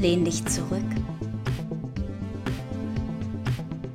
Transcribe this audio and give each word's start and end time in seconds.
Lehn 0.00 0.24
dich 0.24 0.44
zurück. 0.46 0.84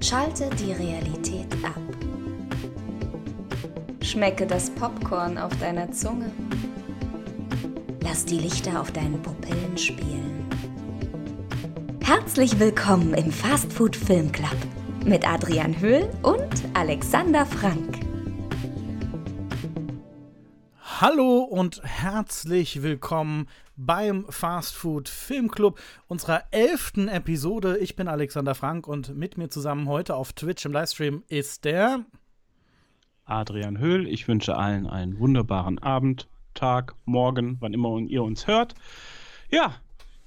Schalte 0.02 0.50
die 0.60 0.74
Realität 0.74 1.48
ab. 1.64 1.80
Schmecke 4.02 4.46
das 4.46 4.70
Popcorn 4.72 5.38
auf 5.38 5.58
deiner 5.60 5.92
Zunge. 5.94 6.30
Lass 8.02 8.26
die 8.26 8.38
Lichter 8.38 8.82
auf 8.82 8.92
deinen 8.92 9.22
Pupillen 9.22 9.78
spielen. 9.78 10.43
Herzlich 12.04 12.60
willkommen 12.60 13.14
im 13.14 13.32
Fastfood 13.32 13.96
Film 13.96 14.30
Club 14.34 14.58
mit 15.06 15.26
Adrian 15.26 15.80
Höhl 15.80 16.10
und 16.22 16.50
Alexander 16.74 17.46
Frank. 17.46 18.02
Hallo 21.00 21.38
und 21.40 21.82
herzlich 21.82 22.84
willkommen 22.84 23.48
beim 23.78 24.26
Fast 24.28 24.76
Food 24.76 25.08
Film 25.08 25.50
Club 25.50 25.80
unserer 26.08 26.44
elften 26.52 27.08
Episode. 27.08 27.78
Ich 27.78 27.96
bin 27.96 28.10
Alexander 28.10 28.54
Frank 28.54 28.86
und 28.86 29.16
mit 29.16 29.38
mir 29.38 29.48
zusammen 29.48 29.88
heute 29.88 30.16
auf 30.16 30.34
Twitch 30.34 30.66
im 30.66 30.74
Livestream 30.74 31.24
ist 31.30 31.64
der 31.64 32.04
Adrian 33.24 33.80
Höhl. 33.80 34.10
Ich 34.10 34.28
wünsche 34.28 34.58
allen 34.58 34.88
einen 34.88 35.20
wunderbaren 35.20 35.80
Abend, 35.80 36.28
Tag, 36.54 36.96
Morgen, 37.06 37.58
wann 37.62 37.74
immer 37.74 37.98
ihr 38.00 38.24
uns 38.24 38.46
hört. 38.46 38.76
Ja, 39.50 39.76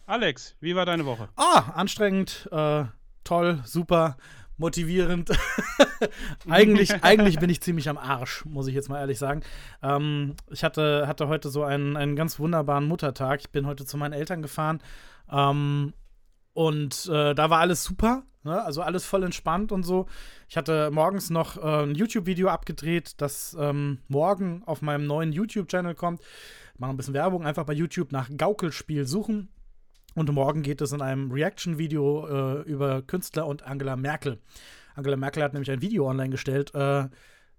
Alex, 0.07 0.55
wie 0.61 0.77
war 0.77 0.87
deine 0.87 1.05
Woche? 1.05 1.29
Ah, 1.35 1.73
anstrengend, 1.75 2.49
äh, 2.53 2.85
toll, 3.25 3.61
super 3.65 4.17
motivierend. 4.57 5.31
eigentlich, 6.49 6.93
eigentlich 7.03 7.41
bin 7.41 7.51
ich 7.51 7.61
ziemlich 7.61 7.89
am 7.89 7.99
Arsch, 7.99 8.45
muss 8.45 8.69
ich 8.69 8.75
jetzt 8.75 8.89
mal 8.89 9.01
ehrlich 9.01 9.19
sagen. 9.19 9.43
Ähm, 9.83 10.37
ich 10.49 10.63
hatte, 10.63 11.09
hatte 11.09 11.27
heute 11.27 11.49
so 11.49 11.65
einen, 11.65 11.97
einen 11.97 12.15
ganz 12.15 12.39
wunderbaren 12.39 12.87
Muttertag. 12.87 13.41
Ich 13.41 13.51
bin 13.51 13.67
heute 13.67 13.85
zu 13.85 13.97
meinen 13.97 14.13
Eltern 14.13 14.43
gefahren. 14.43 14.81
Ähm, 15.29 15.93
und 16.53 17.07
äh, 17.13 17.35
da 17.35 17.51
war 17.51 17.59
alles 17.59 17.83
super, 17.83 18.23
ne? 18.45 18.63
also 18.63 18.83
alles 18.83 19.05
voll 19.05 19.25
entspannt 19.25 19.73
und 19.73 19.83
so. 19.83 20.07
Ich 20.49 20.57
hatte 20.57 20.93
morgens 20.93 21.31
noch 21.31 21.57
äh, 21.57 21.83
ein 21.83 21.97
YouTube-Video 21.97 22.49
abgedreht, 22.49 23.21
das 23.21 23.57
ähm, 23.59 23.99
morgen 24.07 24.63
auf 24.67 24.83
meinem 24.83 25.07
neuen 25.09 25.33
YouTube-Channel 25.33 25.97
kommt. 25.97 26.23
Machen 26.79 26.91
ein 26.93 26.97
bisschen 26.97 27.15
Werbung, 27.15 27.45
einfach 27.45 27.65
bei 27.65 27.73
YouTube 27.73 28.13
nach 28.13 28.31
Gaukelspiel 28.35 29.05
suchen. 29.05 29.49
Und 30.17 30.33
morgen 30.33 30.63
geht 30.63 30.81
es 30.81 30.93
in 30.93 31.03
einem 31.03 31.31
Reaction-Video 31.31 32.27
äh, 32.27 32.63
über 32.63 33.03
Künstler 33.03 33.47
und 33.47 33.63
Angela 33.65 33.97
Merkel. 33.97 34.39
Angela 34.95 35.17
Merkel 35.19 35.43
hat 35.43 35.53
nämlich 35.53 35.71
ein 35.71 35.83
Video 35.83 36.09
online 36.09 36.31
gestellt, 36.31 36.75
äh, 36.75 37.07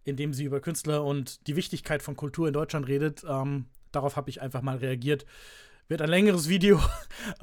in 0.06 0.16
dem 0.16 0.34
sie 0.34 0.46
über 0.46 0.60
Künstler 0.60 1.06
und 1.06 1.46
die 1.46 1.56
Wichtigkeit 1.56 2.02
von 2.02 2.16
Kultur 2.16 2.48
in 2.48 2.54
Deutschland 2.54 2.88
redet. 2.88 3.24
Ähm, 3.30 3.68
darauf 3.92 4.16
habe 4.16 4.32
ich 4.32 4.42
einfach 4.42 4.64
mal 4.64 4.78
reagiert. 4.78 5.28
Wird 5.88 6.02
ein 6.02 6.10
längeres 6.10 6.50
Video. 6.50 6.82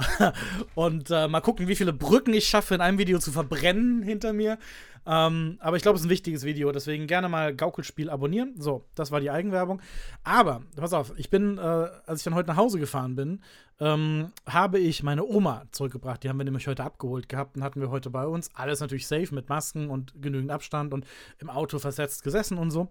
und 0.75 1.11
äh, 1.11 1.29
mal 1.29 1.41
gucken, 1.41 1.67
wie 1.67 1.77
viele 1.77 1.95
Brücken 1.95 2.35
ich 2.35 2.47
schaffe, 2.47 2.75
in 2.75 2.83
einem 2.83 2.99
Video 2.99 3.19
zu 3.19 3.33
verbrennen 3.33 4.03
hinter 4.03 4.35
mir. 4.35 4.59
Ähm, 5.07 5.57
aber 5.61 5.77
ich 5.77 5.83
glaube, 5.83 5.97
es 5.97 6.03
ist 6.03 6.07
ein 6.07 6.11
wichtiges 6.11 6.45
Video, 6.45 6.73
deswegen 6.73 7.07
gerne 7.07 7.29
mal 7.29 7.55
Gaukelspiel 7.55 8.11
abonnieren. 8.11 8.55
So, 8.59 8.85
das 8.95 9.11
war 9.11 9.21
die 9.21 9.31
Eigenwerbung. 9.31 9.81
Aber, 10.25 10.63
pass 10.77 10.93
auf, 10.93 11.13
ich 11.17 11.31
bin, 11.31 11.57
äh, 11.57 11.61
als 11.61 12.21
ich 12.21 12.25
dann 12.25 12.35
heute 12.35 12.49
nach 12.49 12.57
Hause 12.57 12.79
gefahren 12.79 13.15
bin, 13.17 13.41
ähm, 13.81 14.31
habe 14.47 14.79
ich 14.79 15.03
meine 15.03 15.25
Oma 15.25 15.65
zurückgebracht. 15.73 16.23
Die 16.23 16.29
haben 16.29 16.39
wir 16.39 16.45
nämlich 16.45 16.67
heute 16.67 16.85
abgeholt 16.85 17.29
gehabt 17.29 17.57
und 17.57 17.65
hatten 17.65 17.81
wir 17.81 17.91
heute 17.91 18.11
bei 18.11 18.27
uns. 18.27 18.51
Alles 18.55 18.81
natürlich 18.81 19.07
safe 19.07 19.35
mit 19.35 19.49
Masken 19.49 19.89
und 19.89 20.13
genügend 20.21 20.51
Abstand 20.51 20.93
und 20.93 21.07
im 21.39 21.49
Auto 21.51 21.79
versetzt 21.79 22.25
gesessen 22.25 22.59
und 22.59 22.71
so. 22.71 22.91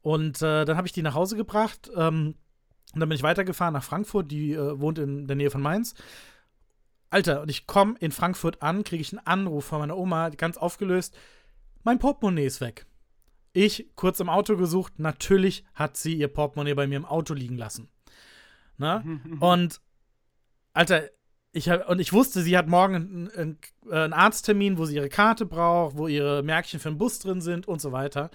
Und 0.00 0.42
äh, 0.42 0.64
dann 0.64 0.76
habe 0.76 0.86
ich 0.86 0.92
die 0.92 1.02
nach 1.02 1.14
Hause 1.14 1.36
gebracht. 1.36 1.90
Ähm, 1.96 2.34
und 2.92 3.00
dann 3.00 3.08
bin 3.08 3.16
ich 3.16 3.22
weitergefahren 3.22 3.74
nach 3.74 3.84
Frankfurt. 3.84 4.30
Die 4.30 4.52
äh, 4.52 4.80
wohnt 4.80 4.98
in 4.98 5.26
der 5.26 5.36
Nähe 5.36 5.50
von 5.50 5.62
Mainz. 5.62 5.94
Alter, 7.10 7.42
und 7.42 7.50
ich 7.50 7.66
komme 7.66 7.96
in 8.00 8.12
Frankfurt 8.12 8.62
an, 8.62 8.84
kriege 8.84 9.02
ich 9.02 9.12
einen 9.12 9.26
Anruf 9.26 9.66
von 9.66 9.80
meiner 9.80 9.98
Oma, 9.98 10.30
ganz 10.30 10.56
aufgelöst 10.56 11.14
mein 11.84 11.98
Portemonnaie 11.98 12.46
ist 12.46 12.60
weg. 12.60 12.86
Ich 13.52 13.90
kurz 13.96 14.20
im 14.20 14.28
Auto 14.28 14.56
gesucht, 14.56 14.98
natürlich 14.98 15.64
hat 15.74 15.96
sie 15.96 16.14
ihr 16.14 16.28
Portemonnaie 16.28 16.74
bei 16.74 16.86
mir 16.86 16.96
im 16.96 17.04
Auto 17.04 17.34
liegen 17.34 17.56
lassen. 17.56 17.88
Ne? 18.78 19.20
und 19.40 19.80
Alter, 20.72 21.10
ich 21.52 21.68
hab, 21.68 21.88
und 21.88 21.98
ich 21.98 22.14
wusste, 22.14 22.40
sie 22.40 22.56
hat 22.56 22.66
morgen 22.66 22.94
einen, 22.94 23.30
einen, 23.30 23.58
einen, 23.90 24.12
Arzttermin, 24.14 24.78
wo 24.78 24.86
sie 24.86 24.96
ihre 24.96 25.10
Karte 25.10 25.44
braucht, 25.44 25.98
wo 25.98 26.08
ihre 26.08 26.42
Märkchen 26.42 26.80
für 26.80 26.88
den 26.88 26.98
Bus 26.98 27.18
drin 27.18 27.42
sind 27.42 27.68
und 27.68 27.80
so 27.80 27.92
weiter. 27.92 28.30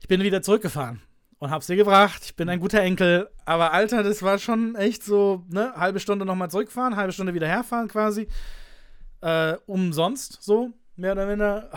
Ich 0.00 0.08
bin 0.08 0.22
wieder 0.22 0.42
zurückgefahren 0.42 1.00
und 1.38 1.50
hab's 1.50 1.68
ihr 1.68 1.76
gebracht. 1.76 2.22
Ich 2.24 2.36
bin 2.36 2.48
ein 2.48 2.60
guter 2.60 2.80
Enkel, 2.80 3.28
aber 3.44 3.72
Alter, 3.72 4.02
das 4.02 4.22
war 4.22 4.38
schon 4.38 4.74
echt 4.74 5.02
so, 5.02 5.44
ne, 5.48 5.72
halbe 5.76 6.00
Stunde 6.00 6.24
nochmal 6.24 6.50
zurückfahren, 6.50 6.96
halbe 6.96 7.12
Stunde 7.12 7.34
wieder 7.34 7.48
herfahren 7.48 7.88
quasi. 7.88 8.28
Äh, 9.20 9.56
umsonst 9.66 10.42
so 10.42 10.72
mehr 10.96 11.12
oder 11.12 11.26
minder. 11.26 11.70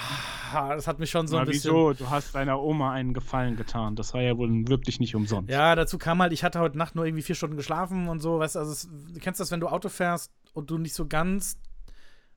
Ah, 0.51 0.73
das 0.73 0.87
hat 0.87 0.99
mich 0.99 1.11
schon 1.11 1.27
so 1.27 1.35
Na, 1.35 1.41
ein 1.41 1.47
bisschen. 1.47 1.71
Wieso? 1.71 1.93
Du 1.93 2.09
hast 2.09 2.33
deiner 2.33 2.59
Oma 2.59 2.91
einen 2.91 3.13
Gefallen 3.13 3.55
getan. 3.55 3.95
Das 3.95 4.13
war 4.13 4.21
ja 4.21 4.37
wohl 4.37 4.67
wirklich 4.67 4.99
nicht 4.99 5.15
umsonst. 5.15 5.49
Ja, 5.49 5.75
dazu 5.75 5.97
kam 5.97 6.21
halt, 6.21 6.33
ich 6.33 6.43
hatte 6.43 6.59
heute 6.59 6.77
Nacht 6.77 6.95
nur 6.95 7.05
irgendwie 7.05 7.21
vier 7.21 7.35
Stunden 7.35 7.55
geschlafen 7.55 8.07
und 8.07 8.19
so. 8.19 8.39
Weißt 8.39 8.55
du, 8.55 8.59
also, 8.59 8.71
es, 8.71 8.89
du 8.89 9.19
kennst 9.19 9.39
das, 9.39 9.51
wenn 9.51 9.59
du 9.59 9.67
Auto 9.67 9.89
fährst 9.89 10.31
und 10.53 10.71
du 10.71 10.77
nicht 10.77 10.95
so 10.95 11.05
ganz 11.07 11.59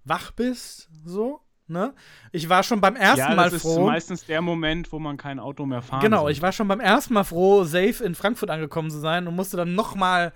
wach 0.04 0.32
bist, 0.32 0.90
so. 1.04 1.40
Ne? 1.68 1.94
Ich 2.32 2.48
war 2.48 2.62
schon 2.62 2.80
beim 2.80 2.96
ersten 2.96 3.30
ja, 3.30 3.34
Mal 3.34 3.50
froh. 3.50 3.54
Das 3.54 3.64
ist 3.64 3.78
meistens 3.78 4.26
der 4.26 4.42
Moment, 4.42 4.92
wo 4.92 4.98
man 4.98 5.16
kein 5.16 5.38
Auto 5.38 5.64
mehr 5.64 5.80
fahren 5.80 6.00
Genau, 6.00 6.22
soll. 6.22 6.32
ich 6.32 6.42
war 6.42 6.52
schon 6.52 6.68
beim 6.68 6.80
ersten 6.80 7.14
Mal 7.14 7.24
froh, 7.24 7.64
safe 7.64 8.04
in 8.04 8.14
Frankfurt 8.14 8.50
angekommen 8.50 8.90
zu 8.90 8.98
sein 8.98 9.26
und 9.26 9.36
musste 9.36 9.56
dann 9.56 9.74
nochmal 9.74 10.32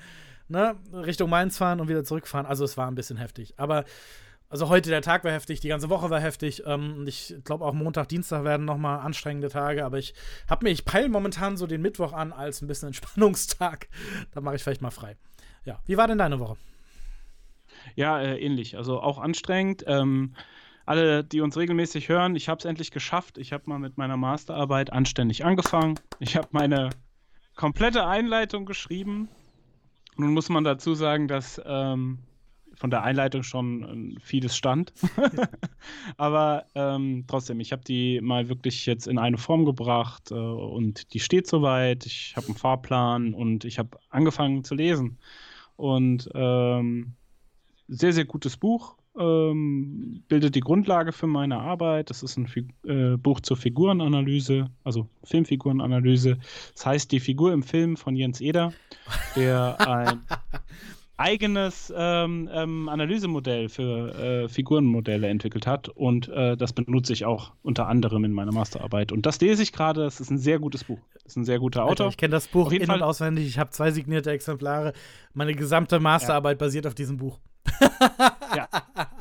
ne, 0.49 0.77
Richtung 0.93 1.29
Mainz 1.29 1.59
fahren 1.59 1.81
und 1.81 1.89
wieder 1.89 2.05
zurückfahren. 2.05 2.47
Also 2.47 2.65
es 2.65 2.77
war 2.77 2.89
ein 2.89 2.95
bisschen 2.95 3.17
heftig. 3.17 3.55
Aber 3.59 3.85
also 4.49 4.69
heute 4.69 4.91
der 4.91 5.03
Tag 5.03 5.25
war 5.25 5.33
heftig, 5.33 5.61
die 5.61 5.69
ganze 5.69 5.91
Woche 5.91 6.09
war 6.09 6.21
heftig. 6.21 6.63
Ähm, 6.67 7.05
ich 7.07 7.35
glaube 7.45 7.65
auch 7.65 7.75
Montag, 7.75 8.09
Dienstag 8.09 8.45
werden 8.45 8.65
nochmal 8.65 9.01
anstrengende 9.01 9.49
Tage, 9.49 9.85
aber 9.85 9.99
ich 9.99 10.15
habe 10.49 10.65
mir, 10.65 10.71
ich 10.71 10.85
peile 10.85 11.09
momentan 11.09 11.57
so 11.57 11.67
den 11.67 11.83
Mittwoch 11.83 12.13
an 12.13 12.33
als 12.33 12.63
ein 12.63 12.69
bisschen 12.69 12.87
Entspannungstag. 12.91 13.89
da 14.33 14.41
mache 14.41 14.57
ich 14.57 14.63
vielleicht 14.63 14.83
mal 14.83 14.91
frei. 14.91 15.17
Ja, 15.65 15.81
wie 15.87 15.97
war 15.97 16.07
denn 16.07 16.19
deine 16.19 16.39
Woche? 16.39 16.57
Ja, 17.97 18.21
äh, 18.21 18.39
ähnlich. 18.39 18.77
Also 18.77 19.01
auch 19.01 19.19
anstrengend. 19.19 19.85
Ähm, 19.89 20.35
alle, 20.87 21.25
die 21.25 21.41
uns 21.41 21.57
regelmäßig 21.57 22.09
hören, 22.09 22.37
ich 22.37 22.49
habe 22.49 22.59
es 22.59 22.65
endlich 22.65 22.91
geschafft. 22.91 23.39
Ich 23.39 23.53
habe 23.53 23.65
mal 23.67 23.79
mit 23.79 23.99
meiner 23.99 24.17
Masterarbeit 24.17 24.93
anständig 24.93 25.45
angefangen. 25.45 25.99
Ich 26.21 26.37
habe 26.37 26.49
meine 26.53 26.91
komplette 27.57 28.07
Einleitung 28.07 28.67
geschrieben. 28.67 29.29
Nun 30.17 30.33
muss 30.33 30.49
man 30.49 30.65
dazu 30.65 30.95
sagen, 30.95 31.29
dass 31.29 31.61
ähm, 31.67 32.19
von 32.77 32.91
der 32.91 33.03
Einleitung 33.03 33.43
schon 33.43 34.17
äh, 34.17 34.21
vieles 34.21 34.57
stand. 34.57 34.93
Aber 36.17 36.67
ähm, 36.75 37.25
trotzdem, 37.27 37.61
ich 37.61 37.73
habe 37.73 37.83
die 37.83 38.21
mal 38.21 38.49
wirklich 38.49 38.87
jetzt 38.87 39.09
in 39.09 39.19
eine 39.19 39.39
Form 39.39 39.65
gebracht 39.65 40.31
äh, 40.31 40.35
und 40.35 41.13
die 41.15 41.21
steht 41.21 41.47
soweit. 41.47 42.07
Ich 42.07 42.35
habe 42.37 42.47
einen 42.47 42.57
Fahrplan 42.57 43.35
und 43.35 43.65
ich 43.65 43.79
habe 43.79 43.99
angefangen 44.11 44.63
zu 44.63 44.75
lesen. 44.75 45.19
Und 45.77 46.29
ähm, 46.35 47.15
sehr, 47.89 48.13
sehr 48.13 48.25
gutes 48.25 48.57
Buch. 48.57 48.97
Ähm, 49.19 50.23
bildet 50.29 50.55
die 50.55 50.61
Grundlage 50.61 51.13
für 51.13 51.27
meine 51.27 51.59
Arbeit. 51.59 52.11
Das 52.11 52.23
ist 52.23 52.37
ein 52.37 52.47
Fig 52.47 52.69
äh, 52.85 53.17
Buch 53.17 53.41
zur 53.41 53.57
Figurenanalyse, 53.57 54.69
also 54.85 55.09
Filmfigurenanalyse. 55.25 56.39
Das 56.75 56.87
heißt 56.87 57.13
Die 57.13 57.21
Figur 57.21 57.53
im 57.53 57.63
Film 57.63 57.97
von 57.97 58.15
Jens 58.15 58.41
Eder, 58.41 58.73
der 59.35 59.81
ein 59.81 60.21
eigenes 61.17 61.93
ähm, 61.97 62.49
ähm, 62.53 62.89
Analysemodell 62.89 63.69
für 63.69 64.15
äh, 64.15 64.49
Figurenmodelle 64.49 65.29
entwickelt 65.29 65.67
hat 65.67 65.89
und 65.89 66.29
äh, 66.29 66.57
das 66.57 66.73
benutze 66.73 67.13
ich 67.13 67.25
auch 67.25 67.53
unter 67.63 67.89
anderem 67.89 68.25
in 68.25 68.33
meiner 68.33 68.53
Masterarbeit. 68.53 69.13
Und 69.13 69.25
das 69.25 69.41
lese 69.41 69.63
ich 69.63 69.73
gerade, 69.73 70.03
das 70.03 70.21
ist 70.21 70.31
ein 70.31 70.39
sehr 70.39 70.59
gutes 70.59 70.85
Buch. 70.85 70.99
Das 71.15 71.33
ist 71.33 71.37
ein 71.37 71.45
sehr 71.45 71.59
guter 71.59 71.85
Autor. 71.85 72.07
Alter, 72.07 72.09
ich 72.11 72.17
kenne 72.19 72.33
das 72.33 72.49
Buch 72.49 72.71
in- 72.71 72.85
Fall. 72.85 72.97
und 72.97 73.03
auswendig, 73.03 73.47
ich 73.47 73.59
habe 73.59 73.71
zwei 73.71 73.91
signierte 73.91 74.31
Exemplare. 74.31 74.93
Meine 75.33 75.55
gesamte 75.55 76.01
Masterarbeit 76.01 76.61
ja. 76.61 76.67
basiert 76.67 76.87
auf 76.87 76.95
diesem 76.95 77.17
Buch. 77.17 77.39
Ja, 78.57 78.69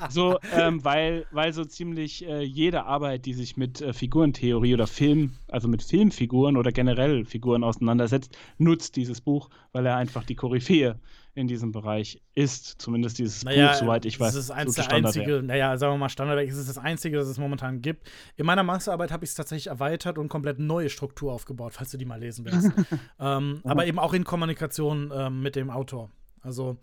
so, 0.09 0.39
ähm, 0.53 0.83
weil, 0.83 1.25
weil 1.31 1.53
so 1.53 1.65
ziemlich 1.65 2.25
äh, 2.27 2.41
jede 2.41 2.85
Arbeit, 2.85 3.25
die 3.25 3.33
sich 3.33 3.57
mit 3.57 3.81
äh, 3.81 3.93
Figurentheorie 3.93 4.73
oder 4.73 4.87
Film, 4.87 5.33
also 5.47 5.67
mit 5.67 5.83
Filmfiguren 5.83 6.57
oder 6.57 6.71
generell 6.71 7.25
Figuren 7.25 7.63
auseinandersetzt, 7.63 8.37
nutzt 8.57 8.95
dieses 8.95 9.21
Buch, 9.21 9.49
weil 9.71 9.85
er 9.85 9.97
einfach 9.97 10.23
die 10.23 10.35
Koryphäe 10.35 10.99
in 11.35 11.47
diesem 11.47 11.71
Bereich 11.73 12.21
ist. 12.33 12.81
Zumindest 12.81 13.19
dieses 13.19 13.43
naja, 13.43 13.67
Buch, 13.67 13.75
soweit 13.75 14.05
ich 14.05 14.19
weiß. 14.19 14.33
Das 14.33 14.45
ist 14.45 14.51
eins 14.51 14.75
der 14.75 14.89
einzige, 14.89 15.43
naja, 15.43 15.77
sagen 15.77 15.93
wir 15.93 15.97
mal 15.97 16.09
Standardwerk, 16.09 16.47
es 16.49 16.57
ist 16.57 16.69
das 16.69 16.77
einzige, 16.77 17.17
das 17.17 17.27
es 17.27 17.37
momentan 17.37 17.81
gibt. 17.81 18.09
In 18.37 18.45
meiner 18.45 18.63
Masterarbeit 18.63 19.11
habe 19.11 19.25
ich 19.25 19.31
es 19.31 19.35
tatsächlich 19.35 19.67
erweitert 19.67 20.17
und 20.17 20.29
komplett 20.29 20.59
neue 20.59 20.89
Struktur 20.89 21.33
aufgebaut, 21.33 21.73
falls 21.73 21.91
du 21.91 21.97
die 21.97 22.05
mal 22.05 22.19
lesen 22.19 22.45
willst. 22.45 22.71
ähm, 23.19 23.59
aber 23.65 23.85
eben 23.85 23.99
auch 23.99 24.13
in 24.13 24.23
Kommunikation 24.23 25.11
ähm, 25.13 25.41
mit 25.41 25.57
dem 25.57 25.69
Autor. 25.69 26.09
Also 26.41 26.77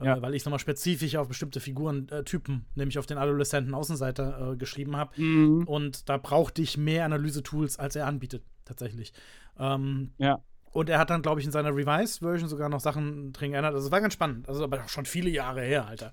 äh, 0.00 0.06
ja. 0.06 0.22
weil 0.22 0.34
ich 0.34 0.44
nochmal 0.44 0.58
spezifisch 0.58 1.16
auf 1.16 1.28
bestimmte 1.28 1.60
Figurentypen, 1.60 2.54
äh, 2.54 2.78
nämlich 2.78 2.98
auf 2.98 3.06
den 3.06 3.18
adoleszenten 3.18 3.74
Außenseiter, 3.74 4.52
äh, 4.52 4.56
geschrieben 4.56 4.96
habe. 4.96 5.20
Mhm. 5.20 5.64
Und 5.64 6.08
da 6.08 6.16
brauchte 6.18 6.62
ich 6.62 6.76
mehr 6.76 7.04
Analyse-Tools, 7.04 7.78
als 7.78 7.96
er 7.96 8.06
anbietet, 8.06 8.42
tatsächlich. 8.64 9.12
Ähm, 9.58 10.10
ja. 10.18 10.38
Und 10.72 10.90
er 10.90 10.98
hat 10.98 11.08
dann, 11.08 11.22
glaube 11.22 11.40
ich, 11.40 11.46
in 11.46 11.52
seiner 11.52 11.74
Revised-Version 11.74 12.50
sogar 12.50 12.68
noch 12.68 12.80
Sachen 12.80 13.32
drin 13.32 13.52
geändert. 13.52 13.74
Also 13.74 13.86
es 13.86 13.92
war 13.92 14.00
ganz 14.02 14.12
spannend. 14.12 14.46
Also 14.46 14.62
aber 14.62 14.86
schon 14.88 15.06
viele 15.06 15.30
Jahre 15.30 15.62
her, 15.62 15.86
Alter. 15.86 16.12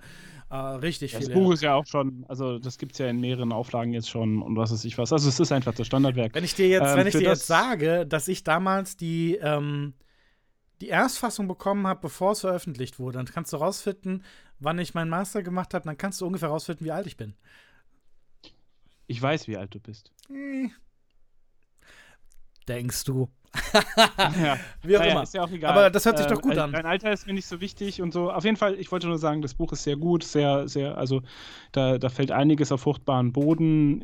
Äh, 0.50 0.56
richtig 0.56 1.12
das 1.12 1.24
viele. 1.24 1.34
Das 1.34 1.44
Buch 1.44 1.54
ist 1.54 1.64
ja 1.64 1.74
auch 1.74 1.86
schon, 1.86 2.26
also 2.30 2.60
das 2.60 2.78
gibt 2.78 2.94
es 2.94 3.00
ja 3.00 3.08
in 3.08 3.20
mehreren 3.20 3.52
Auflagen 3.52 3.92
jetzt 3.92 4.10
schon 4.10 4.42
und 4.42 4.56
was 4.56 4.72
weiß 4.72 4.86
ich 4.86 4.98
was. 4.98 5.12
Also 5.12 5.28
es 5.28 5.40
ist 5.40 5.52
einfach 5.52 5.74
das 5.74 5.88
Standardwerk. 5.88 6.34
Wenn 6.36 6.44
ich 6.44 6.56
dir 6.56 6.68
jetzt, 6.68 6.92
ähm, 6.92 6.98
wenn 6.98 7.08
ich 7.08 7.14
dir 7.14 7.24
jetzt 7.24 7.48
sage, 7.48 8.06
dass 8.06 8.28
ich 8.28 8.44
damals 8.44 8.96
die, 8.96 9.38
ähm, 9.42 9.94
die 10.84 10.90
Erstfassung 10.90 11.48
bekommen 11.48 11.88
habe, 11.88 12.02
bevor 12.02 12.34
es 12.34 12.42
veröffentlicht 12.42 13.00
wurde, 13.00 13.18
dann 13.18 13.26
kannst 13.26 13.54
du 13.54 13.58
rausfinden, 13.58 14.22
wann 14.60 14.80
ich 14.80 14.94
meinen 14.94 15.10
Master 15.10 15.42
gemacht 15.42 15.74
habe, 15.74 15.86
dann 15.86 15.98
kannst 15.98 16.20
du 16.20 16.26
ungefähr 16.26 16.50
rausfinden, 16.50 16.86
wie 16.86 16.92
alt 16.92 17.08
ich 17.08 17.16
bin. 17.16 17.36
Ich 19.08 19.22
weiß, 19.22 19.48
wie 19.48 19.56
alt 19.56 19.74
du 19.74 19.80
bist. 19.80 20.12
Hm. 20.28 20.72
Denkst 22.68 23.06
du? 23.06 23.30
ja. 24.18 24.60
Wie 24.82 24.98
auch 24.98 25.02
naja, 25.02 25.12
immer. 25.12 25.24
Ja 25.32 25.44
auch 25.44 25.70
Aber 25.70 25.90
das 25.90 26.06
hört 26.06 26.18
sich 26.18 26.28
doch 26.28 26.42
gut 26.42 26.56
äh, 26.56 26.60
an. 26.60 26.74
Dein 26.74 26.86
Alter 26.86 27.14
ist 27.14 27.28
mir 27.28 27.34
nicht 27.34 27.46
so 27.46 27.62
wichtig 27.62 28.02
und 28.02 28.12
so. 28.12 28.30
Auf 28.30 28.44
jeden 28.44 28.58
Fall, 28.58 28.76
ich 28.76 28.92
wollte 28.92 29.08
nur 29.08 29.20
sagen, 29.20 29.42
das 29.42 29.54
Buch 29.54 29.72
ist 29.72 29.84
sehr 29.84 29.96
gut, 29.96 30.24
sehr, 30.24 30.68
sehr, 30.68 30.98
also 30.98 31.22
da, 31.72 31.98
da 31.98 32.10
fällt 32.10 32.32
einiges 32.32 32.74
auf 32.74 32.82
fruchtbaren 32.82 33.32
Boden. 33.32 34.02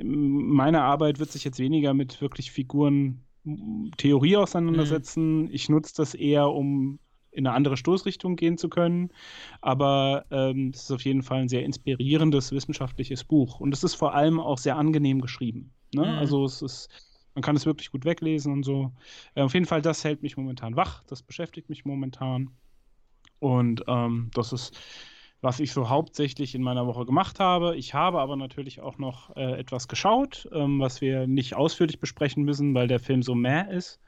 Meine 0.53 0.83
Arbeit 0.83 1.19
wird 1.19 1.31
sich 1.31 1.43
jetzt 1.43 1.59
weniger 1.59 1.93
mit 1.93 2.21
wirklich 2.21 2.51
Figuren 2.51 3.25
Theorie 3.97 4.38
auseinandersetzen. 4.38 5.44
Mhm. 5.44 5.50
Ich 5.51 5.69
nutze 5.69 5.94
das 5.95 6.13
eher, 6.13 6.50
um 6.50 7.00
in 7.31 7.45
eine 7.45 7.56
andere 7.56 7.77
Stoßrichtung 7.77 8.36
gehen 8.36 8.57
zu 8.57 8.69
können. 8.69 9.09
Aber 9.62 10.25
ähm, 10.31 10.71
es 10.74 10.83
ist 10.83 10.91
auf 10.91 11.01
jeden 11.01 11.21
Fall 11.21 11.41
ein 11.41 11.50
sehr 11.50 11.63
inspirierendes 11.63 12.51
wissenschaftliches 12.51 13.24
Buch. 13.24 13.59
Und 13.59 13.74
es 13.74 13.83
ist 13.83 13.95
vor 13.95 14.13
allem 14.13 14.39
auch 14.39 14.57
sehr 14.57 14.77
angenehm 14.77 15.21
geschrieben. 15.21 15.71
Ne? 15.94 16.01
Mhm. 16.01 16.18
Also 16.18 16.45
es 16.45 16.62
ist 16.62 16.89
man 17.36 17.44
kann 17.44 17.56
es 17.56 17.65
wirklich 17.65 17.91
gut 17.91 18.06
weglesen 18.06 18.51
und 18.51 18.63
so. 18.63 18.91
Äh, 19.36 19.44
auf 19.44 19.53
jeden 19.53 19.65
Fall, 19.65 19.81
das 19.81 20.03
hält 20.03 20.21
mich 20.21 20.36
momentan 20.36 20.75
wach. 20.75 21.03
Das 21.07 21.21
beschäftigt 21.21 21.69
mich 21.69 21.86
momentan. 21.86 22.50
Und 23.39 23.83
ähm, 23.88 24.30
das 24.33 24.51
ist, 24.51 24.77
was 25.41 25.59
ich 25.59 25.71
so 25.71 25.89
hauptsächlich 25.89 26.53
in 26.53 26.62
meiner 26.62 26.86
Woche 26.86 27.06
gemacht 27.06 27.39
habe. 27.39 27.75
Ich 27.77 27.94
habe 27.94 28.19
aber 28.19 28.36
natürlich 28.36 28.81
auch 28.81 28.97
noch 28.97 29.36
äh, 29.38 29.59
etwas 29.59 29.88
geschaut, 29.88 30.50
ähm, 30.51 30.80
was 30.80 31.01
wir 31.01 31.27
nicht 31.27 31.56
ausführlich 31.56 32.00
besprechen 32.00 32.44
müssen, 32.44 32.74
weil 32.74 32.88
der 32.88 33.00
Film 33.00 33.24
so 33.24 33.36
mehr 33.36 33.69
ist. 33.69 34.00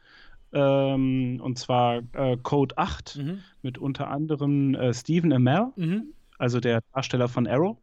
Ähm, 0.54 1.39
und 1.42 1.57
zwar 1.57 2.01
äh, 2.13 2.36
Code 2.44 2.78
8 2.78 3.18
mhm. 3.18 3.39
mit 3.62 3.78
unter 3.78 4.10
anderem 4.10 4.75
äh, 4.75 4.94
Stephen 4.94 5.31
Amell, 5.31 5.68
mhm. 5.78 6.13
also 6.38 6.60
der 6.60 6.81
Darsteller 6.94 7.30
von 7.30 7.48
Arrow. 7.48 7.78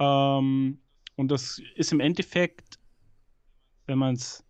Ähm, 0.00 0.78
und 1.14 1.30
das 1.30 1.60
ist 1.76 1.92
im 1.92 2.00
Endeffekt, 2.00 2.78
wenn 3.86 3.98
man 3.98 4.14
es 4.14 4.44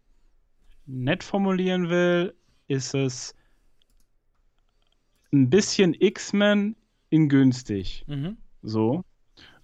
nett 0.86 1.22
formulieren 1.22 1.90
will, 1.90 2.34
ist 2.68 2.94
es 2.94 3.34
ein 5.32 5.50
bisschen 5.50 5.94
X-Men 5.98 6.74
in 7.10 7.28
günstig. 7.28 8.04
Mhm. 8.06 8.36
So. 8.62 9.04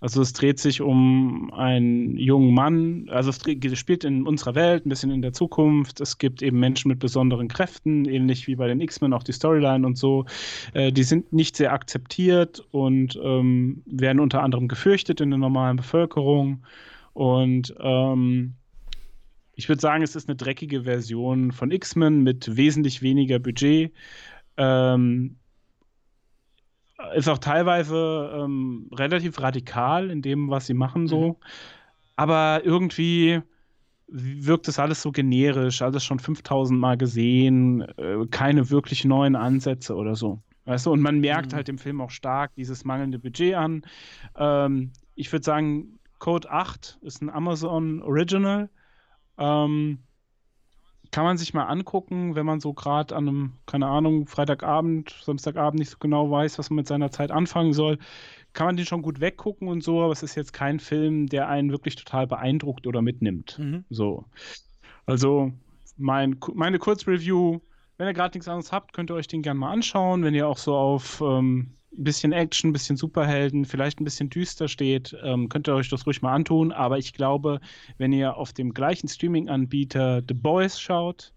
Also 0.01 0.21
es 0.21 0.35
dreht 0.35 0.59
sich 0.59 0.83
um 0.83 1.51
einen 1.55 2.19
jungen 2.19 2.53
Mann, 2.53 3.09
also 3.09 3.31
es 3.31 3.39
spielt 3.79 4.05
in 4.05 4.27
unserer 4.27 4.55
Welt, 4.55 4.85
ein 4.85 4.91
bisschen 4.91 5.11
in 5.11 5.23
der 5.23 5.33
Zukunft. 5.33 5.99
Es 6.03 6.19
gibt 6.19 6.43
eben 6.43 6.61
Menschen 6.61 6.91
mit 6.91 6.99
besonderen 6.99 7.49
Kräften, 7.49 8.05
ähnlich 8.05 8.47
wie 8.47 8.57
bei 8.57 8.69
den 8.69 8.83
X-Men 8.83 9.15
auch 9.15 9.23
die 9.23 9.33
Storyline 9.33 9.87
und 9.87 9.97
so. 9.97 10.27
Äh, 10.75 10.93
die 10.93 11.05
sind 11.05 11.33
nicht 11.33 11.57
sehr 11.57 11.73
akzeptiert 11.73 12.63
und 12.71 13.19
ähm, 13.23 13.83
werden 13.87 14.21
unter 14.21 14.43
anderem 14.43 14.69
gefürchtet 14.69 15.23
in 15.23 15.31
der 15.31 15.39
normalen 15.39 15.77
Bevölkerung. 15.77 16.67
Und 17.15 17.75
ähm, 17.81 18.57
ich 19.55 19.71
würde 19.71 19.81
sagen, 19.81 20.03
es 20.03 20.17
ist 20.17 20.29
eine 20.29 20.37
dreckige 20.37 20.83
Version 20.83 21.51
von 21.51 21.71
X-Men 21.71 22.23
mit 22.23 22.59
wesentlich 22.59 23.01
weniger 23.01 23.39
Budget. 23.39 23.91
Ähm, 24.59 25.37
ist 27.15 27.29
auch 27.29 27.39
teilweise 27.39 28.33
ähm, 28.35 28.89
relativ 28.93 29.41
radikal 29.41 30.11
in 30.11 30.23
dem, 30.23 30.51
was 30.51 30.67
sie 30.67 30.75
machen, 30.75 31.07
so. 31.07 31.29
Mhm. 31.29 31.37
Aber 32.17 32.63
irgendwie 32.65 33.43
wirkt 34.07 34.69
das 34.69 34.79
alles 34.79 35.03
so 35.03 35.11
generisch, 35.13 35.83
alles 35.83 36.05
schon 36.05 36.19
5000 36.19 36.79
Mal 36.79 36.97
gesehen, 36.97 37.83
äh, 37.97 38.27
keine 38.31 38.71
wirklich 38.71 39.05
neuen 39.05 39.35
Ansätze 39.35 39.95
oder 39.95 40.15
so. 40.15 40.41
Weißt 40.67 40.87
du, 40.87 40.93
und 40.93 41.01
man 41.01 41.21
merkt 41.21 41.53
mhm. 41.53 41.57
halt 41.57 41.69
im 41.69 41.79
Film 41.79 42.01
auch 42.01 42.11
stark 42.11 42.55
dieses 42.55 42.85
mangelnde 42.85 43.19
Budget 43.19 43.55
an. 43.55 43.83
Ähm, 44.37 44.93
ich 45.15 45.33
würde 45.33 45.45
sagen, 45.45 45.99
Code 46.19 46.51
8 46.51 46.99
ist 47.03 47.23
ein 47.23 47.31
Amazon 47.31 48.03
Original. 48.03 48.71
Ähm, 49.37 49.99
kann 51.15 51.23
man 51.23 51.39
sich 51.39 51.55
mal 51.55 51.67
angucken, 51.67 52.35
wenn 52.35 52.45
man 52.45 52.59
so 52.59 52.73
gerade 52.73 53.15
an 53.15 53.29
einem, 53.29 53.53
keine 53.67 53.87
Ahnung, 53.87 54.27
Freitagabend, 54.27 55.15
Samstagabend 55.23 55.79
nicht 55.79 55.91
so 55.91 55.99
genau 56.01 56.29
weiß, 56.29 56.59
was 56.59 56.71
man 56.71 56.79
mit 56.79 56.89
seiner 56.89 57.13
Zeit 57.13 57.31
anfangen 57.31 57.73
soll, 57.73 58.01
kann 58.53 58.67
man 58.67 58.77
den 58.77 58.85
schon 58.85 59.01
gut 59.01 59.21
weggucken 59.21 59.69
und 59.69 59.85
so, 59.85 60.03
aber 60.03 60.11
es 60.11 60.25
ist 60.25 60.35
jetzt 60.35 60.53
kein 60.53 60.81
Film, 60.81 61.29
der 61.29 61.49
einen 61.49 61.71
wirklich 61.71 61.95
total 61.95 62.27
beeindruckt 62.27 62.89
oder 62.89 63.01
mitnimmt. 63.01 63.57
Mhm. 63.61 63.85
So. 63.91 64.25
Also, 65.07 65.53
mein, 65.97 66.37
meine 66.53 66.81
Kurzreview, 66.81 67.61
wenn 67.97 68.09
ihr 68.09 68.13
gerade 68.13 68.37
nichts 68.37 68.49
anderes 68.49 68.73
habt, 68.73 68.93
könnt 68.93 69.09
ihr 69.09 69.15
euch 69.15 69.29
den 69.29 69.43
gerne 69.43 69.61
mal 69.61 69.71
anschauen. 69.71 70.25
Wenn 70.25 70.35
ihr 70.35 70.49
auch 70.49 70.59
so 70.59 70.75
auf 70.75 71.21
ähm, 71.21 71.77
ein 71.99 72.05
bisschen 72.05 72.33
Action, 72.33 72.71
ein 72.71 72.73
bisschen 72.73 72.97
Superhelden, 72.97 73.65
vielleicht 73.65 74.01
ein 74.01 74.05
bisschen 74.05 74.31
düster 74.31 74.69
steht, 74.69 75.17
ähm, 75.23 75.49
könnt 75.49 75.69
ihr 75.69 75.75
euch 75.75 75.89
das 75.89 76.07
ruhig 76.07 76.23
mal 76.23 76.35
antun. 76.35 76.73
Aber 76.73 76.99
ich 76.99 77.13
glaube, 77.13 77.61
wenn 77.99 78.13
ihr 78.13 78.37
auf 78.37 78.53
dem 78.53 78.75
gleichen 78.75 79.09
Streaming-Anbieter 79.09 80.23
The 80.27 80.35
Boys 80.35 80.81
schaut, 80.81 81.33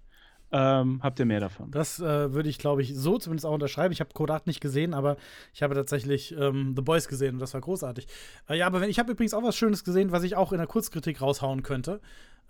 ähm, 0.52 1.02
habt 1.04 1.20
ihr 1.20 1.26
mehr 1.26 1.42
davon. 1.42 1.72
Das 1.72 2.00
äh, 2.00 2.34
würde 2.34 2.50
ich, 2.50 2.58
glaube 2.58 2.82
ich, 2.82 2.96
so 2.96 3.18
zumindest 3.18 3.46
auch 3.46 3.54
unterschreiben. 3.54 3.92
Ich 3.92 4.00
habe 4.00 4.14
Kodak 4.14 4.48
nicht 4.48 4.62
gesehen, 4.62 4.94
aber 4.94 5.18
ich 5.54 5.62
habe 5.62 5.76
tatsächlich 5.76 6.34
ähm, 6.38 6.74
The 6.76 6.82
Boys 6.82 7.08
gesehen 7.10 7.36
und 7.36 7.40
das 7.40 7.54
war 7.54 7.62
großartig. 7.62 8.08
Äh, 8.48 8.58
ja, 8.58 8.68
aber 8.68 8.80
wenn, 8.80 8.90
ich 8.90 8.98
habe 8.98 9.12
übrigens 9.12 9.34
auch 9.34 9.44
was 9.44 9.58
Schönes 9.58 9.84
gesehen, 9.84 10.12
was 10.12 10.24
ich 10.24 10.36
auch 10.38 10.54
in 10.54 10.60
der 10.60 10.68
Kurzkritik 10.68 11.22
raushauen 11.22 11.64
könnte. 11.64 12.00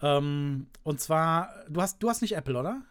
Ähm, 0.02 0.68
und 0.84 1.02
zwar, 1.02 1.50
du 1.70 1.82
hast, 1.82 2.02
du 2.04 2.10
hast 2.10 2.22
nicht 2.22 2.36
Apple, 2.36 2.58
oder? 2.58 2.84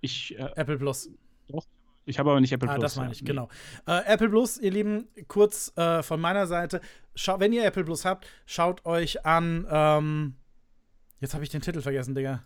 Ich. 0.00 0.38
Äh, 0.38 0.50
Apple 0.54 0.78
Plus. 0.78 1.10
Doch. 1.48 1.64
Ich 2.06 2.18
habe 2.18 2.30
aber 2.30 2.40
nicht 2.40 2.52
Apple 2.52 2.68
ah, 2.68 2.74
Plus. 2.74 2.82
Das 2.82 2.96
meine 2.96 3.12
ich, 3.12 3.20
ja. 3.20 3.26
genau. 3.26 3.48
Äh, 3.86 4.04
Apple 4.06 4.30
Plus, 4.30 4.58
ihr 4.58 4.70
Lieben, 4.70 5.08
kurz 5.28 5.76
äh, 5.76 6.02
von 6.02 6.20
meiner 6.20 6.46
Seite. 6.46 6.80
Schau, 7.14 7.40
wenn 7.40 7.52
ihr 7.52 7.64
Apple 7.64 7.84
Plus 7.84 8.04
habt, 8.04 8.26
schaut 8.46 8.86
euch 8.86 9.26
an. 9.26 9.66
Ähm, 9.68 10.36
jetzt 11.20 11.34
habe 11.34 11.42
ich 11.42 11.50
den 11.50 11.60
Titel 11.60 11.80
vergessen, 11.82 12.14
Digga. 12.14 12.44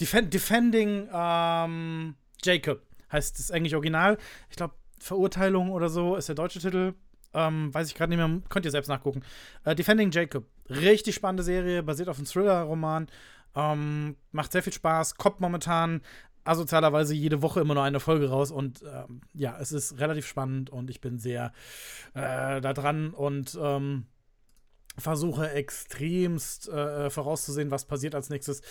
Defend, 0.00 0.32
Defending 0.32 1.08
ähm, 1.12 2.14
Jacob 2.44 2.82
heißt 3.10 3.38
das 3.38 3.50
englische 3.50 3.76
Original. 3.76 4.18
Ich 4.50 4.56
glaube, 4.56 4.74
Verurteilung 5.00 5.70
oder 5.70 5.88
so 5.88 6.16
ist 6.16 6.28
der 6.28 6.34
deutsche 6.34 6.60
Titel. 6.60 6.94
Ähm, 7.34 7.72
weiß 7.72 7.88
ich 7.88 7.94
gerade 7.94 8.10
nicht 8.14 8.18
mehr. 8.18 8.42
Könnt 8.48 8.64
ihr 8.64 8.70
selbst 8.70 8.88
nachgucken. 8.88 9.22
Äh, 9.64 9.74
Defending 9.74 10.10
Jacob. 10.10 10.44
Richtig 10.68 11.14
spannende 11.14 11.42
Serie, 11.42 11.82
basiert 11.82 12.08
auf 12.08 12.18
einem 12.18 12.26
Thriller-Roman. 12.26 13.08
Ähm, 13.54 14.16
macht 14.32 14.52
sehr 14.52 14.62
viel 14.62 14.72
Spaß. 14.72 15.16
Kommt 15.16 15.40
momentan 15.40 16.02
asozialerweise 16.48 17.14
jede 17.14 17.42
Woche 17.42 17.60
immer 17.60 17.74
nur 17.74 17.82
eine 17.82 18.00
Folge 18.00 18.30
raus 18.30 18.50
und 18.50 18.82
ähm, 18.82 19.20
ja, 19.34 19.58
es 19.60 19.72
ist 19.72 19.98
relativ 19.98 20.26
spannend 20.26 20.70
und 20.70 20.90
ich 20.90 21.00
bin 21.00 21.18
sehr 21.18 21.52
äh, 22.14 22.60
da 22.60 22.72
dran 22.72 23.10
und 23.10 23.58
ähm, 23.60 24.06
versuche 24.96 25.50
extremst 25.50 26.68
äh, 26.68 27.10
vorauszusehen, 27.10 27.70
was 27.70 27.84
passiert 27.84 28.14
als 28.14 28.30
nächstes. 28.30 28.62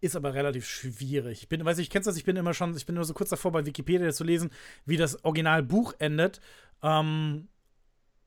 Ist 0.00 0.16
aber 0.16 0.34
relativ 0.34 0.66
schwierig. 0.66 1.42
Ich 1.42 1.48
bin, 1.48 1.64
weiß 1.64 1.78
ich, 1.78 1.88
kennst 1.88 2.06
das? 2.06 2.16
Ich 2.16 2.24
bin 2.24 2.36
immer 2.36 2.54
schon, 2.54 2.76
ich 2.76 2.84
bin 2.84 2.96
nur 2.96 3.04
so 3.04 3.14
kurz 3.14 3.30
davor, 3.30 3.52
bei 3.52 3.64
Wikipedia 3.64 4.12
zu 4.12 4.24
lesen, 4.24 4.50
wie 4.84 4.96
das 4.96 5.24
Originalbuch 5.24 5.94
endet. 5.98 6.40
Ähm, 6.82 7.48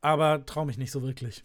aber 0.01 0.45
traue 0.45 0.65
mich 0.65 0.77
nicht 0.77 0.91
so 0.91 1.03
wirklich. 1.03 1.43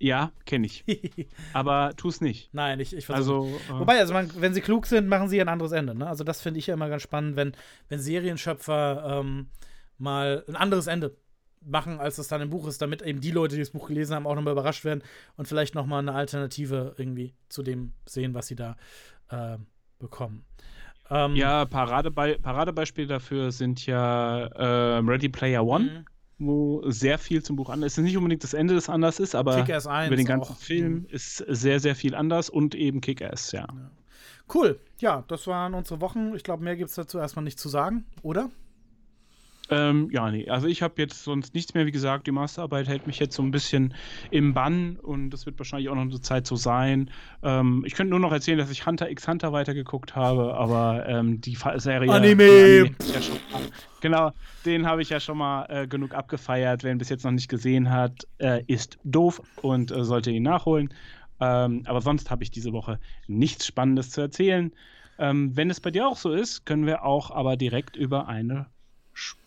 Ja, 0.00 0.32
kenne 0.46 0.66
ich. 0.66 0.84
Aber 1.52 1.92
tu 1.96 2.08
es 2.08 2.22
nicht. 2.22 2.52
Nein, 2.54 2.80
ich, 2.80 2.96
ich 2.96 3.04
versuche. 3.04 3.52
Also, 3.68 3.76
äh 3.76 3.80
Wobei, 3.80 3.98
also 3.98 4.14
man, 4.14 4.30
wenn 4.40 4.54
sie 4.54 4.62
klug 4.62 4.86
sind, 4.86 5.06
machen 5.08 5.28
sie 5.28 5.40
ein 5.40 5.48
anderes 5.48 5.72
Ende. 5.72 5.94
Ne? 5.94 6.06
Also 6.08 6.24
das 6.24 6.40
finde 6.40 6.58
ich 6.58 6.66
ja 6.66 6.74
immer 6.74 6.88
ganz 6.88 7.02
spannend, 7.02 7.36
wenn, 7.36 7.52
wenn 7.88 8.00
Serienschöpfer 8.00 9.20
ähm, 9.20 9.48
mal 9.98 10.42
ein 10.48 10.56
anderes 10.56 10.86
Ende 10.86 11.16
machen, 11.62 12.00
als 12.00 12.16
das 12.16 12.28
dann 12.28 12.40
im 12.40 12.48
Buch 12.48 12.66
ist, 12.66 12.80
damit 12.80 13.02
eben 13.02 13.20
die 13.20 13.30
Leute, 13.30 13.56
die 13.56 13.60
das 13.60 13.70
Buch 13.70 13.88
gelesen 13.88 14.14
haben, 14.14 14.26
auch 14.26 14.34
nochmal 14.34 14.52
überrascht 14.52 14.86
werden 14.86 15.02
und 15.36 15.46
vielleicht 15.46 15.74
nochmal 15.74 16.00
eine 16.00 16.14
Alternative 16.14 16.94
irgendwie 16.96 17.34
zu 17.50 17.62
dem 17.62 17.92
sehen, 18.06 18.32
was 18.32 18.46
sie 18.46 18.56
da 18.56 18.76
äh, 19.28 19.58
bekommen. 19.98 20.46
Ähm, 21.10 21.36
ja, 21.36 21.66
Paradebe 21.66 22.38
Paradebeispiele 22.40 23.08
dafür 23.08 23.52
sind 23.52 23.84
ja 23.84 24.46
äh, 24.46 24.98
Ready 24.98 25.28
Player 25.28 25.66
One. 25.66 26.04
Wo 26.42 26.82
sehr 26.90 27.18
viel 27.18 27.42
zum 27.42 27.56
Buch 27.56 27.68
anders 27.68 27.88
ist. 27.88 27.92
Es 27.92 27.98
ist 27.98 28.04
nicht 28.04 28.16
unbedingt 28.16 28.42
das 28.42 28.54
Ende, 28.54 28.74
das 28.74 28.88
anders 28.88 29.20
ist, 29.20 29.34
aber 29.34 29.58
über 29.60 30.16
den 30.16 30.24
ganzen 30.24 30.52
auch. 30.52 30.56
Film 30.56 30.92
mhm. 30.92 31.06
ist 31.10 31.36
sehr, 31.36 31.80
sehr 31.80 31.94
viel 31.94 32.14
anders 32.14 32.48
und 32.48 32.74
eben 32.74 33.02
Kick-Ass, 33.02 33.52
ja. 33.52 33.60
ja. 33.60 33.90
Cool. 34.52 34.80
Ja, 34.98 35.22
das 35.28 35.46
waren 35.46 35.74
unsere 35.74 36.00
Wochen. 36.00 36.34
Ich 36.34 36.42
glaube, 36.42 36.64
mehr 36.64 36.76
gibt 36.76 36.88
es 36.88 36.96
dazu 36.96 37.18
erstmal 37.18 37.44
nicht 37.44 37.58
zu 37.58 37.68
sagen, 37.68 38.04
oder? 38.22 38.50
Ähm, 39.70 40.08
ja, 40.10 40.30
nee, 40.30 40.48
also 40.48 40.66
ich 40.66 40.82
habe 40.82 40.94
jetzt 40.98 41.22
sonst 41.22 41.54
nichts 41.54 41.74
mehr. 41.74 41.86
Wie 41.86 41.92
gesagt, 41.92 42.26
die 42.26 42.32
Masterarbeit 42.32 42.88
hält 42.88 43.06
mich 43.06 43.20
jetzt 43.20 43.36
so 43.36 43.42
ein 43.42 43.52
bisschen 43.52 43.94
im 44.30 44.52
Bann 44.52 44.96
und 44.96 45.30
das 45.30 45.46
wird 45.46 45.58
wahrscheinlich 45.58 45.88
auch 45.88 45.94
noch 45.94 46.02
eine 46.02 46.20
Zeit 46.20 46.46
so 46.46 46.56
sein. 46.56 47.10
Ähm, 47.42 47.84
ich 47.86 47.94
könnte 47.94 48.10
nur 48.10 48.18
noch 48.18 48.32
erzählen, 48.32 48.58
dass 48.58 48.70
ich 48.70 48.84
Hunter 48.84 49.08
x 49.10 49.28
Hunter 49.28 49.52
weitergeguckt 49.52 50.16
habe, 50.16 50.54
aber 50.54 51.06
ähm, 51.06 51.40
die 51.40 51.56
Serie. 51.76 52.10
Anime! 52.12 52.42
Anime 52.42 52.96
ja 53.14 53.22
schon, 53.22 53.38
genau, 54.00 54.32
den 54.64 54.86
habe 54.86 55.02
ich 55.02 55.10
ja 55.10 55.20
schon 55.20 55.38
mal 55.38 55.66
äh, 55.68 55.86
genug 55.86 56.14
abgefeiert. 56.14 56.82
Wer 56.82 56.90
ihn 56.90 56.98
bis 56.98 57.08
jetzt 57.08 57.24
noch 57.24 57.30
nicht 57.30 57.48
gesehen 57.48 57.90
hat, 57.90 58.26
äh, 58.38 58.64
ist 58.66 58.98
doof 59.04 59.40
und 59.62 59.92
äh, 59.92 60.02
sollte 60.02 60.32
ihn 60.32 60.42
nachholen. 60.42 60.92
Ähm, 61.40 61.82
aber 61.86 62.00
sonst 62.00 62.30
habe 62.30 62.42
ich 62.42 62.50
diese 62.50 62.72
Woche 62.72 62.98
nichts 63.28 63.66
Spannendes 63.66 64.10
zu 64.10 64.20
erzählen. 64.20 64.72
Ähm, 65.18 65.56
wenn 65.56 65.70
es 65.70 65.80
bei 65.80 65.90
dir 65.92 66.08
auch 66.08 66.16
so 66.16 66.32
ist, 66.32 66.66
können 66.66 66.86
wir 66.86 67.04
auch 67.04 67.30
aber 67.30 67.56
direkt 67.56 67.94
über 67.94 68.26
eine 68.26 68.66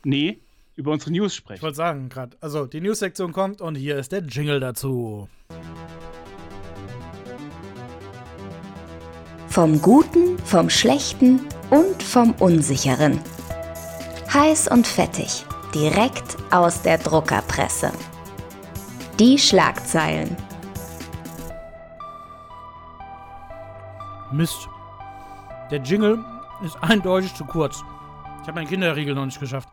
nee, 0.03 0.39
über 0.75 0.91
unsere 0.91 1.11
News 1.11 1.35
sprechen. 1.35 1.57
Ich 1.57 1.63
wollte 1.63 1.77
sagen, 1.77 2.09
gerade. 2.09 2.35
Also, 2.41 2.65
die 2.65 2.81
News-Sektion 2.81 3.31
kommt 3.31 3.61
und 3.61 3.75
hier 3.75 3.97
ist 3.97 4.11
der 4.11 4.21
Jingle 4.21 4.59
dazu. 4.59 5.29
Vom 9.47 9.81
Guten, 9.81 10.39
vom 10.39 10.69
Schlechten 10.69 11.41
und 11.69 12.01
vom 12.01 12.31
Unsicheren. 12.39 13.19
Heiß 14.33 14.67
und 14.67 14.87
fettig. 14.87 15.45
Direkt 15.75 16.37
aus 16.51 16.81
der 16.81 16.97
Druckerpresse. 16.97 17.91
Die 19.19 19.37
Schlagzeilen. 19.37 20.35
Mist. 24.31 24.67
Der 25.69 25.79
Jingle 25.81 26.23
ist 26.65 26.75
eindeutig 26.81 27.35
zu 27.35 27.45
kurz. 27.45 27.83
Ich 28.43 28.47
habe 28.49 28.59
meinen 28.59 28.67
Kinderriegel 28.67 29.15
noch 29.15 29.25
nicht 29.25 29.39
geschafft. 29.39 29.69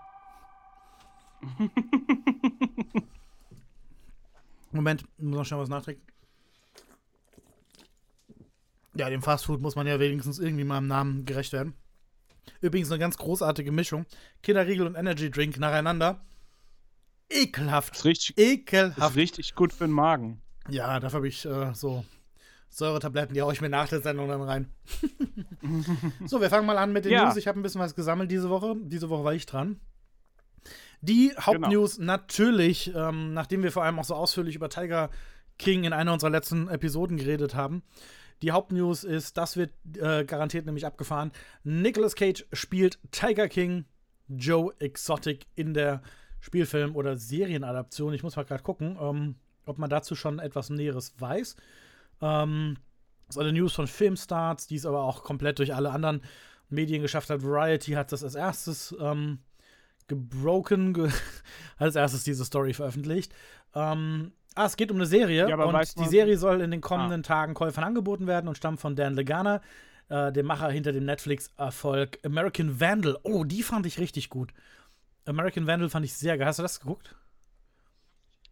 Moment, 4.70 5.02
ich 5.18 5.24
muss 5.24 5.38
noch 5.38 5.44
schnell 5.44 5.58
was 5.58 5.68
nachtrinken. 5.68 6.06
Ja, 8.94 9.10
dem 9.10 9.22
Fastfood 9.22 9.60
muss 9.60 9.74
man 9.74 9.88
ja 9.88 9.98
wenigstens 9.98 10.38
irgendwie 10.38 10.62
mal 10.62 10.78
im 10.78 10.86
Namen 10.86 11.24
gerecht 11.24 11.52
werden. 11.52 11.74
Übrigens 12.60 12.92
eine 12.92 13.00
ganz 13.00 13.18
großartige 13.18 13.72
Mischung. 13.72 14.06
Kinderriegel 14.44 14.86
und 14.86 14.94
Energy 14.94 15.32
Drink 15.32 15.58
nacheinander. 15.58 16.24
Ekelhaft. 17.28 17.96
Ist 17.96 18.04
richtig, 18.04 18.38
Ekelhaft. 18.38 19.10
Ist 19.10 19.16
richtig 19.16 19.56
gut 19.56 19.72
für 19.72 19.88
den 19.88 19.92
Magen. 19.92 20.42
Ja, 20.68 21.00
dafür 21.00 21.16
habe 21.16 21.26
ich 21.26 21.44
äh, 21.44 21.74
so 21.74 22.04
Säuretabletten, 22.70 23.34
die 23.34 23.42
haue 23.42 23.52
ich 23.52 23.60
mir 23.60 23.68
nach 23.68 23.88
der 23.88 24.00
Sendung 24.00 24.28
dann 24.28 24.42
rein. 24.42 24.70
so, 26.26 26.40
wir 26.40 26.50
fangen 26.50 26.66
mal 26.66 26.78
an 26.78 26.92
mit 26.92 27.04
den 27.04 27.12
ja. 27.12 27.24
News. 27.24 27.36
Ich 27.36 27.48
habe 27.48 27.58
ein 27.58 27.62
bisschen 27.62 27.80
was 27.80 27.94
gesammelt 27.94 28.30
diese 28.30 28.48
Woche. 28.48 28.76
Diese 28.80 29.10
Woche 29.10 29.24
war 29.24 29.34
ich 29.34 29.44
dran. 29.44 29.80
Die 31.00 31.32
Hauptnews 31.38 31.96
genau. 31.96 32.12
natürlich, 32.12 32.92
ähm, 32.94 33.32
nachdem 33.34 33.62
wir 33.62 33.72
vor 33.72 33.82
allem 33.84 33.98
auch 33.98 34.04
so 34.04 34.14
ausführlich 34.14 34.54
über 34.54 34.68
Tiger 34.68 35.10
King 35.58 35.84
in 35.84 35.92
einer 35.92 36.12
unserer 36.12 36.30
letzten 36.30 36.68
Episoden 36.68 37.16
geredet 37.16 37.54
haben. 37.54 37.82
Die 38.42 38.52
Hauptnews 38.52 39.04
ist, 39.04 39.36
das 39.36 39.56
wird 39.56 39.72
äh, 39.96 40.24
garantiert 40.24 40.64
nämlich 40.64 40.86
abgefahren. 40.86 41.32
Nicolas 41.64 42.14
Cage 42.14 42.46
spielt 42.52 42.98
Tiger 43.10 43.48
King, 43.48 43.84
Joe 44.28 44.72
Exotic 44.78 45.46
in 45.56 45.74
der 45.74 46.02
Spielfilm- 46.40 46.94
oder 46.94 47.16
Serienadaption. 47.16 48.14
Ich 48.14 48.22
muss 48.22 48.36
mal 48.36 48.44
gerade 48.44 48.62
gucken, 48.62 48.96
ähm, 49.00 49.34
ob 49.66 49.78
man 49.78 49.90
dazu 49.90 50.14
schon 50.14 50.38
etwas 50.38 50.70
Näheres 50.70 51.14
weiß. 51.18 51.56
Ähm, 52.20 52.76
das 53.26 53.36
ist 53.36 53.42
eine 53.42 53.52
News 53.52 53.72
von 53.72 53.86
Filmstarts, 53.86 54.66
die 54.66 54.76
es 54.76 54.86
aber 54.86 55.02
auch 55.02 55.22
komplett 55.22 55.58
durch 55.58 55.74
alle 55.74 55.90
anderen 55.90 56.22
Medien 56.68 57.02
geschafft 57.02 57.30
hat. 57.30 57.42
Variety 57.42 57.92
hat 57.92 58.12
das 58.12 58.24
als 58.24 58.34
erstes 58.34 58.94
ähm, 59.00 59.38
gebroken, 60.08 60.94
ge 60.94 61.08
hat 61.08 61.14
als 61.78 61.96
erstes 61.96 62.24
diese 62.24 62.44
Story 62.44 62.74
veröffentlicht. 62.74 63.32
Ähm, 63.74 64.32
ah, 64.54 64.66
es 64.66 64.76
geht 64.76 64.90
um 64.90 64.96
eine 64.96 65.06
Serie 65.06 65.48
ja, 65.48 65.56
und 65.56 65.98
die 65.98 66.08
Serie 66.08 66.36
soll 66.38 66.60
in 66.60 66.70
den 66.70 66.80
kommenden 66.80 67.20
ah. 67.20 67.26
Tagen 67.26 67.54
Käufern 67.54 67.84
angeboten 67.84 68.26
werden 68.26 68.48
und 68.48 68.56
stammt 68.56 68.80
von 68.80 68.96
Dan 68.96 69.14
Legana, 69.14 69.60
äh, 70.08 70.32
dem 70.32 70.46
Macher 70.46 70.70
hinter 70.70 70.92
dem 70.92 71.04
Netflix-Erfolg 71.04 72.18
American 72.24 72.80
Vandal. 72.80 73.18
Oh, 73.22 73.44
die 73.44 73.62
fand 73.62 73.86
ich 73.86 73.98
richtig 73.98 74.28
gut. 74.28 74.52
American 75.24 75.66
Vandal 75.66 75.88
fand 75.88 76.04
ich 76.04 76.14
sehr 76.14 76.36
geil. 76.36 76.48
Hast 76.48 76.58
du 76.58 76.62
das 76.62 76.80
geguckt? 76.80 77.14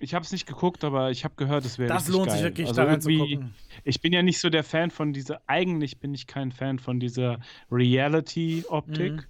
Ich 0.01 0.15
habe 0.15 0.25
es 0.25 0.31
nicht 0.31 0.47
geguckt, 0.47 0.85
aber 0.85 1.11
ich 1.11 1.25
habe 1.25 1.35
gehört, 1.37 1.65
es 1.65 1.79
wäre 1.79 1.89
Das 1.89 2.09
lohnt 2.09 2.29
geil. 2.29 2.37
sich 2.37 2.45
wirklich, 2.45 2.69
also 2.69 2.83
da 2.83 2.87
reinzugucken. 2.87 3.55
Ich 3.85 4.01
bin 4.01 4.13
ja 4.13 4.23
nicht 4.23 4.39
so 4.39 4.49
der 4.49 4.63
Fan 4.63 4.91
von 4.91 5.13
dieser, 5.13 5.41
eigentlich 5.47 5.99
bin 5.99 6.15
ich 6.15 6.27
kein 6.27 6.53
Fan 6.53 6.79
von 6.79 7.01
dieser 7.01 7.41
Reality-Optik. 7.71 9.13
Mhm. 9.13 9.25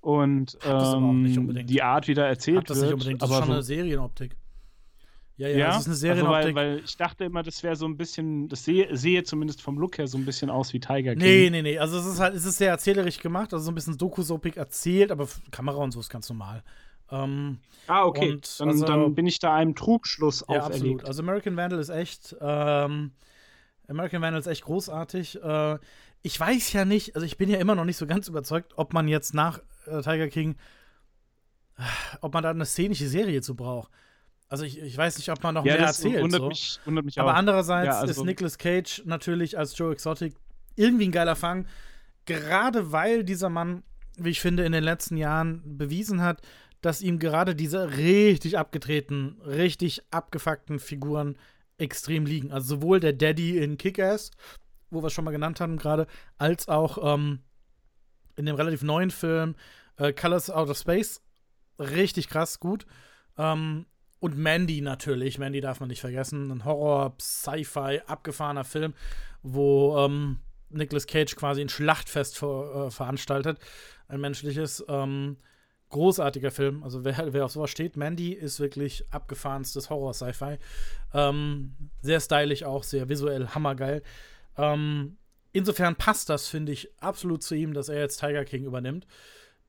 Und 0.00 0.58
ähm, 0.66 1.66
die 1.66 1.82
Art, 1.82 2.08
wie 2.08 2.14
da 2.14 2.26
erzählt 2.26 2.58
Hat 2.58 2.70
das 2.70 2.76
wird. 2.76 2.86
Nicht 2.86 2.94
unbedingt. 2.94 3.22
Das 3.22 3.30
aber 3.30 3.38
ist 3.38 3.44
schon 3.44 3.48
so 3.48 3.52
eine 3.54 3.62
Serienoptik. 3.62 4.36
Ja, 5.36 5.48
ja, 5.48 5.56
ja, 5.56 5.66
das 5.68 5.80
ist 5.80 5.86
eine 5.86 5.96
Serienoptik. 5.96 6.36
Also 6.36 6.54
weil, 6.54 6.76
weil, 6.76 6.84
ich 6.84 6.96
dachte 6.96 7.24
immer, 7.24 7.42
das 7.42 7.62
wäre 7.62 7.74
so 7.74 7.86
ein 7.86 7.96
bisschen, 7.96 8.48
das 8.48 8.64
sehe, 8.64 8.94
sehe 8.96 9.24
zumindest 9.24 9.62
vom 9.62 9.78
Look 9.78 9.98
her 9.98 10.06
so 10.06 10.16
ein 10.16 10.24
bisschen 10.24 10.48
aus 10.48 10.72
wie 10.72 10.80
Tiger 10.80 11.14
King. 11.16 11.22
Nee, 11.22 11.50
nee, 11.50 11.62
nee. 11.62 11.78
Also 11.78 11.98
es 11.98 12.06
ist 12.06 12.20
halt, 12.20 12.34
es 12.34 12.44
ist 12.44 12.58
sehr 12.58 12.70
erzählerisch 12.70 13.18
gemacht, 13.18 13.52
also 13.52 13.64
so 13.64 13.72
ein 13.72 13.74
bisschen 13.74 13.98
Doku-Sopik 13.98 14.56
erzählt, 14.56 15.10
aber 15.10 15.26
Kamera 15.50 15.78
und 15.78 15.90
so 15.90 16.00
ist 16.00 16.08
ganz 16.10 16.28
normal. 16.28 16.62
Ähm, 17.10 17.58
ah, 17.86 18.04
okay. 18.04 18.32
Und, 18.32 18.60
dann, 18.60 18.68
also, 18.68 18.86
dann, 18.86 19.14
bin 19.14 19.26
ich 19.26 19.38
da 19.38 19.54
einem 19.54 19.74
Trugschluss 19.74 20.44
ja, 20.48 20.60
auferlegt. 20.60 20.74
Absolut. 20.74 21.04
Also 21.04 21.22
American 21.22 21.56
Vandal 21.56 21.78
ist 21.78 21.90
echt, 21.90 22.36
ähm, 22.40 23.12
American 23.88 24.22
Vandal 24.22 24.40
ist 24.40 24.46
echt 24.46 24.64
großartig. 24.64 25.42
Äh, 25.42 25.78
ich 26.22 26.40
weiß 26.40 26.72
ja 26.72 26.84
nicht, 26.84 27.14
also 27.14 27.26
ich 27.26 27.36
bin 27.36 27.50
ja 27.50 27.58
immer 27.58 27.74
noch 27.74 27.84
nicht 27.84 27.98
so 27.98 28.06
ganz 28.06 28.28
überzeugt, 28.28 28.72
ob 28.76 28.94
man 28.94 29.08
jetzt 29.08 29.34
nach 29.34 29.58
äh, 29.86 30.00
Tiger 30.00 30.28
King, 30.28 30.56
ob 32.22 32.32
man 32.32 32.42
da 32.42 32.50
eine 32.50 32.64
szenische 32.64 33.08
Serie 33.08 33.42
zu 33.42 33.54
braucht. 33.54 33.90
Also 34.48 34.64
ich, 34.64 34.80
ich 34.80 34.96
weiß 34.96 35.18
nicht, 35.18 35.30
ob 35.30 35.42
man 35.42 35.54
noch 35.54 35.64
ja, 35.64 35.74
mehr 35.74 35.86
erzählt. 35.86 36.22
Wundert 36.22 36.40
so. 36.40 36.48
mich, 36.48 36.78
wundert 36.84 37.04
mich 37.04 37.18
Aber 37.18 37.32
auch. 37.32 37.36
andererseits 37.36 37.86
ja, 37.86 38.00
also 38.00 38.22
ist 38.22 38.24
Nicolas 38.24 38.58
Cage 38.58 39.02
natürlich 39.04 39.58
als 39.58 39.76
Joe 39.76 39.92
Exotic 39.92 40.34
irgendwie 40.76 41.08
ein 41.08 41.12
geiler 41.12 41.36
Fang. 41.36 41.66
Gerade 42.24 42.92
weil 42.92 43.24
dieser 43.24 43.50
Mann, 43.50 43.82
wie 44.16 44.30
ich 44.30 44.40
finde, 44.40 44.64
in 44.64 44.72
den 44.72 44.84
letzten 44.84 45.16
Jahren 45.16 45.62
bewiesen 45.76 46.22
hat, 46.22 46.40
dass 46.84 47.00
ihm 47.00 47.18
gerade 47.18 47.54
diese 47.54 47.96
richtig 47.96 48.58
abgetreten, 48.58 49.40
richtig 49.46 50.02
abgefuckten 50.10 50.78
Figuren 50.78 51.38
extrem 51.78 52.26
liegen. 52.26 52.52
Also 52.52 52.76
sowohl 52.76 53.00
der 53.00 53.14
Daddy 53.14 53.58
in 53.58 53.78
Kick-Ass, 53.78 54.30
wo 54.90 55.02
wir 55.02 55.06
es 55.06 55.12
schon 55.14 55.24
mal 55.24 55.30
genannt 55.30 55.60
haben 55.60 55.78
gerade, 55.78 56.06
als 56.36 56.68
auch 56.68 57.14
ähm, 57.14 57.40
in 58.36 58.44
dem 58.44 58.56
relativ 58.56 58.82
neuen 58.82 59.10
Film 59.10 59.54
äh, 59.96 60.12
Colors 60.12 60.50
Out 60.50 60.68
of 60.68 60.76
Space. 60.76 61.22
Richtig 61.78 62.28
krass, 62.28 62.60
gut. 62.60 62.84
Ähm, 63.38 63.86
und 64.20 64.36
Mandy 64.36 64.82
natürlich. 64.82 65.38
Mandy 65.38 65.62
darf 65.62 65.80
man 65.80 65.88
nicht 65.88 66.02
vergessen. 66.02 66.50
Ein 66.50 66.64
Horror, 66.66 67.14
Sci-Fi, 67.18 68.02
abgefahrener 68.06 68.64
Film, 68.64 68.92
wo 69.42 69.96
ähm, 69.98 70.38
Nicolas 70.68 71.06
Cage 71.06 71.34
quasi 71.34 71.62
ein 71.62 71.68
Schlachtfest 71.70 72.36
ver 72.36 72.88
äh, 72.88 72.90
veranstaltet. 72.90 73.58
Ein 74.06 74.20
menschliches. 74.20 74.84
Ähm, 74.86 75.38
großartiger 75.94 76.50
Film. 76.50 76.82
Also 76.82 77.04
wer, 77.04 77.32
wer 77.32 77.44
auf 77.44 77.52
sowas 77.52 77.70
steht, 77.70 77.96
Mandy 77.96 78.32
ist 78.32 78.58
wirklich 78.58 79.04
abgefahrenstes 79.12 79.90
Horror-Sci-Fi. 79.90 80.58
Ähm, 81.14 81.74
sehr 82.02 82.18
stylisch 82.18 82.64
auch, 82.64 82.82
sehr 82.82 83.08
visuell, 83.08 83.46
hammergeil. 83.48 84.02
Ähm, 84.58 85.16
insofern 85.52 85.94
passt 85.94 86.28
das, 86.30 86.48
finde 86.48 86.72
ich, 86.72 86.90
absolut 87.00 87.44
zu 87.44 87.54
ihm, 87.54 87.74
dass 87.74 87.88
er 87.88 88.00
jetzt 88.00 88.18
Tiger 88.18 88.44
King 88.44 88.64
übernimmt. 88.64 89.06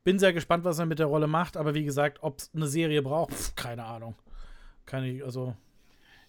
Bin 0.04 0.18
sehr 0.18 0.34
gespannt, 0.34 0.64
was 0.64 0.80
er 0.80 0.88
mit 0.88 0.98
der 0.98 1.06
Rolle 1.06 1.28
macht, 1.28 1.58
aber 1.58 1.76
wie 1.76 1.84
gesagt, 1.84 2.18
ob 2.22 2.40
es 2.40 2.50
eine 2.56 2.68
Serie 2.68 3.04
braucht, 3.04 3.32
pf, 3.32 3.56
keine 3.56 3.86
Ahnung. 3.86 4.16
Ich, 5.04 5.24
also. 5.24 5.56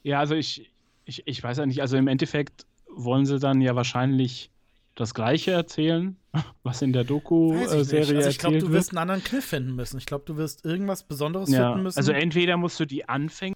Ja, 0.02 0.20
also 0.20 0.34
ich, 0.34 0.70
ich, 1.06 1.26
ich 1.26 1.42
weiß 1.42 1.56
ja 1.56 1.66
nicht, 1.66 1.80
also 1.80 1.96
im 1.96 2.08
Endeffekt 2.08 2.66
wollen 2.94 3.24
sie 3.24 3.38
dann 3.38 3.62
ja 3.62 3.74
wahrscheinlich 3.74 4.50
das 4.96 5.14
Gleiche 5.14 5.52
erzählen, 5.52 6.16
was 6.64 6.82
in 6.82 6.92
der 6.92 7.04
Doku-Serie 7.04 8.14
äh, 8.14 8.16
also 8.16 8.28
Ich 8.30 8.38
glaube, 8.38 8.58
du 8.58 8.72
wirst 8.72 8.90
einen 8.90 8.98
anderen 8.98 9.22
Cliff 9.22 9.44
finden 9.44 9.76
müssen. 9.76 9.98
Ich 9.98 10.06
glaube, 10.06 10.24
du 10.26 10.36
wirst 10.36 10.64
irgendwas 10.64 11.04
Besonderes 11.04 11.50
ja, 11.50 11.68
finden 11.68 11.84
müssen. 11.84 11.98
Also 11.98 12.12
entweder 12.12 12.56
musst 12.56 12.80
du 12.80 12.86
die 12.86 13.08
Anfänge 13.08 13.54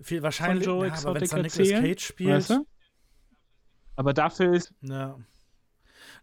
Viel, 0.00 0.22
wahrscheinlich, 0.22 0.64
von 0.64 0.78
Joe 0.78 0.86
ja, 0.86 0.94
aber 0.94 1.14
wenn 1.16 1.22
es 1.22 1.32
Nicolas 1.32 1.82
Cage 1.82 2.04
spielt. 2.04 2.30
Weißt 2.30 2.50
du? 2.50 2.66
Aber 3.96 4.14
dafür 4.14 4.54
ist. 4.54 4.72
Ja. 4.80 5.18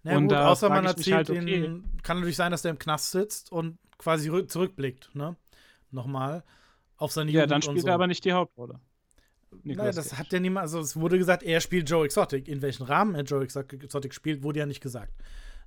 Na 0.04 0.18
und 0.18 0.30
gut, 0.30 0.38
außer 0.38 0.70
man 0.70 0.86
erzählt 0.86 1.16
halt, 1.16 1.30
okay. 1.32 1.62
den, 1.62 1.98
kann 2.02 2.18
natürlich 2.18 2.38
sein, 2.38 2.52
dass 2.52 2.62
der 2.62 2.72
im 2.72 2.80
Knast 2.80 3.12
sitzt 3.12 3.52
und 3.52 3.78
quasi 3.98 4.48
zurückblickt, 4.48 5.14
ne? 5.14 5.36
Nochmal 5.92 6.44
auf 6.98 7.12
seine 7.12 7.32
Jugend 7.32 7.42
Ja, 7.42 7.48
dann 7.48 7.62
spielt 7.62 7.82
so. 7.82 7.88
er 7.88 7.96
aber 7.96 8.08
nicht 8.08 8.24
die 8.24 8.32
Hauptrolle. 8.32 8.80
Nein, 9.64 9.78
das 9.78 10.10
Cage. 10.10 10.20
hat 10.20 10.34
ja 10.34 10.40
niemand, 10.40 10.64
also 10.64 10.80
es 10.80 10.96
wurde 10.96 11.18
gesagt, 11.18 11.44
er 11.44 11.60
spielt 11.62 11.90
Joe 11.90 12.06
Exotic. 12.06 12.48
In 12.48 12.62
welchem 12.62 12.84
Rahmen 12.84 13.16
er 13.16 13.24
Joe 13.24 13.44
Exotic 13.44 14.14
spielt, 14.14 14.44
wurde 14.44 14.60
ja 14.60 14.66
nicht 14.66 14.82
gesagt. 14.82 15.14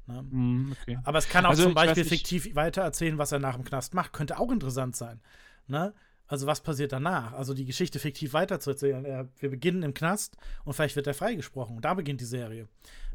Ne? 0.07 0.23
Mm, 0.23 0.73
okay. 0.83 0.99
Aber 1.04 1.18
es 1.18 1.28
kann 1.28 1.45
auch 1.45 1.50
also, 1.50 1.64
zum 1.64 1.75
Beispiel 1.75 2.04
fiktiv 2.04 2.54
weitererzählen, 2.54 3.18
was 3.18 3.33
er 3.33 3.38
nach 3.38 3.54
dem 3.54 3.64
Knast 3.64 3.95
macht. 3.95 4.12
Könnte 4.12 4.38
auch 4.38 4.50
interessant 4.50 4.97
sein. 4.97 5.21
Ne? 5.66 5.95
Also 6.26 6.47
was 6.47 6.61
passiert 6.61 6.92
danach? 6.92 7.33
Also 7.33 7.54
die 7.54 7.64
Geschichte 7.64 7.99
fiktiv 7.99 8.33
weiterzuerzählen. 8.33 9.04
Er, 9.04 9.28
wir 9.38 9.50
beginnen 9.50 9.83
im 9.83 9.95
Knast 9.95 10.37
und 10.64 10.75
vielleicht 10.75 10.97
wird 10.97 11.07
er 11.07 11.14
freigesprochen. 11.14 11.76
Und 11.76 11.85
da 11.85 11.95
beginnt 11.95 12.21
die 12.21 12.26
Serie. 12.26 12.68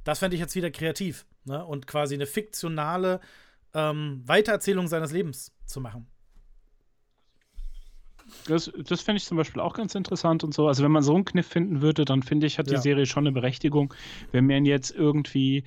Das 0.03 0.19
fände 0.19 0.35
ich 0.35 0.41
jetzt 0.41 0.55
wieder 0.55 0.71
kreativ. 0.71 1.25
Ne? 1.45 1.63
Und 1.65 1.87
quasi 1.87 2.15
eine 2.15 2.25
fiktionale 2.25 3.19
ähm, 3.73 4.21
Weitererzählung 4.25 4.87
seines 4.87 5.11
Lebens 5.11 5.51
zu 5.65 5.81
machen. 5.81 6.07
Das, 8.47 8.71
das 8.87 9.01
fände 9.01 9.17
ich 9.17 9.25
zum 9.25 9.37
Beispiel 9.37 9.61
auch 9.61 9.73
ganz 9.73 9.95
interessant 9.95 10.43
und 10.43 10.53
so. 10.53 10.67
Also 10.67 10.83
wenn 10.83 10.91
man 10.91 11.03
so 11.03 11.15
einen 11.15 11.25
Kniff 11.25 11.47
finden 11.47 11.81
würde, 11.81 12.05
dann 12.05 12.23
finde 12.23 12.47
ich, 12.47 12.59
hat 12.59 12.67
die 12.67 12.73
ja. 12.73 12.81
Serie 12.81 13.05
schon 13.05 13.23
eine 13.25 13.31
Berechtigung. 13.31 13.93
Wenn 14.31 14.47
man 14.47 14.65
jetzt 14.65 14.91
irgendwie 14.91 15.63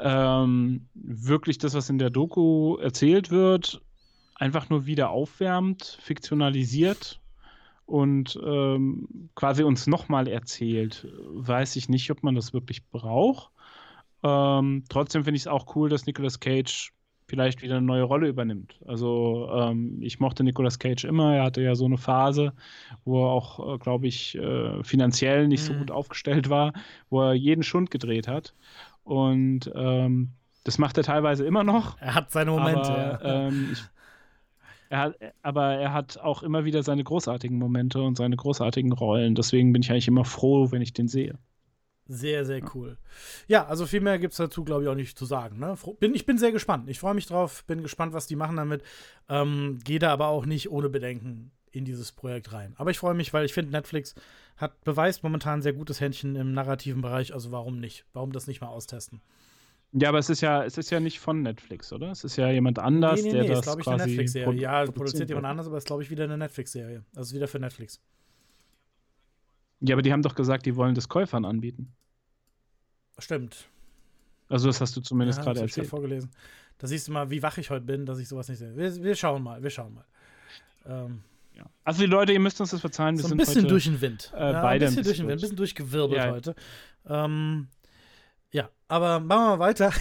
ähm, 0.00 0.86
wirklich 0.94 1.58
das, 1.58 1.74
was 1.74 1.88
in 1.88 1.98
der 1.98 2.10
Doku 2.10 2.76
erzählt 2.76 3.30
wird, 3.30 3.80
einfach 4.34 4.68
nur 4.68 4.86
wieder 4.86 5.10
aufwärmt, 5.10 5.98
fiktionalisiert 6.00 7.20
und 7.86 8.38
ähm, 8.44 9.30
quasi 9.34 9.62
uns 9.62 9.86
nochmal 9.86 10.28
erzählt, 10.28 11.06
weiß 11.26 11.76
ich 11.76 11.88
nicht, 11.88 12.10
ob 12.10 12.22
man 12.22 12.34
das 12.34 12.52
wirklich 12.52 12.86
braucht. 12.88 13.50
Ähm, 14.22 14.84
trotzdem 14.88 15.24
finde 15.24 15.36
ich 15.36 15.42
es 15.42 15.48
auch 15.48 15.74
cool, 15.76 15.88
dass 15.88 16.06
Nicolas 16.06 16.40
Cage 16.40 16.92
vielleicht 17.28 17.62
wieder 17.62 17.76
eine 17.76 17.86
neue 17.86 18.02
Rolle 18.02 18.26
übernimmt. 18.26 18.80
Also 18.86 19.48
ähm, 19.52 19.98
ich 20.00 20.18
mochte 20.18 20.42
Nicolas 20.42 20.78
Cage 20.78 21.04
immer. 21.04 21.36
Er 21.36 21.44
hatte 21.44 21.60
ja 21.60 21.74
so 21.74 21.84
eine 21.84 21.98
Phase, 21.98 22.54
wo 23.04 23.24
er 23.24 23.30
auch, 23.30 23.74
äh, 23.74 23.78
glaube 23.78 24.06
ich, 24.06 24.36
äh, 24.36 24.82
finanziell 24.82 25.46
nicht 25.46 25.62
mhm. 25.62 25.72
so 25.74 25.78
gut 25.78 25.90
aufgestellt 25.90 26.48
war, 26.48 26.72
wo 27.10 27.22
er 27.22 27.34
jeden 27.34 27.62
Schund 27.62 27.90
gedreht 27.90 28.26
hat. 28.26 28.54
Und 29.04 29.70
ähm, 29.74 30.30
das 30.64 30.78
macht 30.78 30.96
er 30.96 31.04
teilweise 31.04 31.46
immer 31.46 31.64
noch. 31.64 32.00
Er 32.00 32.14
hat 32.14 32.30
seine 32.30 32.50
Momente. 32.50 32.90
Aber, 32.90 33.24
ja. 33.24 33.48
ähm, 33.48 33.68
ich, 33.72 33.82
er 34.88 34.98
hat, 34.98 35.16
aber 35.42 35.74
er 35.74 35.92
hat 35.92 36.18
auch 36.18 36.42
immer 36.42 36.64
wieder 36.64 36.82
seine 36.82 37.04
großartigen 37.04 37.58
Momente 37.58 38.00
und 38.00 38.16
seine 38.16 38.36
großartigen 38.36 38.92
Rollen. 38.92 39.34
Deswegen 39.34 39.72
bin 39.74 39.82
ich 39.82 39.90
eigentlich 39.90 40.08
immer 40.08 40.24
froh, 40.24 40.72
wenn 40.72 40.80
ich 40.80 40.94
den 40.94 41.08
sehe. 41.08 41.38
Sehr, 42.08 42.46
sehr 42.46 42.62
cool. 42.74 42.96
Ja, 43.48 43.66
also 43.66 43.86
viel 43.86 44.00
mehr 44.00 44.18
gibt 44.18 44.32
es 44.32 44.38
dazu, 44.38 44.64
glaube 44.64 44.82
ich, 44.82 44.88
auch 44.88 44.94
nicht 44.94 45.18
zu 45.18 45.26
sagen. 45.26 45.58
Ne? 45.58 45.76
Bin, 46.00 46.14
ich 46.14 46.24
bin 46.24 46.38
sehr 46.38 46.52
gespannt. 46.52 46.88
Ich 46.88 46.98
freue 46.98 47.14
mich 47.14 47.26
drauf, 47.26 47.64
bin 47.64 47.82
gespannt, 47.82 48.14
was 48.14 48.26
die 48.26 48.36
machen 48.36 48.56
damit. 48.56 48.82
Ähm, 49.28 49.78
Gehe 49.84 49.98
da 49.98 50.10
aber 50.10 50.28
auch 50.28 50.46
nicht 50.46 50.70
ohne 50.70 50.88
Bedenken 50.88 51.50
in 51.70 51.84
dieses 51.84 52.12
Projekt 52.12 52.52
rein. 52.54 52.72
Aber 52.76 52.90
ich 52.90 52.98
freue 52.98 53.14
mich, 53.14 53.34
weil 53.34 53.44
ich 53.44 53.52
finde, 53.52 53.72
Netflix 53.72 54.14
hat 54.56 54.82
beweist 54.84 55.22
momentan 55.22 55.60
sehr 55.60 55.74
gutes 55.74 56.00
Händchen 56.00 56.34
im 56.34 56.52
narrativen 56.52 57.02
Bereich. 57.02 57.34
Also 57.34 57.52
warum 57.52 57.78
nicht? 57.78 58.06
Warum 58.14 58.32
das 58.32 58.46
nicht 58.46 58.62
mal 58.62 58.68
austesten? 58.68 59.20
Ja, 59.92 60.08
aber 60.08 60.18
es 60.18 60.30
ist 60.30 60.40
ja, 60.40 60.64
es 60.64 60.76
ist 60.78 60.90
ja 60.90 61.00
nicht 61.00 61.20
von 61.20 61.42
Netflix, 61.42 61.92
oder? 61.92 62.10
Es 62.10 62.24
ist 62.24 62.36
ja 62.36 62.50
jemand 62.50 62.78
anders, 62.78 63.22
nee, 63.22 63.28
nee, 63.28 63.32
der 63.32 63.42
nee, 63.42 63.48
das 63.48 63.66
ist, 63.66 63.78
ich, 63.78 63.86
eine 63.86 64.06
Netflix-Serie. 64.06 64.60
Ja, 64.60 64.84
produziert 64.86 65.28
jemand 65.28 65.46
anders, 65.46 65.66
aber 65.66 65.76
es 65.76 65.84
ist, 65.84 65.86
glaube 65.86 66.02
ich, 66.02 66.10
wieder 66.10 66.24
eine 66.24 66.36
Netflix-Serie. 66.36 67.04
Also 67.16 67.34
wieder 67.34 67.48
für 67.48 67.58
Netflix. 67.58 68.00
Ja, 69.80 69.94
aber 69.94 70.02
die 70.02 70.12
haben 70.12 70.22
doch 70.22 70.34
gesagt, 70.34 70.66
die 70.66 70.76
wollen 70.76 70.94
das 70.94 71.08
Käufern 71.08 71.44
anbieten. 71.44 71.94
Stimmt. 73.18 73.68
Also 74.48 74.66
das 74.66 74.80
hast 74.80 74.96
du 74.96 75.00
zumindest 75.00 75.38
ja, 75.38 75.44
gerade 75.44 75.60
erzählt. 75.60 75.84
Ich 75.84 75.90
vorgelesen. 75.90 76.30
Da 76.78 76.86
siehst 76.86 77.08
du 77.08 77.12
mal, 77.12 77.30
wie 77.30 77.42
wach 77.42 77.58
ich 77.58 77.70
heute 77.70 77.84
bin, 77.84 78.06
dass 78.06 78.18
ich 78.18 78.28
sowas 78.28 78.48
nicht 78.48 78.58
sehe. 78.58 78.76
Wir, 78.76 79.02
wir 79.02 79.14
schauen 79.14 79.42
mal, 79.42 79.62
wir 79.62 79.70
schauen 79.70 79.94
mal. 79.94 80.04
Ähm, 80.86 81.22
ja. 81.54 81.64
Also 81.84 82.00
die 82.00 82.06
Leute, 82.06 82.32
ihr 82.32 82.40
müsst 82.40 82.60
uns 82.60 82.70
das 82.70 82.80
verzeihen. 82.80 83.16
Wir 83.16 83.24
so 83.24 83.34
ein 83.34 83.36
bisschen 83.36 83.62
heute, 83.62 83.68
durch 83.68 83.84
den 83.84 84.00
Wind. 84.00 84.32
Äh, 84.34 84.52
ja, 84.52 84.62
beide 84.62 84.86
ein 84.86 84.90
bisschen 84.90 85.04
durch 85.04 85.16
den 85.16 85.28
Wind, 85.28 85.38
ein 85.38 85.40
bisschen 85.40 85.56
durchgewirbelt 85.56 86.22
ja. 86.22 86.30
heute. 86.30 86.54
Ähm, 87.06 87.68
ja, 88.52 88.70
aber 88.86 89.20
machen 89.20 89.42
wir 89.42 89.56
mal 89.56 89.58
weiter. 89.58 89.92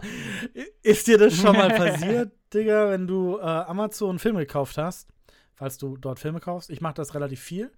Ist 0.82 1.06
dir 1.08 1.18
das 1.18 1.34
schon 1.34 1.56
mal 1.56 1.70
passiert, 1.76 2.32
Digga, 2.52 2.90
wenn 2.90 3.06
du 3.06 3.38
äh, 3.38 3.42
Amazon 3.42 4.18
Filme 4.18 4.40
gekauft 4.40 4.78
hast? 4.78 5.08
Falls 5.54 5.78
du 5.78 5.96
dort 5.96 6.18
Filme 6.18 6.40
kaufst. 6.40 6.70
Ich 6.70 6.80
mache 6.80 6.94
das 6.94 7.14
relativ 7.14 7.40
viel, 7.40 7.72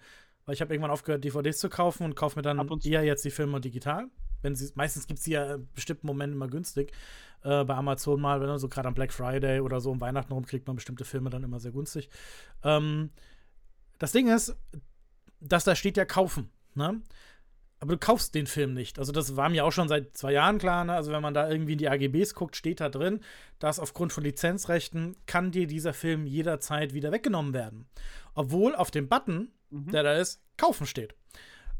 weil 0.44 0.54
ich 0.54 0.60
habe 0.60 0.74
irgendwann 0.74 0.90
aufgehört, 0.90 1.24
DVDs 1.24 1.58
zu 1.58 1.68
kaufen 1.68 2.04
und 2.04 2.16
kaufe 2.16 2.38
mir 2.38 2.42
dann 2.42 2.68
eher 2.82 3.04
jetzt 3.04 3.24
die 3.24 3.30
Filme 3.30 3.60
digital. 3.60 4.08
Wenn 4.44 4.54
sie, 4.54 4.70
meistens 4.74 5.06
gibt 5.06 5.18
es 5.18 5.24
sie 5.24 5.32
ja 5.32 5.54
in 5.54 5.68
bestimmten 5.74 6.06
Momenten 6.06 6.36
immer 6.36 6.48
günstig. 6.48 6.92
Äh, 7.42 7.64
bei 7.64 7.74
Amazon 7.74 8.20
mal, 8.20 8.40
wenn 8.40 8.58
so 8.58 8.68
gerade 8.68 8.88
am 8.88 8.94
Black 8.94 9.12
Friday 9.12 9.60
oder 9.60 9.80
so 9.80 9.90
um 9.90 10.00
Weihnachten 10.00 10.32
rum 10.32 10.46
kriegt 10.46 10.66
man 10.66 10.76
bestimmte 10.76 11.04
Filme 11.04 11.30
dann 11.30 11.42
immer 11.42 11.58
sehr 11.58 11.72
günstig. 11.72 12.08
Ähm, 12.62 13.10
das 13.98 14.12
Ding 14.12 14.28
ist, 14.28 14.56
dass 15.40 15.64
da 15.64 15.74
steht 15.74 15.96
ja 15.96 16.04
kaufen. 16.04 16.50
Ne? 16.74 17.02
aber 17.84 17.92
du 17.92 17.98
kaufst 17.98 18.34
den 18.34 18.46
Film 18.46 18.72
nicht. 18.72 18.98
Also 18.98 19.12
das 19.12 19.36
war 19.36 19.50
mir 19.50 19.62
auch 19.62 19.70
schon 19.70 19.88
seit 19.88 20.16
zwei 20.16 20.32
Jahren 20.32 20.56
klar. 20.56 20.86
Ne? 20.86 20.94
Also 20.94 21.12
wenn 21.12 21.20
man 21.20 21.34
da 21.34 21.50
irgendwie 21.50 21.72
in 21.72 21.78
die 21.78 21.90
AGBs 21.90 22.32
guckt, 22.32 22.56
steht 22.56 22.80
da 22.80 22.88
drin, 22.88 23.20
dass 23.58 23.78
aufgrund 23.78 24.10
von 24.10 24.24
Lizenzrechten 24.24 25.16
kann 25.26 25.50
dir 25.50 25.66
dieser 25.66 25.92
Film 25.92 26.24
jederzeit 26.26 26.94
wieder 26.94 27.12
weggenommen 27.12 27.52
werden. 27.52 27.86
Obwohl 28.34 28.74
auf 28.74 28.90
dem 28.90 29.06
Button, 29.06 29.52
mhm. 29.68 29.90
der 29.90 30.02
da 30.02 30.14
ist, 30.14 30.42
kaufen 30.56 30.86
steht. 30.86 31.14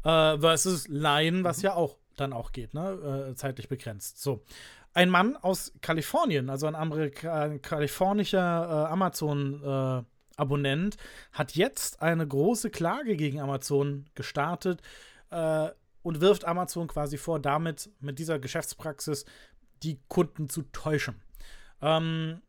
Äh, 0.03 0.37
versus 0.37 0.87
Leihen, 0.87 1.43
was 1.43 1.57
mhm. 1.57 1.63
ja 1.63 1.73
auch 1.73 1.97
dann 2.15 2.33
auch 2.33 2.51
geht, 2.51 2.73
ne? 2.73 3.29
Äh, 3.31 3.35
zeitlich 3.35 3.69
begrenzt. 3.69 4.21
So. 4.21 4.43
Ein 4.93 5.09
Mann 5.09 5.35
aus 5.35 5.73
Kalifornien, 5.81 6.49
also 6.49 6.67
ein 6.67 6.75
Amerika 6.75 7.57
kalifornischer 7.57 8.87
äh, 8.87 8.91
Amazon-Abonnent, 8.91 10.95
hat 11.33 11.55
jetzt 11.55 12.01
eine 12.01 12.25
große 12.25 12.69
Klage 12.69 13.17
gegen 13.17 13.41
Amazon 13.41 14.05
gestartet, 14.15 14.81
äh, 15.31 15.69
und 16.05 16.21
wirft 16.21 16.45
Amazon 16.45 16.87
quasi 16.87 17.17
vor, 17.17 17.39
damit 17.39 17.89
mit 17.99 18.19
dieser 18.19 18.37
Geschäftspraxis 18.37 19.25
die 19.81 19.99
Kunden 20.07 20.49
zu 20.49 20.61
täuschen. 20.71 21.15
Ähm, 21.81 22.43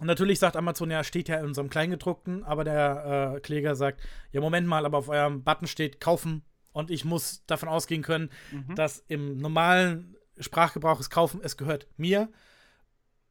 natürlich 0.00 0.40
sagt 0.40 0.56
Amazon, 0.56 0.90
ja, 0.90 1.04
steht 1.04 1.28
ja 1.28 1.38
in 1.38 1.46
unserem 1.46 1.70
Kleingedruckten, 1.70 2.42
aber 2.42 2.64
der 2.64 3.36
äh, 3.36 3.40
Kläger 3.40 3.76
sagt, 3.76 4.00
ja, 4.32 4.40
Moment 4.40 4.66
mal, 4.66 4.84
aber 4.84 4.98
auf 4.98 5.08
eurem 5.08 5.44
Button 5.44 5.68
steht 5.68 6.00
kaufen 6.00 6.42
und 6.76 6.90
ich 6.90 7.06
muss 7.06 7.42
davon 7.46 7.70
ausgehen 7.70 8.02
können, 8.02 8.30
mhm. 8.52 8.74
dass 8.74 9.02
im 9.08 9.38
normalen 9.38 10.14
Sprachgebrauch 10.38 11.00
es 11.00 11.08
kaufen, 11.08 11.40
es 11.42 11.56
gehört 11.56 11.88
mir 11.96 12.28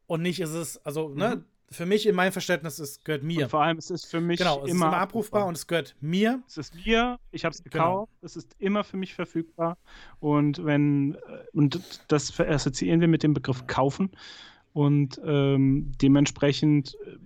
und 0.07 0.23
nicht 0.23 0.39
ist 0.39 0.53
es, 0.53 0.83
also, 0.83 1.09
ne, 1.09 1.13
mhm. 1.13 1.19
ne, 1.19 1.45
für 1.69 1.85
mich 1.85 2.07
in 2.07 2.15
meinem 2.15 2.31
Verständnis, 2.31 2.79
es 2.79 3.03
gehört 3.03 3.21
mir. 3.21 3.43
Und 3.43 3.49
vor 3.49 3.61
allem, 3.61 3.77
es 3.77 3.91
ist 3.91 4.05
für 4.05 4.19
mich 4.19 4.39
genau, 4.39 4.63
es 4.63 4.71
immer, 4.71 4.85
ist 4.85 4.91
immer 4.91 4.97
abrufbar, 4.97 5.45
und 5.45 5.57
es 5.57 5.67
gehört 5.67 5.95
mir. 5.99 6.41
Es 6.47 6.57
ist 6.57 6.73
mir, 6.73 7.19
ich 7.31 7.45
habe 7.45 7.53
es 7.53 7.63
genau. 7.63 7.71
gekauft, 7.71 8.11
genau. 8.13 8.25
es 8.25 8.35
ist 8.35 8.55
immer 8.57 8.83
für 8.83 8.97
mich 8.97 9.13
verfügbar. 9.13 9.77
Und 10.19 10.65
wenn, 10.65 11.13
äh, 11.13 11.19
und 11.53 12.01
das 12.07 12.39
assoziieren 12.39 12.99
wir 12.99 13.07
mit 13.07 13.21
dem 13.21 13.33
Begriff 13.35 13.67
kaufen. 13.67 14.11
Und 14.73 15.21
ähm, 15.23 15.91
dementsprechend, 16.01 16.95
äh, 17.05 17.17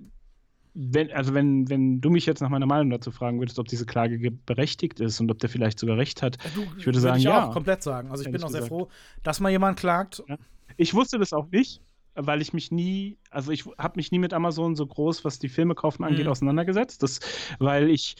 wenn, 0.74 1.12
also 1.12 1.34
wenn, 1.34 1.70
wenn 1.70 2.02
du 2.02 2.10
mich 2.10 2.26
jetzt 2.26 2.42
nach 2.42 2.50
meiner 2.50 2.66
Meinung 2.66 2.90
dazu 2.90 3.12
fragen 3.12 3.40
würdest, 3.40 3.60
ob 3.60 3.68
diese 3.68 3.86
Klage 3.86 4.32
berechtigt 4.32 5.00
ist 5.00 5.20
und 5.20 5.32
ob 5.32 5.40
der 5.40 5.50
vielleicht 5.50 5.80
sogar 5.80 5.98
recht 5.98 6.22
hat, 6.22 6.38
du, 6.56 6.64
ich 6.78 6.86
würde 6.86 7.00
sagen, 7.00 7.18
ich 7.18 7.24
ja. 7.24 7.48
auch 7.48 7.54
komplett 7.54 7.84
sagen. 7.84 8.12
Also 8.12 8.24
ich 8.24 8.32
bin 8.32 8.44
auch 8.44 8.50
sehr 8.50 8.64
froh, 8.64 8.90
dass 9.24 9.40
mal 9.40 9.50
jemand 9.50 9.80
klagt. 9.80 10.24
Ja. 10.28 10.38
Ich 10.78 10.94
wusste 10.94 11.18
das 11.18 11.34
auch 11.34 11.50
nicht 11.52 11.82
weil 12.16 12.42
ich 12.42 12.54
mich 12.54 12.72
nie, 12.72 13.18
also 13.30 13.52
ich 13.52 13.66
habe 13.78 13.94
mich 13.96 14.12
nie 14.12 14.20
mit 14.20 14.34
Amazon 14.34 14.76
so 14.76 14.86
groß, 14.86 15.24
was 15.26 15.40
die 15.40 15.50
Filme 15.50 15.76
kaufen 15.76 16.04
angeht, 16.04 16.26
mhm. 16.26 16.32
auseinandergesetzt. 16.32 17.02
Das, 17.04 17.20
weil 17.60 17.90
ich, 17.90 18.16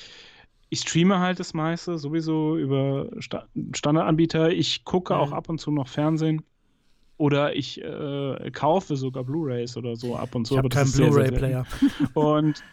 ich 0.70 0.82
streame 0.82 1.20
halt 1.20 1.40
das 1.40 1.54
meiste 1.54 1.98
sowieso 1.98 2.58
über 2.58 3.10
Sta 3.20 3.48
Standardanbieter. 3.74 4.52
Ich 4.52 4.84
gucke 4.86 5.14
mhm. 5.14 5.20
auch 5.20 5.32
ab 5.32 5.50
und 5.50 5.60
zu 5.60 5.72
noch 5.72 5.88
Fernsehen. 5.88 6.44
Oder 7.20 7.54
ich 7.54 7.84
äh, 7.84 8.50
kaufe 8.52 8.96
sogar 8.96 9.26
Blu-Rays 9.26 9.76
oder 9.76 9.98
so 9.98 10.16
ab 10.16 10.36
und 10.36 10.46
zu. 10.46 10.54
Ich 10.54 10.58
habe 10.58 10.70
keinen 10.70 10.90
Blu-ray-Player. 10.90 11.66
Und 12.14 12.64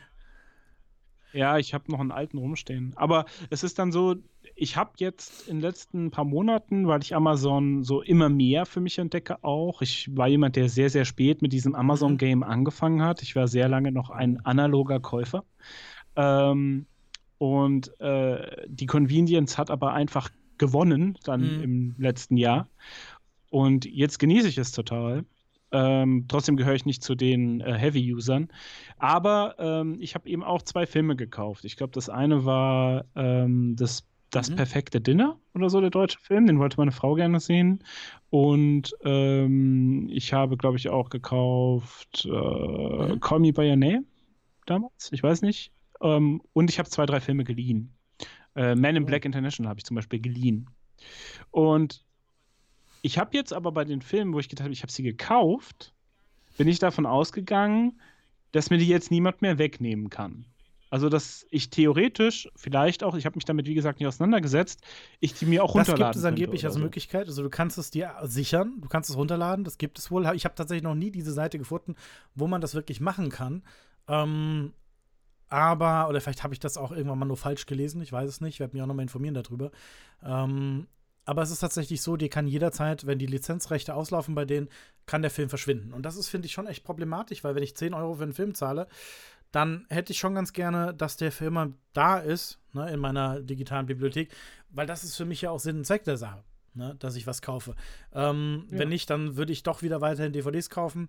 ja, 1.33 1.59
ich 1.59 1.75
habe 1.75 1.91
noch 1.91 1.99
einen 1.99 2.13
alten 2.13 2.39
rumstehen. 2.39 2.93
Aber 2.95 3.25
es 3.51 3.65
ist 3.65 3.81
dann 3.81 3.91
so, 3.91 4.15
ich 4.55 4.77
habe 4.77 4.93
jetzt 4.99 5.49
in 5.49 5.57
den 5.57 5.63
letzten 5.63 6.13
paar 6.13 6.25
Monaten, 6.25 6.87
weil 6.87 7.03
ich 7.03 7.13
Amazon 7.17 7.83
so 7.83 8.03
immer 8.03 8.29
mehr 8.29 8.67
für 8.67 8.81
mich 8.81 8.99
entdecke 8.99 9.43
auch. 9.43 9.83
Ich 9.83 10.17
war 10.17 10.29
jemand, 10.29 10.55
der 10.55 10.69
sehr, 10.69 10.91
sehr 10.91 11.05
spät 11.05 11.43
mit 11.43 11.53
diesem 11.53 11.75
Amazon-Game 11.75 12.39
mhm. 12.39 12.45
angefangen 12.45 13.03
hat. 13.03 13.23
Ich 13.23 13.35
war 13.35 13.49
sehr 13.49 13.69
lange 13.69 13.91
noch 13.91 14.11
ein 14.11 14.39
analoger 14.47 15.01
Käufer. 15.01 15.43
Ähm, 16.15 16.87
und 17.39 18.01
äh, 18.01 18.65
die 18.69 18.87
Convenience 18.87 19.59
hat 19.59 19.73
aber 19.73 19.93
einfach 19.93 20.31
gewonnen 20.59 21.19
dann 21.25 21.41
mhm. 21.41 21.63
im 21.63 21.95
letzten 21.99 22.37
Jahr. 22.37 22.69
Und 23.51 23.85
jetzt 23.85 24.19
genieße 24.19 24.49
ich 24.49 24.59
es 24.59 24.73
total. 24.73 25.25
Ähm, 25.73 26.27
trotzdem 26.29 26.57
gehöre 26.57 26.75
ich 26.75 26.87
nicht 26.87 27.03
zu 27.03 27.15
den 27.15 27.61
äh, 27.61 27.75
Heavy-Usern. 27.75 28.49
Aber 28.99 29.57
ähm, 29.59 29.97
ich 30.01 30.15
habe 30.15 30.29
eben 30.29 30.45
auch 30.45 30.63
zwei 30.63 30.87
Filme 30.87 31.17
gekauft. 31.17 31.65
Ich 31.65 31.77
glaube, 31.77 31.93
das 31.93 32.09
eine 32.09 32.45
war 32.45 33.05
ähm, 33.15 33.77
das 33.77 34.07
das 34.31 34.51
mhm. 34.51 34.57
perfekte 34.57 35.01
Dinner 35.01 35.39
oder 35.55 35.71
so, 35.71 35.81
der 35.81 35.91
deutsche 35.91 36.19
Film. 36.19 36.47
Den 36.47 36.59
wollte 36.59 36.77
meine 36.79 36.93
Frau 36.93 37.15
gerne 37.15 37.41
sehen. 37.41 37.83
Und 38.31 38.95
ähm, 39.05 40.09
ich 40.11 40.33
habe, 40.33 40.57
glaube 40.57 40.77
ich, 40.77 40.89
auch 40.89 41.11
gekauft 41.11 42.27
äh, 42.27 42.29
mhm. 42.29 43.21
Call 43.21 43.41
Me 43.41 43.53
By 43.53 43.69
Your 43.69 43.77
Name 43.77 44.05
damals. 44.67 45.11
Ich 45.13 45.23
weiß 45.23 45.43
nicht. 45.43 45.73
Ähm, 46.01 46.43
und 46.53 46.71
ich 46.71 46.79
habe 46.79 46.89
zwei, 46.89 47.07
drei 47.07 47.21
Filme 47.21 47.45
geliehen. 47.45 47.95
Äh, 48.55 48.75
Man 48.75 48.97
in 48.97 49.05
oh. 49.05 49.07
Black 49.07 49.25
International 49.25 49.71
habe 49.71 49.81
ich 49.81 49.85
zum 49.85 49.95
Beispiel 49.95 50.21
geliehen. 50.21 50.69
Und 51.51 52.06
ich 53.07 53.19
habe 53.19 53.37
jetzt 53.37 53.53
aber 53.53 53.71
bei 53.71 53.85
den 53.85 54.03
Filmen, 54.03 54.35
wo 54.35 54.41
ich 54.41 54.49
gedacht 54.49 54.65
habe, 54.65 54.73
ich 54.73 54.83
habe 54.83 54.91
sie 54.91 55.05
gekauft, 55.05 55.95
bin 56.59 56.67
ich 56.67 56.81
davon 56.81 57.07
ausgegangen, 57.07 58.01
dass 58.51 58.69
mir 58.71 58.79
die 58.79 58.89
jetzt 58.89 59.13
niemand 59.13 59.43
mehr 59.43 59.59
wegnehmen 59.59 60.11
kann. 60.11 60.45
Also, 60.91 61.09
dass 61.09 61.47
ich 61.51 61.71
theoretisch, 61.71 62.49
vielleicht 62.57 63.05
auch, 63.05 63.17
ich 63.17 63.25
habe 63.25 63.37
mich 63.37 63.45
damit, 63.45 63.67
wie 63.67 63.75
gesagt, 63.75 64.01
nicht 64.01 64.09
auseinandergesetzt, 64.09 64.81
ich 65.21 65.35
die 65.35 65.47
mir 65.47 65.63
auch 65.63 65.75
runterladen 65.75 66.01
Das 66.01 66.15
gibt 66.15 66.17
es 66.17 66.25
angeblich 66.25 66.65
als 66.65 66.75
so. 66.75 66.81
Möglichkeit. 66.81 67.29
Also, 67.29 67.43
du 67.43 67.51
kannst 67.51 67.79
es 67.79 67.91
dir 67.91 68.13
sichern, 68.23 68.81
du 68.81 68.89
kannst 68.89 69.09
es 69.09 69.17
runterladen, 69.17 69.65
das 69.65 69.79
gibt 69.79 69.99
es 69.99 70.11
wohl. 70.11 70.29
Ich 70.35 70.45
habe 70.45 70.55
tatsächlich 70.57 70.83
noch 70.85 70.95
nie 70.95 71.13
diese 71.13 71.33
Seite 71.33 71.59
gefunden, 71.59 71.95
wo 72.35 72.49
man 72.49 72.61
das 72.61 72.75
wirklich 72.75 73.01
machen 73.01 73.31
kann. 73.31 73.63
Ähm, 74.09 74.73
aber, 75.49 76.09
oder 76.09 76.21
vielleicht 76.21 76.43
habe 76.43 76.55
ich 76.55 76.61
das 76.61 76.77
auch 76.77 76.91
irgendwann 76.91 77.21
mal 77.21 77.27
nur 77.27 77.37
falsch 77.37 77.67
gelesen, 77.67 78.01
ich 78.03 78.13
weiß 78.13 78.29
es 78.29 78.41
nicht, 78.41 78.55
ich 78.55 78.61
werde 78.61 78.75
mich 78.75 78.83
auch 78.83 78.87
nochmal 78.87 79.05
informieren 79.05 79.35
darüber. 79.35 79.71
Ähm, 80.25 80.89
aber 81.27 81.43
es 81.43 81.51
ist 81.51 81.59
tatsächlich 81.59 82.01
so, 82.01 82.17
dir 82.17 82.31
kann 82.31 82.47
jederzeit, 82.47 83.07
wenn 83.07 83.19
die 83.19 83.27
Lizenzrechte 83.27 83.95
auslaufen 83.95 84.35
bei 84.35 84.45
denen, 84.45 84.69
kann 85.07 85.23
der 85.23 85.31
Film 85.31 85.49
verschwinden. 85.49 85.93
Und 85.93 86.03
das 86.03 86.17
ist, 86.17 86.29
finde 86.29 86.47
ich, 86.47 86.53
schon 86.53 86.69
echt 86.69 86.85
problematisch, 86.85 87.45
weil 87.45 87.55
wenn 87.55 87.65
ich 87.65 87.77
10 87.77 87.95
Euro 87.95 88.15
für 88.15 88.23
einen 88.23 88.33
Film 88.33 88.55
zahle, 88.55 88.87
dann 89.51 89.87
hätte 89.89 90.13
ich 90.13 90.19
schon 90.19 90.35
ganz 90.35 90.53
gerne, 90.53 90.95
dass 90.95 91.17
der 91.17 91.33
Film 91.33 91.75
da 91.93 92.19
ist, 92.19 92.61
ne, 92.73 92.91
in 92.91 93.01
meiner 93.01 93.41
digitalen 93.41 93.87
Bibliothek, 93.87 94.31
weil 94.71 94.87
das 94.87 95.03
ist 95.03 95.17
für 95.17 95.25
mich 95.25 95.43
ja 95.43 95.51
auch 95.51 95.61
Sinn 95.61 95.79
und 95.79 95.85
Zweck 95.85 96.05
der 96.05 96.17
Sache, 96.17 96.45
ne, 96.75 96.95
dass 96.99 97.17
ich 97.17 97.27
was 97.27 97.43
kaufe. 97.43 97.75
Ähm, 98.13 98.67
ja. 98.71 98.79
Wenn 98.79 98.89
nicht, 98.89 99.11
dann 99.11 99.37
würde 99.37 99.53
ich 99.53 99.63
doch 99.63 99.83
wieder 99.83 100.01
weiterhin 100.01 100.33
DVDs 100.33 100.71
kaufen. 100.71 101.09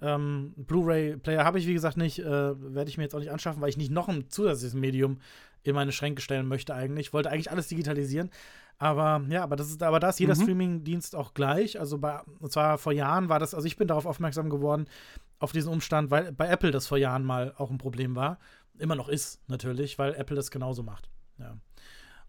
Ähm, 0.00 0.54
Blu-ray-Player 0.56 1.44
habe 1.44 1.60
ich, 1.60 1.68
wie 1.68 1.74
gesagt, 1.74 1.96
nicht. 1.96 2.18
Äh, 2.18 2.24
Werde 2.24 2.88
ich 2.88 2.96
mir 2.96 3.04
jetzt 3.04 3.14
auch 3.14 3.20
nicht 3.20 3.30
anschaffen, 3.30 3.62
weil 3.62 3.68
ich 3.68 3.76
nicht 3.76 3.92
noch 3.92 4.08
ein 4.08 4.28
zusätzliches 4.28 4.74
Medium 4.74 5.20
in 5.62 5.76
meine 5.76 5.92
Schränke 5.92 6.20
stellen 6.20 6.48
möchte 6.48 6.74
eigentlich. 6.74 7.08
Ich 7.08 7.12
wollte 7.12 7.30
eigentlich 7.30 7.52
alles 7.52 7.68
digitalisieren. 7.68 8.30
Aber 8.78 9.24
ja, 9.28 9.42
aber 9.42 9.56
das 9.56 9.70
ist, 9.70 9.82
aber 9.82 10.00
da 10.00 10.08
ist 10.08 10.18
jeder 10.18 10.34
mhm. 10.34 10.42
Streaming-Dienst 10.42 11.14
auch 11.14 11.34
gleich. 11.34 11.78
Also 11.78 11.98
bei, 11.98 12.20
und 12.40 12.50
zwar 12.50 12.78
vor 12.78 12.92
Jahren 12.92 13.28
war 13.28 13.38
das, 13.38 13.54
also 13.54 13.66
ich 13.66 13.76
bin 13.76 13.88
darauf 13.88 14.06
aufmerksam 14.06 14.50
geworden, 14.50 14.86
auf 15.38 15.52
diesen 15.52 15.72
Umstand, 15.72 16.10
weil 16.10 16.32
bei 16.32 16.48
Apple 16.48 16.70
das 16.70 16.86
vor 16.86 16.98
Jahren 16.98 17.24
mal 17.24 17.54
auch 17.58 17.70
ein 17.70 17.78
Problem 17.78 18.16
war. 18.16 18.38
Immer 18.78 18.96
noch 18.96 19.08
ist, 19.08 19.40
natürlich, 19.48 19.98
weil 19.98 20.14
Apple 20.14 20.36
das 20.36 20.50
genauso 20.50 20.82
macht. 20.82 21.08
Ja. 21.38 21.56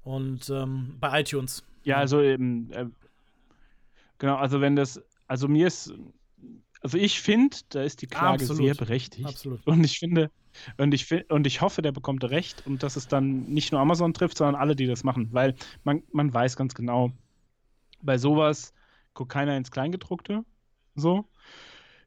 Und 0.04 0.50
ähm, 0.50 0.98
bei 1.00 1.22
iTunes. 1.22 1.64
Ja, 1.84 1.98
also 1.98 2.22
eben, 2.22 2.72
äh, 2.72 2.86
genau, 4.18 4.36
also 4.36 4.62
wenn 4.62 4.76
das, 4.76 5.02
also 5.28 5.48
mir 5.48 5.68
ist 5.68 5.94
also 6.84 6.98
ich 6.98 7.22
finde, 7.22 7.58
da 7.70 7.82
ist 7.82 8.02
die 8.02 8.08
Klage 8.08 8.44
Absolut. 8.44 8.64
sehr 8.64 8.76
berechtigt. 8.76 9.26
Absolut. 9.26 9.66
Und 9.66 9.84
ich 9.86 9.98
finde, 10.00 10.30
und 10.78 10.94
ich, 10.94 11.10
und 11.30 11.48
ich 11.48 11.62
hoffe, 11.62 11.82
der 11.82 11.94
bekommt 11.94 12.24
recht 12.26 12.68
und 12.68 12.84
dass 12.84 12.98
es 12.98 13.08
dann 13.08 13.46
nicht 13.46 13.72
nur 13.72 13.80
Amazon 13.80 14.14
trifft, 14.14 14.38
sondern 14.38 14.56
alle, 14.56 14.76
die 14.76 14.86
das 14.86 15.04
machen. 15.04 15.30
Weil 15.32 15.56
man, 15.86 16.04
man 16.12 16.34
weiß 16.34 16.58
ganz 16.58 16.76
genau, 16.76 17.12
bei 18.02 18.18
sowas 18.18 18.74
guckt 19.14 19.32
keiner 19.32 19.56
ins 19.56 19.72
Kleingedruckte. 19.72 20.44
So. 20.96 21.26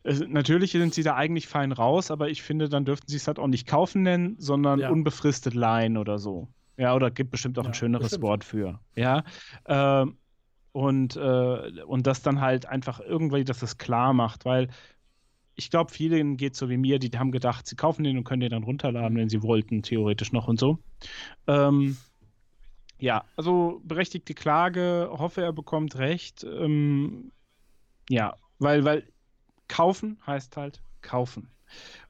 Es, 0.03 0.21
natürlich 0.21 0.73
sind 0.73 0.95
sie 0.95 1.03
da 1.03 1.17
eigentlich 1.17 1.49
fein 1.49 1.73
raus, 1.73 2.11
aber 2.11 2.29
ich 2.29 2.43
finde, 2.43 2.69
dann 2.69 2.85
dürften 2.85 3.09
sie 3.09 3.17
es 3.17 3.27
halt 3.27 3.39
auch 3.39 3.49
nicht 3.49 3.67
kaufen 3.67 4.03
nennen, 4.03 4.37
sondern 4.39 4.81
ja. 4.81 4.91
unbefristet 4.91 5.55
leihen 5.55 5.97
oder 5.97 6.19
so. 6.19 6.49
Ja, 6.77 6.95
oder 6.95 7.11
gibt 7.11 7.31
bestimmt 7.31 7.59
auch 7.59 7.65
ja, 7.65 7.71
ein 7.71 7.75
schöneres 7.75 8.11
bestimmt. 8.11 8.23
Wort 8.23 8.45
für. 8.45 8.79
Ja. 8.95 9.25
Ähm, 9.65 10.19
und, 10.77 11.17
äh, 11.17 11.83
und 11.87 12.07
das 12.07 12.21
dann 12.21 12.43
halt 12.43 12.67
einfach 12.67 13.01
irgendwie, 13.01 13.45
dass 13.45 13.62
es 13.62 13.79
klar 13.79 14.12
macht, 14.12 14.45
weil 14.45 14.69
ich 15.55 15.71
glaube, 15.71 15.91
vielen 15.91 16.37
geht 16.37 16.55
so 16.55 16.69
wie 16.69 16.77
mir, 16.77 16.99
die 16.99 17.11
haben 17.19 17.33
gedacht, 17.33 17.67
sie 17.67 17.77
kaufen 17.77 18.05
den 18.05 18.19
und 18.19 18.25
können 18.25 18.41
den 18.41 18.51
dann 18.51 18.62
runterladen, 18.62 19.17
wenn 19.17 19.31
sie 19.31 19.43
wollten, 19.43 19.83
theoretisch 19.83 20.33
noch 20.33 20.49
und 20.49 20.61
so. 20.61 20.79
Ähm, 21.47 21.97
ja, 22.99 23.25
also 23.37 23.81
berechtigte 23.85 24.35
Klage, 24.35 25.09
hoffe 25.12 25.41
er 25.41 25.55
bekommt 25.55 25.97
recht. 25.97 26.45
Ähm, 26.45 27.33
ja, 28.11 28.37
weil, 28.59 28.85
weil 28.85 29.09
kaufen 29.69 30.19
heißt 30.27 30.59
halt 30.59 30.83
kaufen. 31.01 31.49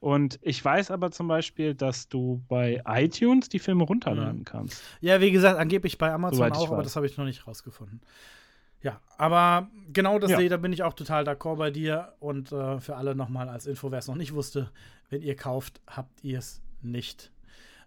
Und 0.01 0.41
ich 0.43 0.63
weiß 0.65 0.91
aber 0.91 1.13
zum 1.13 1.29
Beispiel, 1.29 1.77
dass 1.77 2.09
du 2.09 2.43
bei 2.49 2.83
iTunes 2.85 3.49
die 3.49 3.61
Filme 3.61 3.85
runterladen 3.85 4.41
mhm. 4.41 4.45
kannst. 4.45 4.83
Ja, 5.01 5.21
wie 5.21 5.31
gesagt, 5.31 5.57
angeblich 5.57 5.99
bei 5.99 6.13
Amazon 6.13 6.39
Soweit 6.39 6.55
auch, 6.55 6.73
aber 6.73 6.83
das 6.83 6.97
habe 6.97 7.07
ich 7.07 7.17
noch 7.17 7.27
nicht 7.27 7.47
rausgefunden. 7.47 8.01
Ja, 8.87 9.01
aber 9.19 9.69
genau 9.93 10.21
das, 10.21 10.31
ja. 10.31 10.49
da 10.49 10.59
bin 10.59 10.73
ich 10.73 10.85
auch 10.85 10.93
total 10.93 11.25
d'accord 11.25 11.57
bei 11.57 11.73
dir. 11.73 12.13
Und 12.21 12.53
äh, 12.53 12.79
für 12.79 12.95
alle 12.95 13.17
nochmal 13.17 13.49
als 13.49 13.67
Info, 13.67 13.91
wer 13.91 13.99
es 13.99 14.07
noch 14.07 14.15
nicht 14.15 14.33
wusste, 14.33 14.71
wenn 15.11 15.23
ihr 15.23 15.35
kauft, 15.35 15.81
habt 15.89 16.23
ihr 16.23 16.39
es 16.39 16.63
nicht. 16.83 17.33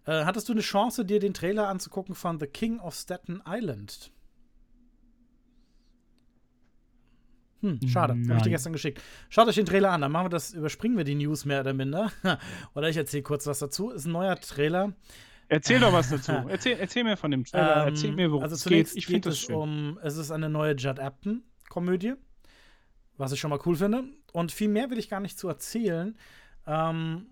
Äh, 0.05 0.25
hattest 0.25 0.49
du 0.49 0.51
eine 0.51 0.61
Chance, 0.61 1.05
dir 1.05 1.21
den 1.21 1.33
Trailer 1.33 1.69
anzugucken 1.69 2.15
von 2.15 2.37
The 2.37 2.47
King 2.47 2.79
of 2.79 2.95
Staten 2.95 3.41
Island? 3.47 4.11
Hm, 7.61 7.79
schade. 7.87 8.15
Habe 8.27 8.35
ich 8.35 8.43
dir 8.43 8.49
gestern 8.49 8.73
geschickt. 8.73 9.01
Schaut 9.29 9.47
euch 9.47 9.55
den 9.55 9.65
Trailer 9.65 9.91
an, 9.91 10.01
dann 10.01 10.11
machen 10.11 10.25
wir 10.25 10.29
das, 10.29 10.53
überspringen 10.53 10.97
wir 10.97 11.05
die 11.05 11.15
News 11.15 11.45
mehr 11.45 11.61
oder 11.61 11.73
minder. 11.73 12.11
oder 12.75 12.89
ich 12.89 12.97
erzähle 12.97 13.23
kurz 13.23 13.47
was 13.47 13.59
dazu. 13.59 13.91
Ist 13.91 14.05
ein 14.05 14.11
neuer 14.11 14.35
Trailer. 14.35 14.91
Erzähl 15.49 15.79
doch 15.79 15.91
was 15.91 16.09
dazu. 16.09 16.31
Erzähl, 16.47 16.77
erzähl 16.79 17.03
mir 17.03 17.17
von 17.17 17.31
dem 17.31 17.43
Trailer. 17.43 17.81
Ähm, 17.81 17.87
erzähl 17.89 18.11
mir, 18.11 18.31
worum 18.31 18.43
also 18.43 18.55
es 18.55 18.63
geht. 18.63 18.95
Ich 18.95 19.07
finde 19.07 19.33
schön. 19.33 19.55
Um, 19.55 19.99
es 20.03 20.15
ist 20.15 20.31
eine 20.31 20.47
neue 20.47 20.75
Judd 20.75 20.99
Apton-Komödie, 20.99 22.13
was 23.17 23.31
ich 23.31 23.39
schon 23.39 23.49
mal 23.49 23.59
cool 23.65 23.75
finde. 23.75 24.03
Und 24.31 24.51
viel 24.51 24.69
mehr 24.69 24.91
will 24.91 24.99
ich 24.99 25.09
gar 25.09 25.19
nicht 25.19 25.39
zu 25.39 25.47
erzählen. 25.47 26.17
Ähm, 26.67 27.25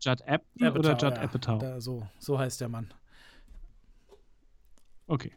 Judd 0.00 0.22
Apton 0.22 0.66
Apatow, 0.66 0.78
oder 0.78 0.90
Judd 0.92 1.16
ja, 1.16 1.22
Apatow? 1.22 1.58
Da, 1.58 1.80
so, 1.80 2.06
so 2.18 2.38
heißt 2.38 2.60
der 2.60 2.68
Mann. 2.68 2.94
Okay. 5.08 5.32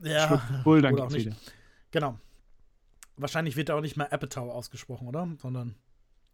Ja, 0.00 0.42
Bull, 0.64 0.82
dann 0.82 0.96
gibt's 0.96 1.14
wieder. 1.14 1.34
Genau. 1.92 2.18
Wahrscheinlich 3.16 3.56
wird 3.56 3.70
er 3.70 3.76
auch 3.76 3.80
nicht 3.80 3.96
mehr 3.96 4.12
Apatow 4.12 4.50
ausgesprochen, 4.50 5.08
oder? 5.08 5.28
Sondern 5.38 5.76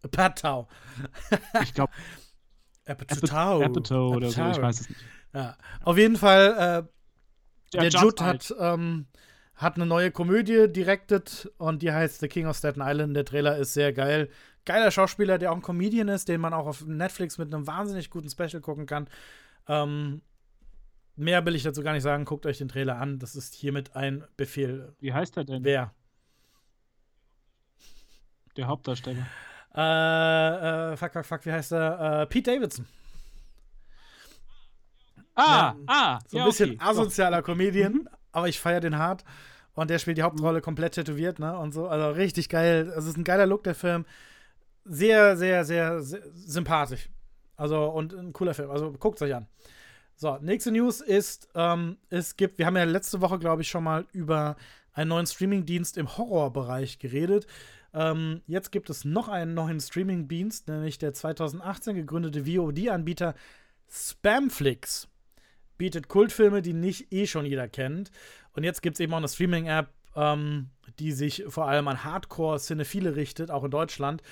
Apatow. 0.03 0.67
ich 1.63 1.75
glaube, 1.75 1.93
Apatow. 2.89 3.63
Apatow 3.63 4.17
oder 4.17 4.31
so, 4.31 4.43
ich 4.51 4.61
weiß 4.61 4.81
es 4.81 4.89
nicht. 4.89 5.01
Ja. 5.35 5.57
Auf 5.83 5.99
jeden 5.99 6.17
Fall, 6.17 6.87
äh, 7.75 7.79
der 7.79 7.89
Judd 7.89 8.21
hat, 8.21 8.55
ähm, 8.59 9.07
hat 9.55 9.77
eine 9.77 9.87
neue 9.87 10.11
Komödie 10.11 10.69
directed 10.69 11.53
und 11.59 11.83
die 11.83 11.93
heißt 11.93 12.21
The 12.21 12.29
King 12.29 12.47
of 12.47 12.57
Staten 12.57 12.81
Island. 12.83 13.15
Der 13.15 13.25
Trailer 13.25 13.57
ist 13.59 13.75
sehr 13.75 13.93
geil. 13.93 14.31
Geiler 14.65 14.91
Schauspieler, 14.91 15.39
der 15.39 15.53
auch 15.53 15.57
ein 15.57 15.63
Comedian 15.63 16.09
ist, 16.09 16.29
den 16.29 16.41
man 16.41 16.53
auch 16.55 16.67
auf 16.67 16.87
Netflix 16.87 17.39
mit 17.39 17.53
einem 17.53 17.67
wahnsinnig 17.67 18.11
guten 18.11 18.31
Special 18.31 18.61
gucken 18.61 18.87
kann. 18.87 19.09
Ähm, 19.67 20.23
mehr 21.17 21.45
will 21.45 21.55
ich 21.55 21.63
dazu 21.63 21.83
gar 21.83 21.93
nicht 21.93 22.03
sagen. 22.03 22.25
Guckt 22.25 22.47
euch 22.47 22.59
den 22.59 22.69
Trailer 22.69 22.99
an. 22.99 23.19
Das 23.19 23.35
ist 23.35 23.55
hiermit 23.55 23.97
ein 23.97 24.25
Befehl. 24.37 24.95
Wie 25.01 25.13
heißt 25.13 25.37
er 25.37 25.45
denn? 25.45 25.65
Wer? 25.65 25.93
Der 28.57 28.67
Hauptdarsteller. 28.67 29.27
Äh, 29.79 30.93
äh, 30.93 30.97
fuck, 30.97 31.13
fuck, 31.13 31.25
fuck, 31.25 31.47
wie 31.47 31.53
heißt 31.53 31.71
er? 31.73 32.23
Äh, 32.23 32.27
Pete 32.27 32.51
Davidson. 32.51 32.85
Ah, 35.37 35.45
ja, 35.47 35.77
ah, 35.87 36.19
so 36.27 36.37
ein 36.37 36.41
ja, 36.41 36.47
bisschen 36.47 36.71
okay. 36.71 36.79
asozialer 36.81 37.43
Comedian, 37.43 37.93
mhm. 37.93 38.09
aber 38.33 38.49
ich 38.49 38.59
feiere 38.59 38.81
den 38.81 38.99
hart. 38.99 39.25
Und 39.75 39.89
der 39.89 40.01
spielt 40.01 40.19
die 40.19 40.23
Hauptrolle 40.23 40.61
komplett 40.61 40.95
tätowiert, 40.95 41.39
ne? 41.39 41.57
Und 41.57 41.73
so, 41.73 41.87
also 41.87 42.11
richtig 42.11 42.49
geil. 42.49 42.93
Es 42.97 43.07
ist 43.07 43.17
ein 43.17 43.23
geiler 43.23 43.47
Look, 43.47 43.63
der 43.63 43.77
Film. 43.77 44.05
Sehr, 44.85 45.37
sehr, 45.37 45.65
sehr, 45.65 46.03
sehr 46.03 46.23
sympathisch. 46.35 47.09
Also, 47.55 47.85
und 47.85 48.13
ein 48.13 48.33
cooler 48.33 48.55
Film. 48.55 48.73
Also, 48.73 48.91
guckt 48.91 49.19
es 49.19 49.23
euch 49.23 49.37
an. 49.37 49.47
So, 50.17 50.37
nächste 50.41 50.73
News 50.73 51.01
ist, 51.01 51.49
ähm, 51.55 51.99
es 52.11 52.37
gibt, 52.37 52.59
wir 52.59 52.67
haben 52.67 52.77
ja 52.77 52.83
letzte 52.83 53.21
Woche, 53.21 53.39
glaube 53.39 53.63
ich, 53.63 53.69
schon 53.69 53.85
mal 53.85 54.05
über 54.11 54.57
einen 54.93 55.11
neuen 55.11 55.27
Streamingdienst 55.27 55.97
im 55.97 56.19
Horrorbereich 56.19 56.99
geredet. 56.99 57.47
Ähm, 57.95 58.43
jetzt 58.47 58.71
gibt 58.71 58.91
es 58.91 59.05
noch 59.05 59.29
einen 59.29 59.55
neuen 59.55 59.81
Streaming-Dienst, 59.81 60.69
nämlich 60.69 60.99
der 60.99 61.13
2018 61.13 61.95
gegründete 61.97 62.45
VOD-Anbieter 62.45 63.35
Spamflix. 63.91 65.09
Bietet 65.79 66.09
Kultfilme, 66.09 66.61
die 66.61 66.73
nicht 66.73 67.13
eh 67.13 67.27
schon 67.27 67.47
jeder 67.47 67.69
kennt. 67.69 68.11
Und 68.53 68.65
jetzt 68.65 68.83
gibt 68.83 68.97
es 68.97 69.01
eben 69.01 69.13
auch 69.15 69.19
eine 69.19 69.29
Streaming-App, 69.29 69.89
ähm, 70.17 70.71
die 70.99 71.13
sich 71.13 71.45
vor 71.49 71.69
allem 71.69 71.89
an 71.89 72.05
Hardcore-Cinephile 72.05 73.17
richtet, 73.17 73.51
auch 73.51 73.65
in 73.65 73.71
Deutschland, 73.71 74.23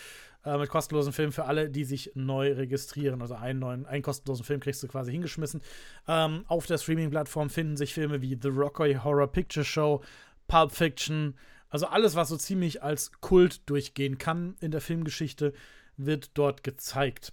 äh, 0.44 0.58
mit 0.58 0.68
kostenlosen 0.68 1.12
Filmen 1.12 1.32
für 1.32 1.44
alle, 1.44 1.70
die 1.70 1.84
sich 1.84 2.12
neu 2.14 2.52
registrieren. 2.52 3.20
Also 3.22 3.34
einen 3.34 3.58
neuen, 3.58 3.86
einen 3.86 4.02
kostenlosen 4.02 4.44
Film 4.44 4.60
kriegst 4.60 4.82
du 4.82 4.88
quasi 4.88 5.12
hingeschmissen. 5.12 5.62
Ähm, 6.08 6.44
auf 6.48 6.66
der 6.66 6.78
Streaming-Plattform 6.78 7.50
finden 7.50 7.76
sich 7.76 7.94
Filme 7.94 8.20
wie 8.20 8.38
The 8.40 8.48
Rocky 8.48 8.94
Horror 9.02 9.28
Picture 9.28 9.64
Show, 9.64 10.02
Pulp 10.48 10.72
Fiction, 10.72 11.34
also 11.68 11.86
alles, 11.86 12.14
was 12.14 12.28
so 12.28 12.36
ziemlich 12.36 12.82
als 12.82 13.12
Kult 13.20 13.68
durchgehen 13.68 14.18
kann 14.18 14.56
in 14.60 14.70
der 14.70 14.80
Filmgeschichte, 14.80 15.52
wird 15.96 16.30
dort 16.34 16.62
gezeigt. 16.62 17.32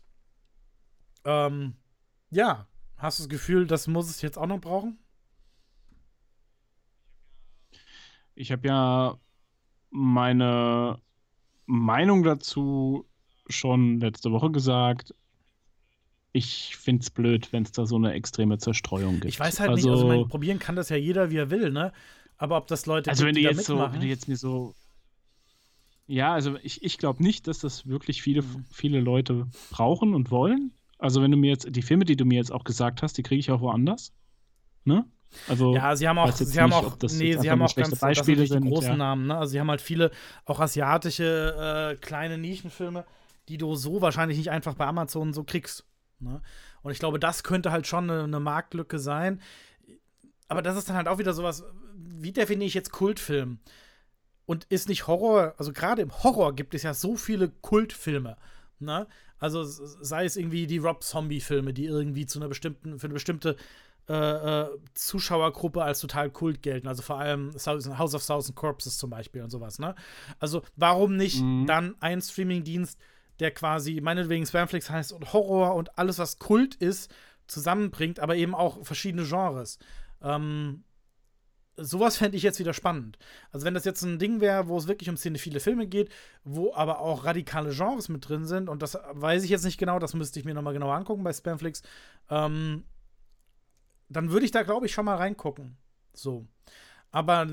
Ähm, 1.26 1.76
ja, 2.32 2.68
hast 2.98 3.20
du 3.20 3.24
das 3.24 3.30
Gefühl, 3.30 3.68
das 3.68 3.88
muss 3.88 4.10
es 4.10 4.22
jetzt 4.22 4.38
auch 4.38 4.48
noch 4.48 4.60
brauchen? 4.60 4.98
Ich 8.36 8.52
habe 8.52 8.68
ja 8.68 9.18
meine 9.92 11.00
Meinung 11.66 12.24
dazu 12.24 13.06
schon 13.48 14.00
letzte 14.00 14.32
Woche 14.32 14.52
gesagt. 14.52 15.14
Ich 16.32 16.76
finde 16.78 17.04
es 17.04 17.12
blöd, 17.12 17.54
wenn 17.54 17.64
es 17.64 17.72
da 17.72 17.86
so 17.86 17.96
eine 17.96 18.14
extreme 18.14 18.58
Zerstreuung 18.58 19.16
gibt. 19.20 19.26
Ich 19.26 19.40
weiß 19.40 19.60
halt 19.60 19.70
also, 19.70 19.90
nicht, 19.90 19.96
also 19.96 20.08
mein, 20.08 20.28
probieren 20.28 20.58
kann 20.58 20.76
das 20.76 20.90
ja 20.90 20.96
jeder, 20.96 21.30
wie 21.30 21.38
er 21.38 21.52
will, 21.52 21.72
ne? 21.72 21.94
Aber 22.38 22.58
ob 22.58 22.68
das 22.68 22.86
Leute 22.86 23.10
Also, 23.10 23.26
wenn 23.26 23.36
du 23.36 23.42
jetzt 23.42 23.66
so, 23.66 23.80
wenn 23.80 24.02
du 24.02 24.08
jetzt 24.08 24.28
mir 24.28 24.38
so. 24.38 24.74
Ja, 26.06 26.34
also 26.34 26.58
ich, 26.62 26.84
ich 26.84 26.98
glaube 26.98 27.24
nicht, 27.24 27.48
dass 27.48 27.60
das 27.60 27.88
wirklich 27.88 28.22
viele, 28.22 28.42
mhm. 28.42 28.66
viele 28.72 29.00
Leute 29.00 29.48
brauchen 29.70 30.14
und 30.14 30.32
wollen. 30.32 30.74
Also, 30.98 31.22
wenn 31.22 31.32
du 31.32 31.38
mir 31.38 31.52
jetzt, 31.52 31.68
die 31.70 31.82
Filme, 31.82 32.06
die 32.06 32.16
du 32.16 32.26
mir 32.26 32.36
jetzt 32.36 32.52
auch 32.52 32.64
gesagt 32.64 33.04
hast, 33.04 33.18
die 33.18 33.24
kriege 33.24 33.40
ich 33.40 33.52
auch 33.52 33.62
woanders. 33.62 34.14
Ne? 34.84 35.06
Also, 35.48 35.76
ja, 35.76 35.96
sie 35.96 36.08
haben 36.08 36.20
auch, 36.20 36.32
sie 36.32 36.46
nicht, 36.46 36.58
haben 36.60 36.74
auch, 36.74 36.98
nee, 37.02 37.38
sie 37.38 37.50
haben 37.50 37.62
auch 37.62 37.76
ganz 37.76 38.00
Beispiele 38.00 38.46
sind, 38.46 38.68
großen 38.68 38.92
ja. 38.92 38.98
Namen. 38.98 39.28
Ne? 39.28 39.38
Also 39.38 39.52
sie 39.52 39.60
haben 39.60 39.70
halt 39.70 39.82
viele 39.82 40.12
auch 40.46 40.60
asiatische 40.60 41.94
äh, 41.94 41.96
kleine 41.98 42.38
Nischenfilme, 42.38 43.06
die 43.50 43.58
du 43.58 43.76
so 43.76 44.02
wahrscheinlich 44.02 44.38
nicht 44.38 44.52
einfach 44.52 44.76
bei 44.76 44.86
Amazon 44.86 45.34
so 45.34 45.44
kriegst. 45.44 45.86
Ne? 46.20 46.42
Und 46.82 46.92
ich 46.92 47.00
glaube, 47.00 47.20
das 47.20 47.44
könnte 47.44 47.72
halt 47.72 47.88
schon 47.88 48.10
eine, 48.10 48.24
eine 48.24 48.40
Marktlücke 48.40 49.00
sein. 49.00 49.42
Aber 50.48 50.62
das 50.62 50.78
ist 50.78 50.90
dann 50.90 50.96
halt 50.96 51.08
auch 51.08 51.18
wieder 51.18 51.34
sowas, 51.34 51.64
wie 51.96 52.32
definiere 52.32 52.68
ich 52.68 52.74
jetzt 52.74 52.92
Kultfilm? 52.92 53.60
Und 54.46 54.66
ist 54.66 54.90
nicht 54.90 55.08
Horror, 55.08 55.56
also 55.58 55.72
gerade 55.72 56.02
im 56.02 56.24
Horror 56.24 56.54
gibt 56.54 56.74
es 56.74 56.84
ja 56.84 56.94
so 56.94 57.16
viele 57.16 57.50
Kultfilme. 57.50 58.38
Ne? 58.80 59.08
Also 59.40 59.64
sei 59.64 60.26
es 60.26 60.36
irgendwie 60.36 60.68
die 60.68 60.80
Rob 60.80 61.04
Zombie-Filme, 61.04 61.74
die 61.74 61.86
irgendwie 61.86 62.26
zu 62.26 62.40
einer 62.40 62.50
bestimmten, 62.50 63.00
für 63.00 63.08
eine 63.08 63.14
bestimmte 63.14 63.56
äh, 64.10 64.14
äh, 64.14 64.70
Zuschauergruppe 64.94 65.82
als 65.82 66.02
total 66.02 66.30
Kult 66.30 66.62
gelten. 66.62 66.90
Also 66.90 67.02
vor 67.02 67.20
allem 67.20 67.54
House 67.54 68.16
of 68.16 68.26
Thousand 68.26 68.56
Corpses 68.56 68.98
zum 68.98 69.10
Beispiel 69.10 69.42
und 69.42 69.50
sowas. 69.50 69.80
Ne? 69.80 69.96
Also 70.40 70.62
warum 70.76 71.16
nicht 71.16 71.42
mhm. 71.42 71.66
dann 71.68 71.96
ein 72.02 72.22
Streamingdienst, 72.22 73.00
der 73.40 73.52
quasi 73.52 74.02
meinetwegen 74.02 74.46
Spamflix 74.46 74.90
heißt 74.90 75.14
und 75.14 75.32
Horror 75.32 75.76
und 75.76 75.98
alles, 75.98 76.20
was 76.20 76.38
Kult 76.38 76.76
ist, 76.76 77.14
zusammenbringt, 77.48 78.20
aber 78.20 78.36
eben 78.36 78.56
auch 78.56 78.86
verschiedene 78.86 79.26
Genres. 79.26 79.80
Ähm, 80.22 80.84
sowas 81.78 82.18
fände 82.18 82.38
ich 82.38 82.44
jetzt 82.44 82.60
wieder 82.60 82.74
spannend. 82.74 83.18
Also, 83.52 83.66
wenn 83.66 83.74
das 83.74 83.86
jetzt 83.86 84.02
ein 84.04 84.20
Ding 84.20 84.42
wäre, 84.42 84.68
wo 84.68 84.78
es 84.78 84.88
wirklich 84.88 85.10
um 85.10 85.18
viele 85.18 85.60
Filme 85.60 85.88
geht, 85.88 86.12
wo 86.44 86.74
aber 86.74 87.00
auch 87.00 87.26
radikale 87.26 87.72
Genres 87.72 88.10
mit 88.10 88.28
drin 88.28 88.46
sind, 88.46 88.70
und 88.70 88.82
das 88.82 88.98
weiß 89.12 89.44
ich 89.44 89.50
jetzt 89.50 89.66
nicht 89.66 89.78
genau, 89.78 90.00
das 90.00 90.14
müsste 90.14 90.40
ich 90.40 90.46
mir 90.46 90.54
nochmal 90.54 90.74
genauer 90.74 90.96
angucken 90.96 91.24
bei 91.24 91.34
Spamflix, 91.34 91.82
ähm, 92.30 92.84
dann 94.10 94.32
würde 94.32 94.46
ich 94.46 94.52
da, 94.52 94.64
glaube 94.64 94.86
ich, 94.86 94.94
schon 94.94 95.06
mal 95.06 95.16
reingucken. 95.16 95.78
So. 96.14 96.48
Aber. 97.12 97.48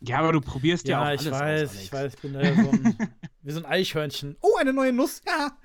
Ja, 0.00 0.18
aber 0.18 0.32
du 0.32 0.40
probierst 0.40 0.86
ja, 0.86 0.98
ja 0.98 1.02
auch 1.02 1.06
alles 1.06 1.24
ich 1.24 1.32
weiß, 1.32 1.70
aus, 1.70 1.82
ich 1.82 1.92
weiß, 1.92 2.14
ich 2.14 2.20
bin 2.20 2.34
da 2.34 2.42
ja 2.42 2.54
so 2.54 2.70
ein, 2.70 2.98
wie 3.42 3.50
so 3.50 3.60
ein 3.60 3.66
Eichhörnchen. 3.66 4.36
Oh, 4.42 4.56
eine 4.58 4.72
neue 4.74 4.92
Nuss, 4.92 5.22
ja. 5.26 5.56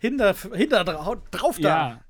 Hinter, 0.00 0.34
hinter 0.54 0.82
drauf 0.84 1.58
da. 1.58 1.88
Ja. 1.88 2.00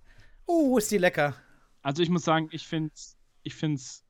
Oh, 0.47 0.79
ist 0.79 0.91
die 0.93 0.99
lecker. 0.99 1.35
Also 1.83 2.03
ich 2.03 2.09
muss 2.09 2.25
sagen, 2.25 2.49
ich 2.53 2.67
finde 2.67 2.93
es 2.95 3.17
ich 3.47 3.55
find's 3.55 4.06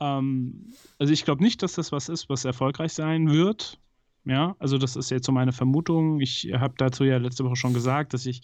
ähm, 0.00 0.72
also 0.98 1.12
ich 1.12 1.24
glaube 1.24 1.42
nicht, 1.42 1.62
dass 1.62 1.74
das 1.74 1.92
was 1.92 2.08
ist, 2.08 2.28
was 2.28 2.44
erfolgreich 2.44 2.92
sein 2.92 3.30
wird. 3.30 3.78
Ja, 4.26 4.56
also 4.58 4.78
das 4.78 4.96
ist 4.96 5.10
jetzt 5.10 5.26
so 5.26 5.32
meine 5.32 5.52
Vermutung. 5.52 6.20
Ich 6.20 6.50
habe 6.54 6.74
dazu 6.78 7.04
ja 7.04 7.18
letzte 7.18 7.44
Woche 7.44 7.56
schon 7.56 7.74
gesagt, 7.74 8.14
dass 8.14 8.24
ich 8.24 8.40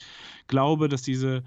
glaube, 0.47 0.89
dass 0.89 1.03
diese 1.03 1.43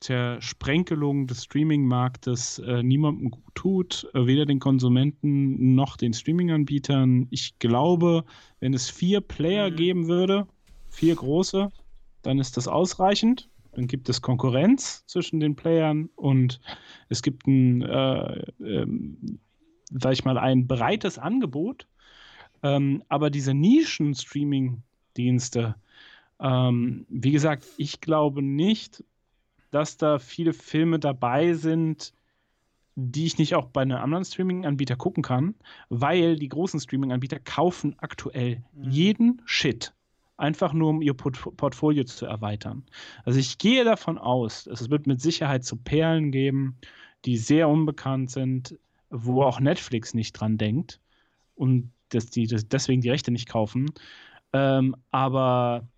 Zersprenkelung 0.00 1.26
des 1.26 1.44
Streaming-Marktes 1.44 2.58
äh, 2.58 2.82
niemandem 2.82 3.30
gut 3.30 3.54
tut, 3.54 4.08
äh, 4.12 4.26
weder 4.26 4.44
den 4.44 4.58
Konsumenten 4.58 5.74
noch 5.74 5.96
den 5.96 6.12
Streaming-Anbietern. 6.12 7.28
Ich 7.30 7.58
glaube, 7.58 8.24
wenn 8.60 8.74
es 8.74 8.90
vier 8.90 9.20
Player 9.20 9.70
mhm. 9.70 9.76
geben 9.76 10.08
würde, 10.08 10.46
vier 10.90 11.14
große, 11.14 11.70
dann 12.22 12.38
ist 12.38 12.56
das 12.56 12.68
ausreichend. 12.68 13.48
Dann 13.72 13.86
gibt 13.86 14.08
es 14.08 14.22
Konkurrenz 14.22 15.04
zwischen 15.06 15.38
den 15.38 15.54
Playern 15.54 16.08
und 16.16 16.60
es 17.08 17.22
gibt 17.22 17.46
ein 17.46 17.82
äh, 17.82 18.42
ähm, 18.60 19.38
sag 19.90 20.12
ich 20.12 20.24
mal, 20.24 20.38
ein 20.38 20.66
breites 20.66 21.18
Angebot. 21.18 21.86
Ähm, 22.62 23.02
aber 23.08 23.30
diese 23.30 23.54
Nischen-Streaming-Dienste, 23.54 25.76
ähm, 26.40 27.06
wie 27.08 27.32
gesagt, 27.32 27.66
ich 27.76 28.00
glaube 28.00 28.42
nicht, 28.42 29.04
dass 29.70 29.96
da 29.96 30.18
viele 30.18 30.52
Filme 30.52 30.98
dabei 30.98 31.54
sind, 31.54 32.12
die 32.94 33.26
ich 33.26 33.38
nicht 33.38 33.54
auch 33.54 33.66
bei 33.66 33.82
einem 33.82 33.98
anderen 33.98 34.24
Streaming-Anbieter 34.24 34.96
gucken 34.96 35.22
kann, 35.22 35.54
weil 35.90 36.36
die 36.36 36.48
großen 36.48 36.80
Streaming-Anbieter 36.80 37.40
kaufen 37.40 37.94
aktuell 37.98 38.62
mhm. 38.72 38.90
jeden 38.90 39.42
Shit. 39.44 39.92
Einfach 40.38 40.72
nur, 40.72 40.90
um 40.90 41.02
ihr 41.02 41.14
Port 41.14 41.38
Portfolio 41.56 42.04
zu 42.04 42.26
erweitern. 42.26 42.84
Also 43.24 43.38
ich 43.38 43.58
gehe 43.58 43.84
davon 43.84 44.18
aus, 44.18 44.66
es 44.66 44.90
wird 44.90 45.06
mit 45.06 45.20
Sicherheit 45.20 45.64
so 45.64 45.76
Perlen 45.76 46.30
geben, 46.30 46.76
die 47.24 47.38
sehr 47.38 47.68
unbekannt 47.68 48.30
sind, 48.30 48.78
wo 49.10 49.42
auch 49.42 49.60
Netflix 49.60 50.14
nicht 50.14 50.32
dran 50.32 50.58
denkt 50.58 51.00
und 51.54 51.92
dass 52.10 52.26
die 52.26 52.46
das 52.46 52.68
deswegen 52.68 53.00
die 53.00 53.10
Rechte 53.10 53.30
nicht 53.30 53.48
kaufen. 53.48 53.90
Ähm, 54.52 54.96
aber 55.10 55.88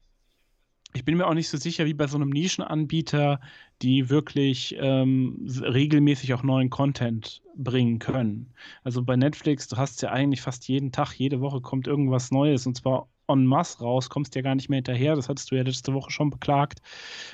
ich 0.94 1.05
bin 1.05 1.16
mir 1.16 1.27
auch 1.27 1.35
nicht 1.35 1.49
so 1.49 1.59
sicher 1.59 1.85
wie 1.85 1.94
bei 1.94 2.07
so 2.07 2.16
einem 2.16 2.31
Nischenanbieter, 2.31 3.40
die 3.83 4.09
wirklich 4.09 4.75
ähm, 4.79 5.47
regelmäßig 5.47 6.33
auch 6.35 6.42
neuen 6.42 6.71
Content 6.71 7.42
bringen 7.55 7.99
können. 7.99 8.53
Also 8.85 9.03
bei 9.03 9.16
Netflix, 9.16 9.68
du 9.68 9.77
hast 9.77 10.01
ja 10.03 10.11
eigentlich 10.11 10.40
fast 10.40 10.66
jeden 10.66 10.90
Tag, 10.90 11.12
jede 11.12 11.40
Woche 11.40 11.61
kommt 11.61 11.87
irgendwas 11.87 12.31
Neues 12.31 12.66
und 12.66 12.77
zwar 12.77 13.09
en 13.29 13.47
masse 13.47 13.81
raus, 13.81 14.11
kommst 14.11 14.35
ja 14.35 14.43
gar 14.43 14.55
nicht 14.55 14.69
mehr 14.69 14.79
hinterher. 14.79 15.17
Das 15.17 15.29
hattest 15.29 15.51
du 15.51 15.57
ja 15.57 15.62
letzte 15.62 15.95
Woche 15.95 16.11
schon 16.11 16.31
beklagt. 16.31 16.81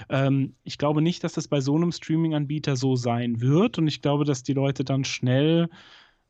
Ähm, 0.08 0.54
ich 0.64 0.78
glaube 0.78 1.02
nicht, 1.02 1.24
dass 1.24 1.34
das 1.34 1.48
bei 1.48 1.60
so 1.60 1.76
einem 1.76 1.92
Streaming-Anbieter 1.92 2.76
so 2.76 2.96
sein 2.96 3.40
wird 3.40 3.78
und 3.78 3.86
ich 3.86 4.02
glaube, 4.02 4.24
dass 4.24 4.42
die 4.42 4.54
Leute 4.54 4.84
dann 4.84 5.04
schnell 5.04 5.68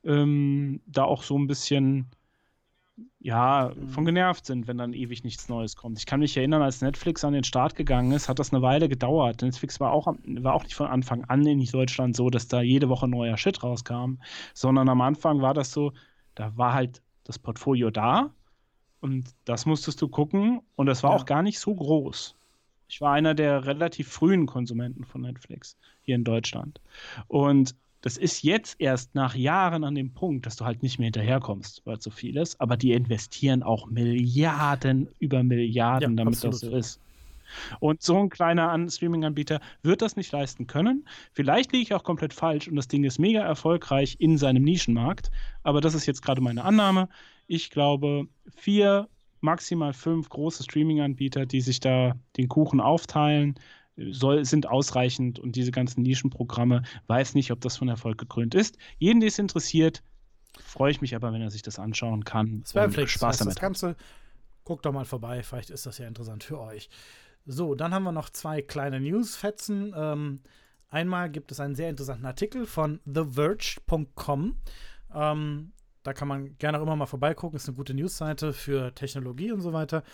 ähm, 0.04 0.80
da 0.86 1.04
auch 1.04 1.22
so 1.22 1.38
ein 1.38 1.46
bisschen 1.46 2.10
ja, 3.18 3.72
von 3.88 4.04
genervt 4.04 4.46
sind, 4.46 4.68
wenn 4.68 4.78
dann 4.78 4.92
ewig 4.92 5.24
nichts 5.24 5.48
Neues 5.48 5.76
kommt. 5.76 5.98
Ich 5.98 6.06
kann 6.06 6.20
mich 6.20 6.36
erinnern, 6.36 6.62
als 6.62 6.82
Netflix 6.82 7.24
an 7.24 7.32
den 7.32 7.42
Start 7.42 7.74
gegangen 7.74 8.12
ist, 8.12 8.28
hat 8.28 8.38
das 8.38 8.52
eine 8.52 8.62
Weile 8.62 8.88
gedauert. 8.88 9.42
Netflix 9.42 9.80
war 9.80 9.92
auch, 9.92 10.06
war 10.06 10.54
auch 10.54 10.62
nicht 10.62 10.74
von 10.74 10.86
Anfang 10.86 11.24
an 11.24 11.44
in 11.46 11.64
Deutschland 11.64 12.14
so, 12.14 12.30
dass 12.30 12.48
da 12.48 12.60
jede 12.60 12.88
Woche 12.88 13.08
neuer 13.08 13.36
Shit 13.36 13.62
rauskam, 13.62 14.18
sondern 14.52 14.88
am 14.88 15.00
Anfang 15.00 15.40
war 15.40 15.54
das 15.54 15.72
so, 15.72 15.92
da 16.34 16.56
war 16.56 16.74
halt 16.74 17.02
das 17.24 17.38
Portfolio 17.38 17.90
da 17.90 18.30
und 19.04 19.34
das 19.44 19.66
musstest 19.66 20.00
du 20.00 20.08
gucken 20.08 20.62
und 20.76 20.86
das 20.86 21.02
war 21.02 21.10
ja. 21.10 21.16
auch 21.16 21.26
gar 21.26 21.42
nicht 21.42 21.58
so 21.58 21.74
groß. 21.74 22.34
Ich 22.88 23.02
war 23.02 23.12
einer 23.12 23.34
der 23.34 23.66
relativ 23.66 24.08
frühen 24.08 24.46
Konsumenten 24.46 25.04
von 25.04 25.20
Netflix 25.20 25.76
hier 26.04 26.14
in 26.14 26.24
Deutschland. 26.24 26.80
Und 27.28 27.74
das 28.00 28.16
ist 28.16 28.42
jetzt 28.42 28.76
erst 28.80 29.14
nach 29.14 29.34
Jahren 29.34 29.84
an 29.84 29.94
dem 29.94 30.10
Punkt, 30.10 30.46
dass 30.46 30.56
du 30.56 30.64
halt 30.64 30.82
nicht 30.82 30.98
mehr 30.98 31.06
hinterherkommst, 31.06 31.82
weil 31.84 32.00
so 32.00 32.10
viel 32.10 32.38
ist. 32.38 32.58
Aber 32.62 32.78
die 32.78 32.92
investieren 32.92 33.62
auch 33.62 33.86
Milliarden 33.88 35.08
über 35.18 35.42
Milliarden, 35.42 36.12
ja, 36.12 36.16
damit 36.16 36.36
absolut. 36.36 36.54
das 36.54 36.60
so 36.60 36.76
ist. 36.76 37.00
Und 37.80 38.02
so 38.02 38.18
ein 38.18 38.30
kleiner 38.30 38.88
Streaming-Anbieter 38.88 39.60
wird 39.82 40.00
das 40.00 40.16
nicht 40.16 40.32
leisten 40.32 40.66
können. 40.66 41.06
Vielleicht 41.34 41.72
liege 41.72 41.82
ich 41.82 41.94
auch 41.94 42.04
komplett 42.04 42.32
falsch 42.32 42.68
und 42.68 42.76
das 42.76 42.88
Ding 42.88 43.04
ist 43.04 43.18
mega 43.18 43.40
erfolgreich 43.40 44.16
in 44.18 44.38
seinem 44.38 44.64
Nischenmarkt. 44.64 45.30
Aber 45.62 45.82
das 45.82 45.94
ist 45.94 46.06
jetzt 46.06 46.22
gerade 46.22 46.40
meine 46.40 46.64
Annahme. 46.64 47.08
Ich 47.46 47.70
glaube, 47.70 48.26
vier, 48.56 49.08
maximal 49.40 49.92
fünf 49.92 50.28
große 50.28 50.62
Streaming-Anbieter, 50.62 51.46
die 51.46 51.60
sich 51.60 51.80
da 51.80 52.14
den 52.36 52.48
Kuchen 52.48 52.80
aufteilen, 52.80 53.54
soll, 53.96 54.44
sind 54.44 54.66
ausreichend 54.66 55.38
und 55.38 55.56
diese 55.56 55.70
ganzen 55.70 56.02
Nischenprogramme, 56.02 56.82
weiß 57.06 57.34
nicht, 57.34 57.50
ob 57.52 57.60
das 57.60 57.76
von 57.76 57.88
Erfolg 57.88 58.18
gekrönt 58.18 58.54
ist. 58.54 58.76
Jeden, 58.98 59.20
der 59.20 59.28
es 59.28 59.38
interessiert, 59.38 60.02
freue 60.58 60.90
ich 60.90 61.00
mich 61.00 61.14
aber, 61.14 61.32
wenn 61.32 61.42
er 61.42 61.50
sich 61.50 61.62
das 61.62 61.78
anschauen 61.78 62.24
kann. 62.24 62.60
Das 62.62 62.74
wäre 62.74 62.90
vielleicht 62.90 63.12
Spaß 63.12 63.38
damit. 63.38 63.56
Das 63.56 63.60
Ganze, 63.60 63.96
guckt 64.64 64.84
doch 64.86 64.92
mal 64.92 65.04
vorbei, 65.04 65.42
vielleicht 65.42 65.70
ist 65.70 65.86
das 65.86 65.98
ja 65.98 66.08
interessant 66.08 66.42
für 66.44 66.60
euch. 66.60 66.88
So, 67.46 67.74
dann 67.74 67.92
haben 67.92 68.04
wir 68.04 68.12
noch 68.12 68.30
zwei 68.30 68.62
kleine 68.62 69.00
Newsfetzen. 69.00 69.94
Ähm, 69.96 70.40
einmal 70.88 71.30
gibt 71.30 71.52
es 71.52 71.60
einen 71.60 71.74
sehr 71.74 71.90
interessanten 71.90 72.24
Artikel 72.24 72.66
von 72.66 73.00
TheVerge.com. 73.04 74.56
Ähm, 75.14 75.72
da 76.04 76.12
kann 76.12 76.28
man 76.28 76.56
gerne 76.58 76.78
auch 76.78 76.82
immer 76.82 76.94
mal 76.94 77.06
vorbeigucken. 77.06 77.56
Ist 77.56 77.66
eine 77.66 77.76
gute 77.76 77.94
Newsseite 77.94 78.52
für 78.52 78.94
Technologie 78.94 79.50
und 79.50 79.62
so 79.62 79.72
weiter. 79.72 80.04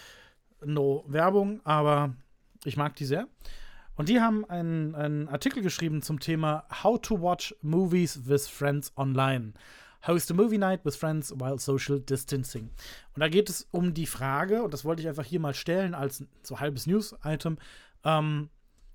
No 0.64 1.04
Werbung, 1.06 1.60
aber 1.64 2.14
ich 2.64 2.76
mag 2.76 2.96
die 2.96 3.04
sehr. 3.04 3.28
Und 3.96 4.08
die 4.08 4.20
haben 4.20 4.44
einen, 4.46 4.94
einen 4.94 5.28
Artikel 5.28 5.62
geschrieben 5.62 6.00
zum 6.00 6.20
Thema 6.20 6.64
How 6.82 6.98
to 7.00 7.20
Watch 7.20 7.54
Movies 7.60 8.26
with 8.26 8.46
Friends 8.48 8.92
Online. 8.96 9.52
Host 10.06 10.30
a 10.30 10.34
Movie 10.34 10.58
Night 10.58 10.84
with 10.84 10.96
Friends 10.96 11.32
while 11.32 11.58
Social 11.58 12.00
Distancing. 12.00 12.70
Und 13.14 13.20
da 13.20 13.28
geht 13.28 13.50
es 13.50 13.68
um 13.70 13.92
die 13.92 14.06
Frage, 14.06 14.62
und 14.62 14.72
das 14.72 14.84
wollte 14.84 15.02
ich 15.02 15.08
einfach 15.08 15.24
hier 15.24 15.40
mal 15.40 15.54
stellen 15.54 15.94
als 15.94 16.24
so 16.42 16.60
halbes 16.60 16.86
News-Item. 16.86 17.58
Ähm, 18.04 18.48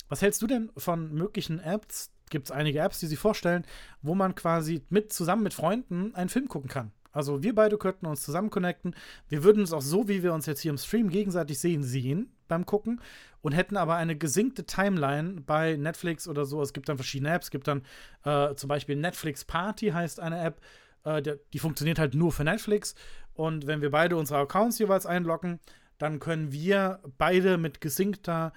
was 0.07 0.21
hältst 0.21 0.41
du 0.41 0.47
denn 0.47 0.71
von 0.77 1.13
möglichen 1.13 1.59
Apps, 1.59 2.11
gibt 2.35 2.47
es 2.47 2.51
einige 2.51 2.79
Apps, 2.79 2.99
die 2.99 3.07
sie 3.07 3.15
vorstellen, 3.15 3.65
wo 4.01 4.13
man 4.13 4.35
quasi 4.35 4.83
mit 4.89 5.13
zusammen 5.13 5.43
mit 5.43 5.53
Freunden 5.53 6.13
einen 6.13 6.29
Film 6.29 6.49
gucken 6.49 6.69
kann. 6.69 6.91
Also 7.15 7.41
wir 7.41 7.55
beide 7.55 7.77
könnten 7.77 8.07
uns 8.07 8.23
zusammen 8.23 8.49
connecten. 8.49 8.93
Wir 9.29 9.45
würden 9.45 9.61
uns 9.61 9.71
auch 9.71 9.81
so, 9.81 10.09
wie 10.09 10.21
wir 10.21 10.33
uns 10.33 10.47
jetzt 10.47 10.59
hier 10.59 10.71
im 10.71 10.77
Stream 10.77 11.09
gegenseitig 11.09 11.57
sehen, 11.59 11.81
sehen 11.81 12.35
beim 12.49 12.65
Gucken 12.65 12.99
und 13.41 13.53
hätten 13.53 13.77
aber 13.77 13.95
eine 13.95 14.17
gesinkte 14.17 14.65
Timeline 14.65 15.39
bei 15.39 15.77
Netflix 15.77 16.27
oder 16.27 16.43
so. 16.43 16.61
Es 16.61 16.73
gibt 16.73 16.89
dann 16.89 16.97
verschiedene 16.97 17.31
Apps. 17.31 17.45
Es 17.45 17.51
gibt 17.51 17.69
dann 17.69 17.83
äh, 18.25 18.53
zum 18.55 18.67
Beispiel 18.67 18.97
Netflix 18.97 19.45
Party 19.45 19.91
heißt 19.91 20.19
eine 20.19 20.41
App. 20.41 20.59
Äh, 21.05 21.21
der, 21.21 21.39
die 21.53 21.59
funktioniert 21.59 21.99
halt 21.99 22.15
nur 22.15 22.33
für 22.33 22.43
Netflix. 22.43 22.95
Und 23.33 23.65
wenn 23.65 23.81
wir 23.81 23.91
beide 23.91 24.17
unsere 24.17 24.41
Accounts 24.41 24.77
jeweils 24.79 25.05
einloggen, 25.05 25.61
dann 25.97 26.19
können 26.19 26.51
wir 26.51 26.99
beide 27.17 27.57
mit 27.57 27.79
gesinkter 27.79 28.51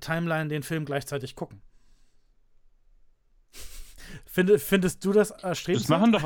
Timeline 0.00 0.48
den 0.48 0.62
Film 0.62 0.84
gleichzeitig 0.84 1.34
gucken. 1.34 1.62
Find, 4.26 4.60
findest 4.60 5.04
du 5.04 5.12
das 5.12 5.30
erstrebenswert? 5.30 5.90
Das 5.90 6.00
machen 6.00 6.12
doch 6.12 6.24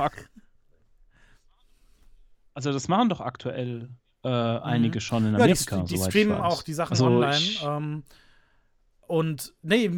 also 2.58 2.72
das 2.72 2.88
machen 2.88 3.08
doch 3.08 3.20
aktuell 3.20 3.88
äh, 4.24 4.28
einige 4.28 4.96
mhm. 4.96 5.00
schon 5.00 5.26
in 5.26 5.34
Amerika. 5.36 5.76
Ja, 5.76 5.82
die, 5.84 5.94
die 5.94 6.00
streamen 6.00 6.34
auch 6.34 6.64
die 6.64 6.74
Sachen 6.74 6.94
also 6.94 7.06
online. 7.06 7.36
Ich, 7.36 7.62
ähm, 7.62 8.02
und 9.06 9.54
nee, 9.62 9.88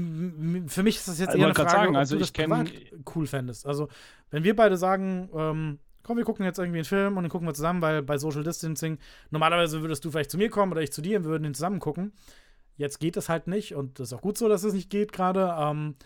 für 0.66 0.83
mich 0.83 0.96
ist 0.96 1.09
das 1.09 1.18
jetzt 1.18 1.35
eher 1.35 1.46
eine 1.46 1.55
Frage, 1.55 1.70
sagen, 1.70 1.96
also 1.96 2.16
ob 2.16 2.18
du 2.18 2.24
das 2.24 2.33
privat 2.33 2.70
cool 3.14 3.26
fändest. 3.26 3.66
Also, 3.66 3.88
wenn 4.31 4.44
wir 4.44 4.55
beide 4.55 4.76
sagen, 4.76 5.31
ähm, 5.35 5.79
komm, 6.03 6.18
wir 6.18 6.24
gucken 6.24 6.44
jetzt 6.44 6.59
irgendwie 6.59 6.81
einen 6.81 6.85
Film 6.85 7.16
und 7.16 7.24
den 7.24 7.31
gucken 7.31 7.48
wir 7.48 7.55
zusammen, 7.55 7.81
weil 7.81 8.03
bei 8.03 8.18
Social 8.18 8.44
Distancing, 8.44 8.98
normalerweise 9.31 9.81
würdest 9.81 10.05
du 10.05 10.11
vielleicht 10.11 10.31
zu 10.31 10.37
mir 10.37 10.50
kommen 10.50 10.70
oder 10.70 10.83
ich 10.83 10.92
zu 10.92 11.00
dir 11.00 11.16
und 11.16 11.24
wir 11.24 11.31
würden 11.31 11.44
den 11.44 11.55
zusammen 11.55 11.81
gucken. 11.81 12.12
Jetzt 12.76 13.00
geht 13.00 13.16
das 13.16 13.31
halt 13.31 13.46
nicht 13.46 13.74
und 13.74 13.98
das 13.98 14.09
ist 14.09 14.12
auch 14.12 14.22
gut 14.22 14.37
so, 14.37 14.48
dass 14.50 14.64
es 14.64 14.74
nicht 14.74 14.90
geht 14.90 15.12
gerade, 15.12 15.57
ähm, 15.59 15.96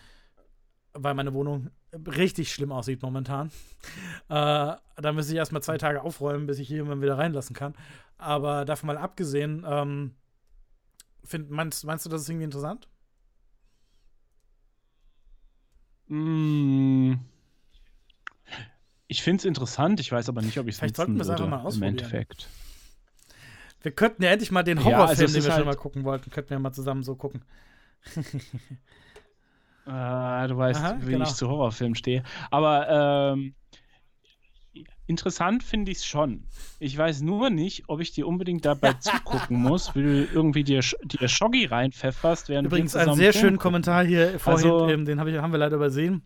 weil 0.95 1.13
meine 1.13 1.33
Wohnung 1.33 1.69
richtig 1.93 2.51
schlimm 2.51 2.71
aussieht 2.71 3.01
momentan. 3.01 3.49
äh, 4.29 4.73
da 4.97 5.11
müsste 5.13 5.33
ich 5.33 5.37
erstmal 5.37 5.61
zwei 5.61 5.77
Tage 5.77 6.01
aufräumen, 6.01 6.47
bis 6.47 6.59
ich 6.59 6.69
jemanden 6.69 7.01
wieder 7.01 7.17
reinlassen 7.17 7.55
kann. 7.55 7.75
Aber 8.17 8.65
davon 8.65 8.87
mal 8.87 8.97
abgesehen, 8.97 9.65
ähm, 9.67 10.15
find, 11.23 11.49
meinst, 11.49 11.85
meinst 11.85 12.05
du, 12.05 12.09
das 12.09 12.21
ist 12.21 12.29
irgendwie 12.29 12.45
interessant? 12.45 12.87
Mm. 16.07 17.15
Ich 19.07 19.21
finde 19.21 19.41
es 19.41 19.45
interessant, 19.45 19.99
ich 19.99 20.11
weiß 20.11 20.29
aber 20.29 20.41
nicht, 20.41 20.57
ob 20.57 20.67
ich 20.67 20.75
es 20.75 20.79
Vielleicht 20.79 20.95
sollten 20.95 21.15
wir 21.15 21.21
es 21.21 21.29
einfach 21.29 21.47
mal 21.47 21.59
ausprobieren. 21.59 21.93
Im 21.93 21.99
Endeffekt. 21.99 22.49
Wir 23.81 23.91
könnten 23.91 24.23
ja 24.23 24.31
endlich 24.31 24.51
mal 24.51 24.63
den 24.63 24.79
Horrorfilm, 24.79 24.99
ja, 24.99 25.05
also 25.05 25.25
den 25.25 25.43
wir 25.43 25.51
halt 25.51 25.59
schon 25.59 25.67
mal 25.67 25.75
gucken 25.75 26.03
wollten, 26.05 26.31
könnten 26.31 26.49
wir 26.49 26.59
mal 26.59 26.73
zusammen 26.73 27.03
so 27.03 27.15
gucken. 27.15 27.43
äh, 29.85 30.47
du 30.47 30.57
weißt, 30.57 30.83
Aha, 30.83 30.97
wie 31.01 31.11
genau. 31.11 31.25
ich 31.25 31.33
zu 31.33 31.47
Horrorfilmen 31.47 31.95
stehe. 31.95 32.23
Aber 32.49 33.31
ähm, 33.33 33.53
interessant 35.05 35.63
finde 35.63 35.91
ich 35.91 35.99
es 35.99 36.05
schon. 36.05 36.45
Ich 36.79 36.97
weiß 36.97 37.21
nur 37.21 37.51
nicht, 37.51 37.83
ob 37.87 37.99
ich 37.99 38.11
dir 38.11 38.27
unbedingt 38.27 38.65
dabei 38.65 38.93
zugucken 38.99 39.57
muss, 39.57 39.93
wie 39.95 40.01
du 40.01 40.25
irgendwie 40.33 40.63
dir, 40.63 40.81
dir 41.03 41.27
Schoggi 41.27 41.65
reinpfefferst. 41.65 42.49
Während 42.49 42.67
Übrigens 42.67 42.95
einen 42.95 43.15
sehr 43.15 43.33
schönen 43.33 43.57
Kommentar 43.57 44.03
hier 44.03 44.39
vorhin, 44.39 44.71
also, 44.71 44.89
ähm, 44.89 45.05
den 45.05 45.19
hab 45.19 45.27
ich, 45.27 45.37
haben 45.37 45.51
wir 45.51 45.59
leider 45.59 45.75
übersehen. 45.75 46.23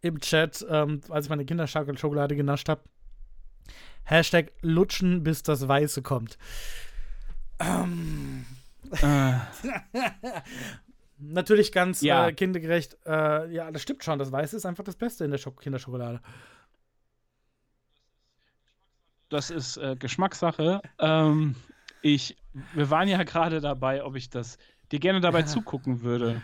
Im 0.00 0.20
Chat, 0.20 0.64
ähm, 0.68 1.00
als 1.08 1.26
ich 1.26 1.30
meine 1.30 1.44
Kinderschokolade 1.44 2.36
genascht 2.36 2.68
habe. 2.68 2.82
Hashtag 4.04 4.52
lutschen, 4.62 5.22
bis 5.22 5.42
das 5.42 5.66
Weiße 5.66 6.02
kommt. 6.02 6.38
Ähm. 7.60 8.44
Äh. 9.02 9.34
Natürlich 11.18 11.72
ganz 11.72 12.00
ja. 12.00 12.28
äh, 12.28 12.32
kindergerecht. 12.32 12.96
Äh, 13.04 13.52
ja, 13.52 13.70
das 13.70 13.82
stimmt 13.82 14.04
schon. 14.04 14.18
Das 14.18 14.30
Weiße 14.30 14.56
ist 14.56 14.66
einfach 14.66 14.84
das 14.84 14.96
Beste 14.96 15.24
in 15.24 15.30
der 15.30 15.38
Schok 15.38 15.60
Kinderschokolade 15.60 16.20
das 19.28 19.50
ist 19.50 19.76
äh, 19.76 19.96
Geschmackssache. 19.98 20.80
Ähm, 20.98 21.54
ich, 22.02 22.36
wir 22.74 22.90
waren 22.90 23.08
ja 23.08 23.22
gerade 23.22 23.60
dabei, 23.60 24.04
ob 24.04 24.16
ich 24.16 24.30
das 24.30 24.58
dir 24.90 25.00
gerne 25.00 25.20
dabei 25.20 25.42
zugucken 25.44 26.02
würde, 26.02 26.40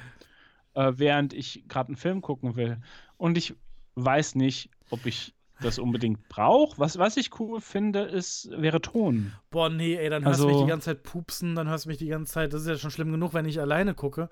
äh, 0.74 0.92
während 0.96 1.32
ich 1.32 1.64
gerade 1.68 1.88
einen 1.88 1.96
Film 1.96 2.20
gucken 2.20 2.56
will. 2.56 2.78
Und 3.16 3.38
ich 3.38 3.54
weiß 3.94 4.34
nicht, 4.34 4.70
ob 4.90 5.06
ich 5.06 5.34
das 5.64 5.78
unbedingt 5.78 6.28
brauche. 6.28 6.78
Was, 6.78 6.98
was 6.98 7.16
ich 7.16 7.38
cool 7.40 7.60
finde, 7.60 8.00
ist, 8.00 8.50
wäre 8.50 8.80
Ton. 8.80 9.32
Boah, 9.50 9.68
nee, 9.68 9.96
ey, 9.96 10.10
dann 10.10 10.24
hörst 10.24 10.40
also, 10.40 10.48
du 10.48 10.54
mich 10.54 10.64
die 10.64 10.70
ganze 10.70 10.86
Zeit 10.86 11.02
pupsen, 11.02 11.54
dann 11.54 11.68
hörst 11.68 11.84
du 11.84 11.88
mich 11.88 11.98
die 11.98 12.08
ganze 12.08 12.32
Zeit. 12.32 12.52
Das 12.52 12.62
ist 12.62 12.68
ja 12.68 12.76
schon 12.76 12.90
schlimm 12.90 13.10
genug, 13.10 13.34
wenn 13.34 13.46
ich 13.46 13.60
alleine 13.60 13.94
gucke. 13.94 14.28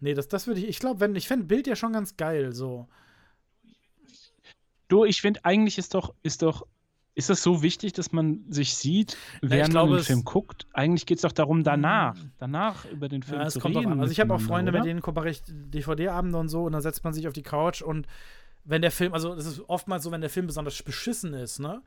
Nee, 0.00 0.14
das, 0.14 0.28
das 0.28 0.46
würde 0.46 0.60
ich, 0.60 0.68
ich 0.68 0.78
glaube, 0.78 1.00
wenn, 1.00 1.14
ich 1.16 1.28
fände 1.28 1.46
Bild 1.46 1.66
ja 1.66 1.76
schon 1.76 1.92
ganz 1.92 2.16
geil, 2.16 2.52
so. 2.52 2.88
Du, 4.88 5.04
ich 5.04 5.20
finde, 5.20 5.44
eigentlich 5.44 5.78
ist 5.78 5.94
doch, 5.94 6.14
ist 6.22 6.42
doch 6.42 6.66
ist 7.14 7.28
das 7.28 7.42
so 7.42 7.62
wichtig, 7.62 7.92
dass 7.92 8.12
man 8.12 8.44
sich 8.48 8.74
sieht, 8.74 9.16
während 9.42 9.70
glaube, 9.70 9.90
man 9.90 9.98
den 9.98 10.04
Film 10.04 10.24
guckt? 10.24 10.66
Eigentlich 10.72 11.04
geht 11.04 11.18
es 11.18 11.22
doch 11.22 11.32
darum, 11.32 11.62
danach, 11.62 12.16
hm. 12.16 12.32
danach 12.38 12.86
über 12.86 13.08
den 13.08 13.22
Film 13.22 13.40
ja, 13.40 13.48
zu 13.48 13.58
reden. 13.60 14.00
Also 14.00 14.12
ich 14.12 14.20
habe 14.20 14.34
auch 14.34 14.40
Freunde, 14.40 14.70
oder? 14.70 14.80
mit 14.80 14.88
denen 14.88 15.02
kooperiere 15.02 15.32
ich 15.32 15.42
DVD-Abende 15.46 16.38
und 16.38 16.48
so 16.48 16.64
und 16.64 16.72
dann 16.72 16.80
setzt 16.80 17.04
man 17.04 17.12
sich 17.12 17.28
auf 17.28 17.34
die 17.34 17.42
Couch 17.42 17.82
und 17.82 18.06
wenn 18.64 18.82
der 18.82 18.90
Film, 18.90 19.12
also 19.12 19.34
es 19.34 19.46
ist 19.46 19.62
oftmals 19.68 20.04
so, 20.04 20.10
wenn 20.10 20.20
der 20.20 20.30
Film 20.30 20.46
besonders 20.46 20.82
beschissen 20.82 21.34
ist, 21.34 21.58
ne? 21.58 21.82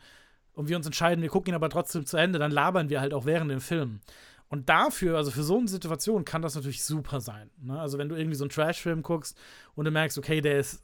Und 0.54 0.70
wir 0.70 0.78
uns 0.78 0.86
entscheiden, 0.86 1.22
wir 1.22 1.30
gucken 1.30 1.52
ihn 1.52 1.56
aber 1.56 1.70
trotzdem 1.70 2.06
zu 2.06 2.16
Ende, 2.16 2.40
dann 2.40 2.52
labern 2.52 2.90
wir 2.90 3.02
halt 3.02 3.14
auch 3.14 3.26
während 3.26 3.52
dem 3.52 3.60
Film. 3.60 4.00
Und 4.48 4.70
dafür, 4.70 5.18
also 5.18 5.32
für 5.32 5.44
so 5.44 5.58
eine 5.58 5.68
Situation, 5.68 6.24
kann 6.24 6.42
das 6.42 6.56
natürlich 6.56 6.84
super 6.84 7.20
sein. 7.20 7.50
Ne? 7.62 7.78
Also 7.78 7.98
wenn 7.98 8.08
du 8.08 8.16
irgendwie 8.16 8.38
so 8.38 8.46
einen 8.46 8.52
Trash-Film 8.52 9.02
guckst 9.02 9.38
und 9.74 9.86
du 9.86 9.92
merkst, 9.92 10.18
okay, 10.18 10.40
der 10.40 10.60
ist, 10.60 10.82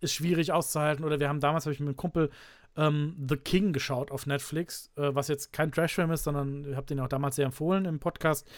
ist 0.00 0.14
schwierig 0.14 0.52
auszuhalten, 0.52 1.04
oder 1.04 1.20
wir 1.20 1.28
haben 1.28 1.40
damals, 1.40 1.66
habe 1.66 1.74
ich 1.74 1.80
mit 1.80 1.88
einem 1.88 1.96
Kumpel 1.96 2.30
ähm, 2.76 3.16
The 3.28 3.36
King 3.36 3.72
geschaut 3.72 4.10
auf 4.10 4.26
Netflix, 4.26 4.90
äh, 4.96 5.14
was 5.14 5.28
jetzt 5.28 5.52
kein 5.52 5.72
Trashfilm 5.72 6.10
ist, 6.12 6.24
sondern 6.24 6.64
ich 6.70 6.76
habe 6.76 6.86
den 6.86 7.00
auch 7.00 7.08
damals 7.08 7.36
sehr 7.36 7.46
empfohlen 7.46 7.84
im 7.84 8.00
Podcast. 8.00 8.48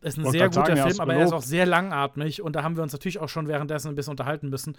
Ist 0.00 0.18
ein 0.18 0.30
sehr 0.30 0.48
guter 0.48 0.76
sagen, 0.76 0.90
Film, 0.90 1.00
aber 1.00 1.14
er 1.14 1.24
ist 1.24 1.32
auch 1.32 1.42
sehr 1.42 1.66
langatmig 1.66 2.42
und 2.42 2.54
da 2.54 2.62
haben 2.62 2.76
wir 2.76 2.82
uns 2.82 2.92
natürlich 2.92 3.18
auch 3.18 3.28
schon 3.28 3.48
währenddessen 3.48 3.88
ein 3.88 3.94
bisschen 3.94 4.12
unterhalten 4.12 4.50
müssen, 4.50 4.76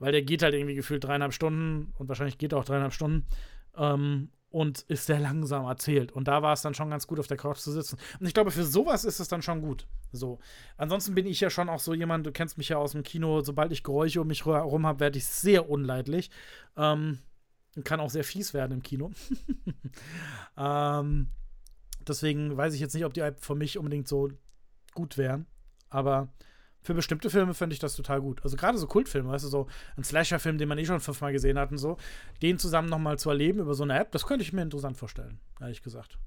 weil 0.00 0.12
der 0.12 0.22
geht 0.22 0.42
halt 0.42 0.54
irgendwie 0.54 0.74
gefühlt 0.74 1.04
dreieinhalb 1.04 1.32
Stunden 1.32 1.92
und 1.96 2.08
wahrscheinlich 2.08 2.38
geht 2.38 2.52
er 2.52 2.58
auch 2.58 2.64
dreieinhalb 2.64 2.92
Stunden 2.92 3.26
ähm, 3.76 4.30
und 4.48 4.80
ist 4.88 5.06
sehr 5.06 5.20
langsam 5.20 5.66
erzählt. 5.66 6.10
Und 6.10 6.26
da 6.26 6.42
war 6.42 6.54
es 6.54 6.62
dann 6.62 6.74
schon 6.74 6.90
ganz 6.90 7.06
gut, 7.06 7.20
auf 7.20 7.28
der 7.28 7.36
Couch 7.36 7.58
zu 7.58 7.70
sitzen. 7.70 7.98
Und 8.18 8.26
ich 8.26 8.34
glaube, 8.34 8.50
für 8.50 8.64
sowas 8.64 9.04
ist 9.04 9.20
es 9.20 9.28
dann 9.28 9.42
schon 9.42 9.60
gut. 9.60 9.86
So. 10.10 10.40
Ansonsten 10.76 11.14
bin 11.14 11.26
ich 11.26 11.38
ja 11.38 11.50
schon 11.50 11.68
auch 11.68 11.78
so 11.78 11.94
jemand, 11.94 12.26
du 12.26 12.32
kennst 12.32 12.58
mich 12.58 12.70
ja 12.70 12.78
aus 12.78 12.92
dem 12.92 13.04
Kino, 13.04 13.42
sobald 13.42 13.70
ich 13.70 13.84
Geräusche 13.84 14.22
um 14.22 14.26
mich 14.26 14.44
herum 14.44 14.86
habe, 14.86 15.00
werde 15.00 15.18
ich 15.18 15.26
sehr 15.26 15.68
unleidlich. 15.68 16.30
Ähm, 16.76 17.18
kann 17.84 18.00
auch 18.00 18.10
sehr 18.10 18.24
fies 18.24 18.54
werden 18.54 18.72
im 18.72 18.82
Kino. 18.82 19.12
ähm, 20.56 21.28
deswegen 22.08 22.56
weiß 22.56 22.74
ich 22.74 22.80
jetzt 22.80 22.94
nicht, 22.94 23.04
ob 23.04 23.14
die 23.14 23.28
für 23.38 23.54
mich 23.54 23.78
unbedingt 23.78 24.08
so 24.08 24.30
gut 24.94 25.16
wären. 25.18 25.46
Aber 25.90 26.32
für 26.82 26.94
bestimmte 26.94 27.30
Filme 27.30 27.54
fände 27.54 27.74
ich 27.74 27.78
das 27.78 27.94
total 27.94 28.20
gut. 28.20 28.42
Also 28.42 28.56
gerade 28.56 28.78
so 28.78 28.86
Kultfilme, 28.86 29.30
weißt 29.30 29.44
du, 29.44 29.48
so 29.48 29.66
ein 29.96 30.04
Slasher-Film, 30.04 30.58
den 30.58 30.68
man 30.68 30.78
eh 30.78 30.84
schon 30.84 31.00
fünfmal 31.00 31.32
gesehen 31.32 31.58
hat 31.58 31.70
und 31.70 31.78
so, 31.78 31.96
den 32.42 32.58
zusammen 32.58 32.88
nochmal 32.88 33.18
zu 33.18 33.28
erleben 33.30 33.60
über 33.60 33.74
so 33.74 33.82
eine 33.82 33.98
App, 33.98 34.12
das 34.12 34.26
könnte 34.26 34.42
ich 34.42 34.52
mir 34.52 34.62
interessant 34.62 34.96
vorstellen, 34.96 35.38
ehrlich 35.60 35.82
gesagt. 35.82 36.18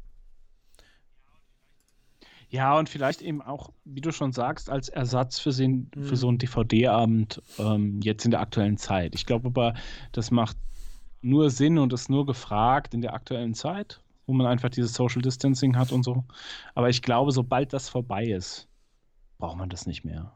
Ja, 2.54 2.78
und 2.78 2.88
vielleicht 2.88 3.24
eben 3.24 3.42
auch, 3.42 3.72
wie 3.84 4.02
du 4.02 4.12
schon 4.12 4.32
sagst, 4.32 4.70
als 4.70 4.88
Ersatz 4.88 5.40
für, 5.40 5.52
den, 5.52 5.90
mhm. 5.96 6.04
für 6.04 6.16
so 6.16 6.28
einen 6.28 6.38
DVD-Abend 6.38 7.42
ähm, 7.58 8.00
jetzt 8.04 8.26
in 8.26 8.32
der 8.32 8.42
aktuellen 8.42 8.78
Zeit. 8.78 9.16
Ich 9.16 9.26
glaube 9.26 9.48
aber, 9.48 9.74
das 10.12 10.30
macht 10.30 10.56
nur 11.24 11.50
Sinn 11.50 11.80
und 11.80 11.94
ist 11.94 12.12
nur 12.12 12.28
gefragt 12.28 12.94
in 12.94 13.02
der 13.02 13.16
aktuellen 13.16 13.56
Zeit, 13.56 14.02
wo 14.28 14.34
man 14.34 14.46
einfach 14.46 14.70
dieses 14.70 14.94
Social 14.94 15.24
Distancing 15.24 15.76
hat 15.78 15.92
und 15.92 16.04
so. 16.04 16.26
Aber 16.76 16.90
ich 16.90 17.02
glaube, 17.02 17.32
sobald 17.32 17.74
das 17.74 17.90
vorbei 17.90 18.26
ist, 18.26 18.68
braucht 19.40 19.58
man 19.58 19.70
das 19.70 19.88
nicht 19.88 20.04
mehr. 20.06 20.32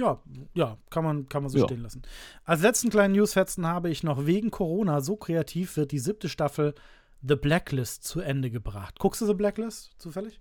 Ja, 0.00 0.18
ja, 0.54 0.78
kann 0.88 1.04
man, 1.04 1.28
kann 1.28 1.42
man 1.42 1.50
so 1.50 1.58
ja. 1.58 1.64
stehen 1.64 1.82
lassen. 1.82 2.00
Als 2.44 2.62
letzten 2.62 2.88
kleinen 2.88 3.14
Newsfetzen 3.14 3.66
habe 3.66 3.90
ich 3.90 4.02
noch 4.02 4.24
wegen 4.24 4.50
Corona 4.50 5.02
so 5.02 5.16
kreativ 5.16 5.76
wird 5.76 5.92
die 5.92 5.98
siebte 5.98 6.30
Staffel 6.30 6.74
The 7.22 7.36
Blacklist 7.36 8.04
zu 8.04 8.20
Ende 8.20 8.50
gebracht. 8.50 8.98
Guckst 8.98 9.20
du 9.20 9.26
The 9.26 9.34
Blacklist 9.34 9.94
zufällig? 9.98 10.40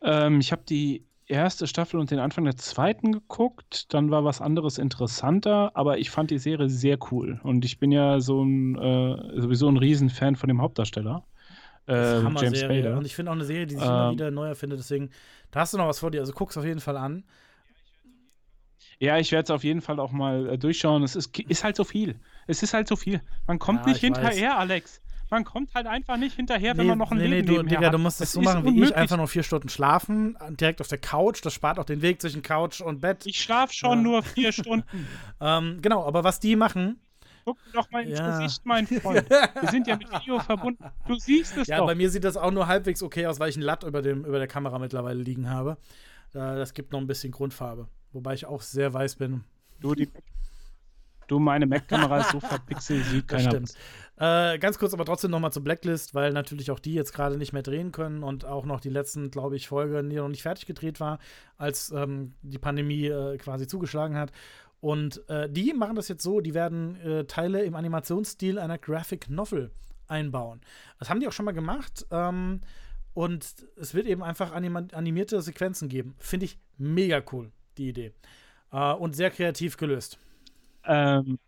Ähm, 0.00 0.38
ich 0.38 0.52
habe 0.52 0.62
die 0.68 1.04
erste 1.26 1.66
Staffel 1.66 1.98
und 1.98 2.12
den 2.12 2.20
Anfang 2.20 2.44
der 2.44 2.56
zweiten 2.56 3.10
geguckt. 3.10 3.92
Dann 3.92 4.12
war 4.12 4.24
was 4.24 4.40
anderes 4.40 4.78
interessanter, 4.78 5.72
aber 5.74 5.98
ich 5.98 6.10
fand 6.10 6.30
die 6.30 6.38
Serie 6.38 6.68
sehr 6.68 6.96
cool. 7.10 7.40
Und 7.42 7.64
ich 7.64 7.80
bin 7.80 7.90
ja 7.90 8.20
so 8.20 8.44
ein, 8.44 8.76
äh, 8.76 9.40
sowieso 9.40 9.68
ein 9.68 9.76
Riesenfan 9.76 10.36
von 10.36 10.46
dem 10.46 10.62
Hauptdarsteller. 10.62 11.24
Äh, 11.88 12.20
James 12.22 12.60
Spader. 12.60 12.98
Und 12.98 13.06
ich 13.06 13.16
finde 13.16 13.32
auch 13.32 13.34
eine 13.34 13.44
Serie, 13.44 13.66
die 13.66 13.74
sich 13.74 13.82
ähm, 13.82 13.90
immer 13.90 14.10
wieder 14.12 14.30
neu 14.30 14.46
erfindet. 14.46 14.78
Deswegen, 14.78 15.10
da 15.50 15.60
hast 15.60 15.72
du 15.72 15.78
noch 15.78 15.88
was 15.88 15.98
vor 15.98 16.10
dir. 16.10 16.20
Also 16.20 16.32
guck's 16.32 16.56
auf 16.56 16.64
jeden 16.64 16.80
Fall 16.80 16.96
an. 16.96 17.24
Ja, 19.00 19.18
ich 19.18 19.30
werde 19.30 19.44
es 19.44 19.50
auf 19.50 19.64
jeden 19.64 19.80
Fall 19.80 20.00
auch 20.00 20.10
mal 20.10 20.48
äh, 20.48 20.58
durchschauen. 20.58 21.02
Es 21.02 21.14
ist, 21.14 21.38
ist 21.38 21.64
halt 21.64 21.76
so 21.76 21.84
viel. 21.84 22.18
Es 22.46 22.62
ist 22.62 22.74
halt 22.74 22.88
so 22.88 22.96
viel. 22.96 23.20
Man 23.46 23.58
kommt 23.58 23.80
ja, 23.80 23.92
nicht 23.92 24.00
hinterher, 24.00 24.50
weiß. 24.50 24.58
Alex 24.58 25.00
man 25.30 25.44
kommt 25.44 25.74
halt 25.74 25.86
einfach 25.86 26.16
nicht 26.16 26.36
hinterher, 26.36 26.76
wenn 26.76 26.84
nee, 26.84 26.90
man 26.90 26.98
noch 26.98 27.10
ein 27.10 27.18
nee, 27.18 27.26
Leben 27.26 27.48
nee, 27.48 27.56
du, 27.56 27.62
Digga, 27.64 27.86
hat. 27.86 27.94
du 27.94 27.98
musst 27.98 28.20
das, 28.20 28.28
das 28.28 28.32
so 28.32 28.40
machen 28.40 28.64
wie 28.64 28.68
unmöglich. 28.68 28.90
ich, 28.90 28.96
einfach 28.96 29.16
nur 29.16 29.28
vier 29.28 29.42
Stunden 29.42 29.68
schlafen, 29.68 30.38
direkt 30.50 30.80
auf 30.80 30.88
der 30.88 30.98
Couch, 30.98 31.44
das 31.44 31.52
spart 31.52 31.78
auch 31.78 31.84
den 31.84 32.02
Weg 32.02 32.20
zwischen 32.20 32.42
Couch 32.42 32.80
und 32.80 33.00
Bett. 33.00 33.26
Ich 33.26 33.40
schlafe 33.40 33.72
schon 33.72 33.98
ja. 33.98 34.04
nur 34.04 34.22
vier 34.22 34.52
Stunden. 34.52 35.06
ähm, 35.40 35.78
genau, 35.82 36.04
aber 36.04 36.24
was 36.24 36.40
die 36.40 36.56
machen, 36.56 37.00
Guck 37.44 37.56
doch 37.72 37.90
mal 37.90 38.02
ins 38.02 38.18
ja. 38.18 38.38
Gesicht, 38.38 38.66
mein 38.66 38.86
Freund. 39.00 39.28
Wir 39.30 39.70
sind 39.70 39.86
ja 39.86 39.96
mit 39.96 40.12
Video 40.12 40.38
verbunden. 40.38 40.84
Du 41.06 41.14
siehst 41.14 41.56
es 41.56 41.66
ja, 41.66 41.78
doch. 41.78 41.84
Ja, 41.84 41.86
bei 41.86 41.94
mir 41.94 42.10
sieht 42.10 42.24
das 42.24 42.36
auch 42.36 42.50
nur 42.50 42.66
halbwegs 42.66 43.02
okay 43.02 43.26
aus, 43.26 43.40
weil 43.40 43.48
ich 43.48 43.56
ein 43.56 43.62
Latt 43.62 43.84
über, 43.84 44.02
dem, 44.02 44.26
über 44.26 44.38
der 44.38 44.48
Kamera 44.48 44.78
mittlerweile 44.78 45.22
liegen 45.22 45.48
habe. 45.48 45.78
Das 46.34 46.74
gibt 46.74 46.92
noch 46.92 47.00
ein 47.00 47.06
bisschen 47.06 47.32
Grundfarbe. 47.32 47.88
Wobei 48.12 48.34
ich 48.34 48.46
auch 48.46 48.62
sehr 48.62 48.92
weiß 48.92 49.16
bin. 49.16 49.44
Du, 49.80 49.94
die 49.94 50.08
Du, 51.28 51.38
meine 51.38 51.66
Mac-Kamera 51.66 52.20
ist 52.20 52.30
so 52.30 52.40
verpixelt, 52.40 53.04
sieht 53.04 53.28
keiner. 53.28 53.50
Stimmt. 53.50 53.74
Äh, 54.16 54.58
ganz 54.58 54.78
kurz 54.78 54.94
aber 54.94 55.04
trotzdem 55.04 55.30
nochmal 55.30 55.52
zur 55.52 55.62
Blacklist, 55.62 56.14
weil 56.14 56.32
natürlich 56.32 56.70
auch 56.70 56.80
die 56.80 56.94
jetzt 56.94 57.12
gerade 57.12 57.36
nicht 57.36 57.52
mehr 57.52 57.62
drehen 57.62 57.92
können 57.92 58.22
und 58.22 58.46
auch 58.46 58.64
noch 58.64 58.80
die 58.80 58.88
letzten, 58.88 59.30
glaube 59.30 59.54
ich, 59.54 59.68
Folgen, 59.68 60.08
die 60.08 60.16
noch 60.16 60.28
nicht 60.28 60.42
fertig 60.42 60.64
gedreht 60.64 61.00
war, 61.00 61.18
als 61.58 61.92
ähm, 61.92 62.32
die 62.40 62.58
Pandemie 62.58 63.06
äh, 63.06 63.36
quasi 63.36 63.66
zugeschlagen 63.66 64.16
hat. 64.16 64.32
Und 64.80 65.28
äh, 65.28 65.50
die 65.50 65.74
machen 65.74 65.96
das 65.96 66.08
jetzt 66.08 66.22
so, 66.22 66.40
die 66.40 66.54
werden 66.54 66.96
äh, 67.02 67.24
Teile 67.26 67.62
im 67.62 67.74
Animationsstil 67.74 68.58
einer 68.58 68.78
Graphic 68.78 69.28
Novel 69.28 69.70
einbauen. 70.06 70.62
Das 70.98 71.10
haben 71.10 71.20
die 71.20 71.28
auch 71.28 71.32
schon 71.32 71.44
mal 71.44 71.52
gemacht. 71.52 72.06
Ähm, 72.10 72.62
und 73.12 73.66
es 73.76 73.94
wird 73.94 74.06
eben 74.06 74.22
einfach 74.22 74.52
anim 74.52 74.76
animierte 74.76 75.42
Sequenzen 75.42 75.88
geben. 75.88 76.14
Finde 76.18 76.46
ich 76.46 76.58
mega 76.78 77.22
cool, 77.32 77.50
die 77.78 77.88
Idee. 77.88 78.12
Äh, 78.72 78.92
und 78.92 79.16
sehr 79.16 79.30
kreativ 79.30 79.76
gelöst. 79.76 80.18
Ähm, 80.84 81.38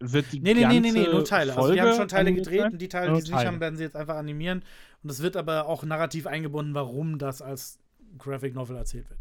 wird 0.00 0.32
die 0.32 0.40
nee, 0.40 0.54
nee, 0.54 0.62
ganze 0.62 0.80
nee, 0.80 0.92
nee, 0.92 1.00
nee, 1.00 1.08
nur 1.08 1.24
Teile. 1.24 1.52
Folge 1.52 1.62
also, 1.70 1.74
die 1.74 1.80
haben 1.80 1.96
schon 1.96 2.08
Teile 2.08 2.32
gedreht 2.34 2.60
sein? 2.60 2.72
und 2.72 2.78
die 2.82 2.88
Teile, 2.88 3.10
Nur 3.10 3.16
die 3.20 3.22
sie 3.26 3.32
nicht 3.32 3.38
Teile. 3.38 3.48
haben, 3.48 3.60
werden 3.60 3.76
sie 3.76 3.84
jetzt 3.84 3.96
einfach 3.96 4.16
animieren. 4.16 4.64
Und 5.02 5.10
es 5.10 5.20
wird 5.22 5.36
aber 5.36 5.66
auch 5.66 5.82
narrativ 5.84 6.26
eingebunden, 6.26 6.74
warum 6.74 7.18
das 7.18 7.42
als 7.42 7.78
Graphic 8.18 8.54
Novel 8.54 8.76
erzählt 8.76 9.08
wird. 9.10 9.20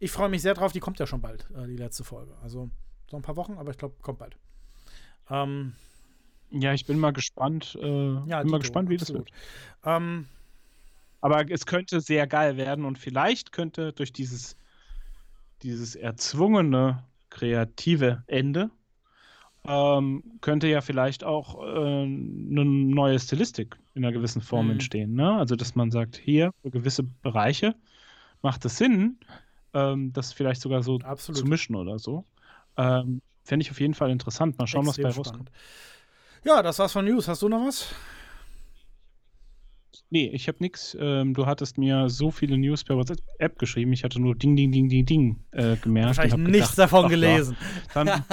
Ich 0.00 0.10
freue 0.10 0.28
mich 0.28 0.42
sehr 0.42 0.54
drauf, 0.54 0.72
die 0.72 0.80
kommt 0.80 0.98
ja 0.98 1.06
schon 1.06 1.20
bald, 1.20 1.48
äh, 1.56 1.66
die 1.66 1.76
letzte 1.76 2.04
Folge. 2.04 2.32
Also 2.42 2.70
so 3.10 3.16
ein 3.16 3.22
paar 3.22 3.36
Wochen, 3.36 3.54
aber 3.58 3.70
ich 3.70 3.78
glaube, 3.78 3.94
kommt 4.02 4.18
bald. 4.18 4.36
Ähm, 5.30 5.74
Ja, 6.50 6.72
ich 6.74 6.86
bin 6.86 6.98
mal 6.98 7.12
gespannt. 7.12 7.76
Äh, 7.80 8.14
ja, 8.26 8.40
bin 8.42 8.50
mal 8.50 8.60
gespannt, 8.60 8.88
wie 8.88 8.96
das 8.96 9.08
absolut. 9.08 9.30
wird. 9.30 9.38
Ähm, 9.84 10.26
Aber 11.20 11.50
es 11.50 11.66
könnte 11.66 12.00
sehr 12.00 12.26
geil 12.26 12.56
werden 12.56 12.84
und 12.84 12.98
vielleicht 12.98 13.50
könnte 13.52 13.92
durch 13.92 14.12
dieses, 14.12 14.56
dieses 15.64 15.96
erzwungene 15.96 17.02
kreative 17.30 18.22
Ende 18.26 18.70
ähm, 19.66 20.22
könnte 20.42 20.68
ja 20.68 20.82
vielleicht 20.82 21.24
auch 21.24 21.62
äh, 21.62 22.02
eine 22.02 22.64
neue 22.64 23.18
Stilistik 23.18 23.76
in 23.94 24.04
einer 24.04 24.12
gewissen 24.12 24.42
Form 24.42 24.66
Mhm. 24.66 24.72
entstehen. 24.72 25.14
Ne? 25.14 25.32
Also, 25.32 25.56
dass 25.56 25.74
man 25.74 25.90
sagt, 25.90 26.16
hier 26.16 26.52
für 26.62 26.70
gewisse 26.70 27.02
Bereiche 27.02 27.74
macht 28.42 28.64
es 28.66 28.76
Sinn, 28.76 29.18
ähm, 29.72 30.12
das 30.12 30.32
vielleicht 30.32 30.60
sogar 30.60 30.82
so 30.82 30.98
Absolut. 31.00 31.40
zu 31.40 31.46
mischen 31.46 31.76
oder 31.76 31.98
so. 31.98 32.24
Ähm, 32.76 33.22
Fände 33.42 33.62
ich 33.62 33.70
auf 33.70 33.80
jeden 33.80 33.94
Fall 33.94 34.10
interessant. 34.10 34.58
Mal 34.58 34.66
schauen, 34.66 34.86
was 34.86 34.98
extrem 34.98 35.10
bei 35.10 35.16
rauskommt. 35.16 35.50
Ja, 36.44 36.62
das 36.62 36.78
war's 36.78 36.92
von 36.92 37.04
News. 37.04 37.28
Hast 37.28 37.42
du 37.42 37.48
noch 37.48 37.66
was? 37.66 37.94
Nee, 40.10 40.28
ich 40.32 40.46
habe 40.48 40.58
nichts. 40.60 40.96
Ähm, 41.00 41.34
du 41.34 41.46
hattest 41.46 41.76
mir 41.78 42.08
so 42.08 42.30
viele 42.30 42.56
News 42.56 42.84
per 42.84 42.96
WhatsApp 42.96 43.58
geschrieben. 43.58 43.92
Ich 43.92 44.04
hatte 44.04 44.20
nur 44.20 44.36
Ding, 44.36 44.54
Ding, 44.54 44.70
Ding, 44.70 44.88
Ding, 44.88 45.04
Ding 45.06 45.40
äh, 45.50 45.76
gemerkt. 45.76 46.18
Wahrscheinlich 46.18 46.36
nichts 46.36 46.70
gedacht, 46.70 46.78
davon 46.78 47.06
ach 47.06 47.10
ja, 47.10 47.16
gelesen. 47.16 47.56
Dann, 47.94 48.24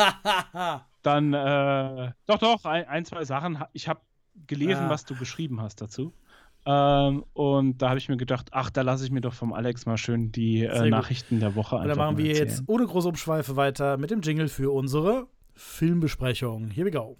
dann 1.02 1.34
äh, 1.34 2.12
doch, 2.28 2.38
doch, 2.38 2.66
ein, 2.66 2.88
ein, 2.88 3.06
zwei 3.06 3.26
Sachen. 3.26 3.58
Ich 3.74 3.88
habe 3.88 4.02
gelesen, 4.48 4.86
Ah. 4.86 4.90
was 4.90 5.06
du 5.06 5.16
geschrieben 5.16 5.60
hast 5.62 5.82
dazu. 5.82 6.14
Ähm, 6.66 7.24
und 7.34 7.80
da 7.82 7.90
habe 7.90 7.98
ich 7.98 8.08
mir 8.10 8.18
gedacht, 8.18 8.50
ach, 8.52 8.70
da 8.70 8.84
lasse 8.84 9.04
ich 9.06 9.10
mir 9.12 9.22
doch 9.22 9.34
vom 9.34 9.52
Alex 9.52 9.88
mal 9.88 9.98
schön 9.98 10.32
die 10.32 10.64
äh. 10.64 10.90
Nachrichten 10.90 11.40
der 11.40 11.56
Woche 11.56 11.76
Und 11.78 11.82
einfach 11.84 11.96
dann 11.96 12.06
machen 12.06 12.18
wir 12.18 12.28
erzählen. 12.30 12.48
jetzt 12.50 12.64
ohne 12.68 12.86
große 12.86 13.08
Umschweife 13.08 13.56
weiter 13.56 13.98
mit 13.98 14.12
dem 14.12 14.22
Jingle 14.22 14.48
für 14.48 14.72
unsere 14.72 15.26
Filmbesprechung. 15.56 16.70
Here 16.70 16.86
we 16.86 16.92
go. 16.92 17.18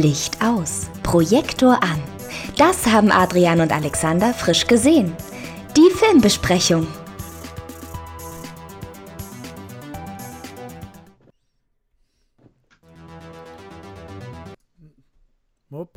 Licht 0.00 0.42
aus, 0.42 0.88
Projektor 1.02 1.82
an. 1.82 2.02
Das 2.56 2.86
haben 2.86 3.10
Adrian 3.10 3.60
und 3.60 3.72
Alexander 3.72 4.32
frisch 4.34 4.66
gesehen. 4.66 5.14
Die 5.76 5.90
Filmbesprechung. 5.90 6.86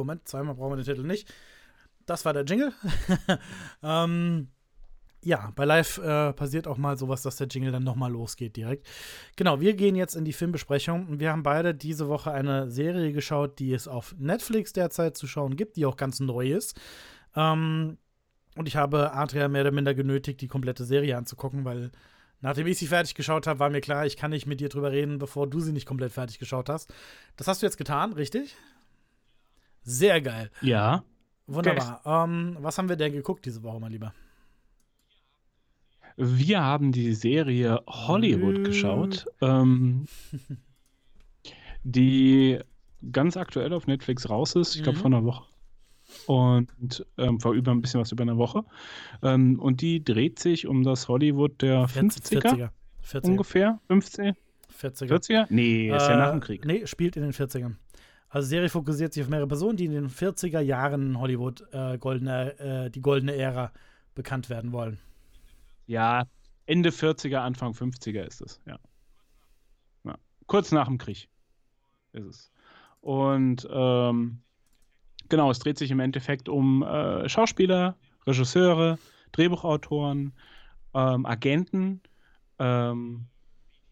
Moment, 0.01 0.27
zweimal 0.27 0.55
brauchen 0.55 0.71
wir 0.71 0.83
den 0.83 0.85
Titel 0.85 1.05
nicht. 1.05 1.31
Das 2.07 2.25
war 2.25 2.33
der 2.33 2.43
Jingle. 2.43 2.73
ähm, 3.83 4.49
ja, 5.23 5.51
bei 5.55 5.65
Live 5.65 5.99
äh, 5.99 6.33
passiert 6.33 6.67
auch 6.67 6.77
mal 6.77 6.97
sowas, 6.97 7.21
dass 7.21 7.35
der 7.35 7.47
Jingle 7.47 7.71
dann 7.71 7.83
nochmal 7.83 8.11
losgeht 8.11 8.55
direkt. 8.55 8.87
Genau, 9.35 9.59
wir 9.59 9.73
gehen 9.75 9.95
jetzt 9.95 10.15
in 10.15 10.25
die 10.25 10.33
Filmbesprechung 10.33 11.19
wir 11.19 11.31
haben 11.31 11.43
beide 11.43 11.75
diese 11.75 12.07
Woche 12.07 12.31
eine 12.31 12.71
Serie 12.71 13.11
geschaut, 13.11 13.59
die 13.59 13.73
es 13.73 13.87
auf 13.87 14.15
Netflix 14.17 14.73
derzeit 14.73 15.15
zu 15.15 15.27
schauen 15.27 15.55
gibt, 15.55 15.77
die 15.77 15.85
auch 15.85 15.95
ganz 15.95 16.19
neu 16.19 16.51
ist. 16.51 16.79
Ähm, 17.35 17.97
und 18.55 18.67
ich 18.67 18.75
habe 18.75 19.13
Adrian 19.13 19.51
mehr 19.51 19.61
oder 19.61 19.71
minder 19.71 19.93
genötigt, 19.93 20.41
die 20.41 20.47
komplette 20.47 20.83
Serie 20.83 21.17
anzugucken, 21.17 21.65
weil 21.65 21.91
nachdem 22.41 22.67
ich 22.67 22.79
sie 22.79 22.87
fertig 22.87 23.15
geschaut 23.15 23.47
habe, 23.47 23.59
war 23.59 23.69
mir 23.69 23.81
klar, 23.81 24.05
ich 24.05 24.17
kann 24.17 24.31
nicht 24.31 24.47
mit 24.47 24.59
dir 24.59 24.69
drüber 24.69 24.91
reden, 24.91 25.19
bevor 25.19 25.47
du 25.47 25.59
sie 25.59 25.71
nicht 25.71 25.85
komplett 25.85 26.11
fertig 26.11 26.39
geschaut 26.39 26.67
hast. 26.67 26.93
Das 27.37 27.47
hast 27.47 27.61
du 27.61 27.67
jetzt 27.67 27.77
getan, 27.77 28.13
richtig? 28.13 28.55
Sehr 29.83 30.19
geil. 30.21 30.49
Ja. 30.61 31.03
Wunderbar. 31.47 32.01
Ähm, 32.05 32.57
was 32.59 32.77
haben 32.77 32.89
wir 32.89 32.95
denn 32.95 33.13
geguckt 33.13 33.45
diese 33.45 33.63
Woche, 33.63 33.79
mein 33.79 33.91
Lieber? 33.91 34.13
Wir 36.23 36.61
haben 36.61 36.91
die 36.91 37.13
Serie 37.13 37.79
Hollywood 37.87 38.63
geschaut, 38.63 39.25
ähm, 39.41 40.05
die 41.83 42.59
ganz 43.11 43.37
aktuell 43.37 43.73
auf 43.73 43.87
Netflix 43.87 44.29
raus 44.29 44.55
ist, 44.55 44.75
ich 44.75 44.83
glaube 44.83 44.97
Mhm. 44.97 45.01
vor 45.01 45.11
einer 45.11 45.23
Woche. 45.25 45.43
Und 46.27 47.05
ähm, 47.17 47.39
vor 47.39 47.53
über 47.53 47.71
ein 47.71 47.81
bisschen 47.81 48.01
was 48.01 48.11
über 48.11 48.21
einer 48.23 48.37
Woche. 48.37 48.63
Ähm, 49.23 49.59
und 49.59 49.81
die 49.81 50.03
dreht 50.03 50.39
sich 50.39 50.67
um 50.67 50.83
das 50.83 51.07
Hollywood 51.07 51.61
der 51.61 51.87
50er 51.87 52.41
40er. 52.41 52.69
40er. 53.03 53.25
ungefähr. 53.27 53.79
15? 53.87 54.35
40er. 54.79 55.07
40er? 55.09 55.47
Nee, 55.49 55.87
ist 55.87 56.07
ja 56.07 56.13
Äh, 56.13 56.17
nach 56.17 56.31
dem 56.31 56.41
Krieg. 56.41 56.65
Nee, 56.65 56.85
spielt 56.85 57.15
in 57.15 57.23
den 57.23 57.31
40ern. 57.33 57.75
Also 58.29 58.45
die 58.45 58.49
Serie 58.49 58.69
fokussiert 58.69 59.13
sich 59.13 59.23
auf 59.23 59.29
mehrere 59.29 59.47
Personen, 59.47 59.77
die 59.77 59.85
in 59.85 59.91
den 59.93 60.09
40er 60.09 60.59
Jahren 60.59 61.11
in 61.11 61.19
Hollywood 61.19 61.63
äh, 61.71 61.97
goldene, 61.97 62.59
äh, 62.59 62.89
die 62.91 63.01
goldene 63.01 63.35
Ära 63.35 63.71
bekannt 64.13 64.49
werden 64.49 64.71
wollen. 64.73 64.99
Ja, 65.91 66.23
Ende 66.67 66.89
40er, 66.89 67.39
Anfang 67.39 67.73
50er 67.73 68.21
ist 68.21 68.39
es, 68.39 68.61
ja. 68.65 68.79
ja. 70.05 70.15
Kurz 70.47 70.71
nach 70.71 70.87
dem 70.87 70.97
Krieg 70.97 71.27
ist 72.13 72.25
es. 72.25 72.51
Und 73.01 73.67
ähm, 73.69 74.39
genau, 75.27 75.51
es 75.51 75.59
dreht 75.59 75.77
sich 75.77 75.91
im 75.91 75.99
Endeffekt 75.99 76.47
um 76.47 76.81
äh, 76.81 77.27
Schauspieler, 77.27 77.97
Regisseure, 78.25 78.99
Drehbuchautoren, 79.33 80.31
ähm, 80.93 81.25
Agenten 81.25 81.99
ähm, 82.57 83.25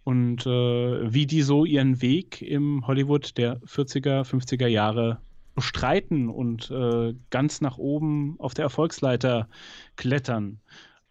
und 0.06 0.46
äh, 0.46 1.14
wie 1.14 1.26
die 1.26 1.42
so 1.42 1.66
ihren 1.66 2.02
Weg 2.02 2.42
im 2.42 2.88
Hollywood 2.88 3.38
der 3.38 3.60
40er, 3.64 4.24
50er 4.24 4.68
Jahre 4.68 5.20
bestreiten 5.54 6.30
und 6.30 6.72
äh, 6.72 7.14
ganz 7.30 7.60
nach 7.60 7.78
oben 7.78 8.40
auf 8.40 8.54
der 8.54 8.64
Erfolgsleiter 8.64 9.50
klettern. 9.98 10.62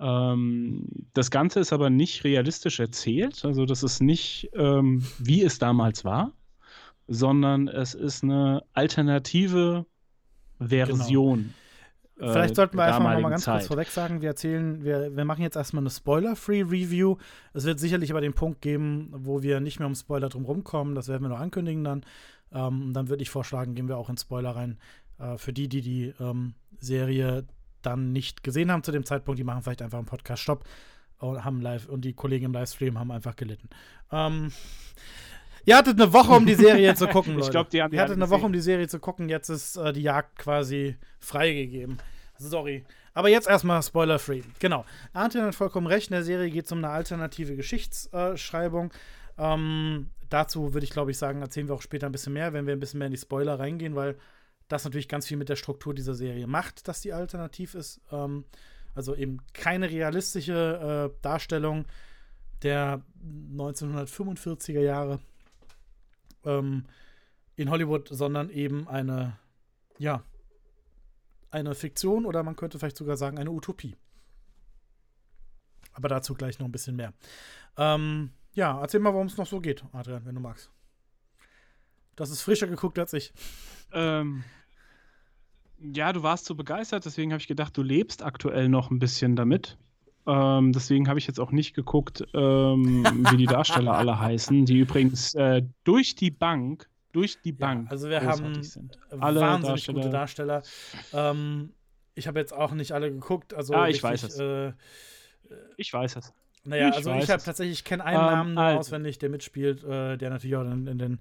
Ähm, 0.01 0.87
das 1.13 1.31
Ganze 1.31 1.61
ist 1.61 1.73
aber 1.73 1.91
nicht 1.91 2.25
realistisch 2.25 2.79
erzählt, 2.79 3.45
also 3.45 3.67
das 3.67 3.83
ist 3.83 4.01
nicht, 4.01 4.51
ähm, 4.55 5.05
wie 5.19 5.43
es 5.43 5.59
damals 5.59 6.05
war, 6.05 6.33
sondern 7.09 7.69
es 7.69 7.95
ist 7.95 8.23
eine 8.23 8.63
alternative 8.75 9.87
Version. 10.61 11.55
äh, 12.21 12.33
Vielleicht 12.33 12.55
sollten 12.55 12.77
wir 12.77 12.85
einfach 12.85 13.01
mal 13.01 13.21
ganz 13.23 13.45
kurz 13.45 13.63
Zeit. 13.63 13.65
vorweg 13.65 13.89
sagen, 13.89 14.21
wir 14.21 14.29
erzählen, 14.29 14.85
wir, 14.85 15.17
wir 15.17 15.25
machen 15.25 15.43
jetzt 15.43 15.57
erstmal 15.57 15.83
eine 15.83 15.91
Spoiler-Free 15.91 16.63
Review. 16.63 17.17
Es 17.53 17.65
wird 17.65 17.81
sicherlich 17.81 18.11
aber 18.11 18.21
den 18.21 18.35
Punkt 18.35 18.61
geben, 18.61 19.11
wo 19.13 19.43
wir 19.43 19.61
nicht 19.61 19.79
mehr 19.79 19.89
um 19.89 19.95
Spoiler 19.95 20.29
drum 20.29 20.45
rumkommen. 20.45 20.95
Das 20.95 21.09
werden 21.09 21.23
wir 21.23 21.29
noch 21.29 21.41
ankündigen 21.41 21.83
dann. 21.85 22.05
Ähm, 22.53 22.93
dann 22.93 23.09
würde 23.09 23.23
ich 23.23 23.31
vorschlagen, 23.31 23.75
gehen 23.75 23.89
wir 23.89 23.99
auch 23.99 24.11
in 24.11 24.17
Spoiler 24.17 24.51
rein. 24.51 24.79
Äh, 25.19 25.39
für 25.39 25.53
die, 25.53 25.69
die 25.69 25.83
die 25.83 26.15
ähm, 26.21 26.55
Serie 26.79 27.45
dann 27.83 28.13
nicht 28.13 28.43
gesehen 28.43 28.71
haben 28.71 28.83
zu 28.83 28.93
dem 28.93 29.05
Zeitpunkt, 29.05 29.39
die 29.39 29.45
machen 29.45 29.63
vielleicht 29.63 29.83
einfach 29.83 29.99
einen 29.99 30.07
Podcast-Stopp 30.07 30.65
und 31.19 31.45
haben 31.45 31.61
live 31.61 31.87
und 31.89 32.03
die 32.03 32.13
Kollegen 32.15 32.47
im 32.47 32.53
Livestream 32.53 32.99
haben 32.99 33.11
einfach 33.11 33.37
gelitten. 33.37 33.69
Ähm, 34.13 34.53
ihr 35.65 35.77
hattet 35.77 36.01
eine 36.01 36.13
Woche, 36.13 36.33
um 36.33 36.47
die 36.47 36.55
Serie 36.55 36.95
zu 36.95 37.09
gucken, 37.09 37.33
Ich 37.35 37.39
Leute. 37.41 37.51
glaub, 37.51 37.71
die 37.71 37.83
haben 37.83 37.91
die 37.91 37.97
ihr 37.97 38.03
hattet 38.03 38.17
eine 38.17 38.27
Woche, 38.31 38.37
gesehen. 38.39 38.47
um 38.47 38.53
die 38.53 38.61
Serie 38.61 38.89
zu 38.89 38.99
gucken. 39.01 39.29
Jetzt 39.29 39.49
ist 39.49 39.77
äh, 39.77 39.93
die 39.93 40.03
Jagd 40.03 40.39
quasi 40.39 40.97
freigegeben. 41.21 41.99
Sorry. 42.37 42.85
Aber 43.15 43.29
jetzt 43.29 43.49
erstmal 43.49 43.83
spoiler-free. 43.83 44.43
Genau. 44.61 44.85
Artin 45.13 45.43
hat 45.43 45.55
vollkommen 45.57 45.89
recht. 45.89 46.09
In 46.09 46.13
der 46.15 46.23
Serie 46.23 46.51
geht 46.51 46.67
es 46.67 46.73
um 46.73 46.79
eine 46.79 46.91
alternative 46.91 47.57
Geschichtsschreibung. 47.57 48.93
Ähm, 49.37 50.11
dazu 50.29 50.73
würde 50.73 50.85
ich, 50.85 50.91
glaube 50.91 51.11
ich, 51.11 51.19
sagen, 51.19 51.43
erzählen 51.43 51.67
wir 51.69 51.75
auch 51.75 51.83
später 51.83 52.07
ein 52.07 52.13
bisschen 52.13 52.33
mehr, 52.33 52.53
wenn 52.53 52.67
wir 52.67 52.75
ein 52.75 52.81
bisschen 52.81 52.99
mehr 52.99 53.07
in 53.07 53.13
die 53.13 53.19
Spoiler 53.19 53.59
reingehen, 53.59 53.97
weil 53.97 54.17
das 54.69 54.85
natürlich 54.85 55.09
ganz 55.09 55.27
viel 55.27 55.37
mit 55.37 55.49
der 55.49 55.57
Struktur 55.57 55.95
dieser 55.95 56.15
Serie 56.15 56.47
macht, 56.47 56.89
dass 56.89 57.01
die 57.01 57.13
alternativ 57.13 57.75
ist. 57.75 58.01
Ähm, 58.11 58.45
also 58.95 59.15
eben 59.15 59.39
keine 59.53 59.91
realistische 59.91 61.13
äh, 61.13 61.23
Darstellung 61.23 61.87
der 62.63 63.03
1945er 63.55 64.81
Jahre 64.81 65.21
ähm, 66.45 66.85
in 67.57 67.71
Hollywood, 67.71 68.09
sondern 68.09 68.51
eben 68.51 68.89
eine, 68.89 69.39
ja, 69.99 70.23
eine 71.51 71.75
Fiktion 71.75 72.27
oder 72.27 72.43
man 72.43 72.57
könnte 72.57 72.79
vielleicht 72.79 72.97
sogar 72.97 73.17
sagen 73.17 73.39
eine 73.39 73.51
Utopie. 73.51 73.97
Aber 75.93 76.09
dazu 76.09 76.35
gleich 76.35 76.59
noch 76.59 76.67
ein 76.67 76.73
bisschen 76.73 76.97
mehr. 76.97 77.13
Ähm, 77.77 78.31
ja, 78.53 78.81
erzähl 78.81 79.01
mal, 79.01 79.15
worum 79.15 79.29
es 79.29 79.37
noch 79.37 79.47
so 79.47 79.61
geht, 79.61 79.85
Adrian, 79.93 80.25
wenn 80.25 80.35
du 80.35 80.41
magst. 80.41 80.71
Das 82.17 82.31
ist 82.31 82.43
frischer 82.43 82.67
geguckt 82.67 82.99
als 82.99 83.13
ich. 83.13 83.33
Ähm, 83.93 84.45
ja, 85.81 86.13
du 86.13 86.23
warst 86.23 86.45
so 86.45 86.55
begeistert, 86.55 87.05
deswegen 87.05 87.33
habe 87.33 87.41
ich 87.41 87.49
gedacht, 87.49 87.77
du 87.77 87.83
lebst 87.83 88.23
aktuell 88.23 88.69
noch 88.69 88.91
ein 88.91 88.99
bisschen 88.99 89.37
damit. 89.37 89.79
Ähm, 90.27 90.73
deswegen 90.73 91.09
habe 91.09 91.19
ich 91.19 91.27
jetzt 91.27 91.41
auch 91.41 91.53
nicht 91.53 91.75
geguckt, 91.75 92.23
ähm, 92.35 93.07
wie 93.31 93.37
die 93.37 93.47
Darsteller 93.47 93.95
alle 93.95 94.19
heißen, 94.19 94.67
die 94.67 94.79
übrigens 94.79 95.35
äh, 95.35 95.63
durch 95.85 96.15
die 96.15 96.31
Bank 96.31 96.89
durch 97.13 97.41
die 97.41 97.53
Bank. 97.53 97.87
Ja, 97.87 97.91
also 97.91 98.09
wir 98.09 98.23
haben 98.23 98.63
sind. 98.63 98.99
alle 99.11 99.41
wahnsinnig 99.41 99.87
Darsteller. 99.87 99.99
gute 99.99 100.11
Darsteller. 100.11 100.63
Ähm, 101.13 101.73
ich 102.15 102.27
habe 102.27 102.39
jetzt 102.39 102.53
auch 102.53 102.73
nicht 102.73 102.93
alle 102.93 103.11
geguckt. 103.11 103.55
Also 103.55 103.75
ah, 103.75 103.89
ich 103.89 104.03
richtig, 104.05 104.05
weiß 104.05 104.23
es. 104.25 104.39
Äh, 104.39 104.73
ich 105.77 105.93
weiß 105.93 106.17
es. 106.17 106.33
Naja, 106.65 106.91
ich 106.91 106.97
also 106.97 107.15
ich 107.15 107.31
habe 107.31 107.43
tatsächlich 107.43 107.85
keinen 107.85 108.03
einen 108.03 108.19
ähm, 108.19 108.25
Namen 108.25 108.59
also. 108.59 108.81
auswendig, 108.81 109.19
der 109.19 109.31
mitspielt, 109.31 109.83
äh, 109.85 110.17
der 110.17 110.31
natürlich 110.31 110.57
auch 110.57 110.63
in, 110.63 110.87
in, 110.87 110.99
den 110.99 111.19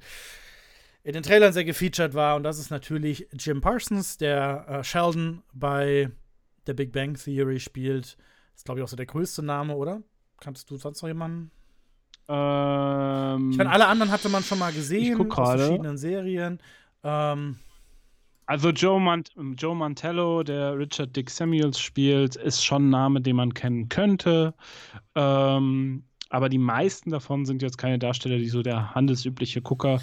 in 1.07 1.13
den 1.13 1.23
Trailern 1.23 1.53
sehr 1.53 1.63
gefeatured 1.63 2.15
war. 2.15 2.35
Und 2.35 2.43
das 2.43 2.59
ist 2.59 2.69
natürlich 2.69 3.29
Jim 3.31 3.61
Parsons, 3.61 4.17
der 4.17 4.65
äh, 4.67 4.83
Sheldon 4.83 5.41
bei 5.53 6.11
der 6.67 6.73
Big 6.73 6.91
Bang 6.91 7.13
Theory 7.13 7.61
spielt. 7.61 8.17
Ist, 8.53 8.65
glaube 8.65 8.81
ich, 8.81 8.83
auch 8.83 8.89
so 8.89 8.97
der 8.97 9.05
größte 9.05 9.41
Name, 9.41 9.77
oder? 9.77 10.01
Kannst 10.41 10.69
du 10.69 10.75
sonst 10.75 11.01
noch 11.01 11.07
jemanden? 11.07 11.49
Ähm, 12.27 13.51
ich 13.51 13.57
meine, 13.57 13.69
alle 13.69 13.87
anderen 13.87 14.11
hatte 14.11 14.27
man 14.27 14.43
schon 14.43 14.59
mal 14.59 14.73
gesehen 14.73 15.31
aus 15.31 15.51
verschiedenen 15.53 15.97
Serien. 15.97 16.59
Ähm, 17.05 17.55
also 18.45 18.71
Joe, 18.71 18.99
Mont 18.99 19.31
Joe 19.55 19.77
Mantello, 19.77 20.43
der 20.43 20.77
Richard 20.77 21.15
Dick 21.15 21.29
Samuels 21.29 21.79
spielt, 21.79 22.35
ist 22.35 22.65
schon 22.65 22.87
ein 22.87 22.89
Name, 22.89 23.21
den 23.21 23.37
man 23.37 23.53
kennen 23.53 23.87
könnte. 23.87 24.53
Ähm, 25.15 26.03
aber 26.29 26.49
die 26.49 26.57
meisten 26.57 27.11
davon 27.11 27.45
sind 27.45 27.61
jetzt 27.61 27.77
keine 27.77 27.97
Darsteller, 27.97 28.39
die 28.39 28.49
so 28.49 28.61
der 28.61 28.93
handelsübliche 28.93 29.61
Gucker 29.61 30.01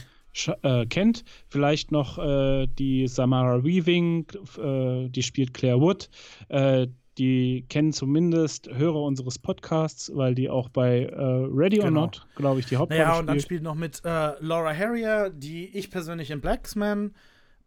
äh, 0.62 0.86
kennt. 0.86 1.24
Vielleicht 1.48 1.92
noch 1.92 2.18
äh, 2.18 2.66
die 2.66 3.06
Samara 3.06 3.64
Weaving, 3.64 4.26
äh, 4.58 5.08
die 5.08 5.22
spielt 5.22 5.54
Claire 5.54 5.80
Wood. 5.80 6.08
Äh, 6.48 6.88
die 7.16 7.64
kennen 7.68 7.92
zumindest 7.92 8.68
Hörer 8.68 9.02
unseres 9.02 9.38
Podcasts, 9.38 10.10
weil 10.14 10.34
die 10.34 10.50
auch 10.50 10.68
bei 10.68 11.04
äh, 11.04 11.14
Ready 11.16 11.76
genau. 11.76 11.86
or 11.86 11.90
Not, 11.92 12.26
glaube 12.34 12.58
ich, 12.58 12.66
die 12.66 12.76
Hauptrolle 12.76 13.04
naja, 13.04 13.18
und 13.20 13.26
dann 13.28 13.38
spielt 13.38 13.62
noch 13.62 13.76
mit 13.76 14.02
äh, 14.04 14.32
Laura 14.40 14.74
Harrier, 14.74 15.30
die 15.30 15.66
ich 15.76 15.90
persönlich 15.90 16.32
in 16.32 16.40
Blacksman, 16.40 17.14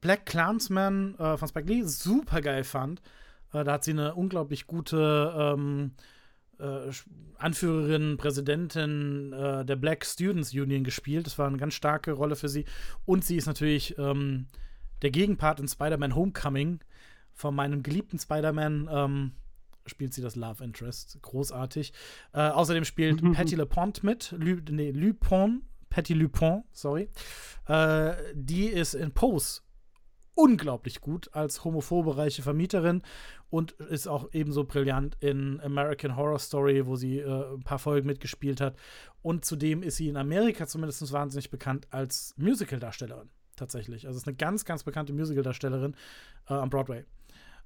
Black 0.02 0.26
Clansman 0.26 1.16
von 1.18 1.48
Spike 1.48 1.68
Lee 1.68 1.82
super 1.82 2.42
geil 2.42 2.64
fand. 2.64 3.02
da 3.52 3.66
hat 3.66 3.84
sie 3.84 3.92
eine 3.92 4.14
unglaublich 4.14 4.68
gute 4.68 5.34
ähm, 5.36 5.94
äh, 6.60 6.92
Anführerin, 7.38 8.18
Präsidentin 8.18 9.34
äh, 9.34 9.66
der 9.66 9.76
Black 9.76 10.06
Students 10.06 10.54
Union 10.54 10.84
gespielt. 10.84 11.26
Das 11.26 11.38
war 11.38 11.48
eine 11.48 11.58
ganz 11.58 11.74
starke 11.74 12.12
Rolle 12.14 12.36
für 12.36 12.50
sie. 12.50 12.66
Und 13.06 13.24
sie 13.24 13.38
ist 13.38 13.46
natürlich 13.46 13.98
ähm, 13.98 14.48
der 15.02 15.12
Gegenpart 15.12 15.60
in 15.60 15.68
Spider-Man 15.68 16.16
Homecoming. 16.16 16.80
Von 17.34 17.54
meinem 17.56 17.84
geliebten 17.84 18.18
Spider-Man 18.18 18.90
ähm, 18.92 19.32
spielt 19.86 20.14
sie 20.14 20.22
das 20.22 20.36
Love 20.36 20.64
Interest. 20.64 21.20
Großartig. 21.22 21.94
Äh, 22.34 22.40
außerdem 22.40 22.86
spielt 22.86 23.22
mhm. 23.22 23.34
Patty 23.34 23.56
LePont 23.56 24.04
mit. 24.04 24.34
Lu, 24.38 24.58
nee, 24.70 24.92
Lupon. 24.92 25.64
Patty 25.90 26.14
Lupon, 26.14 26.64
sorry. 26.74 27.10
Äh, 27.68 28.14
die 28.34 28.66
ist 28.66 28.94
in 28.94 29.12
Pose 29.14 29.62
unglaublich 30.38 31.02
gut 31.02 31.30
als 31.34 31.64
homophobe 31.64 32.16
reiche 32.16 32.44
Vermieterin 32.44 33.02
und 33.50 33.72
ist 33.72 34.08
auch 34.08 34.30
ebenso 34.34 34.66
brillant 34.66 35.18
in 35.20 35.60
American 35.62 36.16
Horror 36.16 36.38
Story, 36.38 36.86
wo 36.86 36.96
sie 36.96 37.20
äh, 37.20 37.56
ein 37.56 37.64
paar 37.64 37.80
Folgen 37.80 38.06
mitgespielt 38.06 38.62
hat. 38.62 38.76
Und 39.24 39.46
zudem 39.46 39.82
ist 39.82 39.98
sie 39.98 40.10
in 40.10 40.16
Amerika 40.16 40.68
zumindest 40.68 41.12
wahnsinnig 41.12 41.50
bekannt 41.50 41.88
als 41.90 42.36
Musical-Darstellerin. 42.38 43.30
Tatsächlich. 43.56 44.06
Also 44.06 44.18
ist 44.18 44.28
eine 44.28 44.36
ganz, 44.36 44.64
ganz 44.64 44.84
bekannte 44.84 45.12
Musical-Darstellerin 45.12 45.96
äh, 46.48 46.54
am 46.54 46.70
Broadway. 46.70 47.04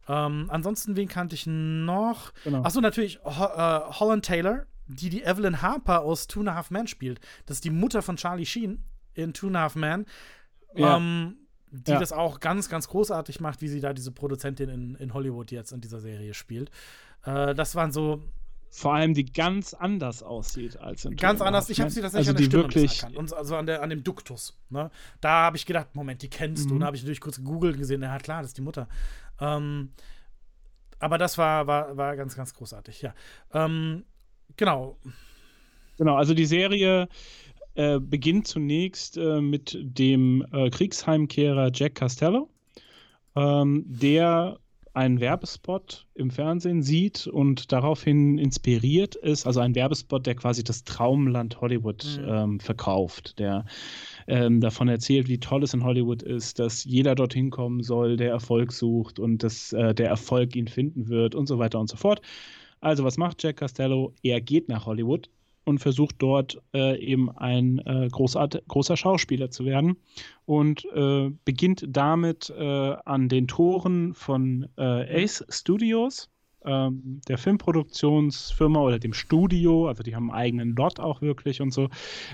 Ähm, 0.08 0.46
ansonsten, 0.50 0.96
wen 0.96 1.10
kannte 1.10 1.36
ich 1.36 1.46
noch? 1.46 2.32
Genau. 2.46 2.64
Achso, 2.64 2.80
natürlich 2.80 3.20
Ho 3.26 3.46
äh, 3.46 3.82
Holland 4.00 4.26
Taylor, 4.26 4.66
die 4.88 5.10
die 5.10 5.24
Evelyn 5.24 5.62
Harper 5.62 6.04
aus 6.04 6.28
Two 6.28 6.40
and 6.40 6.50
a 6.50 6.56
Half 6.56 6.72
Men 6.72 6.88
spielt. 6.88 7.20
Das 7.46 7.58
ist 7.58 7.66
die 7.66 7.70
Mutter 7.70 8.02
von 8.02 8.16
Charlie 8.16 8.46
Sheen 8.46 8.84
in 9.14 9.34
Two 9.34 9.48
and 9.48 9.58
a 9.58 9.60
Half 9.60 9.76
Men. 9.76 10.06
Ja. 10.74 10.96
Ähm, 10.96 11.36
die 11.72 11.92
ja. 11.92 12.00
das 12.00 12.12
auch 12.12 12.40
ganz, 12.40 12.70
ganz 12.70 12.88
großartig 12.88 13.40
macht, 13.40 13.62
wie 13.62 13.68
sie 13.68 13.80
da 13.80 13.94
diese 13.94 14.12
Produzentin 14.12 14.70
in, 14.70 14.96
in 14.96 15.14
Hollywood 15.14 15.52
jetzt 15.52 15.72
in 15.72 15.82
dieser 15.82 16.00
Serie 16.00 16.34
spielt. 16.34 16.70
Äh, 17.26 17.56
das 17.56 17.76
waren 17.76 17.92
so. 17.92 18.22
Vor 18.74 18.94
allem, 18.94 19.14
die 19.14 19.26
ganz 19.26 19.74
anders 19.74 20.24
aussieht 20.24 20.78
als 20.78 21.04
in 21.04 21.18
Ganz 21.18 21.42
anders. 21.42 21.70
Ich 21.70 21.82
habe 21.82 21.90
sie 21.90 22.00
tatsächlich 22.00 22.30
also 22.30 22.32
an 22.32 22.38
der 22.38 22.44
Stimme 22.46 22.64
wirklich 22.64 23.00
erkannt. 23.00 23.18
Und 23.18 23.34
also 23.34 23.58
an, 23.58 23.66
der, 23.66 23.82
an 23.82 23.90
dem 23.90 24.02
Duktus. 24.02 24.58
Ne? 24.70 24.90
Da 25.20 25.30
habe 25.30 25.58
ich 25.58 25.66
gedacht, 25.66 25.94
Moment, 25.94 26.22
die 26.22 26.30
kennst 26.30 26.66
mhm. 26.66 26.70
du. 26.70 26.76
Und 26.76 26.80
da 26.80 26.86
habe 26.86 26.96
ich 26.96 27.02
natürlich 27.02 27.20
kurz 27.20 27.36
gegoogelt 27.36 27.74
und 27.74 27.82
gesehen, 27.82 28.02
ja 28.02 28.18
klar, 28.20 28.42
das 28.42 28.52
ist 28.52 28.58
die 28.58 28.62
Mutter. 28.62 28.88
Ähm, 29.42 29.90
aber 31.00 31.18
das 31.18 31.38
war, 31.38 31.68
war, 31.68 31.98
war 31.98 32.16
ganz, 32.16 32.34
ganz 32.38 32.54
großartig, 32.54 33.02
ja. 33.02 33.14
Ähm, 33.54 34.06
genau. 34.56 34.98
Genau, 35.98 36.16
also 36.16 36.34
die 36.34 36.46
Serie 36.46 37.10
äh, 37.76 38.00
beginnt 38.00 38.48
zunächst 38.48 39.18
äh, 39.18 39.42
mit 39.42 39.78
dem 39.82 40.46
äh, 40.52 40.70
Kriegsheimkehrer 40.70 41.72
Jack 41.74 41.96
Costello, 41.96 42.50
ähm, 43.36 43.86
der 43.88 44.60
einen 44.94 45.22
Werbespot 45.22 46.06
im 46.16 46.32
Fernsehen 46.32 46.82
sieht 46.82 47.26
und 47.28 47.72
daraufhin 47.72 48.38
inspiriert 48.38 49.16
ist, 49.16 49.48
also 49.48 49.62
ein 49.62 49.74
Werbespot, 49.74 50.26
der 50.26 50.36
quasi 50.36 50.64
das 50.64 50.84
Traumland 50.84 51.62
Hollywood 51.62 52.20
mhm. 52.20 52.28
ähm, 52.28 52.60
verkauft, 52.60 53.40
der 53.40 53.66
ähm, 54.28 54.60
davon 54.60 54.90
erzählt, 54.90 55.30
wie 55.30 55.40
toll 55.40 55.64
es 55.64 55.74
in 55.74 55.84
Hollywood 55.84 56.22
ist, 56.22 56.60
dass 56.60 56.84
jeder 56.84 57.16
dorthin 57.16 57.52
kommen 57.52 57.84
soll, 57.84 58.18
der 58.18 58.32
Erfolg 58.32 58.74
sucht 58.74 59.18
und 59.20 59.44
dass 59.44 59.72
äh, 59.72 59.94
der 59.94 60.10
Erfolg 60.10 60.56
ihn 60.56 60.68
finden 60.68 61.08
wird 61.08 61.36
und 61.36 61.48
so 61.48 61.58
weiter 61.58 61.80
und 61.80 61.90
so 61.90 61.96
fort. 61.96 62.22
Also 62.82 63.04
was 63.04 63.18
macht 63.18 63.42
Jack 63.44 63.58
Costello? 63.58 64.14
Er 64.24 64.42
geht 64.42 64.68
nach 64.68 64.86
Hollywood, 64.86 65.30
und 65.64 65.80
versucht 65.80 66.16
dort 66.20 66.62
äh, 66.74 67.00
eben 67.00 67.30
ein 67.38 67.80
äh, 67.80 68.10
großer 68.10 68.98
Schauspieler 68.98 69.52
zu 69.52 69.66
werden 69.66 69.98
und 70.46 70.86
äh, 70.94 71.30
beginnt 71.46 71.86
damit 71.88 72.50
äh, 72.50 72.96
an 73.06 73.30
den 73.30 73.48
Toren 73.48 74.14
von 74.14 74.68
äh, 74.78 75.24
Ace 75.24 75.46
Studios, 75.50 76.30
ähm, 76.64 77.22
der 77.28 77.38
Filmproduktionsfirma 77.38 78.80
oder 78.80 79.00
dem 79.00 79.14
Studio, 79.14 79.88
also 79.88 80.04
die 80.04 80.16
haben 80.16 80.32
einen 80.32 80.40
eigenen 80.40 80.76
Lot 80.76 81.00
auch 81.00 81.22
wirklich 81.22 81.62
und 81.62 81.72
so, 81.72 81.90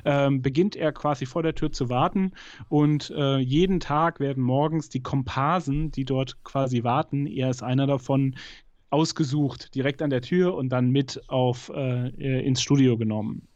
ähm, 0.06 0.42
beginnt 0.42 0.76
er 0.76 0.92
quasi 0.92 1.26
vor 1.26 1.44
der 1.44 1.56
Tür 1.56 1.72
zu 1.72 1.90
warten 1.90 2.32
und 2.70 3.10
äh, 3.16 3.38
jeden 3.38 3.80
Tag 3.80 4.20
werden 4.20 4.44
morgens 4.44 4.90
die 4.90 5.02
Komparsen, 5.02 5.92
die 5.92 6.06
dort 6.06 6.44
quasi 6.44 6.84
warten, 6.84 7.26
er 7.26 7.50
ist 7.50 7.64
einer 7.64 7.88
davon, 7.88 8.36
ausgesucht, 8.90 9.76
direkt 9.76 10.02
an 10.02 10.10
der 10.10 10.22
Tür 10.22 10.56
und 10.56 10.70
dann 10.70 10.90
mit 10.90 11.22
auf 11.28 11.70
äh, 11.70 12.08
äh, 12.08 12.46
ins 12.46 12.62
Studio 12.62 12.98
genommen. 12.98 13.48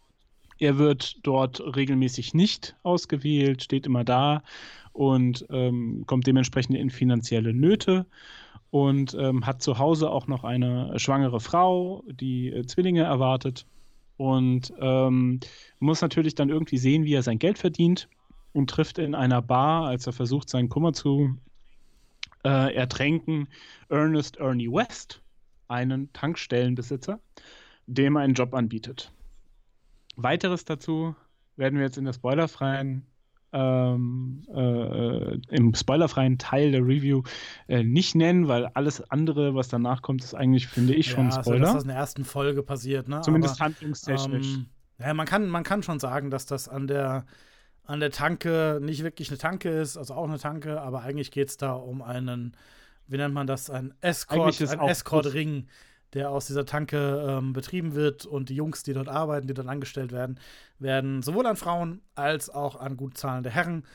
Er 0.60 0.78
wird 0.78 1.26
dort 1.26 1.60
regelmäßig 1.76 2.34
nicht 2.34 2.76
ausgewählt, 2.84 3.64
steht 3.64 3.86
immer 3.86 4.04
da 4.04 4.44
und 4.94 5.46
ähm, 5.50 6.04
kommt 6.06 6.28
dementsprechend 6.28 6.76
in 6.76 6.90
finanzielle 6.90 7.54
Nöte 7.54 8.06
und 8.70 9.16
ähm, 9.20 9.46
hat 9.46 9.62
zu 9.62 9.80
Hause 9.80 10.10
auch 10.12 10.28
noch 10.28 10.44
eine 10.44 11.00
schwangere 11.00 11.40
Frau, 11.40 12.04
die 12.08 12.50
äh, 12.50 12.66
Zwillinge 12.66 13.04
erwartet 13.04 13.66
und 14.18 14.74
ähm, 14.80 15.40
muss 15.80 16.02
natürlich 16.02 16.36
dann 16.36 16.50
irgendwie 16.50 16.78
sehen, 16.78 17.06
wie 17.06 17.16
er 17.16 17.24
sein 17.24 17.40
Geld 17.40 17.58
verdient 17.58 18.08
und 18.54 18.70
trifft 18.70 19.00
in 19.00 19.16
einer 19.16 19.42
Bar, 19.42 19.88
als 19.88 20.06
er 20.06 20.14
versucht, 20.14 20.50
seinen 20.50 20.70
Kummer 20.70 20.94
zu 20.94 21.38
äh, 22.44 22.76
ertränken, 22.76 23.48
Ernest 23.90 24.38
Ernie 24.38 24.72
West, 24.72 25.21
einen 25.72 26.14
Tankstellenbesitzer, 26.14 27.20
dem 27.88 28.18
einen 28.18 28.34
Job 28.36 28.54
anbietet. 28.54 29.12
Weiteres 30.16 30.66
dazu 30.66 31.16
werden 31.56 31.80
wir 31.80 31.86
jetzt 31.86 31.98
in 31.98 32.06
der 32.06 32.14
spoilerfreien 32.14 33.06
ähm, 33.54 34.44
äh, 34.54 35.36
im 35.54 35.74
spoilerfreien 35.74 36.38
Teil 36.38 36.72
der 36.72 36.82
Review 36.82 37.24
äh, 37.68 37.84
nicht 37.84 38.16
nennen, 38.16 38.48
weil 38.48 38.68
alles 38.68 39.02
andere, 39.12 39.56
was 39.56 39.68
danach 39.68 40.02
kommt, 40.02 40.24
ist 40.24 40.34
eigentlich, 40.34 40.68
finde 40.68 40.94
ich, 40.94 41.10
schon 41.10 41.30
ja, 41.30 41.42
Spoiler. 41.42 41.68
Also 41.68 41.74
das 41.74 41.76
ist 41.76 41.82
in 41.84 41.88
der 41.90 41.98
ersten 41.98 42.26
Folge 42.26 42.64
passiert, 42.64 43.08
ne? 43.10 43.22
Zumindest 43.22 43.56
Aber, 43.56 43.66
handlungstechnisch. 43.66 44.54
Ähm, 44.56 44.66
ja, 45.00 45.14
man 45.14 45.26
kann, 45.26 45.50
man 45.50 45.64
kann 45.64 45.84
schon 45.84 46.00
sagen, 46.00 46.30
dass 46.30 46.46
das 46.46 46.70
an 46.70 46.88
der, 46.88 47.26
an 47.84 48.00
der 48.00 48.12
Tanke 48.12 48.80
nicht 48.82 49.04
wirklich 49.04 49.30
eine 49.30 49.38
Tanke 49.38 49.70
ist, 49.70 49.98
also 49.98 50.14
auch 50.14 50.28
eine 50.28 50.40
Tanke, 50.40 50.80
aber 50.82 51.02
eigentlich 51.02 51.32
geht 51.32 51.50
es 51.50 51.58
da 51.58 51.74
um 51.74 52.02
einen 52.02 52.56
wie 53.12 53.18
nennt 53.18 53.34
man 53.34 53.46
das, 53.46 53.70
ein 53.70 53.94
Escort, 54.02 54.62
ein 54.62 54.80
Escort-Ring, 54.80 55.68
der 56.14 56.30
aus 56.30 56.48
dieser 56.48 56.66
Tanke 56.66 57.26
ähm, 57.28 57.54
betrieben 57.54 57.94
wird 57.94 58.26
und 58.26 58.50
die 58.50 58.56
Jungs, 58.56 58.84
die 58.84 58.94
dort 58.94 59.10
arbeiten, 59.10 59.48
die 59.48 59.54
dort 59.54 59.68
angestellt 59.68 60.12
werden, 60.12 60.40
werden 60.80 61.22
sowohl 61.22 61.46
an 61.46 61.56
Frauen 61.56 62.02
als 62.16 62.50
auch 62.50 62.76
an 62.76 62.98
gut 62.98 63.18
zahlende 63.18 63.50
Herren 63.50 63.86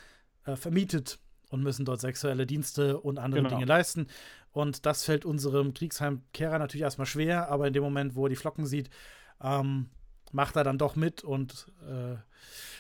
äh, 0.45 0.57
vermietet 0.57 1.19
und 1.51 1.63
müssen 1.63 1.85
dort 1.85 2.01
sexuelle 2.01 2.47
Dienste 2.47 3.01
und 3.01 3.19
andere 3.19 3.43
genau. 3.43 3.55
Dinge 3.55 3.67
leisten. 3.67 4.07
Und 4.53 4.87
das 4.87 5.05
fällt 5.05 5.25
unserem 5.25 5.75
Kriegsheimkehrer 5.75 6.59
natürlich 6.59 6.83
erstmal 6.83 7.07
schwer, 7.07 7.51
aber 7.51 7.67
in 7.67 7.73
dem 7.73 7.83
Moment, 7.83 8.15
wo 8.15 8.27
er 8.27 8.31
die 8.31 8.37
Flocken 8.37 8.67
sieht, 8.67 8.91
ähm, 9.43 9.89
macht 10.33 10.57
er 10.57 10.65
dann 10.65 10.79
doch 10.79 10.97
mit 10.97 11.25
und 11.25 11.67
äh, 11.89 12.17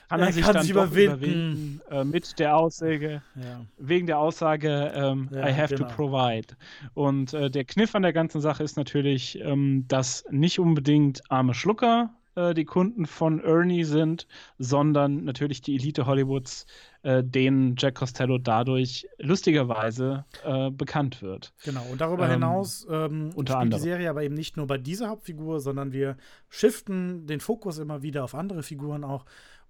kann 0.08 0.20
er, 0.20 0.26
er 0.26 0.32
sich 0.32 0.44
kann 0.44 0.54
dann 0.54 0.62
sich 0.62 0.70
überwinden, 0.70 1.80
überwinden 1.80 1.80
äh, 1.90 2.04
mit 2.04 2.38
der 2.38 2.56
Aussage, 2.56 3.22
ja. 3.34 3.60
wegen 3.78 4.06
der 4.06 4.18
Aussage, 4.18 4.92
ähm, 4.94 5.28
ja, 5.32 5.48
I 5.48 5.52
have 5.52 5.74
genau. 5.74 5.88
to 5.88 5.94
provide. 5.94 6.54
Und 6.94 7.34
äh, 7.34 7.50
der 7.50 7.64
Kniff 7.64 7.94
an 7.94 8.02
der 8.02 8.12
ganzen 8.12 8.40
Sache 8.40 8.62
ist 8.62 8.76
natürlich, 8.76 9.38
ähm, 9.40 9.84
dass 9.88 10.24
nicht 10.30 10.58
unbedingt 10.58 11.22
arme 11.30 11.54
Schlucker 11.54 12.10
äh, 12.36 12.54
die 12.54 12.64
Kunden 12.64 13.06
von 13.06 13.42
Ernie 13.42 13.84
sind, 13.84 14.28
sondern 14.58 15.24
natürlich 15.24 15.62
die 15.62 15.74
Elite 15.74 16.06
Hollywoods, 16.06 16.66
äh, 17.02 17.24
denen 17.24 17.74
Jack 17.78 17.96
Costello 17.96 18.38
dadurch 18.38 19.08
lustigerweise 19.18 20.24
äh, 20.44 20.70
bekannt 20.70 21.22
wird. 21.22 21.52
Genau, 21.64 21.84
und 21.90 22.00
darüber 22.00 22.26
ähm, 22.26 22.32
hinaus 22.32 22.86
ähm, 22.90 23.30
unter 23.34 23.58
anderem. 23.58 23.82
die 23.82 23.88
Serie 23.88 24.10
aber 24.10 24.22
eben 24.22 24.34
nicht 24.34 24.56
nur 24.56 24.66
bei 24.66 24.78
dieser 24.78 25.08
Hauptfigur, 25.08 25.60
sondern 25.60 25.92
wir 25.92 26.16
shiften 26.48 27.26
den 27.26 27.40
Fokus 27.40 27.78
immer 27.78 28.02
wieder 28.02 28.22
auf 28.22 28.34
andere 28.34 28.62
Figuren 28.62 29.02
auch. 29.02 29.24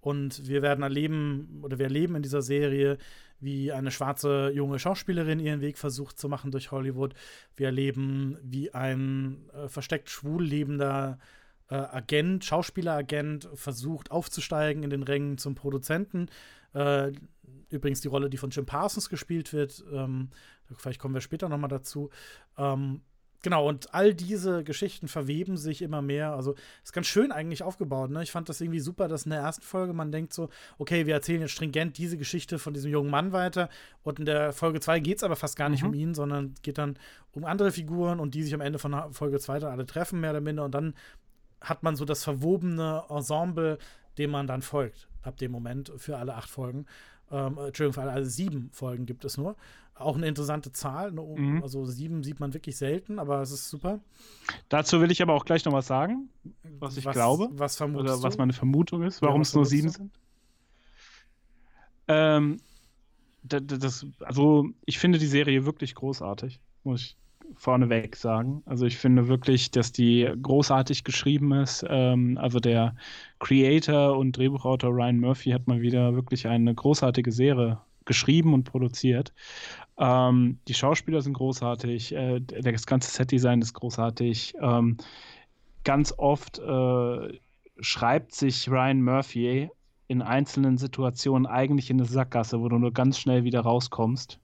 Und 0.06 0.46
wir 0.46 0.62
werden 0.62 0.84
erleben, 0.84 1.62
oder 1.62 1.80
wir 1.80 1.86
erleben 1.86 2.14
in 2.14 2.22
dieser 2.22 2.40
Serie, 2.40 2.96
wie 3.40 3.72
eine 3.72 3.90
schwarze 3.90 4.52
junge 4.54 4.78
Schauspielerin 4.78 5.40
ihren 5.40 5.60
Weg 5.60 5.78
versucht 5.78 6.16
zu 6.16 6.28
machen 6.28 6.52
durch 6.52 6.70
Hollywood. 6.70 7.12
Wir 7.56 7.66
erleben, 7.66 8.38
wie 8.40 8.72
ein 8.72 9.50
äh, 9.52 9.66
versteckt 9.66 10.08
schwul 10.08 10.44
lebender 10.44 11.18
äh, 11.68 11.74
Agent, 11.74 12.44
Schauspieleragent, 12.44 13.48
versucht 13.54 14.12
aufzusteigen 14.12 14.84
in 14.84 14.90
den 14.90 15.02
Rängen 15.02 15.38
zum 15.38 15.56
Produzenten. 15.56 16.28
Äh, 16.72 17.10
übrigens 17.68 18.00
die 18.00 18.08
Rolle, 18.08 18.30
die 18.30 18.36
von 18.36 18.50
Jim 18.50 18.64
Parsons 18.64 19.08
gespielt 19.08 19.52
wird. 19.52 19.84
Ähm, 19.92 20.30
vielleicht 20.76 21.00
kommen 21.00 21.14
wir 21.14 21.20
später 21.20 21.48
noch 21.48 21.58
mal 21.58 21.66
dazu. 21.66 22.10
Ähm, 22.56 23.00
Genau, 23.46 23.68
und 23.68 23.94
all 23.94 24.12
diese 24.12 24.64
Geschichten 24.64 25.06
verweben 25.06 25.56
sich 25.56 25.80
immer 25.80 26.02
mehr. 26.02 26.32
Also 26.32 26.56
ist 26.82 26.92
ganz 26.92 27.06
schön 27.06 27.30
eigentlich 27.30 27.62
aufgebaut. 27.62 28.10
Ne? 28.10 28.24
Ich 28.24 28.32
fand 28.32 28.48
das 28.48 28.60
irgendwie 28.60 28.80
super, 28.80 29.06
dass 29.06 29.22
in 29.22 29.30
der 29.30 29.38
ersten 29.38 29.62
Folge 29.62 29.92
man 29.92 30.10
denkt 30.10 30.32
so, 30.32 30.48
okay, 30.78 31.06
wir 31.06 31.14
erzählen 31.14 31.42
jetzt 31.42 31.52
stringent 31.52 31.96
diese 31.96 32.18
Geschichte 32.18 32.58
von 32.58 32.74
diesem 32.74 32.90
jungen 32.90 33.08
Mann 33.08 33.30
weiter. 33.30 33.68
Und 34.02 34.18
in 34.18 34.24
der 34.24 34.52
Folge 34.52 34.80
2 34.80 34.98
geht 34.98 35.18
es 35.18 35.22
aber 35.22 35.36
fast 35.36 35.54
gar 35.54 35.68
nicht 35.68 35.84
mhm. 35.84 35.90
um 35.90 35.94
ihn, 35.94 36.14
sondern 36.14 36.56
geht 36.62 36.76
dann 36.76 36.98
um 37.34 37.44
andere 37.44 37.70
Figuren 37.70 38.18
und 38.18 38.34
die 38.34 38.42
sich 38.42 38.52
am 38.52 38.60
Ende 38.60 38.80
von 38.80 39.12
Folge 39.12 39.38
2 39.38 39.60
dann 39.60 39.70
alle 39.70 39.86
treffen, 39.86 40.18
mehr 40.18 40.30
oder 40.30 40.40
minder. 40.40 40.64
Und 40.64 40.74
dann 40.74 40.94
hat 41.60 41.84
man 41.84 41.94
so 41.94 42.04
das 42.04 42.24
verwobene 42.24 43.04
Ensemble, 43.08 43.78
dem 44.18 44.32
man 44.32 44.48
dann 44.48 44.60
folgt, 44.60 45.06
ab 45.22 45.36
dem 45.36 45.52
Moment 45.52 45.92
für 45.98 46.16
alle 46.16 46.34
acht 46.34 46.50
Folgen. 46.50 46.84
Ähm, 47.30 47.58
Entschuldigung, 47.58 47.92
für 47.92 48.02
alle, 48.02 48.12
alle 48.12 48.26
sieben 48.26 48.70
Folgen 48.72 49.06
gibt 49.06 49.24
es 49.24 49.36
nur. 49.36 49.56
Auch 49.94 50.16
eine 50.16 50.28
interessante 50.28 50.72
Zahl. 50.72 51.12
Ne? 51.12 51.22
Mhm. 51.22 51.62
Also 51.62 51.84
sieben 51.86 52.22
sieht 52.22 52.38
man 52.38 52.52
wirklich 52.52 52.76
selten, 52.76 53.18
aber 53.18 53.40
es 53.40 53.50
ist 53.50 53.68
super. 53.68 54.00
Dazu 54.68 55.00
will 55.00 55.10
ich 55.10 55.22
aber 55.22 55.34
auch 55.34 55.44
gleich 55.44 55.64
noch 55.64 55.72
was 55.72 55.86
sagen, 55.86 56.28
was 56.78 56.96
ich 56.96 57.04
was, 57.04 57.14
glaube. 57.14 57.48
Was 57.52 57.76
vermutest 57.76 58.14
Oder 58.14 58.22
was 58.22 58.36
meine 58.36 58.52
Vermutung 58.52 59.02
ist, 59.02 59.22
warum 59.22 59.36
ja, 59.36 59.42
es 59.42 59.54
nur 59.54 59.64
sieben 59.64 59.88
du? 59.88 59.92
sind. 59.92 60.12
Ähm, 62.08 62.58
das, 63.42 64.06
also 64.20 64.68
ich 64.84 64.98
finde 64.98 65.18
die 65.18 65.26
Serie 65.26 65.64
wirklich 65.64 65.94
großartig, 65.94 66.60
muss 66.84 67.00
ich 67.02 67.16
vorneweg 67.54 68.16
sagen. 68.16 68.62
Also 68.66 68.86
ich 68.86 68.96
finde 68.96 69.28
wirklich, 69.28 69.70
dass 69.70 69.92
die 69.92 70.28
großartig 70.42 71.04
geschrieben 71.04 71.52
ist. 71.52 71.84
Ähm, 71.88 72.38
also 72.38 72.60
der 72.60 72.94
Creator 73.38 74.16
und 74.16 74.36
Drehbuchautor 74.36 74.90
Ryan 74.90 75.20
Murphy 75.20 75.50
hat 75.50 75.66
mal 75.66 75.80
wieder 75.80 76.14
wirklich 76.14 76.46
eine 76.46 76.74
großartige 76.74 77.32
Serie 77.32 77.78
geschrieben 78.04 78.54
und 78.54 78.64
produziert. 78.64 79.32
Ähm, 79.98 80.58
die 80.68 80.74
Schauspieler 80.74 81.20
sind 81.22 81.34
großartig, 81.34 82.14
äh, 82.14 82.40
das 82.40 82.86
ganze 82.86 83.10
Setdesign 83.10 83.60
ist 83.60 83.74
großartig. 83.74 84.54
Ähm, 84.60 84.96
ganz 85.84 86.14
oft 86.16 86.58
äh, 86.58 87.38
schreibt 87.80 88.34
sich 88.34 88.70
Ryan 88.70 89.02
Murphy 89.02 89.70
in 90.08 90.22
einzelnen 90.22 90.78
Situationen 90.78 91.46
eigentlich 91.46 91.90
in 91.90 91.98
eine 91.98 92.08
Sackgasse, 92.08 92.60
wo 92.60 92.68
du 92.68 92.78
nur 92.78 92.92
ganz 92.92 93.18
schnell 93.18 93.44
wieder 93.44 93.60
rauskommst, 93.60 94.38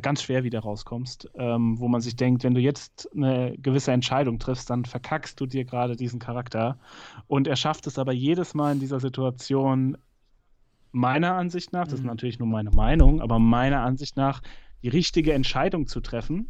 ganz 0.00 0.22
schwer 0.22 0.44
wieder 0.44 0.60
rauskommst, 0.60 1.30
ähm, 1.34 1.78
wo 1.78 1.88
man 1.88 2.00
sich 2.00 2.16
denkt, 2.16 2.44
wenn 2.44 2.54
du 2.54 2.60
jetzt 2.60 3.08
eine 3.14 3.56
gewisse 3.58 3.92
Entscheidung 3.92 4.38
triffst, 4.38 4.70
dann 4.70 4.84
verkackst 4.84 5.40
du 5.40 5.46
dir 5.46 5.64
gerade 5.64 5.96
diesen 5.96 6.18
Charakter. 6.18 6.78
Und 7.26 7.46
er 7.46 7.56
schafft 7.56 7.86
es 7.86 7.98
aber 7.98 8.12
jedes 8.12 8.54
Mal 8.54 8.72
in 8.72 8.80
dieser 8.80 9.00
Situation 9.00 9.96
meiner 10.92 11.34
Ansicht 11.34 11.72
nach, 11.72 11.84
das 11.84 11.94
ist 11.94 12.00
mhm. 12.02 12.08
natürlich 12.08 12.38
nur 12.38 12.48
meine 12.48 12.70
Meinung, 12.70 13.20
aber 13.20 13.38
meiner 13.38 13.80
Ansicht 13.80 14.16
nach 14.16 14.42
die 14.82 14.88
richtige 14.88 15.32
Entscheidung 15.32 15.86
zu 15.86 16.00
treffen, 16.00 16.48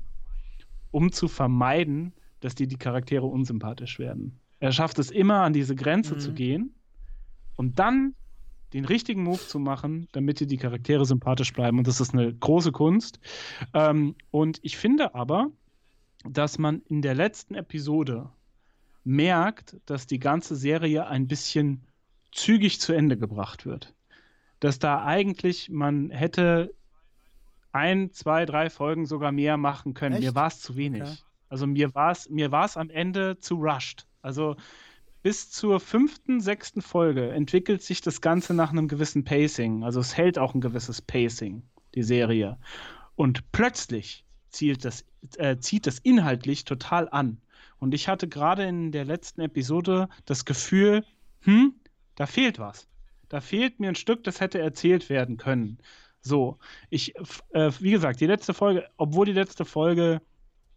um 0.90 1.12
zu 1.12 1.28
vermeiden, 1.28 2.12
dass 2.40 2.54
dir 2.54 2.66
die 2.66 2.76
Charaktere 2.76 3.26
unsympathisch 3.26 3.98
werden. 3.98 4.38
Er 4.60 4.72
schafft 4.72 4.98
es 4.98 5.10
immer, 5.10 5.42
an 5.42 5.52
diese 5.52 5.74
Grenze 5.74 6.14
mhm. 6.14 6.18
zu 6.18 6.32
gehen 6.34 6.74
und 7.56 7.78
dann 7.78 8.14
den 8.74 8.84
richtigen 8.84 9.22
Move 9.22 9.38
zu 9.38 9.58
machen, 9.58 10.08
damit 10.12 10.40
dir 10.40 10.46
die 10.46 10.58
Charaktere 10.58 11.06
sympathisch 11.06 11.52
bleiben. 11.52 11.78
Und 11.78 11.86
das 11.86 12.00
ist 12.00 12.12
eine 12.12 12.34
große 12.34 12.72
Kunst. 12.72 13.18
Ähm, 13.72 14.14
und 14.30 14.58
ich 14.62 14.76
finde 14.76 15.14
aber, 15.14 15.50
dass 16.28 16.58
man 16.58 16.82
in 16.88 17.00
der 17.00 17.14
letzten 17.14 17.54
Episode 17.54 18.28
merkt, 19.04 19.76
dass 19.86 20.06
die 20.06 20.18
ganze 20.18 20.56
Serie 20.56 21.06
ein 21.06 21.26
bisschen 21.26 21.86
zügig 22.32 22.80
zu 22.80 22.92
Ende 22.92 23.16
gebracht 23.16 23.64
wird 23.64 23.94
dass 24.64 24.78
da 24.78 25.04
eigentlich 25.04 25.68
man 25.68 26.08
hätte 26.08 26.74
ein, 27.72 28.12
zwei, 28.12 28.46
drei 28.46 28.70
Folgen 28.70 29.04
sogar 29.04 29.30
mehr 29.30 29.58
machen 29.58 29.92
können. 29.92 30.14
Echt? 30.14 30.24
Mir 30.24 30.34
war 30.34 30.46
es 30.46 30.60
zu 30.60 30.74
wenig. 30.74 31.02
Okay. 31.02 31.16
Also 31.50 31.66
mir 31.66 31.94
war 31.94 32.12
es 32.12 32.30
mir 32.30 32.50
war's 32.50 32.78
am 32.78 32.88
Ende 32.88 33.38
zu 33.38 33.56
rushed. 33.56 34.06
Also 34.22 34.56
bis 35.24 35.50
zur 35.50 35.80
fünften, 35.80 36.42
sechsten 36.42 36.82
Folge 36.82 37.30
entwickelt 37.30 37.82
sich 37.82 38.02
das 38.02 38.20
Ganze 38.20 38.52
nach 38.52 38.70
einem 38.70 38.88
gewissen 38.88 39.24
Pacing. 39.24 39.82
Also 39.82 39.98
es 39.98 40.18
hält 40.18 40.38
auch 40.38 40.54
ein 40.54 40.60
gewisses 40.60 41.00
Pacing, 41.00 41.62
die 41.94 42.02
Serie. 42.02 42.58
Und 43.16 43.50
plötzlich 43.50 44.26
zielt 44.50 44.84
das, 44.84 45.06
äh, 45.38 45.56
zieht 45.56 45.86
das 45.86 45.98
inhaltlich 45.98 46.66
total 46.66 47.08
an. 47.08 47.40
Und 47.78 47.94
ich 47.94 48.06
hatte 48.06 48.28
gerade 48.28 48.64
in 48.64 48.92
der 48.92 49.06
letzten 49.06 49.40
Episode 49.40 50.10
das 50.26 50.44
Gefühl, 50.44 51.06
hm, 51.40 51.74
da 52.16 52.26
fehlt 52.26 52.58
was. 52.58 52.86
Da 53.30 53.40
fehlt 53.40 53.80
mir 53.80 53.88
ein 53.88 53.94
Stück, 53.94 54.24
das 54.24 54.42
hätte 54.42 54.58
erzählt 54.58 55.08
werden 55.08 55.38
können. 55.38 55.78
So, 56.20 56.58
ich, 56.90 57.14
äh, 57.52 57.72
wie 57.80 57.92
gesagt, 57.92 58.20
die 58.20 58.26
letzte 58.26 58.52
Folge, 58.52 58.90
obwohl 58.98 59.24
die 59.24 59.32
letzte 59.32 59.64
Folge, 59.64 60.20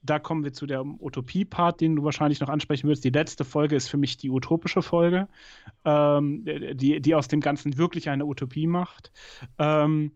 da 0.01 0.19
kommen 0.19 0.43
wir 0.43 0.53
zu 0.53 0.65
der 0.65 0.85
Utopie-Part, 0.85 1.81
den 1.81 1.95
du 1.95 2.03
wahrscheinlich 2.03 2.39
noch 2.39 2.49
ansprechen 2.49 2.87
würdest. 2.87 3.03
Die 3.03 3.09
letzte 3.09 3.43
Folge 3.45 3.75
ist 3.75 3.89
für 3.89 3.97
mich 3.97 4.17
die 4.17 4.29
utopische 4.29 4.81
Folge, 4.81 5.27
ähm, 5.85 6.45
die, 6.45 7.01
die 7.01 7.15
aus 7.15 7.27
dem 7.27 7.41
Ganzen 7.41 7.77
wirklich 7.77 8.09
eine 8.09 8.25
Utopie 8.25 8.67
macht. 8.67 9.11
Ähm, 9.57 10.11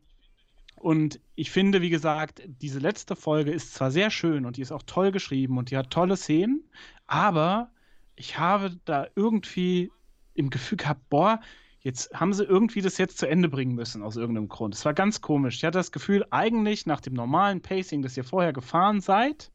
und 0.75 1.19
ich 1.35 1.51
finde, 1.51 1.81
wie 1.81 1.89
gesagt, 1.89 2.41
diese 2.45 2.79
letzte 2.79 3.15
Folge 3.15 3.51
ist 3.51 3.73
zwar 3.73 3.91
sehr 3.91 4.09
schön 4.09 4.45
und 4.45 4.57
die 4.57 4.61
ist 4.61 4.71
auch 4.71 4.83
toll 4.83 5.11
geschrieben 5.11 5.57
und 5.57 5.69
die 5.69 5.77
hat 5.77 5.91
tolle 5.91 6.17
Szenen, 6.17 6.63
aber 7.05 7.69
ich 8.15 8.39
habe 8.39 8.77
da 8.85 9.07
irgendwie 9.15 9.91
im 10.33 10.49
Gefühl 10.49 10.77
gehabt, 10.77 11.09
boah, 11.09 11.39
Jetzt 11.83 12.13
haben 12.13 12.31
sie 12.31 12.43
irgendwie 12.43 12.81
das 12.81 12.99
jetzt 12.99 13.17
zu 13.17 13.27
Ende 13.27 13.49
bringen 13.49 13.73
müssen, 13.73 14.03
aus 14.03 14.15
irgendeinem 14.15 14.49
Grund. 14.49 14.75
Es 14.75 14.85
war 14.85 14.93
ganz 14.93 15.19
komisch. 15.19 15.55
Ich 15.55 15.63
hatte 15.63 15.79
das 15.79 15.91
Gefühl, 15.91 16.23
eigentlich 16.29 16.85
nach 16.85 17.01
dem 17.01 17.13
normalen 17.13 17.61
Pacing, 17.61 18.03
das 18.03 18.15
ihr 18.15 18.23
vorher 18.23 18.53
gefahren 18.53 19.01
seid, 19.01 19.51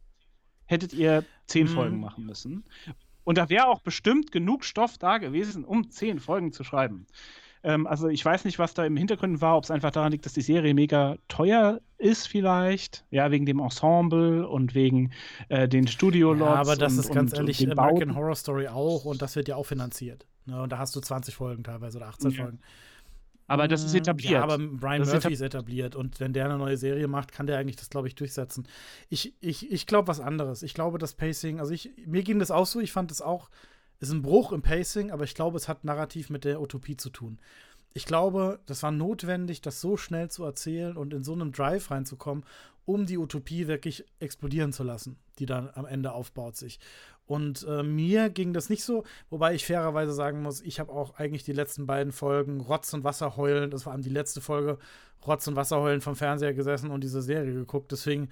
hättet 0.66 0.92
ihr 0.92 1.24
zehn 1.46 1.66
mhm. 1.66 1.74
Folgen 1.74 2.00
machen 2.00 2.26
müssen. 2.26 2.64
Und 3.24 3.38
da 3.38 3.48
wäre 3.48 3.66
auch 3.66 3.80
bestimmt 3.80 4.30
genug 4.30 4.64
Stoff 4.64 4.98
da 4.98 5.18
gewesen, 5.18 5.64
um 5.64 5.90
zehn 5.90 6.20
Folgen 6.20 6.52
zu 6.52 6.62
schreiben. 6.62 7.06
Ähm, 7.66 7.86
also 7.86 8.08
ich 8.08 8.24
weiß 8.24 8.44
nicht, 8.44 8.58
was 8.60 8.74
da 8.74 8.84
im 8.84 8.96
Hintergrund 8.96 9.40
war, 9.40 9.56
ob 9.56 9.64
es 9.64 9.70
einfach 9.72 9.90
daran 9.90 10.12
liegt, 10.12 10.24
dass 10.24 10.32
die 10.32 10.42
Serie 10.42 10.74
mega 10.74 11.16
teuer 11.26 11.80
ist 11.98 12.28
vielleicht. 12.28 13.04
Ja, 13.10 13.32
wegen 13.32 13.44
dem 13.44 13.58
Ensemble 13.58 14.46
und 14.46 14.74
wegen 14.76 15.12
äh, 15.48 15.68
den 15.68 15.88
Studio-Lots. 15.88 16.48
Ja, 16.48 16.60
aber 16.60 16.76
das 16.76 16.92
und, 16.92 17.00
ist 17.00 17.12
ganz 17.12 17.32
und, 17.32 17.38
ehrlich 17.38 17.66
und 17.66 17.76
American 17.76 18.14
Horror 18.14 18.36
Story 18.36 18.68
auch 18.68 19.04
und 19.04 19.20
das 19.20 19.34
wird 19.34 19.48
ja 19.48 19.56
auch 19.56 19.66
finanziert. 19.66 20.26
Ne? 20.44 20.62
Und 20.62 20.70
da 20.70 20.78
hast 20.78 20.94
du 20.94 21.00
20 21.00 21.34
Folgen 21.34 21.64
teilweise 21.64 21.98
oder 21.98 22.06
18 22.06 22.30
ja. 22.30 22.42
Folgen. 22.42 22.60
Aber 23.46 23.68
das 23.68 23.84
ist 23.84 23.92
mm, 23.94 23.98
etabliert. 23.98 24.32
Ja, 24.32 24.42
aber 24.42 24.58
Brian 24.58 25.00
das 25.00 25.12
Murphy 25.12 25.32
ist 25.32 25.40
etabliert. 25.40 25.94
Und 25.94 26.18
wenn 26.20 26.32
der 26.32 26.46
eine 26.46 26.58
neue 26.58 26.76
Serie 26.76 27.06
macht, 27.06 27.32
kann 27.32 27.46
der 27.46 27.58
eigentlich 27.58 27.76
das, 27.76 27.90
glaube 27.90 28.08
ich, 28.08 28.14
durchsetzen. 28.14 28.66
Ich, 29.08 29.34
ich, 29.40 29.70
ich 29.70 29.86
glaube 29.86 30.08
was 30.08 30.20
anderes. 30.20 30.62
Ich 30.62 30.74
glaube, 30.74 30.98
das 30.98 31.14
Pacing, 31.14 31.60
also 31.60 31.72
ich, 31.72 31.90
mir 32.06 32.22
ging 32.22 32.38
das 32.38 32.50
auch 32.50 32.66
so, 32.66 32.80
ich 32.80 32.92
fand 32.92 33.10
es 33.10 33.22
auch, 33.22 33.48
ist 34.00 34.10
ein 34.10 34.22
Bruch 34.22 34.52
im 34.52 34.62
Pacing, 34.62 35.10
aber 35.10 35.24
ich 35.24 35.34
glaube, 35.34 35.56
es 35.56 35.68
hat 35.68 35.84
narrativ 35.84 36.28
mit 36.28 36.44
der 36.44 36.60
Utopie 36.60 36.96
zu 36.96 37.10
tun. 37.10 37.38
Ich 37.94 38.04
glaube, 38.04 38.60
das 38.66 38.82
war 38.82 38.90
notwendig, 38.90 39.62
das 39.62 39.80
so 39.80 39.96
schnell 39.96 40.30
zu 40.30 40.44
erzählen 40.44 40.96
und 40.96 41.14
in 41.14 41.24
so 41.24 41.32
einem 41.32 41.52
Drive 41.52 41.90
reinzukommen, 41.90 42.44
um 42.84 43.06
die 43.06 43.16
Utopie 43.16 43.68
wirklich 43.68 44.04
explodieren 44.20 44.72
zu 44.72 44.84
lassen, 44.84 45.18
die 45.38 45.46
dann 45.46 45.70
am 45.74 45.86
Ende 45.86 46.12
aufbaut 46.12 46.56
sich. 46.56 46.78
Und 47.26 47.66
äh, 47.68 47.82
mir 47.82 48.30
ging 48.30 48.52
das 48.52 48.70
nicht 48.70 48.84
so, 48.84 49.04
wobei 49.30 49.54
ich 49.54 49.66
fairerweise 49.66 50.12
sagen 50.12 50.42
muss, 50.42 50.60
ich 50.60 50.78
habe 50.78 50.92
auch 50.92 51.18
eigentlich 51.18 51.42
die 51.42 51.52
letzten 51.52 51.86
beiden 51.86 52.12
Folgen 52.12 52.60
Rotz 52.60 52.92
und 52.94 53.02
Wasser 53.02 53.36
heulen, 53.36 53.70
das 53.70 53.84
war 53.84 53.98
die 53.98 54.10
letzte 54.10 54.40
Folge 54.40 54.78
Rotz 55.26 55.46
und 55.48 55.56
Wasser 55.56 55.80
heulen 55.80 56.00
vom 56.00 56.14
Fernseher 56.14 56.54
gesessen 56.54 56.90
und 56.90 57.02
diese 57.02 57.22
Serie 57.22 57.52
geguckt. 57.52 57.90
Deswegen 57.90 58.30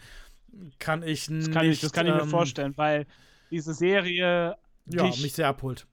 kann 0.78 1.02
ich 1.02 1.28
nicht. 1.28 1.48
Das 1.48 1.54
kann 1.54 1.66
ich, 1.66 1.80
das 1.80 1.92
kann 1.92 2.06
ich 2.06 2.14
mir 2.14 2.22
ähm, 2.22 2.28
vorstellen, 2.28 2.72
weil 2.76 3.06
diese 3.50 3.74
Serie 3.74 4.56
ja, 4.86 5.02
dich, 5.02 5.22
mich 5.22 5.32
sehr 5.32 5.48
abholt. 5.48 5.86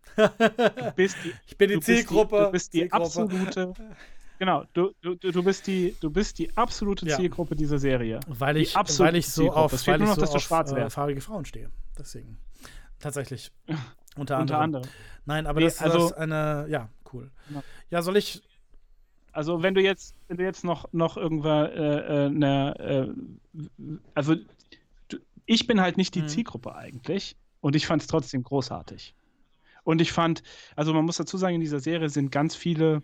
die, 0.98 1.10
ich 1.48 1.58
bin 1.58 1.70
die 1.70 1.80
Zielgruppe. 1.80 2.46
Du 2.46 2.52
bist 2.52 2.74
die, 2.74 2.88
du 2.88 3.00
bist 3.00 3.16
die 3.16 3.26
absolute. 3.26 3.74
Genau, 4.38 4.66
du, 4.74 4.92
du, 5.02 5.16
du, 5.16 5.44
bist 5.44 5.68
die, 5.68 5.96
du 6.02 6.10
bist 6.10 6.40
die 6.40 6.56
absolute 6.58 7.06
ja. 7.06 7.16
Zielgruppe 7.16 7.56
dieser 7.56 7.78
Serie. 7.78 8.20
Weil 8.28 8.58
ich, 8.58 8.74
weil 8.76 9.16
ich 9.16 9.28
so 9.28 9.44
Zielgruppe. 9.44 9.60
auf, 9.60 9.88
weil 9.88 10.02
ich 10.02 10.08
noch, 10.08 10.16
so 10.16 10.54
auf 10.56 10.72
äh, 10.72 10.90
farbige 10.90 11.22
Frauen 11.22 11.46
stehe. 11.46 11.70
Deswegen. 11.98 12.40
Tatsächlich. 13.02 13.52
Unter 14.16 14.38
anderem. 14.38 14.42
Unter 14.42 14.60
anderem. 14.60 14.90
Nein, 15.26 15.48
aber 15.48 15.60
nee, 15.60 15.66
das 15.66 15.82
also, 15.82 16.08
ist 16.08 16.14
eine, 16.14 16.66
ja, 16.70 16.90
cool. 17.14 17.32
Ja. 17.54 17.64
ja, 17.90 18.02
soll 18.02 18.18
ich. 18.18 18.42
Also 19.34 19.64
wenn 19.64 19.74
du 19.74 19.82
jetzt, 19.82 20.16
wenn 20.28 20.38
du 20.38 20.44
jetzt 20.44 20.66
noch, 20.66 20.92
noch 20.92 21.16
irgendwann 21.16 21.72
äh, 21.72 22.26
eine, 22.26 22.76
äh, 22.80 23.60
äh, 23.60 23.98
also 24.14 24.36
du, 25.08 25.18
ich 25.46 25.68
bin 25.68 25.80
halt 25.80 25.96
nicht 25.96 26.16
die 26.16 26.24
mhm. 26.24 26.28
Zielgruppe 26.28 26.76
eigentlich 26.76 27.38
und 27.62 27.76
ich 27.76 27.88
fand 27.88 28.02
es 28.02 28.10
trotzdem 28.10 28.44
großartig. 28.44 29.16
Und 29.84 30.02
ich 30.02 30.12
fand, 30.12 30.44
also 30.76 30.94
man 30.94 31.06
muss 31.06 31.18
dazu 31.18 31.38
sagen, 31.38 31.56
in 31.56 31.62
dieser 31.62 31.80
Serie 31.80 32.10
sind 32.10 32.30
ganz 32.30 32.56
viele 32.56 33.04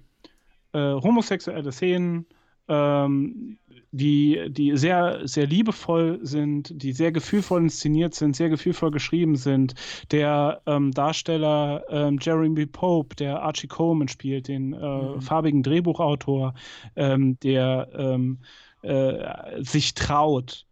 äh, 0.74 0.94
homosexuelle 0.94 1.72
Szenen, 1.72 2.26
ähm, 2.68 3.58
die, 3.92 4.48
die 4.50 4.78
sehr, 4.78 5.28
sehr 5.28 5.48
liebevoll 5.48 6.20
sind, 6.22 6.82
die 6.82 6.92
sehr 6.92 7.12
gefühlvoll 7.12 7.64
inszeniert 7.64 8.14
sind, 8.14 8.36
sehr 8.36 8.50
gefühlvoll 8.50 8.92
geschrieben 8.92 9.36
sind. 9.36 9.76
Der 10.12 10.62
ähm, 10.66 10.92
Darsteller 10.92 11.84
ähm, 11.90 12.20
Jeremy 12.22 12.66
Pope, 12.66 13.16
der 13.16 13.42
Archie 13.42 13.68
Coleman 13.68 14.08
spielt, 14.08 14.48
den 14.48 14.74
äh, 14.74 14.78
mhm. 14.78 15.22
farbigen 15.22 15.64
Drehbuchautor, 15.64 16.54
ähm, 16.96 17.40
der 17.40 17.90
ähm, 17.94 18.40
äh, 18.82 19.64
sich 19.64 19.94
traut, 19.94 20.66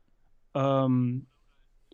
ähm, 0.53 1.25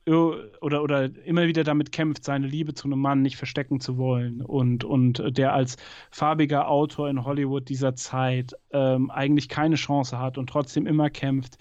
oder, 0.07 0.83
oder 0.83 1.09
immer 1.25 1.45
wieder 1.47 1.63
damit 1.63 1.91
kämpft, 1.91 2.23
seine 2.23 2.47
Liebe 2.47 2.73
zu 2.73 2.87
einem 2.87 2.99
Mann 2.99 3.21
nicht 3.21 3.37
verstecken 3.37 3.79
zu 3.79 3.97
wollen 3.97 4.41
und, 4.41 4.83
und 4.83 5.21
der 5.37 5.53
als 5.53 5.77
farbiger 6.09 6.67
Autor 6.67 7.09
in 7.09 7.23
Hollywood 7.23 7.69
dieser 7.69 7.95
Zeit 7.95 8.53
ähm, 8.71 9.11
eigentlich 9.11 9.47
keine 9.47 9.75
Chance 9.75 10.17
hat 10.17 10.37
und 10.37 10.49
trotzdem 10.49 10.87
immer 10.87 11.09
kämpft. 11.09 11.57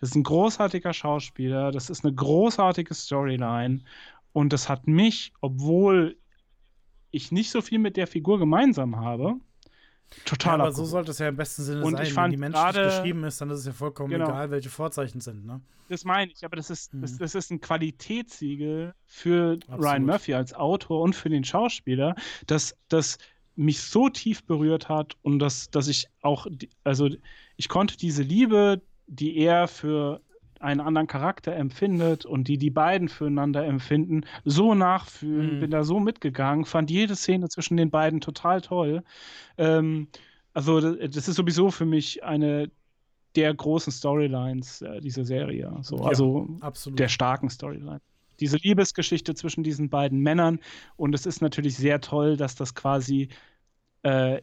Das 0.00 0.10
ist 0.10 0.16
ein 0.16 0.24
großartiger 0.24 0.92
Schauspieler, 0.92 1.70
das 1.70 1.88
ist 1.88 2.04
eine 2.04 2.14
großartige 2.14 2.92
Storyline 2.92 3.80
und 4.32 4.52
das 4.52 4.68
hat 4.68 4.86
mich, 4.88 5.32
obwohl 5.40 6.16
ich 7.12 7.32
nicht 7.32 7.50
so 7.50 7.62
viel 7.62 7.78
mit 7.78 7.96
der 7.96 8.06
Figur 8.06 8.38
gemeinsam 8.38 8.96
habe, 8.96 9.36
Total. 10.24 10.58
Ja, 10.58 10.64
aber 10.64 10.72
so 10.72 10.84
sollte 10.84 11.10
es 11.10 11.18
ja 11.18 11.28
im 11.28 11.36
besten 11.36 11.62
Sinne 11.62 11.82
und 11.82 11.96
sein. 11.96 12.16
Wenn 12.16 12.30
die 12.30 12.36
Mensch 12.36 12.56
nicht 12.56 12.74
geschrieben 12.74 13.24
ist, 13.24 13.40
dann 13.40 13.50
ist 13.50 13.60
es 13.60 13.66
ja 13.66 13.72
vollkommen 13.72 14.10
genau. 14.10 14.26
egal, 14.26 14.50
welche 14.50 14.70
Vorzeichen 14.70 15.20
sind. 15.20 15.44
Ne? 15.44 15.60
Das 15.88 16.04
meine 16.04 16.32
ich, 16.32 16.44
aber 16.44 16.56
das 16.56 16.70
ist, 16.70 16.94
mhm. 16.94 17.02
das, 17.02 17.18
das, 17.18 17.34
ist 17.34 17.50
ein 17.50 17.60
Qualitätssiegel 17.60 18.94
für 19.04 19.58
Absolut. 19.68 19.84
Ryan 19.84 20.04
Murphy 20.04 20.34
als 20.34 20.54
Autor 20.54 21.02
und 21.02 21.14
für 21.14 21.28
den 21.28 21.44
Schauspieler, 21.44 22.14
dass 22.46 22.76
das 22.88 23.18
mich 23.56 23.80
so 23.80 24.08
tief 24.08 24.44
berührt 24.44 24.88
hat 24.88 25.16
und 25.22 25.38
dass, 25.38 25.70
dass 25.70 25.88
ich 25.88 26.08
auch, 26.22 26.46
also 26.84 27.08
ich 27.56 27.68
konnte 27.68 27.96
diese 27.96 28.22
Liebe, 28.22 28.82
die 29.06 29.36
er 29.38 29.66
für 29.68 30.20
einen 30.60 30.80
anderen 30.80 31.06
Charakter 31.06 31.54
empfindet 31.54 32.24
und 32.24 32.48
die 32.48 32.58
die 32.58 32.70
beiden 32.70 33.08
füreinander 33.08 33.64
empfinden, 33.64 34.22
so 34.44 34.74
nachfühlen, 34.74 35.56
mhm. 35.56 35.60
bin 35.60 35.70
da 35.70 35.84
so 35.84 36.00
mitgegangen, 36.00 36.64
fand 36.64 36.90
jede 36.90 37.16
Szene 37.16 37.48
zwischen 37.48 37.76
den 37.76 37.90
beiden 37.90 38.20
total 38.20 38.60
toll. 38.60 39.02
Ähm, 39.58 40.08
also 40.54 40.80
das 40.80 41.28
ist 41.28 41.34
sowieso 41.36 41.70
für 41.70 41.84
mich 41.84 42.24
eine 42.24 42.70
der 43.34 43.52
großen 43.52 43.92
Storylines 43.92 44.82
äh, 44.82 45.00
dieser 45.00 45.24
Serie, 45.24 45.70
so, 45.82 45.98
ja, 45.98 46.04
also 46.04 46.48
absolut. 46.60 46.98
der 46.98 47.08
starken 47.08 47.50
Storyline. 47.50 48.00
Diese 48.40 48.56
Liebesgeschichte 48.56 49.34
zwischen 49.34 49.62
diesen 49.62 49.88
beiden 49.90 50.20
Männern 50.20 50.60
und 50.96 51.14
es 51.14 51.26
ist 51.26 51.42
natürlich 51.42 51.76
sehr 51.76 52.00
toll, 52.00 52.36
dass 52.36 52.54
das 52.54 52.74
quasi 52.74 53.28
äh, 54.02 54.40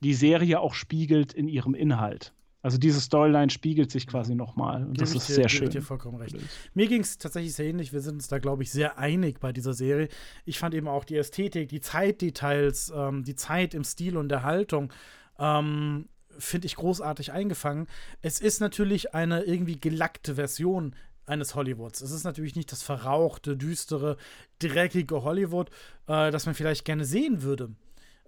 die 0.00 0.14
Serie 0.14 0.60
auch 0.60 0.74
spiegelt 0.74 1.32
in 1.32 1.48
ihrem 1.48 1.74
Inhalt. 1.74 2.32
Also 2.66 2.78
diese 2.78 3.00
Storyline 3.00 3.48
spiegelt 3.48 3.92
sich 3.92 4.08
quasi 4.08 4.34
nochmal 4.34 4.82
und 4.82 5.00
das 5.00 5.14
ist 5.14 5.28
dir, 5.28 5.34
sehr 5.34 5.48
schön. 5.48 5.68
Ich 5.68 5.74
dir 5.74 5.82
vollkommen 5.82 6.16
recht. 6.16 6.34
Mir 6.74 6.88
ging 6.88 7.00
es 7.00 7.16
tatsächlich 7.16 7.54
sehr 7.54 7.66
ähnlich. 7.66 7.92
Wir 7.92 8.00
sind 8.00 8.14
uns 8.14 8.26
da, 8.26 8.40
glaube 8.40 8.64
ich, 8.64 8.72
sehr 8.72 8.98
einig 8.98 9.38
bei 9.38 9.52
dieser 9.52 9.72
Serie. 9.72 10.08
Ich 10.46 10.58
fand 10.58 10.74
eben 10.74 10.88
auch 10.88 11.04
die 11.04 11.14
Ästhetik, 11.14 11.68
die 11.68 11.80
Zeitdetails, 11.80 12.92
ähm, 12.92 13.22
die 13.22 13.36
Zeit 13.36 13.72
im 13.72 13.84
Stil 13.84 14.16
und 14.16 14.30
der 14.30 14.42
Haltung 14.42 14.92
ähm, 15.38 16.08
finde 16.38 16.66
ich 16.66 16.74
großartig 16.74 17.30
eingefangen. 17.30 17.86
Es 18.20 18.40
ist 18.40 18.58
natürlich 18.58 19.14
eine 19.14 19.44
irgendwie 19.44 19.78
gelackte 19.78 20.34
Version 20.34 20.96
eines 21.24 21.54
Hollywoods. 21.54 22.00
Es 22.00 22.10
ist 22.10 22.24
natürlich 22.24 22.56
nicht 22.56 22.72
das 22.72 22.82
verrauchte, 22.82 23.56
düstere, 23.56 24.16
dreckige 24.58 25.22
Hollywood, 25.22 25.70
äh, 26.08 26.32
das 26.32 26.46
man 26.46 26.56
vielleicht 26.56 26.84
gerne 26.84 27.04
sehen 27.04 27.42
würde. 27.42 27.76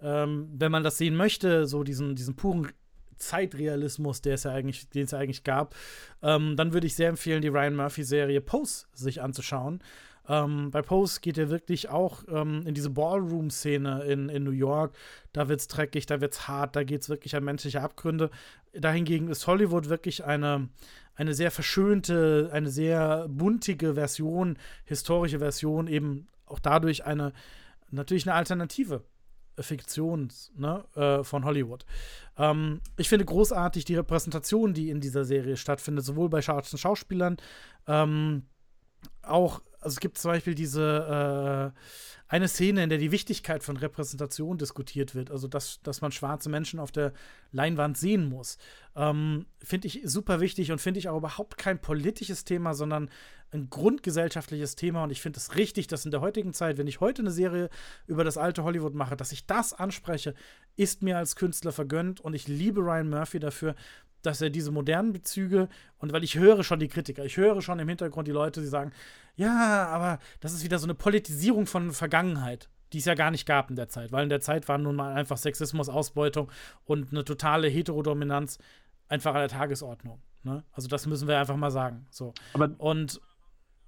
Ähm, 0.01 0.47
wenn 0.53 0.71
man 0.71 0.85
das 0.85 0.97
sehen 0.97 1.17
möchte, 1.17 1.67
so 1.67 1.83
diesen, 1.83 2.15
diesen 2.15 2.37
puren 2.37 2.69
Zeitrealismus, 3.19 4.21
der 4.21 4.35
es 4.35 4.43
ja 4.43 4.51
eigentlich, 4.51 4.89
den 4.89 5.03
es 5.03 5.11
ja 5.11 5.19
eigentlich 5.19 5.43
gab, 5.43 5.75
ähm, 6.21 6.55
dann 6.55 6.73
würde 6.73 6.87
ich 6.87 6.95
sehr 6.95 7.09
empfehlen, 7.09 7.41
die 7.41 7.47
Ryan 7.49 7.75
Murphy-Serie 7.75 8.41
Pose 8.41 8.85
sich 8.93 9.21
anzuschauen. 9.21 9.81
Ähm, 10.29 10.69
bei 10.69 10.83
Pose 10.83 11.19
geht 11.21 11.37
er 11.39 11.49
wirklich 11.49 11.89
auch 11.89 12.23
ähm, 12.29 12.61
in 12.65 12.75
diese 12.75 12.91
Ballroom-Szene 12.91 14.03
in, 14.03 14.29
in 14.29 14.43
New 14.43 14.51
York. 14.51 14.95
Da 15.33 15.49
wird 15.49 15.59
es 15.59 15.67
dreckig, 15.67 16.05
da 16.05 16.21
wird 16.21 16.33
es 16.33 16.47
hart, 16.47 16.75
da 16.75 16.83
geht 16.83 17.01
es 17.01 17.09
wirklich 17.09 17.35
an 17.35 17.43
menschliche 17.43 17.81
Abgründe. 17.81 18.29
Dahingegen 18.73 19.27
ist 19.27 19.47
Hollywood 19.47 19.89
wirklich 19.89 20.23
eine, 20.23 20.69
eine 21.15 21.33
sehr 21.33 21.49
verschönte, 21.49 22.51
eine 22.53 22.69
sehr 22.69 23.27
buntige 23.27 23.95
Version, 23.95 24.57
historische 24.85 25.39
Version, 25.39 25.87
eben 25.87 26.27
auch 26.45 26.59
dadurch 26.59 27.05
eine, 27.05 27.33
natürlich 27.89 28.27
eine 28.27 28.35
Alternative 28.35 29.03
Fiktion 29.61 30.29
ne, 30.55 30.83
äh, 30.95 31.23
von 31.23 31.45
Hollywood. 31.45 31.85
Ähm, 32.37 32.81
ich 32.97 33.09
finde 33.09 33.25
großartig 33.25 33.85
die 33.85 33.95
Repräsentation, 33.95 34.73
die 34.73 34.89
in 34.89 35.01
dieser 35.01 35.25
Serie 35.25 35.57
stattfindet, 35.57 36.05
sowohl 36.05 36.29
bei 36.29 36.41
schwarzen 36.41 36.77
Schauspielern, 36.77 37.37
ähm, 37.87 38.43
auch, 39.21 39.61
also 39.81 39.95
es 39.95 39.99
gibt 39.99 40.17
zum 40.17 40.31
Beispiel 40.31 40.55
diese 40.55 41.73
äh, 41.75 41.79
eine 42.29 42.47
Szene, 42.47 42.83
in 42.83 42.89
der 42.89 42.99
die 42.99 43.11
Wichtigkeit 43.11 43.63
von 43.63 43.75
Repräsentation 43.75 44.59
diskutiert 44.59 45.15
wird, 45.15 45.31
also 45.31 45.47
dass, 45.47 45.81
dass 45.81 46.01
man 46.01 46.11
schwarze 46.11 46.47
Menschen 46.47 46.79
auf 46.79 46.91
der 46.91 47.11
Leinwand 47.51 47.97
sehen 47.97 48.29
muss. 48.29 48.59
Ähm, 48.95 49.47
finde 49.57 49.87
ich 49.87 50.01
super 50.03 50.39
wichtig 50.39 50.71
und 50.71 50.79
finde 50.79 50.99
ich 50.99 51.09
auch 51.09 51.17
überhaupt 51.17 51.57
kein 51.57 51.81
politisches 51.81 52.43
Thema, 52.43 52.75
sondern 52.75 53.09
ein 53.51 53.71
grundgesellschaftliches 53.71 54.75
Thema. 54.75 55.03
Und 55.03 55.09
ich 55.09 55.23
finde 55.23 55.37
es 55.37 55.55
richtig, 55.55 55.87
dass 55.87 56.05
in 56.05 56.11
der 56.11 56.21
heutigen 56.21 56.53
Zeit, 56.53 56.77
wenn 56.77 56.85
ich 56.85 56.99
heute 56.99 57.23
eine 57.23 57.31
Serie 57.31 57.69
über 58.05 58.23
das 58.23 58.37
alte 58.37 58.63
Hollywood 58.63 58.93
mache, 58.93 59.17
dass 59.17 59.31
ich 59.31 59.47
das 59.47 59.73
anspreche, 59.73 60.35
ist 60.75 61.01
mir 61.01 61.17
als 61.17 61.35
Künstler 61.35 61.71
vergönnt. 61.71 62.19
Und 62.19 62.35
ich 62.35 62.47
liebe 62.47 62.81
Ryan 62.81 63.09
Murphy 63.09 63.39
dafür, 63.39 63.75
dass 64.21 64.41
er 64.41 64.49
diese 64.49 64.71
modernen 64.71 65.13
Bezüge 65.13 65.69
und 65.97 66.13
weil 66.13 66.23
ich 66.23 66.37
höre 66.37 66.63
schon 66.63 66.79
die 66.79 66.87
Kritiker, 66.87 67.25
ich 67.25 67.37
höre 67.37 67.61
schon 67.61 67.79
im 67.79 67.87
Hintergrund 67.87 68.27
die 68.27 68.31
Leute, 68.31 68.61
die 68.61 68.67
sagen, 68.67 68.91
ja, 69.35 69.87
aber 69.87 70.19
das 70.39 70.53
ist 70.53 70.63
wieder 70.63 70.79
so 70.79 70.85
eine 70.85 70.95
Politisierung 70.95 71.65
von 71.65 71.91
Vergangenheit, 71.91 72.69
die 72.93 72.97
es 72.97 73.05
ja 73.05 73.15
gar 73.15 73.31
nicht 73.31 73.45
gab 73.45 73.69
in 73.69 73.75
der 73.75 73.89
Zeit, 73.89 74.11
weil 74.11 74.23
in 74.23 74.29
der 74.29 74.41
Zeit 74.41 74.67
war 74.67 74.77
nun 74.77 74.95
mal 74.95 75.13
einfach 75.13 75.37
Sexismus, 75.37 75.89
Ausbeutung 75.89 76.51
und 76.85 77.11
eine 77.11 77.23
totale 77.23 77.67
Heterodominanz 77.67 78.57
einfach 79.07 79.33
an 79.33 79.41
der 79.41 79.49
Tagesordnung. 79.49 80.21
Ne? 80.43 80.63
Also 80.71 80.87
das 80.87 81.05
müssen 81.05 81.27
wir 81.27 81.39
einfach 81.39 81.57
mal 81.57 81.71
sagen. 81.71 82.07
So. 82.09 82.33
Aber 82.53 82.71
und 82.77 83.21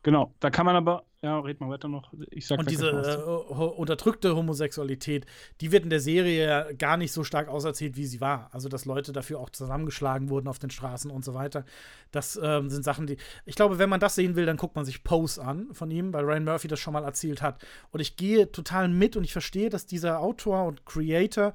Genau, 0.03 0.34
da 0.39 0.49
kann 0.49 0.65
man 0.65 0.75
aber, 0.75 1.03
ja, 1.24 1.39
red 1.39 1.59
mal 1.59 1.69
weiter 1.69 1.88
noch. 1.88 2.11
Ich 2.32 2.47
sag 2.47 2.57
Und 2.57 2.72
diese 2.72 2.89
äh, 2.89 3.53
unterdrückte 3.53 4.36
Homosexualität, 4.36 5.28
die 5.61 5.72
wird 5.72 5.84
in 5.84 5.91
der 5.91 5.99
Serie 5.99 6.74
gar 6.80 6.97
nicht 6.97 7.11
so 7.11 7.24
stark 7.24 7.47
auserzählt, 7.47 7.95
wie 7.95 8.05
sie 8.05 8.22
war. 8.22 8.49
Also, 8.53 8.69
dass 8.69 8.86
Leute 8.86 9.11
dafür 9.11 9.39
auch 9.39 9.51
zusammengeschlagen 9.51 10.30
wurden 10.30 10.47
auf 10.47 10.57
den 10.57 10.72
Straßen 10.72 11.11
und 11.11 11.24
so 11.24 11.36
weiter. 11.36 11.63
Das 12.09 12.39
ähm, 12.41 12.72
sind 12.72 12.84
Sachen, 12.84 13.05
die. 13.05 13.17
Ich 13.45 13.53
glaube, 13.53 13.78
wenn 13.78 13.89
man 13.89 13.99
das 13.99 14.15
sehen 14.15 14.36
will, 14.36 14.47
dann 14.47 14.57
guckt 14.57 14.76
man 14.76 14.84
sich 14.84 15.03
Pose 15.03 15.43
an 15.43 15.67
von 15.74 15.91
ihm, 15.91 16.11
weil 16.11 16.26
Ryan 16.26 16.43
Murphy 16.43 16.67
das 16.67 16.80
schon 16.80 16.93
mal 16.93 17.03
erzählt 17.03 17.43
hat. 17.43 17.63
Und 17.91 17.99
ich 17.99 18.15
gehe 18.15 18.51
total 18.51 18.88
mit 18.88 19.15
und 19.15 19.24
ich 19.24 19.34
verstehe, 19.34 19.69
dass 19.69 19.86
dieser 19.86 20.22
Autor 20.22 20.65
und 20.65 20.88
Creator 20.88 21.53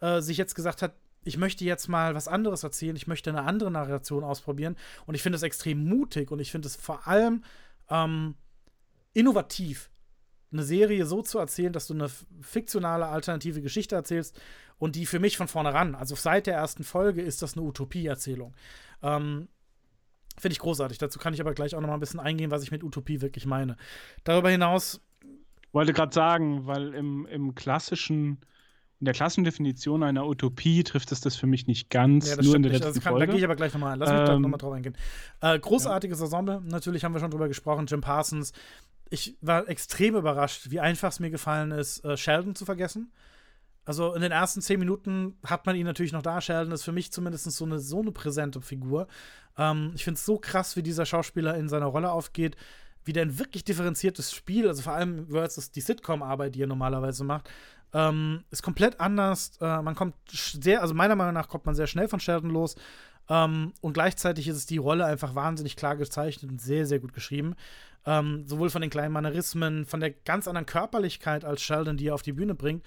äh, 0.00 0.20
sich 0.20 0.36
jetzt 0.36 0.54
gesagt 0.54 0.80
hat, 0.80 0.94
ich 1.24 1.36
möchte 1.36 1.64
jetzt 1.64 1.88
mal 1.88 2.14
was 2.14 2.28
anderes 2.28 2.62
erzählen, 2.62 2.94
ich 2.94 3.08
möchte 3.08 3.30
eine 3.30 3.42
andere 3.42 3.72
Narration 3.72 4.22
ausprobieren. 4.22 4.76
Und 5.06 5.16
ich 5.16 5.22
finde 5.22 5.36
es 5.36 5.42
extrem 5.42 5.84
mutig 5.84 6.30
und 6.30 6.38
ich 6.38 6.52
finde 6.52 6.68
es 6.68 6.76
vor 6.76 7.08
allem 7.08 7.42
ähm, 7.90 8.36
innovativ, 9.18 9.90
eine 10.52 10.62
Serie 10.62 11.04
so 11.04 11.22
zu 11.22 11.38
erzählen, 11.38 11.72
dass 11.72 11.88
du 11.88 11.94
eine 11.94 12.08
fiktionale 12.40 13.06
alternative 13.06 13.60
Geschichte 13.60 13.96
erzählst 13.96 14.40
und 14.78 14.94
die 14.94 15.06
für 15.06 15.18
mich 15.18 15.36
von 15.36 15.48
vornherein, 15.48 15.94
also 15.94 16.14
seit 16.14 16.46
der 16.46 16.54
ersten 16.54 16.84
Folge, 16.84 17.20
ist 17.20 17.42
das 17.42 17.56
eine 17.56 17.66
Utopie-Erzählung. 17.66 18.54
Ähm, 19.02 19.48
Finde 20.38 20.52
ich 20.52 20.60
großartig. 20.60 20.98
Dazu 20.98 21.18
kann 21.18 21.34
ich 21.34 21.40
aber 21.40 21.52
gleich 21.52 21.74
auch 21.74 21.80
noch 21.80 21.88
mal 21.88 21.94
ein 21.94 22.00
bisschen 22.00 22.20
eingehen, 22.20 22.52
was 22.52 22.62
ich 22.62 22.70
mit 22.70 22.84
Utopie 22.84 23.20
wirklich 23.20 23.44
meine. 23.44 23.76
Darüber 24.22 24.50
hinaus. 24.50 25.00
Wollte 25.72 25.92
gerade 25.92 26.14
sagen, 26.14 26.66
weil 26.66 26.94
im, 26.94 27.26
im 27.26 27.56
klassischen 27.56 28.38
in 29.00 29.04
der 29.04 29.14
Klassendefinition 29.14 30.02
einer 30.02 30.26
Utopie 30.26 30.82
trifft 30.82 31.12
es 31.12 31.20
das 31.20 31.36
für 31.36 31.46
mich 31.46 31.68
nicht 31.68 31.88
ganz. 31.88 32.30
Ja, 32.30 32.36
das 32.36 32.46
nur 32.46 32.56
in 32.56 32.62
der 32.64 32.72
nicht. 32.72 32.84
letzten 32.84 33.00
kann, 33.00 33.12
Folge. 33.12 33.26
Da 33.26 33.32
gehe 33.32 33.38
ich 33.38 33.44
aber 33.44 33.54
gleich 33.54 33.72
nochmal 33.72 33.92
ein. 33.92 33.98
Lass 34.00 34.10
mich 34.10 34.18
ähm, 34.18 34.26
da 34.26 34.38
nochmal 34.38 34.58
drauf 34.58 34.72
eingehen. 34.72 34.96
Äh, 35.40 35.58
großartiges 35.58 36.18
ja. 36.18 36.24
Ensemble, 36.24 36.60
natürlich 36.62 37.04
haben 37.04 37.12
wir 37.12 37.20
schon 37.20 37.30
drüber 37.30 37.46
gesprochen. 37.46 37.86
Jim 37.86 38.00
Parsons. 38.00 38.52
Ich 39.10 39.36
war 39.40 39.68
extrem 39.68 40.16
überrascht, 40.16 40.70
wie 40.70 40.80
einfach 40.80 41.10
es 41.10 41.20
mir 41.20 41.30
gefallen 41.30 41.70
ist, 41.70 42.04
äh, 42.04 42.16
Sheldon 42.16 42.54
zu 42.54 42.64
vergessen. 42.64 43.12
Also 43.84 44.14
in 44.14 44.20
den 44.20 44.32
ersten 44.32 44.60
zehn 44.60 44.78
Minuten 44.78 45.38
hat 45.44 45.64
man 45.64 45.74
ihn 45.74 45.86
natürlich 45.86 46.12
noch 46.12 46.22
da. 46.22 46.40
Sheldon 46.40 46.72
ist 46.72 46.82
für 46.82 46.92
mich 46.92 47.10
zumindest 47.10 47.50
so 47.50 47.64
eine, 47.64 47.78
so 47.78 48.00
eine 48.00 48.12
präsente 48.12 48.60
Figur. 48.60 49.08
Ähm, 49.56 49.92
ich 49.94 50.04
finde 50.04 50.18
es 50.18 50.26
so 50.26 50.38
krass, 50.38 50.76
wie 50.76 50.82
dieser 50.82 51.06
Schauspieler 51.06 51.56
in 51.56 51.68
seiner 51.68 51.86
Rolle 51.86 52.10
aufgeht 52.10 52.56
wieder 53.08 53.22
ein 53.22 53.38
wirklich 53.40 53.64
differenziertes 53.64 54.32
Spiel, 54.32 54.68
also 54.68 54.82
vor 54.82 54.92
allem 54.92 55.26
versus 55.28 55.72
die 55.72 55.80
Sitcom-Arbeit, 55.80 56.54
die 56.54 56.62
er 56.62 56.68
normalerweise 56.68 57.24
macht, 57.24 57.50
ähm, 57.92 58.44
ist 58.50 58.62
komplett 58.62 59.00
anders. 59.00 59.56
Äh, 59.60 59.82
man 59.82 59.96
kommt 59.96 60.14
sehr, 60.30 60.82
also 60.82 60.94
meiner 60.94 61.16
Meinung 61.16 61.34
nach 61.34 61.48
kommt 61.48 61.66
man 61.66 61.74
sehr 61.74 61.86
schnell 61.88 62.06
von 62.06 62.20
Sheldon 62.20 62.50
los. 62.50 62.76
Ähm, 63.30 63.72
und 63.80 63.94
gleichzeitig 63.94 64.46
ist 64.46 64.56
es 64.56 64.66
die 64.66 64.76
Rolle 64.76 65.06
einfach 65.06 65.34
wahnsinnig 65.34 65.74
klar 65.74 65.96
gezeichnet 65.96 66.50
und 66.50 66.60
sehr, 66.60 66.86
sehr 66.86 67.00
gut 67.00 67.12
geschrieben. 67.12 67.56
Ähm, 68.06 68.46
sowohl 68.46 68.70
von 68.70 68.80
den 68.80 68.90
kleinen 68.90 69.12
Mannerismen, 69.12 69.84
von 69.84 70.00
der 70.00 70.10
ganz 70.10 70.48
anderen 70.48 70.66
Körperlichkeit 70.66 71.44
als 71.44 71.62
Sheldon, 71.62 71.96
die 71.96 72.08
er 72.08 72.14
auf 72.14 72.22
die 72.22 72.32
Bühne 72.32 72.54
bringt. 72.54 72.84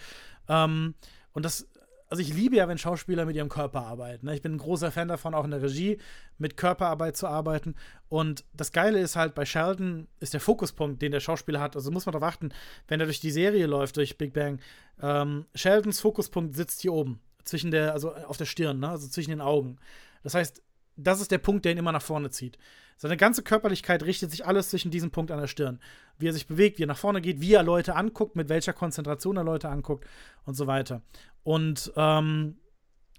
Ähm, 0.47 0.95
und 1.33 1.45
das 1.45 1.67
also 2.11 2.21
ich 2.21 2.33
liebe 2.33 2.57
ja, 2.57 2.67
wenn 2.67 2.77
Schauspieler 2.77 3.25
mit 3.25 3.37
ihrem 3.37 3.47
Körper 3.47 3.85
arbeiten. 3.85 4.25
Ne? 4.25 4.35
Ich 4.35 4.41
bin 4.41 4.55
ein 4.55 4.57
großer 4.57 4.91
Fan 4.91 5.07
davon, 5.07 5.33
auch 5.33 5.45
in 5.45 5.51
der 5.51 5.61
Regie 5.61 5.97
mit 6.37 6.57
Körperarbeit 6.57 7.15
zu 7.15 7.25
arbeiten. 7.25 7.75
Und 8.09 8.43
das 8.53 8.73
Geile 8.73 8.99
ist 8.99 9.15
halt, 9.15 9.33
bei 9.33 9.45
Sheldon 9.45 10.09
ist 10.19 10.33
der 10.33 10.41
Fokuspunkt, 10.41 11.01
den 11.01 11.13
der 11.13 11.21
Schauspieler 11.21 11.61
hat. 11.61 11.77
Also 11.77 11.89
muss 11.89 12.05
man 12.05 12.11
darauf 12.11 12.27
achten, 12.27 12.49
wenn 12.89 12.99
er 12.99 13.05
durch 13.05 13.21
die 13.21 13.31
Serie 13.31 13.65
läuft, 13.65 13.95
durch 13.95 14.17
Big 14.17 14.33
Bang. 14.33 14.59
Ähm, 15.01 15.45
Sheldons 15.55 16.01
Fokuspunkt 16.01 16.53
sitzt 16.53 16.81
hier 16.81 16.91
oben, 16.91 17.21
zwischen 17.45 17.71
der, 17.71 17.93
also 17.93 18.13
auf 18.13 18.35
der 18.35 18.45
Stirn, 18.45 18.81
ne? 18.81 18.89
also 18.89 19.07
zwischen 19.07 19.29
den 19.29 19.41
Augen. 19.41 19.77
Das 20.21 20.33
heißt, 20.33 20.61
das 20.95 21.21
ist 21.21 21.31
der 21.31 21.37
Punkt, 21.37 21.65
der 21.65 21.71
ihn 21.71 21.77
immer 21.77 21.91
nach 21.91 22.01
vorne 22.01 22.29
zieht. 22.29 22.57
Seine 22.97 23.17
ganze 23.17 23.41
Körperlichkeit 23.41 24.03
richtet 24.03 24.29
sich 24.29 24.45
alles 24.45 24.69
zwischen 24.69 24.91
diesem 24.91 25.09
Punkt 25.09 25.31
an 25.31 25.39
der 25.39 25.47
Stirn. 25.47 25.79
Wie 26.19 26.27
er 26.27 26.33
sich 26.33 26.45
bewegt, 26.45 26.77
wie 26.77 26.83
er 26.83 26.87
nach 26.87 26.97
vorne 26.97 27.21
geht, 27.21 27.41
wie 27.41 27.53
er 27.53 27.63
Leute 27.63 27.95
anguckt, 27.95 28.35
mit 28.35 28.47
welcher 28.49 28.73
Konzentration 28.73 29.37
er 29.37 29.43
Leute 29.43 29.69
anguckt 29.69 30.05
und 30.45 30.53
so 30.53 30.67
weiter. 30.67 31.01
Und, 31.43 31.91
ähm, 31.95 32.57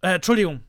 äh, 0.00 0.14
Entschuldigung. 0.14 0.60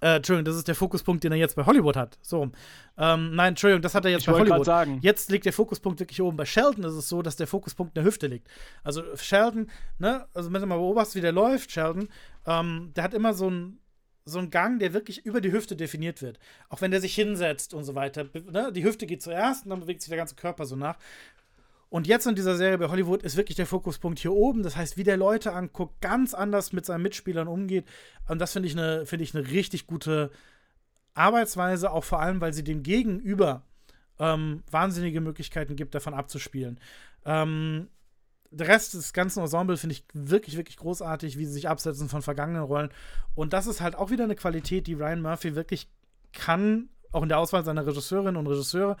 Äh, 0.00 0.16
Entschuldigung, 0.16 0.44
das 0.44 0.56
ist 0.56 0.68
der 0.68 0.74
Fokuspunkt, 0.74 1.24
den 1.24 1.32
er 1.32 1.38
jetzt 1.38 1.56
bei 1.56 1.64
Hollywood 1.64 1.96
hat. 1.96 2.18
So. 2.20 2.50
Ähm, 2.98 3.34
nein, 3.34 3.50
Entschuldigung, 3.50 3.82
das 3.82 3.94
hat 3.94 4.04
er 4.04 4.10
jetzt 4.10 4.22
ich 4.22 4.26
bei 4.26 4.38
Hollywood. 4.38 4.66
Sagen. 4.66 4.98
Jetzt 5.02 5.30
liegt 5.30 5.46
der 5.46 5.52
Fokuspunkt 5.52 6.00
wirklich 6.00 6.20
oben. 6.20 6.36
Bei 6.36 6.44
Sheldon 6.44 6.84
ist 6.84 6.94
es 6.94 7.08
so, 7.08 7.22
dass 7.22 7.36
der 7.36 7.46
Fokuspunkt 7.46 7.96
in 7.96 8.02
der 8.02 8.04
Hüfte 8.04 8.26
liegt. 8.26 8.48
Also 8.82 9.02
Sheldon, 9.16 9.70
ne, 9.98 10.26
also 10.34 10.52
wenn 10.52 10.60
du 10.60 10.66
mal 10.66 10.76
beobachtest, 10.76 11.16
wie 11.16 11.20
der 11.20 11.32
läuft, 11.32 11.70
Sheldon, 11.70 12.08
ähm, 12.44 12.92
der 12.94 13.04
hat 13.04 13.14
immer 13.14 13.32
so 13.32 13.48
ein 13.48 13.78
so 14.26 14.40
ein 14.40 14.50
Gang, 14.50 14.80
der 14.80 14.92
wirklich 14.92 15.24
über 15.24 15.40
die 15.40 15.52
Hüfte 15.52 15.76
definiert 15.76 16.20
wird. 16.20 16.38
Auch 16.68 16.80
wenn 16.80 16.90
der 16.90 17.00
sich 17.00 17.14
hinsetzt 17.14 17.72
und 17.72 17.84
so 17.84 17.94
weiter. 17.94 18.26
Ne? 18.50 18.72
Die 18.72 18.84
Hüfte 18.84 19.06
geht 19.06 19.22
zuerst 19.22 19.64
und 19.64 19.70
dann 19.70 19.80
bewegt 19.80 20.02
sich 20.02 20.08
der 20.08 20.18
ganze 20.18 20.34
Körper 20.34 20.66
so 20.66 20.76
nach. 20.76 20.98
Und 21.88 22.08
jetzt 22.08 22.26
in 22.26 22.34
dieser 22.34 22.56
Serie 22.56 22.76
bei 22.76 22.88
Hollywood 22.88 23.22
ist 23.22 23.36
wirklich 23.36 23.56
der 23.56 23.66
Fokuspunkt 23.66 24.18
hier 24.18 24.32
oben. 24.32 24.64
Das 24.64 24.76
heißt, 24.76 24.96
wie 24.96 25.04
der 25.04 25.16
Leute 25.16 25.52
anguckt, 25.52 26.00
ganz 26.00 26.34
anders 26.34 26.72
mit 26.72 26.84
seinen 26.84 27.02
Mitspielern 27.02 27.46
umgeht. 27.46 27.86
Und 28.28 28.40
das 28.40 28.52
finde 28.52 28.68
ich 28.68 28.76
eine 28.76 29.06
find 29.06 29.34
eine 29.34 29.50
richtig 29.50 29.86
gute 29.86 30.30
Arbeitsweise, 31.14 31.92
auch 31.92 32.04
vor 32.04 32.20
allem, 32.20 32.40
weil 32.40 32.52
sie 32.52 32.64
dem 32.64 32.82
Gegenüber 32.82 33.62
ähm, 34.18 34.64
wahnsinnige 34.70 35.20
Möglichkeiten 35.20 35.76
gibt, 35.76 35.94
davon 35.94 36.14
abzuspielen. 36.14 36.80
Ähm, 37.24 37.88
der 38.56 38.68
Rest 38.68 38.94
des 38.94 39.12
ganzen 39.12 39.40
Ensemble 39.40 39.76
finde 39.76 39.94
ich 39.94 40.04
wirklich, 40.12 40.56
wirklich 40.56 40.76
großartig, 40.76 41.36
wie 41.38 41.44
sie 41.44 41.52
sich 41.52 41.68
absetzen 41.68 42.08
von 42.08 42.22
vergangenen 42.22 42.62
Rollen. 42.62 42.90
Und 43.34 43.52
das 43.52 43.66
ist 43.66 43.80
halt 43.80 43.96
auch 43.96 44.10
wieder 44.10 44.24
eine 44.24 44.34
Qualität, 44.34 44.86
die 44.86 44.94
Ryan 44.94 45.20
Murphy 45.20 45.54
wirklich 45.54 45.88
kann, 46.32 46.88
auch 47.12 47.22
in 47.22 47.28
der 47.28 47.38
Auswahl 47.38 47.64
seiner 47.64 47.86
Regisseurinnen 47.86 48.36
und 48.36 48.46
Regisseure. 48.46 48.96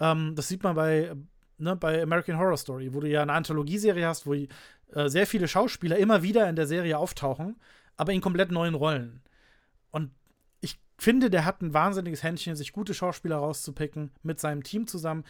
Ähm, 0.00 0.34
das 0.34 0.48
sieht 0.48 0.62
man 0.62 0.74
bei, 0.74 1.14
ne, 1.58 1.76
bei 1.76 2.02
American 2.02 2.38
Horror 2.38 2.56
Story, 2.56 2.94
wo 2.94 3.00
du 3.00 3.08
ja 3.08 3.22
eine 3.22 3.32
Anthologieserie 3.32 4.06
hast, 4.06 4.26
wo 4.26 4.34
äh, 4.34 4.46
sehr 5.06 5.26
viele 5.26 5.48
Schauspieler 5.48 5.98
immer 5.98 6.22
wieder 6.22 6.48
in 6.48 6.56
der 6.56 6.66
Serie 6.66 6.98
auftauchen, 6.98 7.56
aber 7.96 8.12
in 8.12 8.20
komplett 8.20 8.50
neuen 8.50 8.74
Rollen. 8.74 9.22
Und 9.90 10.10
ich 10.60 10.80
finde, 10.96 11.30
der 11.30 11.44
hat 11.44 11.60
ein 11.60 11.74
wahnsinniges 11.74 12.22
Händchen, 12.22 12.56
sich 12.56 12.72
gute 12.72 12.94
Schauspieler 12.94 13.36
rauszupicken 13.36 14.12
mit 14.22 14.40
seinem 14.40 14.62
Team 14.62 14.86
zusammen, 14.86 15.24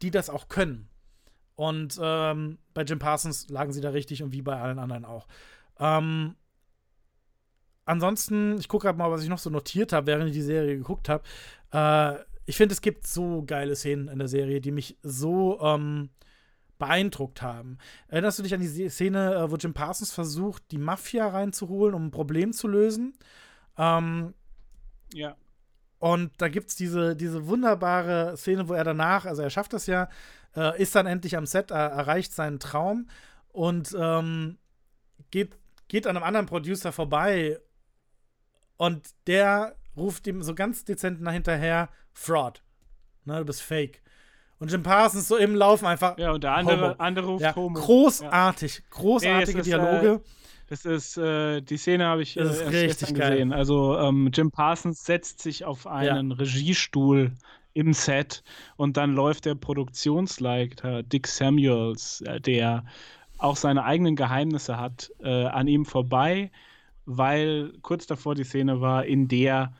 die 0.00 0.10
das 0.10 0.30
auch 0.30 0.48
können. 0.48 0.88
Und 1.60 1.98
ähm, 2.00 2.56
bei 2.80 2.84
Jim 2.84 2.98
Parsons 2.98 3.50
lagen 3.50 3.72
sie 3.72 3.82
da 3.82 3.90
richtig 3.90 4.22
und 4.22 4.32
wie 4.32 4.40
bei 4.40 4.58
allen 4.58 4.78
anderen 4.78 5.04
auch. 5.04 5.26
Ähm, 5.78 6.34
ansonsten, 7.84 8.56
ich 8.58 8.68
gucke 8.68 8.86
gerade 8.86 8.96
mal, 8.96 9.10
was 9.10 9.22
ich 9.22 9.28
noch 9.28 9.38
so 9.38 9.50
notiert 9.50 9.92
habe, 9.92 10.06
während 10.06 10.28
ich 10.28 10.32
die 10.32 10.40
Serie 10.40 10.78
geguckt 10.78 11.10
habe. 11.10 11.22
Äh, 11.72 12.24
ich 12.46 12.56
finde, 12.56 12.72
es 12.72 12.80
gibt 12.80 13.06
so 13.06 13.42
geile 13.44 13.76
Szenen 13.76 14.08
in 14.08 14.18
der 14.18 14.28
Serie, 14.28 14.62
die 14.62 14.70
mich 14.72 14.96
so 15.02 15.60
ähm, 15.60 16.08
beeindruckt 16.78 17.42
haben. 17.42 17.76
Erinnerst 18.08 18.38
du 18.38 18.44
dich 18.44 18.54
an 18.54 18.60
die 18.60 18.88
Szene, 18.88 19.34
äh, 19.34 19.50
wo 19.50 19.56
Jim 19.56 19.74
Parsons 19.74 20.10
versucht, 20.10 20.62
die 20.70 20.78
Mafia 20.78 21.28
reinzuholen, 21.28 21.94
um 21.94 22.06
ein 22.06 22.10
Problem 22.10 22.54
zu 22.54 22.66
lösen? 22.66 23.12
Ähm, 23.76 24.32
ja. 25.12 25.36
Und 26.00 26.32
da 26.38 26.48
gibt 26.48 26.70
es 26.70 26.76
diese, 26.76 27.14
diese 27.14 27.46
wunderbare 27.46 28.34
Szene, 28.36 28.68
wo 28.68 28.72
er 28.72 28.84
danach, 28.84 29.26
also 29.26 29.42
er 29.42 29.50
schafft 29.50 29.74
das 29.74 29.86
ja, 29.86 30.08
äh, 30.56 30.80
ist 30.80 30.94
dann 30.94 31.06
endlich 31.06 31.36
am 31.36 31.44
Set, 31.44 31.70
er 31.70 31.90
erreicht 31.90 32.32
seinen 32.32 32.58
Traum 32.58 33.06
und 33.52 33.94
ähm, 33.98 34.56
geht, 35.30 35.58
geht 35.88 36.06
an 36.06 36.16
einem 36.16 36.24
anderen 36.24 36.46
Producer 36.46 36.90
vorbei 36.90 37.60
und 38.78 39.10
der 39.26 39.76
ruft 39.94 40.26
ihm 40.26 40.42
so 40.42 40.54
ganz 40.54 40.86
dezent 40.86 41.20
nach 41.20 41.32
hinterher, 41.32 41.90
Fraud. 42.14 42.62
Ne, 43.26 43.36
du 43.36 43.44
bist 43.44 43.60
fake. 43.60 44.02
Und 44.58 44.72
Jim 44.72 44.82
Parsons 44.82 45.28
so 45.28 45.36
im 45.36 45.54
Laufen 45.54 45.84
einfach. 45.84 46.16
Ja, 46.16 46.32
und 46.32 46.42
der 46.42 46.54
andere, 46.54 46.98
andere 46.98 47.26
ruft 47.26 47.42
ja, 47.42 47.54
Homo. 47.54 47.78
Großartig, 47.78 48.78
ja. 48.78 48.84
großartige 48.88 49.58
nee, 49.58 49.64
Dialoge. 49.64 50.12
Ist, 50.14 50.20
äh, 50.20 50.24
das 50.70 50.84
ist, 50.84 51.16
äh, 51.16 51.60
die 51.60 51.76
Szene 51.76 52.06
habe 52.06 52.22
ich 52.22 52.36
äh, 52.36 52.44
das 52.44 52.60
ist 52.60 52.72
richtig 52.72 53.14
geil. 53.14 53.32
gesehen. 53.32 53.52
Also 53.52 53.98
ähm, 53.98 54.30
Jim 54.32 54.52
Parsons 54.52 55.04
setzt 55.04 55.42
sich 55.42 55.64
auf 55.64 55.88
einen 55.88 56.30
ja. 56.30 56.36
Regiestuhl 56.36 57.32
im 57.74 57.92
Set 57.92 58.44
und 58.76 58.96
dann 58.96 59.12
läuft 59.14 59.46
der 59.46 59.56
Produktionsleiter 59.56 61.02
Dick 61.02 61.26
Samuels, 61.26 62.20
äh, 62.20 62.40
der 62.40 62.84
auch 63.38 63.56
seine 63.56 63.82
eigenen 63.82 64.14
Geheimnisse 64.14 64.76
hat, 64.78 65.10
äh, 65.18 65.46
an 65.46 65.66
ihm 65.66 65.84
vorbei, 65.84 66.52
weil 67.04 67.72
kurz 67.82 68.06
davor 68.06 68.36
die 68.36 68.44
Szene 68.44 68.80
war, 68.80 69.04
in 69.04 69.26
der 69.26 69.72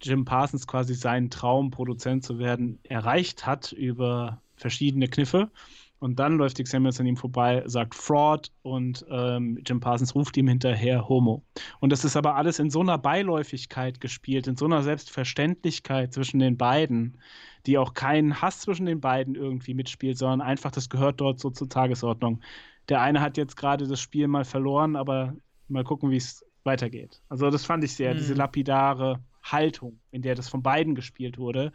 Jim 0.00 0.24
Parsons 0.24 0.68
quasi 0.68 0.94
seinen 0.94 1.28
Traum, 1.28 1.72
Produzent 1.72 2.22
zu 2.24 2.38
werden, 2.38 2.78
erreicht 2.84 3.46
hat 3.46 3.72
über 3.72 4.40
verschiedene 4.54 5.08
Kniffe. 5.08 5.50
Und 5.98 6.18
dann 6.18 6.36
läuft 6.36 6.58
Dick 6.58 6.68
Samuels 6.68 7.00
an 7.00 7.06
ihm 7.06 7.16
vorbei, 7.16 7.62
sagt 7.66 7.94
Fraud 7.94 8.52
und 8.62 9.04
ähm, 9.10 9.58
Jim 9.66 9.80
Parsons 9.80 10.14
ruft 10.14 10.36
ihm 10.36 10.46
hinterher 10.48 11.08
Homo. 11.08 11.42
Und 11.80 11.90
das 11.90 12.04
ist 12.04 12.16
aber 12.16 12.36
alles 12.36 12.58
in 12.58 12.70
so 12.70 12.80
einer 12.80 12.98
Beiläufigkeit 12.98 14.00
gespielt, 14.00 14.46
in 14.46 14.56
so 14.56 14.66
einer 14.66 14.82
Selbstverständlichkeit 14.82 16.12
zwischen 16.12 16.38
den 16.38 16.58
beiden, 16.58 17.18
die 17.64 17.78
auch 17.78 17.94
keinen 17.94 18.42
Hass 18.42 18.60
zwischen 18.60 18.86
den 18.86 19.00
beiden 19.00 19.34
irgendwie 19.34 19.74
mitspielt, 19.74 20.18
sondern 20.18 20.42
einfach, 20.42 20.70
das 20.70 20.90
gehört 20.90 21.20
dort 21.20 21.40
so 21.40 21.50
zur 21.50 21.68
Tagesordnung. 21.68 22.42
Der 22.88 23.00
eine 23.00 23.20
hat 23.20 23.36
jetzt 23.36 23.56
gerade 23.56 23.88
das 23.88 24.00
Spiel 24.00 24.28
mal 24.28 24.44
verloren, 24.44 24.96
aber 24.96 25.34
mal 25.68 25.84
gucken, 25.84 26.10
wie 26.10 26.16
es 26.16 26.44
weitergeht. 26.62 27.22
Also 27.28 27.50
das 27.50 27.64
fand 27.64 27.82
ich 27.84 27.94
sehr, 27.94 28.12
mhm. 28.12 28.18
diese 28.18 28.34
lapidare 28.34 29.20
Haltung, 29.42 30.00
in 30.10 30.22
der 30.22 30.34
das 30.34 30.48
von 30.48 30.62
beiden 30.62 30.94
gespielt 30.94 31.38
wurde. 31.38 31.72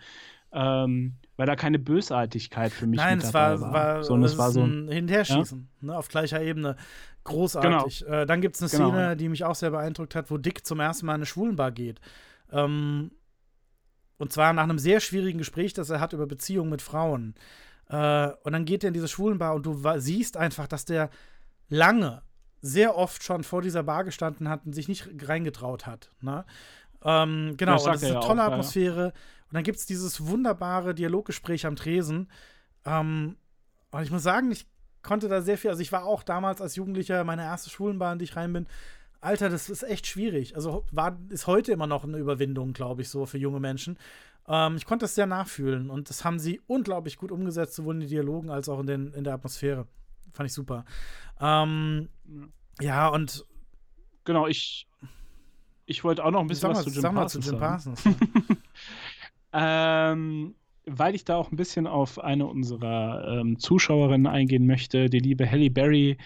Ähm, 0.54 1.16
weil 1.42 1.48
da 1.48 1.56
keine 1.56 1.80
Bösartigkeit 1.80 2.72
für 2.72 2.86
mich 2.86 3.00
Nein, 3.00 3.18
es 3.18 3.34
war, 3.34 3.60
war, 3.60 3.74
war, 3.74 4.04
sondern 4.04 4.30
es 4.30 4.38
war 4.38 4.52
so 4.52 4.62
ein 4.62 4.88
Hinterherschießen 4.90 5.70
ja? 5.82 5.88
ne, 5.88 5.98
auf 5.98 6.08
gleicher 6.08 6.40
Ebene. 6.40 6.76
Großartig. 7.24 8.02
Genau. 8.06 8.16
Äh, 8.16 8.26
dann 8.28 8.42
gibt 8.42 8.58
es 8.58 8.62
eine 8.62 8.70
genau. 8.70 8.90
Szene, 8.92 9.18
die 9.18 9.28
mich 9.28 9.44
auch 9.44 9.56
sehr 9.56 9.72
beeindruckt 9.72 10.14
hat, 10.14 10.30
wo 10.30 10.38
Dick 10.38 10.68
zum 10.68 10.80
ersten 10.80 11.08
Mal 11.08 11.14
in 11.14 11.22
eine 11.22 11.26
Schwulenbar 11.26 11.72
geht. 11.72 12.00
Ähm, 12.52 13.10
und 14.20 14.32
zwar 14.32 14.54
nach 14.54 14.66
einem 14.66 14.78
sehr 14.78 15.00
schwierigen 15.00 15.40
Gespräch, 15.40 15.74
das 15.74 15.90
er 15.90 16.00
hat 16.00 16.14
über 16.14 16.28
Beziehungen 16.28 16.70
mit 16.70 16.84
Frauen. 16.84 17.34
Äh, 17.90 18.30
und 18.44 18.54
dann 18.54 18.66
geht 18.66 18.84
er 18.84 18.90
in 18.90 18.94
diese 18.94 19.08
Schwulenbar 19.08 19.56
und 19.56 19.66
du 19.66 19.82
siehst 19.98 20.38
einfach, 20.38 20.68
dass 20.68 20.86
der 20.86 21.10
lange, 21.70 22.22
sehr 22.62 22.96
oft 22.96 23.24
schon 23.24 23.44
vor 23.44 23.64
dieser 23.64 23.82
Bar 23.82 24.04
gestanden 24.04 24.48
hat 24.48 24.68
und 24.68 24.74
sich 24.74 24.88
nicht 24.88 25.10
reingetraut 25.28 25.88
hat. 25.88 26.12
Ne? 26.22 26.46
Ähm, 27.04 27.56
genau, 27.58 27.74
das, 27.74 27.86
das 27.86 28.04
ist 28.04 28.12
eine 28.12 28.20
tolle 28.20 28.44
auch, 28.44 28.52
Atmosphäre. 28.52 29.06
Ja. 29.06 29.14
Und 29.52 29.56
dann 29.56 29.64
gibt 29.64 29.80
es 29.80 29.86
dieses 29.86 30.26
wunderbare 30.26 30.96
Dialoggespräch 30.96 31.66
am 31.66 31.76
Tresen. 31.76 32.30
Ähm, 32.86 33.36
und 33.92 34.04
ich 34.04 34.10
muss 34.12 34.24
sagen, 34.24 34.50
ich 34.50 34.66
konnte 35.04 35.28
da 35.28 35.42
sehr 35.42 35.58
viel, 35.58 35.70
also 35.70 35.82
ich 35.82 35.92
war 35.92 36.06
auch 36.06 36.24
damals 36.24 36.62
als 36.62 36.78
Jugendlicher 36.78 37.26
meine 37.26 37.44
erste 37.44 37.70
Schulenbahn, 37.70 38.18
die 38.18 38.24
ich 38.24 38.38
rein 38.38 38.54
bin. 38.54 38.66
Alter, 39.20 39.50
das 39.50 39.70
ist 39.70 39.84
echt 39.84 40.08
schwierig. 40.08 40.56
Also 40.56 40.86
war, 40.92 41.20
ist 41.28 41.48
heute 41.48 41.74
immer 41.74 41.86
noch 41.86 42.06
eine 42.06 42.18
Überwindung, 42.18 42.72
glaube 42.72 43.02
ich, 43.02 43.10
so 43.10 43.26
für 43.26 43.38
junge 43.38 43.60
Menschen. 43.60 43.98
Ähm, 44.48 44.78
ich 44.78 44.86
konnte 44.86 45.04
das 45.04 45.16
sehr 45.16 45.28
nachfühlen 45.28 45.90
und 45.90 46.10
das 46.10 46.24
haben 46.24 46.40
sie 46.40 46.62
unglaublich 46.68 47.18
gut 47.18 47.32
umgesetzt, 47.32 47.76
sowohl 47.76 47.96
in 47.96 48.00
den 48.00 48.10
Dialogen 48.10 48.50
als 48.50 48.70
auch 48.70 48.80
in, 48.80 48.88
den, 48.88 49.14
in 49.14 49.26
der 49.26 49.34
Atmosphäre. 49.34 49.86
Fand 50.32 50.48
ich 50.50 50.54
super. 50.54 50.86
Ähm, 51.42 52.08
ja, 52.80 53.10
und. 53.10 53.46
Genau, 54.24 54.48
ich, 54.48 54.88
ich 55.86 56.04
wollte 56.04 56.24
auch 56.24 56.32
noch 56.32 56.42
ein 56.42 56.48
bisschen 56.48 56.70
was 56.70 56.84
zu 56.84 56.90
Jim 56.90 57.02
Parsons 57.02 57.46
zu 57.46 57.52
Jim 57.52 57.60
Parsons. 57.60 58.04
ähm, 59.54 60.56
weil 60.86 61.16
ich 61.16 61.26
da 61.26 61.36
auch 61.38 61.52
ein 61.52 61.58
bisschen 61.58 61.88
auf 61.88 62.20
eine 62.20 62.48
unserer 62.48 63.40
ähm, 63.42 63.60
Zuschauerinnen 63.60 64.28
eingehen 64.28 64.66
möchte, 64.66 65.10
die 65.10 65.20
liebe 65.20 65.50
Halle 65.50 65.70
Berry, 65.70 66.18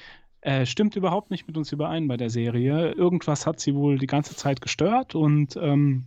äh, 0.41 0.65
stimmt 0.65 0.95
überhaupt 0.95 1.31
nicht 1.31 1.47
mit 1.47 1.57
uns 1.57 1.71
überein 1.71 2.07
bei 2.07 2.17
der 2.17 2.29
Serie. 2.29 2.91
Irgendwas 2.91 3.45
hat 3.47 3.59
sie 3.59 3.75
wohl 3.75 3.97
die 3.97 4.07
ganze 4.07 4.35
Zeit 4.35 4.61
gestört 4.61 5.15
und 5.15 5.57
ähm, 5.57 6.05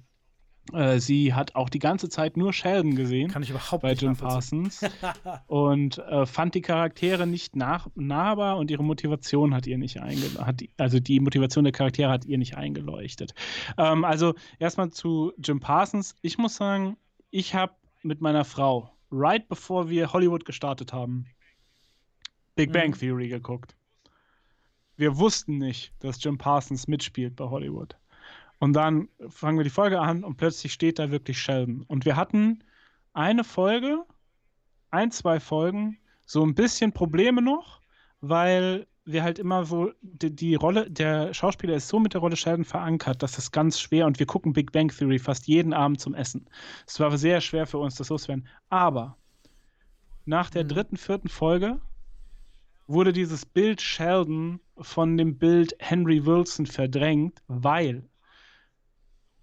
Äh, 0.73 1.01
sie 1.01 1.33
hat 1.33 1.55
auch 1.55 1.71
die 1.71 1.79
ganze 1.79 2.09
Zeit 2.09 2.37
nur 2.37 2.53
Sheldon 2.53 2.95
gesehen. 2.95 3.31
Kann 3.31 3.43
ich 3.43 3.51
überhaupt 3.51 3.83
bei 3.83 3.91
nicht 3.93 4.03
Jim. 4.03 4.17
Parsons. 4.17 4.83
und 5.47 5.99
äh, 5.99 6.27
fand 6.27 6.55
die 6.55 6.61
Charaktere 6.61 7.27
nicht 7.27 7.57
nach, 7.57 7.89
nahbar 7.95 8.59
und 8.59 8.71
ihre 8.71 8.85
Motivation 8.85 9.55
hat 9.55 9.67
ihr 9.67 9.79
nicht 9.79 10.01
eingeleuchtet. 10.01 10.69
Also 10.77 11.01
die 11.01 11.21
Motivation 11.21 11.65
der 11.65 11.73
Charaktere 11.73 12.11
hat 12.11 12.27
ihr 12.27 12.39
nicht 12.39 12.57
eingeleuchtet. 12.57 13.33
Ähm, 13.79 14.05
also 14.05 14.35
erstmal 14.59 14.91
zu 14.91 15.33
Jim 15.43 15.61
Parsons. 15.61 16.15
Ich 16.21 16.37
muss 16.37 16.57
sagen, 16.57 16.97
ich 17.31 17.55
habe 17.55 17.75
mit 18.03 18.21
meiner 18.21 18.45
Frau, 18.45 18.91
right 19.11 19.49
bevor 19.49 19.89
wir 19.89 20.13
Hollywood 20.13 20.45
gestartet 20.45 20.93
haben, 20.93 21.27
Big 22.55 22.73
Bang 22.73 22.91
Mhm. 22.91 22.99
Theory 22.99 23.29
geguckt. 23.29 23.77
Wir 24.97 25.17
wussten 25.17 25.59
nicht, 25.59 25.93
dass 26.01 26.23
Jim 26.23 26.39
Parsons 26.39 26.89
mitspielt 26.89 27.37
bei 27.37 27.45
Hollywood. 27.45 27.97
Und 28.59 28.73
dann 28.73 29.09
fangen 29.29 29.59
wir 29.59 29.65
die 29.65 29.71
Folge 29.71 30.01
an 30.01 30.25
und 30.25 30.37
plötzlich 30.37 30.73
steht 30.73 30.99
da 30.99 31.11
wirklich 31.13 31.41
Sheldon. 31.41 31.85
Und 31.87 32.05
wir 32.05 32.17
hatten 32.17 32.65
eine 33.13 33.45
Folge, 33.45 34.05
ein, 34.91 35.13
zwei 35.13 35.39
Folgen, 35.39 35.99
so 36.27 36.45
ein 36.45 36.55
bisschen 36.55 36.93
Probleme 36.93 37.41
noch, 37.43 37.81
weil 38.21 38.89
wir 39.11 39.23
halt 39.23 39.39
immer 39.39 39.65
so, 39.65 39.93
die, 40.03 40.35
die 40.35 40.55
Rolle, 40.55 40.91
der 40.91 41.33
Schauspieler 41.33 41.75
ist 41.75 41.89
so 41.89 41.99
mit 41.99 42.15
der 42.15 42.21
Rolle 42.21 42.37
Sheldon 42.37 42.65
verankert, 42.65 43.23
dass 43.23 43.39
es 43.39 43.51
ganz 43.51 43.81
schwer 43.81 44.07
und 44.07 44.19
wir 44.19 44.27
gucken 44.27 44.53
Big 44.53 44.73
Bang 44.73 44.89
Theory 44.89 45.19
fast 45.19 45.47
jeden 45.47 45.73
Abend 45.73 46.01
zum 46.01 46.15
Essen. 46.15 46.47
Es 46.87 47.01
war 47.01 47.17
sehr 47.17 47.41
schwer 47.41 47.67
für 47.67 47.79
uns, 47.79 47.95
das 47.97 48.11
loszuwerden. 48.11 48.47
Aber 48.69 49.17
nach 50.25 50.51
der 50.51 50.65
Mhm. 50.65 50.69
dritten, 50.69 50.97
vierten 50.97 51.29
Folge 51.29 51.81
wurde 52.87 53.13
dieses 53.13 53.47
Bild 53.47 53.81
Sheldon 53.81 54.61
von 54.79 55.17
dem 55.17 55.39
Bild 55.39 55.75
Henry 55.79 56.25
Wilson 56.25 56.67
verdrängt, 56.67 57.43
weil 57.49 58.09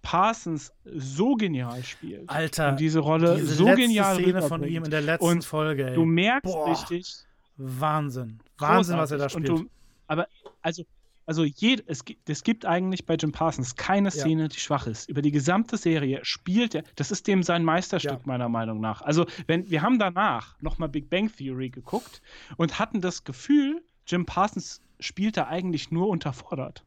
Parsons 0.02 0.72
so 0.84 1.34
genial 1.34 1.82
spielt 1.82 2.30
Alter, 2.30 2.68
und 2.70 2.80
diese 2.80 3.00
Rolle 3.00 3.34
diese 3.34 3.54
so 3.54 3.64
genial 3.64 4.14
Szene 4.14 4.42
von 4.42 4.62
ihm 4.62 4.84
in 4.84 4.90
der 4.90 5.02
letzten 5.02 5.26
Und 5.26 5.44
Folge, 5.44 5.88
ey. 5.88 5.94
Du 5.94 6.04
merkst 6.04 6.52
Boah. 6.52 6.68
richtig, 6.68 7.24
Wahnsinn. 7.56 8.40
Wahnsinn, 8.58 8.96
was 8.98 9.10
er 9.10 9.18
da 9.18 9.24
großartig. 9.26 9.48
spielt. 9.48 9.66
Du, 9.66 9.70
aber 10.06 10.28
also, 10.62 10.84
also 11.26 11.44
jed, 11.44 11.82
es, 11.88 12.04
gibt, 12.04 12.28
es 12.28 12.44
gibt 12.44 12.64
eigentlich 12.64 13.04
bei 13.06 13.14
Jim 13.14 13.32
Parsons 13.32 13.74
keine 13.74 14.10
Szene, 14.10 14.48
die 14.48 14.60
schwach 14.60 14.86
ist. 14.86 15.08
Über 15.08 15.22
die 15.22 15.32
gesamte 15.32 15.76
Serie 15.76 16.20
spielt 16.24 16.74
er, 16.74 16.84
das 16.94 17.10
ist 17.10 17.26
dem 17.26 17.42
sein 17.42 17.64
Meisterstück 17.64 18.12
Ja. 18.12 18.20
meiner 18.24 18.48
Meinung 18.48 18.80
nach. 18.80 19.02
Also 19.02 19.26
wenn 19.46 19.68
wir 19.70 19.82
haben 19.82 19.98
danach 19.98 20.60
nochmal 20.60 20.88
Big 20.88 21.10
Bang 21.10 21.30
Theory 21.34 21.70
geguckt 21.70 22.22
und 22.56 22.78
hatten 22.78 23.00
das 23.00 23.24
Gefühl, 23.24 23.82
Jim 24.06 24.24
Parsons 24.26 24.80
spielt 25.00 25.36
da 25.36 25.48
eigentlich 25.48 25.90
nur 25.90 26.08
unterfordert. 26.08 26.84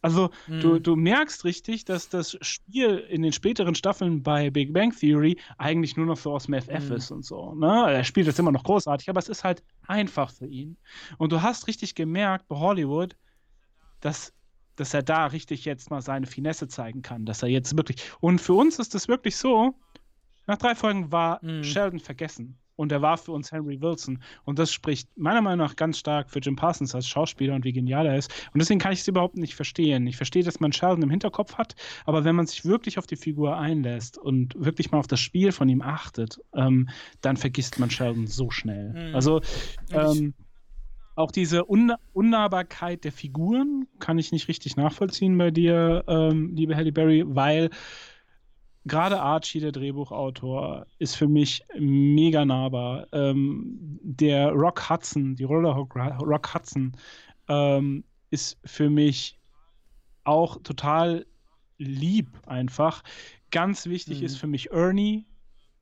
Also 0.00 0.30
du, 0.46 0.74
Mhm. 0.74 0.82
du 0.82 0.96
merkst 0.96 1.44
richtig, 1.44 1.84
dass 1.84 2.08
das 2.08 2.36
Spiel 2.40 2.98
in 2.98 3.22
den 3.22 3.32
späteren 3.32 3.74
Staffeln 3.74 4.22
bei 4.22 4.48
Big 4.50 4.72
Bang 4.72 4.92
Theory 4.96 5.38
eigentlich 5.58 5.96
nur 5.96 6.06
noch 6.06 6.16
so 6.16 6.32
aus 6.32 6.46
Meth 6.46 6.68
F 6.68 6.90
Mhm. 6.90 6.96
ist 6.96 7.10
und 7.10 7.24
so. 7.24 7.54
Ne? 7.54 7.92
Er 7.92 8.04
spielt 8.04 8.28
das 8.28 8.38
immer 8.38 8.52
noch 8.52 8.62
großartig, 8.64 9.08
aber 9.10 9.18
es 9.18 9.28
ist 9.28 9.42
halt 9.44 9.64
einfach 9.86 10.30
für 10.30 10.46
ihn. 10.46 10.76
Und 11.18 11.32
du 11.32 11.42
hast 11.42 11.66
richtig 11.66 11.94
gemerkt 11.96 12.46
bei 12.48 12.56
Hollywood, 12.56 13.16
dass, 14.00 14.32
dass 14.76 14.94
er 14.94 15.02
da 15.02 15.26
richtig 15.26 15.64
jetzt 15.64 15.90
mal 15.90 16.00
seine 16.02 16.26
Finesse 16.26 16.68
zeigen 16.68 17.02
kann, 17.02 17.26
dass 17.26 17.42
er 17.42 17.48
jetzt 17.48 17.76
wirklich. 17.76 18.02
Und 18.20 18.40
für 18.40 18.54
uns 18.54 18.78
ist 18.78 18.94
es 18.94 19.08
wirklich 19.08 19.36
so, 19.36 19.74
nach 20.46 20.58
drei 20.58 20.74
Folgen 20.76 21.12
war 21.12 21.44
Mhm. 21.44 21.64
Sheldon 21.64 22.00
vergessen. 22.00 22.58
Und 22.78 22.92
er 22.92 23.02
war 23.02 23.18
für 23.18 23.32
uns 23.32 23.50
Henry 23.50 23.80
Wilson. 23.80 24.22
Und 24.44 24.60
das 24.60 24.72
spricht 24.72 25.08
meiner 25.18 25.42
Meinung 25.42 25.66
nach 25.66 25.74
ganz 25.74 25.98
stark 25.98 26.30
für 26.30 26.38
Jim 26.38 26.54
Parsons 26.54 26.94
als 26.94 27.08
Schauspieler 27.08 27.56
und 27.56 27.64
wie 27.64 27.72
genial 27.72 28.06
er 28.06 28.16
ist. 28.16 28.32
Und 28.52 28.60
deswegen 28.60 28.78
kann 28.78 28.92
ich 28.92 29.00
es 29.00 29.08
überhaupt 29.08 29.36
nicht 29.36 29.56
verstehen. 29.56 30.06
Ich 30.06 30.16
verstehe, 30.16 30.44
dass 30.44 30.60
man 30.60 30.72
Sheldon 30.72 31.02
im 31.02 31.10
Hinterkopf 31.10 31.56
hat, 31.58 31.74
aber 32.06 32.24
wenn 32.24 32.36
man 32.36 32.46
sich 32.46 32.64
wirklich 32.64 32.96
auf 32.96 33.06
die 33.08 33.16
Figur 33.16 33.58
einlässt 33.58 34.16
und 34.16 34.54
wirklich 34.56 34.92
mal 34.92 34.98
auf 34.98 35.08
das 35.08 35.18
Spiel 35.18 35.50
von 35.50 35.68
ihm 35.68 35.82
achtet, 35.82 36.40
ähm, 36.54 36.88
dann 37.20 37.36
vergisst 37.36 37.80
man 37.80 37.90
Sheldon 37.90 38.28
so 38.28 38.50
schnell. 38.50 39.08
Mhm. 39.08 39.14
Also 39.14 39.40
ähm, 39.90 40.34
auch 41.16 41.32
diese 41.32 41.68
Un 41.68 41.94
Unnahbarkeit 42.12 43.02
der 43.02 43.10
Figuren 43.10 43.88
kann 43.98 44.18
ich 44.18 44.30
nicht 44.30 44.46
richtig 44.46 44.76
nachvollziehen 44.76 45.36
bei 45.36 45.50
dir, 45.50 46.04
ähm, 46.06 46.54
liebe 46.54 46.76
Halle 46.76 46.92
Berry, 46.92 47.24
weil 47.26 47.70
gerade 48.84 49.20
Archie, 49.20 49.60
der 49.60 49.72
Drehbuchautor, 49.72 50.86
ist 50.98 51.16
für 51.16 51.28
mich 51.28 51.62
mega 51.78 52.44
nahbar. 52.44 53.06
Ähm, 53.12 53.98
der 54.02 54.50
Rock 54.52 54.88
Hudson, 54.90 55.36
die 55.36 55.44
Rolle 55.44 55.68
Rock 55.70 56.54
Hudson, 56.54 56.96
ähm, 57.48 58.04
ist 58.30 58.58
für 58.64 58.90
mich 58.90 59.38
auch 60.24 60.58
total 60.62 61.26
lieb 61.78 62.28
einfach. 62.46 63.02
Ganz 63.50 63.86
wichtig 63.86 64.20
Mhm. 64.20 64.26
ist 64.26 64.36
für 64.36 64.46
mich 64.46 64.70
Ernie, 64.70 65.26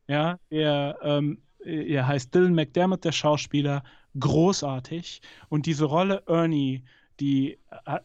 ja, 0.08 0.38
der 0.50 0.98
ähm, 1.02 1.42
er 1.64 2.06
heißt 2.06 2.34
Dylan 2.34 2.54
McDermott, 2.54 3.04
der 3.04 3.12
Schauspieler, 3.12 3.82
großartig. 4.18 5.20
Und 5.48 5.66
diese 5.66 5.84
Rolle 5.86 6.22
Ernie, 6.26 6.84
die, 7.20 7.58
äh, 7.86 8.00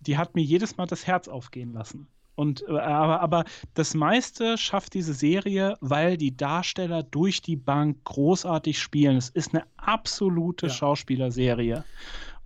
die 0.00 0.16
hat 0.18 0.34
mir 0.34 0.42
jedes 0.44 0.76
Mal 0.76 0.86
das 0.86 1.06
Herz 1.06 1.28
aufgehen 1.28 1.72
lassen. 1.72 2.13
Und, 2.36 2.64
äh, 2.68 2.72
aber, 2.78 3.20
aber 3.20 3.44
das 3.74 3.94
meiste 3.94 4.58
schafft 4.58 4.94
diese 4.94 5.14
Serie, 5.14 5.76
weil 5.80 6.16
die 6.16 6.36
Darsteller 6.36 7.02
durch 7.02 7.42
die 7.42 7.56
Bank 7.56 8.02
großartig 8.04 8.78
spielen. 8.80 9.16
Es 9.16 9.30
ist 9.30 9.54
eine 9.54 9.64
absolute 9.76 10.66
Ja. 10.66 10.72
Schauspielerserie. 10.72 11.84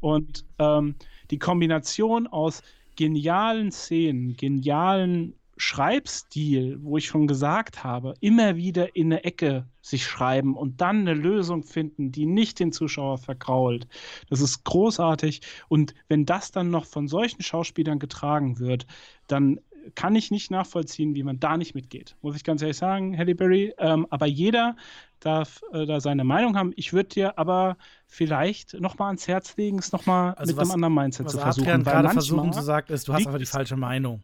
Und 0.01 0.45
ähm, 0.59 0.97
die 1.30 1.39
Kombination 1.39 2.26
aus 2.26 2.62
genialen 2.97 3.72
Szenen, 3.72 4.36
genialen 4.36 5.34
Schreibstil, 5.57 6.78
wo 6.82 6.99
ich 6.99 7.07
schon 7.07 7.26
gesagt 7.26 7.82
habe, 7.82 8.14
immer 8.20 8.57
wieder 8.57 8.95
in 8.95 9.07
eine 9.12 9.24
Ecke 9.24 9.68
sich 9.82 10.05
schreiben 10.07 10.57
und 10.57 10.80
dann 10.80 11.01
eine 11.01 11.14
Lösung 11.14 11.64
finden, 11.64 12.12
die 12.12 12.26
nicht 12.26 12.61
den 12.61 12.70
Zuschauer 12.72 13.18
vergrault. 13.18 13.89
Das 14.30 14.41
ist 14.41 14.64
großartig. 14.64 15.41
Und 15.68 15.95
wenn 16.09 16.26
das 16.26 16.53
dann 16.53 16.70
noch 16.70 16.86
von 16.86 17.09
solchen 17.09 17.43
Schauspielern 17.43 17.99
getragen 17.99 18.61
wird, 18.61 18.86
dann 19.26 19.59
kann 19.95 20.14
ich 20.14 20.30
nicht 20.30 20.51
nachvollziehen, 20.51 21.14
wie 21.14 21.22
man 21.22 21.39
da 21.41 21.57
nicht 21.57 21.74
mitgeht. 21.74 22.16
Muss 22.22 22.36
ich 22.36 22.45
ganz 22.45 22.62
ehrlich 22.62 22.76
sagen, 22.76 23.16
Halle 23.16 23.34
Berry. 23.34 23.74
Ähm, 23.78 24.07
aber 24.11 24.26
jeder 24.26 24.76
darf 25.20 25.62
äh, 25.72 25.84
da 25.86 26.01
seine 26.01 26.24
Meinung 26.24 26.57
haben. 26.57 26.72
Ich 26.76 26.93
würde 26.93 27.09
dir 27.09 27.39
aber 27.39 27.76
vielleicht 28.07 28.74
nochmal 28.80 29.09
ans 29.09 29.26
Herz 29.28 29.57
legen, 29.57 29.78
es 29.78 29.93
nochmal 29.93 30.34
Also 30.34 30.53
mit 30.53 30.57
was- 30.61 30.68
einem 30.70 30.84
anderen 30.84 30.95
Mindset 30.95 31.26
Was 31.26 31.32
zu 31.32 31.39
versuchen. 31.39 31.66
Weil 31.66 31.82
gerade 31.82 32.11
versuchen 32.11 32.53
zu 32.53 32.62
sagen, 32.62 32.93
ist, 32.93 33.09
du 33.09 33.12
hast 33.14 33.26
einfach 33.26 33.39
die 33.39 33.47
falsche 33.47 33.76
Meinung. 33.76 34.22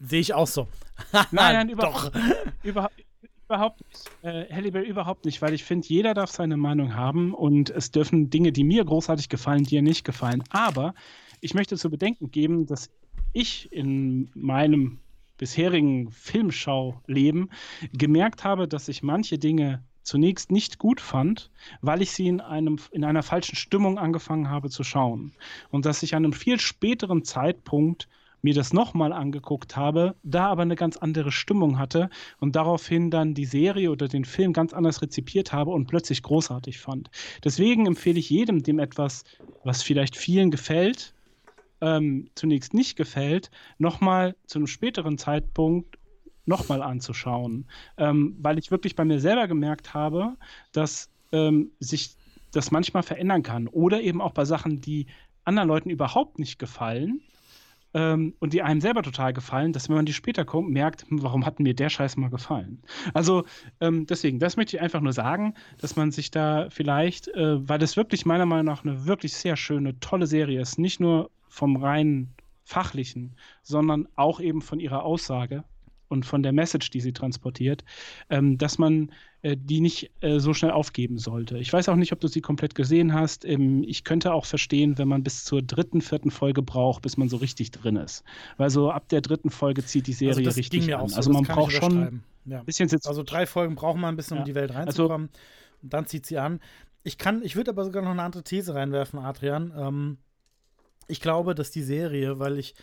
Sehe 0.00 0.20
ich 0.20 0.34
auch 0.34 0.46
so. 0.48 0.66
Nein, 1.12 1.26
nein, 1.32 1.68
Doch. 1.78 2.10
überhaupt, 2.12 2.12
überhaupt, 2.64 2.94
überhaupt 3.46 3.80
nicht. 3.80 4.10
Äh, 4.22 4.52
Halle 4.52 4.72
Berry 4.72 4.86
überhaupt 4.88 5.24
nicht, 5.24 5.40
weil 5.40 5.54
ich 5.54 5.62
finde, 5.64 5.86
jeder 5.88 6.14
darf 6.14 6.30
seine 6.30 6.56
Meinung 6.56 6.94
haben 6.94 7.32
und 7.32 7.70
es 7.70 7.90
dürfen 7.92 8.28
Dinge, 8.30 8.50
die 8.52 8.64
mir 8.64 8.84
großartig 8.84 9.28
gefallen, 9.28 9.62
dir 9.64 9.82
nicht 9.82 10.04
gefallen. 10.04 10.42
Aber 10.50 10.94
ich 11.40 11.54
möchte 11.54 11.76
zu 11.76 11.90
bedenken 11.90 12.30
geben, 12.30 12.66
dass 12.66 12.90
ich 13.34 13.70
in 13.72 14.30
meinem 14.34 15.00
bisherigen 15.36 16.10
Filmschauleben 16.10 17.50
gemerkt 17.92 18.44
habe, 18.44 18.66
dass 18.68 18.88
ich 18.88 19.02
manche 19.02 19.38
Dinge 19.38 19.82
zunächst 20.02 20.52
nicht 20.52 20.78
gut 20.78 21.00
fand, 21.00 21.50
weil 21.80 22.02
ich 22.02 22.12
sie 22.12 22.28
in, 22.28 22.40
einem, 22.40 22.78
in 22.92 23.04
einer 23.04 23.22
falschen 23.22 23.56
Stimmung 23.56 23.98
angefangen 23.98 24.48
habe 24.48 24.70
zu 24.70 24.84
schauen. 24.84 25.32
Und 25.70 25.86
dass 25.86 26.02
ich 26.02 26.14
an 26.14 26.24
einem 26.24 26.32
viel 26.32 26.60
späteren 26.60 27.24
Zeitpunkt 27.24 28.08
mir 28.42 28.52
das 28.54 28.74
nochmal 28.74 29.14
angeguckt 29.14 29.74
habe, 29.74 30.16
da 30.22 30.48
aber 30.48 30.62
eine 30.62 30.76
ganz 30.76 30.98
andere 30.98 31.32
Stimmung 31.32 31.78
hatte 31.78 32.10
und 32.38 32.54
daraufhin 32.54 33.10
dann 33.10 33.32
die 33.32 33.46
Serie 33.46 33.90
oder 33.90 34.06
den 34.06 34.26
Film 34.26 34.52
ganz 34.52 34.74
anders 34.74 35.00
rezipiert 35.00 35.54
habe 35.54 35.70
und 35.70 35.86
plötzlich 35.86 36.22
großartig 36.22 36.78
fand. 36.78 37.10
Deswegen 37.42 37.86
empfehle 37.86 38.18
ich 38.18 38.28
jedem, 38.28 38.62
dem 38.62 38.78
etwas, 38.78 39.24
was 39.64 39.82
vielleicht 39.82 40.14
vielen 40.14 40.50
gefällt, 40.50 41.13
ähm, 41.84 42.30
zunächst 42.34 42.72
nicht 42.72 42.96
gefällt, 42.96 43.50
nochmal 43.78 44.34
zu 44.46 44.58
einem 44.58 44.66
späteren 44.66 45.18
Zeitpunkt 45.18 45.98
nochmal 46.46 46.82
anzuschauen, 46.82 47.66
ähm, 47.98 48.36
weil 48.40 48.58
ich 48.58 48.70
wirklich 48.70 48.96
bei 48.96 49.04
mir 49.04 49.20
selber 49.20 49.46
gemerkt 49.48 49.92
habe, 49.92 50.36
dass 50.72 51.10
ähm, 51.32 51.72
sich 51.80 52.16
das 52.52 52.70
manchmal 52.70 53.02
verändern 53.02 53.42
kann 53.42 53.68
oder 53.68 54.00
eben 54.00 54.20
auch 54.20 54.32
bei 54.32 54.44
Sachen, 54.44 54.80
die 54.80 55.06
anderen 55.44 55.68
Leuten 55.68 55.90
überhaupt 55.90 56.38
nicht 56.38 56.58
gefallen 56.58 57.20
ähm, 57.92 58.34
und 58.40 58.54
die 58.54 58.62
einem 58.62 58.80
selber 58.80 59.02
total 59.02 59.32
gefallen, 59.34 59.72
dass 59.72 59.88
wenn 59.88 59.96
man 59.96 60.06
die 60.06 60.12
später 60.12 60.44
kommt, 60.44 60.70
merkt, 60.70 61.06
hm, 61.08 61.22
warum 61.22 61.44
hat 61.44 61.60
mir 61.60 61.74
der 61.74 61.90
Scheiß 61.90 62.16
mal 62.16 62.30
gefallen? 62.30 62.82
Also 63.12 63.44
ähm, 63.80 64.06
deswegen, 64.06 64.38
das 64.38 64.56
möchte 64.56 64.76
ich 64.76 64.82
einfach 64.82 65.00
nur 65.00 65.12
sagen, 65.12 65.54
dass 65.78 65.96
man 65.96 66.12
sich 66.12 66.30
da 66.30 66.68
vielleicht, 66.70 67.28
äh, 67.28 67.68
weil 67.68 67.78
das 67.78 67.96
wirklich 67.96 68.24
meiner 68.24 68.46
Meinung 68.46 68.66
nach 68.66 68.84
eine 68.84 69.06
wirklich 69.06 69.34
sehr 69.34 69.56
schöne, 69.56 69.98
tolle 70.00 70.26
Serie 70.26 70.60
ist, 70.60 70.78
nicht 70.78 71.00
nur 71.00 71.30
vom 71.54 71.76
reinen 71.76 72.34
fachlichen, 72.64 73.36
sondern 73.62 74.08
auch 74.16 74.40
eben 74.40 74.60
von 74.60 74.80
ihrer 74.80 75.04
Aussage 75.04 75.62
und 76.08 76.26
von 76.26 76.42
der 76.42 76.52
Message, 76.52 76.90
die 76.90 77.00
sie 77.00 77.12
transportiert, 77.12 77.84
ähm, 78.28 78.58
dass 78.58 78.78
man 78.78 79.12
äh, 79.42 79.56
die 79.56 79.80
nicht 79.80 80.10
äh, 80.20 80.40
so 80.40 80.52
schnell 80.52 80.72
aufgeben 80.72 81.18
sollte. 81.18 81.58
Ich 81.58 81.72
weiß 81.72 81.88
auch 81.88 81.96
nicht, 81.96 82.12
ob 82.12 82.20
du 82.20 82.26
sie 82.26 82.40
komplett 82.40 82.74
gesehen 82.74 83.14
hast. 83.14 83.44
Ähm, 83.44 83.84
ich 83.86 84.02
könnte 84.02 84.32
auch 84.32 84.46
verstehen, 84.46 84.98
wenn 84.98 85.06
man 85.08 85.22
bis 85.22 85.44
zur 85.44 85.62
dritten, 85.62 86.00
vierten 86.00 86.30
Folge 86.30 86.62
braucht, 86.62 87.02
bis 87.02 87.16
man 87.16 87.28
so 87.28 87.36
richtig 87.36 87.70
drin 87.70 87.96
ist. 87.96 88.24
Weil 88.56 88.70
so 88.70 88.90
ab 88.90 89.08
der 89.08 89.20
dritten 89.20 89.50
Folge 89.50 89.84
zieht 89.84 90.06
die 90.08 90.12
also 90.12 90.26
Serie 90.26 90.46
also 90.48 90.58
richtig 90.58 90.80
ging 90.80 90.86
mir 90.86 90.98
an. 90.98 91.08
So, 91.08 91.16
also 91.16 91.30
man 91.30 91.44
braucht 91.44 91.72
schon 91.72 91.98
ein 91.98 92.24
ja. 92.46 92.62
bisschen 92.64 92.88
Sitz. 92.88 93.06
Also 93.06 93.22
drei 93.22 93.46
Folgen 93.46 93.76
braucht 93.76 93.98
man 93.98 94.14
ein 94.14 94.16
bisschen, 94.16 94.36
ja. 94.36 94.42
um 94.42 94.46
die 94.46 94.54
Welt 94.56 94.70
also 94.70 94.80
reinzukommen. 94.80 95.28
Also, 95.28 95.82
und 95.82 95.92
dann 95.92 96.06
zieht 96.06 96.26
sie 96.26 96.38
an. 96.38 96.60
Ich 97.04 97.18
kann, 97.18 97.42
ich 97.44 97.54
würde 97.54 97.70
aber 97.70 97.84
sogar 97.84 98.02
noch 98.02 98.10
eine 98.10 98.22
andere 98.22 98.42
These 98.42 98.74
reinwerfen, 98.74 99.18
Adrian. 99.20 99.72
Ähm, 99.76 100.18
ich 101.08 101.20
glaube, 101.20 101.54
dass 101.54 101.70
die 101.70 101.82
Serie, 101.82 102.38
weil 102.38 102.58
ich, 102.58 102.74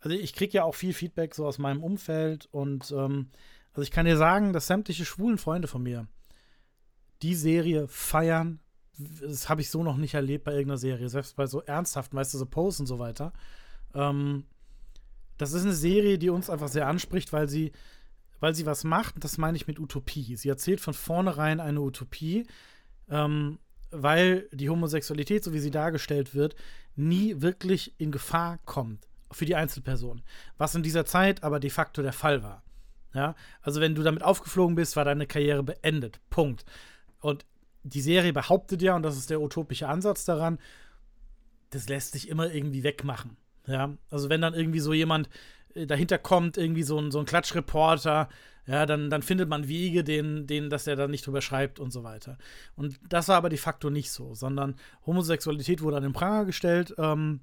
also 0.00 0.16
ich 0.16 0.34
kriege 0.34 0.54
ja 0.54 0.64
auch 0.64 0.74
viel 0.74 0.92
Feedback 0.92 1.34
so 1.34 1.46
aus 1.46 1.58
meinem 1.58 1.82
Umfeld 1.82 2.48
und 2.50 2.90
ähm, 2.92 3.30
also 3.72 3.82
ich 3.82 3.90
kann 3.90 4.06
dir 4.06 4.16
sagen, 4.16 4.52
dass 4.52 4.66
sämtliche 4.66 5.04
schwulen 5.04 5.38
Freunde 5.38 5.68
von 5.68 5.82
mir 5.82 6.08
die 7.22 7.34
Serie 7.34 7.86
feiern. 7.88 8.60
Das 8.98 9.48
habe 9.48 9.60
ich 9.60 9.70
so 9.70 9.82
noch 9.82 9.96
nicht 9.96 10.14
erlebt 10.14 10.44
bei 10.44 10.52
irgendeiner 10.52 10.78
Serie, 10.78 11.08
selbst 11.08 11.36
bei 11.36 11.46
so 11.46 11.62
ernsthaften, 11.62 12.16
weißt 12.16 12.34
du, 12.34 12.38
so 12.38 12.46
Posts 12.46 12.80
und 12.80 12.86
so 12.86 12.98
weiter. 12.98 13.32
Ähm, 13.94 14.44
das 15.38 15.52
ist 15.52 15.62
eine 15.62 15.72
Serie, 15.72 16.18
die 16.18 16.30
uns 16.30 16.50
einfach 16.50 16.68
sehr 16.68 16.86
anspricht, 16.86 17.32
weil 17.32 17.48
sie, 17.48 17.72
weil 18.40 18.54
sie 18.54 18.66
was 18.66 18.84
macht, 18.84 19.14
und 19.14 19.24
das 19.24 19.38
meine 19.38 19.56
ich 19.56 19.66
mit 19.66 19.78
Utopie. 19.78 20.36
Sie 20.36 20.48
erzählt 20.48 20.80
von 20.80 20.92
vornherein 20.92 21.60
eine 21.60 21.80
Utopie, 21.80 22.46
ähm, 23.08 23.58
weil 23.90 24.48
die 24.52 24.70
Homosexualität, 24.70 25.44
so 25.44 25.52
wie 25.52 25.58
sie 25.58 25.70
dargestellt 25.70 26.34
wird, 26.34 26.56
nie 26.96 27.40
wirklich 27.40 27.94
in 27.98 28.12
Gefahr 28.12 28.58
kommt 28.64 29.06
für 29.30 29.46
die 29.46 29.56
Einzelperson. 29.56 30.22
Was 30.58 30.74
in 30.74 30.82
dieser 30.82 31.04
Zeit 31.04 31.42
aber 31.42 31.60
de 31.60 31.70
facto 31.70 32.02
der 32.02 32.12
Fall 32.12 32.42
war. 32.42 32.62
Ja, 33.14 33.34
also 33.62 33.80
wenn 33.80 33.94
du 33.94 34.02
damit 34.02 34.22
aufgeflogen 34.22 34.76
bist, 34.76 34.96
war 34.96 35.04
deine 35.04 35.26
Karriere 35.26 35.62
beendet. 35.62 36.20
Punkt. 36.30 36.64
Und 37.20 37.44
die 37.82 38.00
Serie 38.00 38.32
behauptet 38.32 38.82
ja, 38.82 38.94
und 38.94 39.02
das 39.02 39.16
ist 39.16 39.30
der 39.30 39.40
utopische 39.40 39.88
Ansatz 39.88 40.24
daran, 40.24 40.58
das 41.70 41.88
lässt 41.88 42.12
sich 42.12 42.28
immer 42.28 42.52
irgendwie 42.52 42.82
wegmachen. 42.82 43.36
Ja, 43.66 43.96
also 44.10 44.28
wenn 44.28 44.40
dann 44.40 44.54
irgendwie 44.54 44.80
so 44.80 44.92
jemand 44.92 45.28
dahinter 45.74 46.18
kommt, 46.18 46.56
irgendwie 46.56 46.82
so 46.82 46.98
ein, 46.98 47.10
so 47.10 47.18
ein 47.18 47.26
Klatschreporter, 47.26 48.28
ja, 48.66 48.86
dann, 48.86 49.10
dann 49.10 49.22
findet 49.22 49.48
man 49.48 49.68
Wege, 49.68 50.04
den, 50.04 50.46
den, 50.46 50.70
dass 50.70 50.86
er 50.86 50.96
da 50.96 51.08
nicht 51.08 51.26
drüber 51.26 51.40
schreibt 51.40 51.80
und 51.80 51.90
so 51.92 52.04
weiter. 52.04 52.38
Und 52.76 53.00
das 53.08 53.28
war 53.28 53.36
aber 53.36 53.48
de 53.48 53.58
facto 53.58 53.90
nicht 53.90 54.10
so, 54.10 54.34
sondern 54.34 54.76
Homosexualität 55.06 55.82
wurde 55.82 55.96
an 55.96 56.02
den 56.02 56.12
Pranger 56.12 56.44
gestellt. 56.44 56.94
Ähm, 56.98 57.40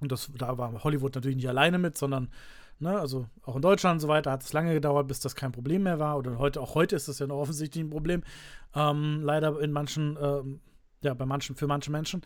und 0.00 0.12
das, 0.12 0.30
da 0.36 0.58
war 0.58 0.84
Hollywood 0.84 1.14
natürlich 1.14 1.36
nicht 1.36 1.48
alleine 1.48 1.78
mit, 1.78 1.96
sondern 1.96 2.30
Ne, 2.78 2.98
also 2.98 3.26
auch 3.42 3.56
in 3.56 3.62
Deutschland 3.62 3.94
und 3.96 4.00
so 4.00 4.08
weiter 4.08 4.30
hat 4.30 4.42
es 4.42 4.52
lange 4.52 4.74
gedauert, 4.74 5.08
bis 5.08 5.20
das 5.20 5.34
kein 5.34 5.50
Problem 5.50 5.84
mehr 5.84 5.98
war. 5.98 6.18
Oder 6.18 6.38
heute, 6.38 6.60
auch 6.60 6.74
heute 6.74 6.94
ist 6.94 7.08
das 7.08 7.18
ja 7.18 7.26
noch 7.26 7.38
offensichtlich 7.38 7.82
ein 7.82 7.90
Problem. 7.90 8.22
Ähm, 8.74 9.22
leider 9.22 9.58
in 9.60 9.72
manchen, 9.72 10.18
ähm, 10.20 10.60
ja, 11.02 11.14
bei 11.14 11.24
manchen, 11.24 11.56
für 11.56 11.66
manche 11.66 11.90
Menschen. 11.90 12.20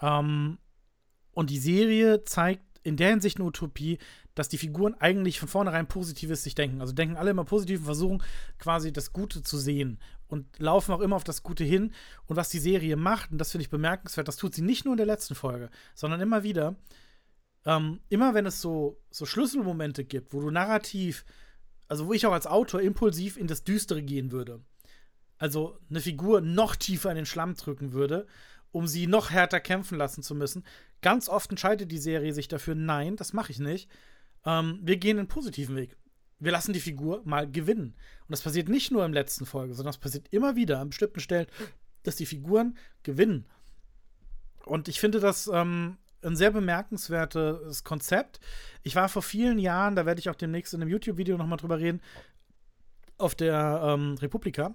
Ähm, 0.00 0.56
und 1.32 1.50
die 1.50 1.58
Serie 1.58 2.24
zeigt 2.24 2.62
in 2.82 2.96
der 2.96 3.10
Hinsicht 3.10 3.36
eine 3.36 3.46
Utopie, 3.46 3.98
dass 4.34 4.48
die 4.48 4.58
Figuren 4.58 4.94
eigentlich 4.94 5.38
von 5.38 5.48
vornherein 5.48 5.86
Positives 5.86 6.42
sich 6.42 6.54
denken. 6.54 6.80
Also 6.80 6.92
denken 6.92 7.16
alle 7.16 7.30
immer 7.30 7.44
positiv 7.44 7.80
und 7.80 7.86
versuchen 7.86 8.22
quasi 8.58 8.92
das 8.92 9.12
Gute 9.12 9.42
zu 9.42 9.58
sehen 9.58 9.98
und 10.28 10.58
laufen 10.58 10.92
auch 10.92 11.00
immer 11.00 11.16
auf 11.16 11.24
das 11.24 11.42
Gute 11.42 11.64
hin. 11.64 11.92
Und 12.26 12.36
was 12.36 12.48
die 12.48 12.58
Serie 12.58 12.96
macht, 12.96 13.30
und 13.30 13.38
das 13.38 13.50
finde 13.50 13.62
ich 13.62 13.70
bemerkenswert, 13.70 14.28
das 14.28 14.36
tut 14.36 14.54
sie 14.54 14.62
nicht 14.62 14.84
nur 14.84 14.94
in 14.94 14.98
der 14.98 15.06
letzten 15.06 15.34
Folge, 15.34 15.70
sondern 15.94 16.20
immer 16.20 16.42
wieder, 16.42 16.76
ähm, 17.64 18.00
immer 18.08 18.34
wenn 18.34 18.46
es 18.46 18.60
so, 18.60 19.00
so 19.10 19.26
Schlüsselmomente 19.26 20.04
gibt, 20.04 20.32
wo 20.32 20.40
du 20.40 20.50
narrativ, 20.50 21.24
also 21.88 22.06
wo 22.06 22.12
ich 22.12 22.26
auch 22.26 22.32
als 22.32 22.46
Autor 22.46 22.80
impulsiv 22.80 23.36
in 23.36 23.46
das 23.46 23.64
Düstere 23.64 24.02
gehen 24.02 24.32
würde, 24.32 24.60
also 25.38 25.78
eine 25.90 26.00
Figur 26.00 26.40
noch 26.40 26.76
tiefer 26.76 27.10
in 27.10 27.16
den 27.16 27.26
Schlamm 27.26 27.54
drücken 27.54 27.92
würde, 27.92 28.26
um 28.70 28.86
sie 28.86 29.06
noch 29.06 29.30
härter 29.30 29.60
kämpfen 29.60 29.98
lassen 29.98 30.22
zu 30.22 30.34
müssen. 30.34 30.64
Ganz 31.02 31.28
oft 31.28 31.50
entscheidet 31.50 31.92
die 31.92 31.98
Serie 31.98 32.32
sich 32.32 32.48
dafür, 32.48 32.74
nein, 32.74 33.16
das 33.16 33.32
mache 33.32 33.52
ich 33.52 33.58
nicht. 33.58 33.90
Ähm, 34.44 34.80
wir 34.82 34.96
gehen 34.96 35.18
einen 35.18 35.28
positiven 35.28 35.76
Weg. 35.76 35.96
Wir 36.38 36.52
lassen 36.52 36.72
die 36.72 36.80
Figur 36.80 37.22
mal 37.24 37.50
gewinnen. 37.50 37.94
Und 38.22 38.30
das 38.30 38.42
passiert 38.42 38.68
nicht 38.68 38.90
nur 38.90 39.04
im 39.04 39.12
letzten 39.12 39.46
Folge, 39.46 39.74
sondern 39.74 39.90
es 39.90 39.98
passiert 39.98 40.26
immer 40.30 40.56
wieder 40.56 40.80
an 40.80 40.90
bestimmten 40.90 41.20
Stellen, 41.20 41.46
dass 42.02 42.16
die 42.16 42.26
Figuren 42.26 42.76
gewinnen. 43.04 43.46
Und 44.64 44.88
ich 44.88 44.98
finde 44.98 45.20
das 45.20 45.48
ähm, 45.52 45.98
ein 46.22 46.36
sehr 46.36 46.50
bemerkenswertes 46.50 47.84
Konzept. 47.84 48.40
Ich 48.82 48.96
war 48.96 49.08
vor 49.08 49.22
vielen 49.22 49.58
Jahren, 49.58 49.96
da 49.96 50.06
werde 50.06 50.20
ich 50.20 50.28
auch 50.30 50.34
demnächst 50.34 50.74
in 50.74 50.82
einem 50.82 50.90
YouTube-Video 50.90 51.36
nochmal 51.36 51.58
drüber 51.58 51.78
reden, 51.78 52.00
auf 53.18 53.34
der 53.34 53.80
ähm, 53.84 54.16
Republika 54.20 54.74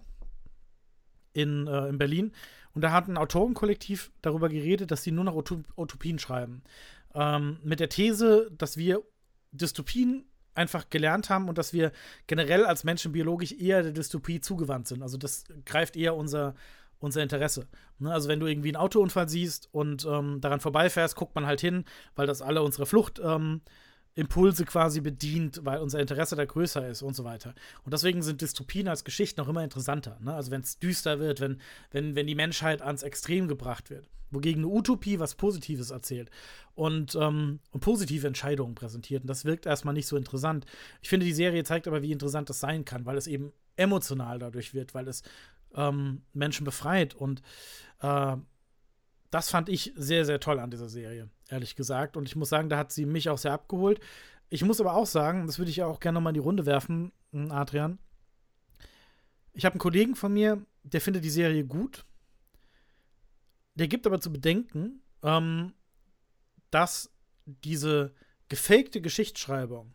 in, 1.34 1.68
äh, 1.68 1.90
in 1.90 1.98
Berlin. 1.98 2.32
Und 2.74 2.82
da 2.82 2.92
hat 2.92 3.08
ein 3.08 3.18
Autorenkollektiv 3.18 4.12
darüber 4.22 4.50
geredet, 4.50 4.92
dass 4.92 5.04
sie 5.04 5.12
nur 5.12 5.24
noch 5.24 5.36
Utop 5.36 5.66
Utopien 5.76 6.20
schreiben. 6.20 6.64
Ähm, 7.14 7.58
mit 7.64 7.80
der 7.80 7.90
These, 7.90 8.52
dass 8.58 8.78
wir 8.78 9.04
Dystopien 9.58 10.26
einfach 10.56 10.90
gelernt 10.90 11.30
haben 11.30 11.50
und 11.50 11.58
dass 11.58 11.72
wir 11.72 11.92
generell 12.26 12.66
als 12.66 12.84
Menschen 12.84 13.12
biologisch 13.12 13.54
eher 13.54 13.84
der 13.84 13.92
Dystopie 13.92 14.42
zugewandt 14.42 14.88
sind. 14.88 15.04
Also 15.04 15.18
das 15.18 15.44
greift 15.66 15.96
eher 15.96 16.16
unser, 16.16 16.56
unser 17.00 17.22
Interesse. 17.22 17.68
Ne? 18.00 18.12
Also 18.12 18.28
wenn 18.28 18.40
du 18.40 18.48
irgendwie 18.48 18.70
einen 18.70 18.78
Autounfall 18.78 19.30
siehst 19.30 19.70
und 19.72 20.06
ähm, 20.06 20.42
daran 20.42 20.60
vorbeifährst, 20.60 21.16
guckt 21.16 21.36
man 21.36 21.46
halt 21.46 21.62
hin, 21.62 21.86
weil 22.16 22.26
das 22.28 22.42
alle 22.42 22.64
unsere 22.64 22.88
Fluchtimpulse 22.88 23.36
ähm, 23.36 23.62
quasi 24.26 25.02
bedient, 25.02 25.62
weil 25.64 25.80
unser 25.80 26.00
Interesse 26.00 26.36
da 26.36 26.46
größer 26.46 26.88
ist 26.88 27.02
und 27.02 27.16
so 27.16 27.24
weiter. 27.24 27.54
Und 27.84 27.94
deswegen 27.94 28.22
sind 28.22 28.42
Dystopien 28.42 28.88
als 28.88 29.04
Geschichten 29.04 29.42
auch 29.42 29.48
immer 29.48 29.64
interessanter. 29.64 30.18
Ne? 30.22 30.34
Also 30.34 30.52
wenn 30.52 30.62
es 30.62 30.80
düster 30.80 31.20
wird, 31.20 31.40
wenn, 31.40 31.60
wenn, 31.92 32.16
wenn 32.16 32.28
die 32.28 32.36
Menschheit 32.36 32.82
ans 32.82 33.04
Extrem 33.04 33.48
gebracht 33.48 33.90
wird. 33.90 34.08
Wogegen 34.30 34.64
eine 34.64 34.74
Utopie 34.74 35.20
was 35.20 35.36
Positives 35.36 35.90
erzählt 35.92 36.30
und, 36.76 37.16
ähm, 37.16 37.60
und 37.72 37.80
positive 37.80 38.28
Entscheidungen 38.28 38.76
präsentiert. 38.76 39.22
Und 39.22 39.28
das 39.28 39.46
wirkt 39.46 39.66
erstmal 39.66 39.94
nicht 39.94 40.08
so 40.08 40.18
interessant. 40.18 40.66
Ich 41.02 41.08
finde, 41.08 41.26
die 41.26 41.34
Serie 41.34 41.64
zeigt 41.64 41.88
aber, 41.88 42.02
wie 42.02 42.12
interessant 42.12 42.50
das 42.50 42.60
sein 42.60 42.84
kann, 42.84 43.06
weil 43.06 43.18
es 43.18 43.28
eben 43.28 43.54
emotional 43.78 44.38
dadurch 44.40 44.74
wird, 44.74 44.94
weil 44.94 45.08
es 45.08 45.24
ähm, 45.76 46.24
Menschen 46.34 46.66
befreit. 46.66 47.16
Und 47.16 47.42
äh, 48.02 48.36
das 49.32 49.50
fand 49.50 49.70
ich 49.70 49.94
sehr, 49.96 50.26
sehr 50.26 50.40
toll 50.40 50.60
an 50.60 50.72
dieser 50.72 50.90
Serie, 50.90 51.30
ehrlich 51.50 51.76
gesagt. 51.76 52.18
Und 52.18 52.28
ich 52.28 52.36
muss 52.36 52.50
sagen, 52.50 52.70
da 52.70 52.78
hat 52.78 52.92
sie 52.92 53.06
mich 53.06 53.30
auch 53.30 53.38
sehr 53.38 53.54
abgeholt. 53.54 54.00
Ich 54.50 54.64
muss 54.64 54.80
aber 54.80 54.96
auch 54.96 55.06
sagen, 55.06 55.46
das 55.46 55.58
würde 55.60 55.72
ich 55.72 55.84
auch 55.84 56.00
gerne 56.00 56.16
nochmal 56.16 56.32
in 56.32 56.36
die 56.36 56.46
Runde 56.46 56.66
werfen, 56.66 57.12
hm, 57.32 57.52
Adrian. 57.52 58.00
Ich 59.54 59.66
habe 59.66 59.74
einen 59.74 59.80
Kollegen 59.80 60.16
von 60.16 60.34
mir, 60.34 60.66
der 60.84 61.02
findet 61.02 61.24
die 61.24 61.30
Serie 61.30 61.66
gut. 61.66 62.06
Der 63.76 63.88
gibt 63.88 64.08
aber 64.08 64.22
zu 64.22 64.32
bedenken, 64.32 65.02
ähm, 65.24 65.74
dass 66.70 67.12
diese 67.46 68.14
gefakte 68.50 69.02
Geschichtsschreibung 69.02 69.94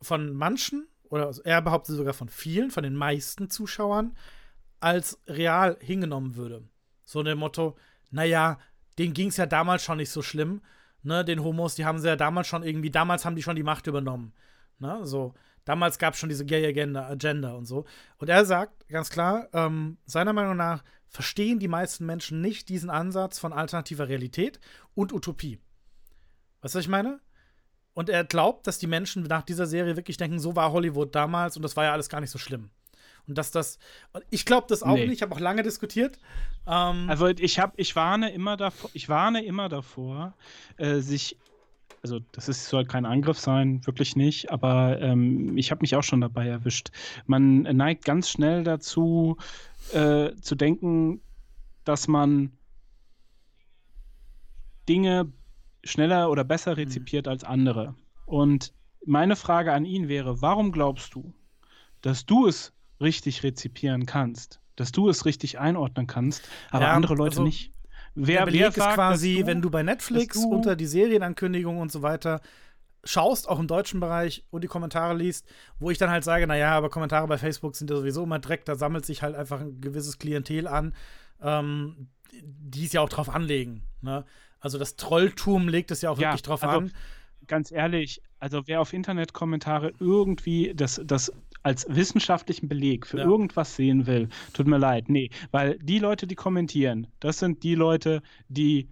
von 0.00 0.32
manchen 0.32 0.88
oder 1.04 1.32
er 1.44 1.62
behauptet 1.62 1.96
sogar 1.96 2.14
von 2.14 2.28
vielen, 2.28 2.70
von 2.70 2.82
den 2.82 2.94
meisten 2.94 3.50
Zuschauern, 3.50 4.16
als 4.80 5.18
real 5.26 5.76
hingenommen 5.80 6.36
würde. 6.36 6.68
So 7.04 7.22
dem 7.22 7.38
Motto, 7.38 7.76
naja, 8.10 8.58
denen 8.98 9.14
ging 9.14 9.28
es 9.28 9.36
ja 9.36 9.46
damals 9.46 9.82
schon 9.82 9.98
nicht 9.98 10.10
so 10.10 10.22
schlimm. 10.22 10.60
Ne, 11.02 11.24
den 11.24 11.42
Homos, 11.44 11.76
die 11.76 11.84
haben 11.84 12.00
sie 12.00 12.08
ja 12.08 12.16
damals 12.16 12.48
schon 12.48 12.64
irgendwie, 12.64 12.90
damals 12.90 13.24
haben 13.24 13.36
die 13.36 13.42
schon 13.42 13.56
die 13.56 13.62
Macht 13.62 13.86
übernommen. 13.86 14.32
Ne, 14.78 15.06
so, 15.06 15.34
damals 15.64 15.98
gab 15.98 16.14
es 16.14 16.20
schon 16.20 16.28
diese 16.28 16.44
Gay 16.44 16.66
Agenda, 16.66 17.06
Agenda 17.06 17.52
und 17.52 17.66
so. 17.66 17.84
Und 18.18 18.28
er 18.28 18.44
sagt 18.44 18.88
ganz 18.88 19.08
klar, 19.10 19.48
ähm, 19.52 19.98
seiner 20.06 20.32
Meinung 20.32 20.56
nach 20.56 20.82
verstehen 21.06 21.58
die 21.58 21.68
meisten 21.68 22.04
Menschen 22.04 22.40
nicht 22.40 22.68
diesen 22.68 22.90
Ansatz 22.90 23.38
von 23.38 23.52
alternativer 23.52 24.08
Realität 24.08 24.60
und 24.94 25.12
Utopie. 25.12 25.60
Weißt 26.60 26.74
du, 26.74 26.78
was 26.78 26.84
ich 26.84 26.90
meine? 26.90 27.20
Und 27.94 28.08
er 28.08 28.24
glaubt, 28.24 28.66
dass 28.66 28.78
die 28.78 28.86
Menschen 28.86 29.22
nach 29.24 29.42
dieser 29.42 29.66
Serie 29.66 29.96
wirklich 29.96 30.16
denken, 30.16 30.38
so 30.38 30.54
war 30.54 30.72
Hollywood 30.72 31.14
damals 31.14 31.56
und 31.56 31.62
das 31.62 31.76
war 31.76 31.84
ja 31.84 31.92
alles 31.92 32.08
gar 32.08 32.20
nicht 32.20 32.30
so 32.30 32.38
schlimm. 32.38 32.70
Und 33.28 33.36
dass 33.36 33.50
das, 33.50 33.78
ich 34.30 34.44
glaube 34.46 34.66
das 34.68 34.82
auch 34.82 34.94
nee. 34.94 35.06
nicht, 35.06 35.16
ich 35.16 35.22
habe 35.22 35.34
auch 35.34 35.40
lange 35.40 35.62
diskutiert. 35.62 36.18
Ähm 36.66 37.08
also 37.08 37.26
ich 37.26 37.58
habe, 37.58 37.74
ich 37.76 37.94
warne 37.94 38.30
immer 38.32 38.56
davor, 38.56 38.90
ich 38.94 39.08
warne 39.08 39.44
immer 39.44 39.68
davor, 39.68 40.34
äh, 40.76 41.00
sich 41.00 41.36
also 42.02 42.20
das 42.32 42.48
ist, 42.48 42.68
soll 42.68 42.84
kein 42.84 43.04
Angriff 43.04 43.38
sein, 43.38 43.84
wirklich 43.84 44.14
nicht, 44.14 44.50
aber 44.50 45.00
ähm, 45.00 45.56
ich 45.56 45.70
habe 45.70 45.80
mich 45.80 45.96
auch 45.96 46.02
schon 46.02 46.20
dabei 46.20 46.46
erwischt. 46.46 46.90
Man 47.26 47.62
neigt 47.62 48.04
ganz 48.04 48.30
schnell 48.30 48.62
dazu, 48.62 49.36
äh, 49.92 50.32
zu 50.40 50.54
denken, 50.54 51.20
dass 51.84 52.06
man 52.06 52.52
Dinge 54.88 55.32
schneller 55.84 56.30
oder 56.30 56.44
besser 56.44 56.72
mhm. 56.72 56.76
rezipiert 56.76 57.26
mhm. 57.26 57.32
als 57.32 57.44
andere. 57.44 57.94
Und 58.26 58.72
meine 59.04 59.36
Frage 59.36 59.72
an 59.72 59.84
ihn 59.84 60.08
wäre, 60.08 60.40
warum 60.42 60.72
glaubst 60.72 61.14
du, 61.14 61.32
dass 62.02 62.26
du 62.26 62.46
es 62.46 62.72
richtig 63.00 63.42
rezipieren 63.42 64.06
kannst, 64.06 64.60
dass 64.76 64.92
du 64.92 65.08
es 65.08 65.24
richtig 65.24 65.58
einordnen 65.58 66.06
kannst, 66.06 66.48
aber 66.70 66.84
ja, 66.84 66.92
andere 66.92 67.14
Leute 67.14 67.32
also, 67.32 67.44
nicht? 67.44 67.72
Wer, 68.14 68.38
der 68.38 68.46
Beleg 68.46 68.60
wer 68.60 68.72
sagt, 68.72 68.90
ist 68.90 68.94
quasi, 68.94 69.36
du, 69.40 69.46
wenn 69.46 69.62
du 69.62 69.70
bei 69.70 69.82
Netflix 69.82 70.40
du 70.40 70.48
unter 70.48 70.74
die 70.76 70.86
Serienankündigung 70.86 71.78
und 71.78 71.92
so 71.92 72.02
weiter 72.02 72.40
schaust, 73.04 73.48
auch 73.48 73.58
im 73.58 73.66
deutschen 73.66 74.00
Bereich, 74.00 74.44
und 74.50 74.62
die 74.64 74.68
Kommentare 74.68 75.14
liest, 75.14 75.46
wo 75.78 75.90
ich 75.90 75.98
dann 75.98 76.10
halt 76.10 76.24
sage, 76.24 76.46
naja, 76.46 76.72
aber 76.72 76.90
Kommentare 76.90 77.26
bei 77.26 77.38
Facebook 77.38 77.76
sind 77.76 77.90
ja 77.90 77.96
sowieso 77.96 78.24
immer 78.24 78.38
Dreck, 78.38 78.64
da 78.64 78.74
sammelt 78.74 79.06
sich 79.06 79.22
halt 79.22 79.34
einfach 79.34 79.60
ein 79.60 79.80
gewisses 79.80 80.18
Klientel 80.18 80.66
an, 80.66 80.94
ähm, 81.40 82.08
die 82.42 82.86
es 82.86 82.92
ja 82.92 83.00
auch 83.00 83.08
drauf 83.08 83.28
anlegen. 83.28 83.82
Ne? 84.00 84.24
Also 84.60 84.78
das 84.78 84.96
Trolltum 84.96 85.68
legt 85.68 85.90
es 85.90 86.02
ja 86.02 86.10
auch 86.10 86.18
ja, 86.18 86.28
wirklich 86.28 86.42
drauf 86.42 86.62
also, 86.62 86.78
an. 86.78 86.92
Ganz 87.46 87.72
ehrlich, 87.72 88.20
also 88.40 88.66
wer 88.66 88.80
auf 88.80 88.92
Internetkommentare 88.92 89.92
irgendwie 90.00 90.72
das, 90.74 91.00
das 91.04 91.32
als 91.62 91.86
wissenschaftlichen 91.88 92.68
Beleg 92.68 93.06
für 93.06 93.18
ja. 93.18 93.24
irgendwas 93.24 93.76
sehen 93.76 94.06
will, 94.06 94.28
tut 94.52 94.66
mir 94.66 94.78
leid. 94.78 95.08
Nee, 95.08 95.30
weil 95.50 95.78
die 95.78 95.98
Leute, 95.98 96.26
die 96.26 96.34
kommentieren, 96.34 97.06
das 97.20 97.38
sind 97.38 97.62
die 97.62 97.74
Leute, 97.74 98.22
die 98.48 98.88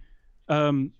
ähm, 0.47 0.93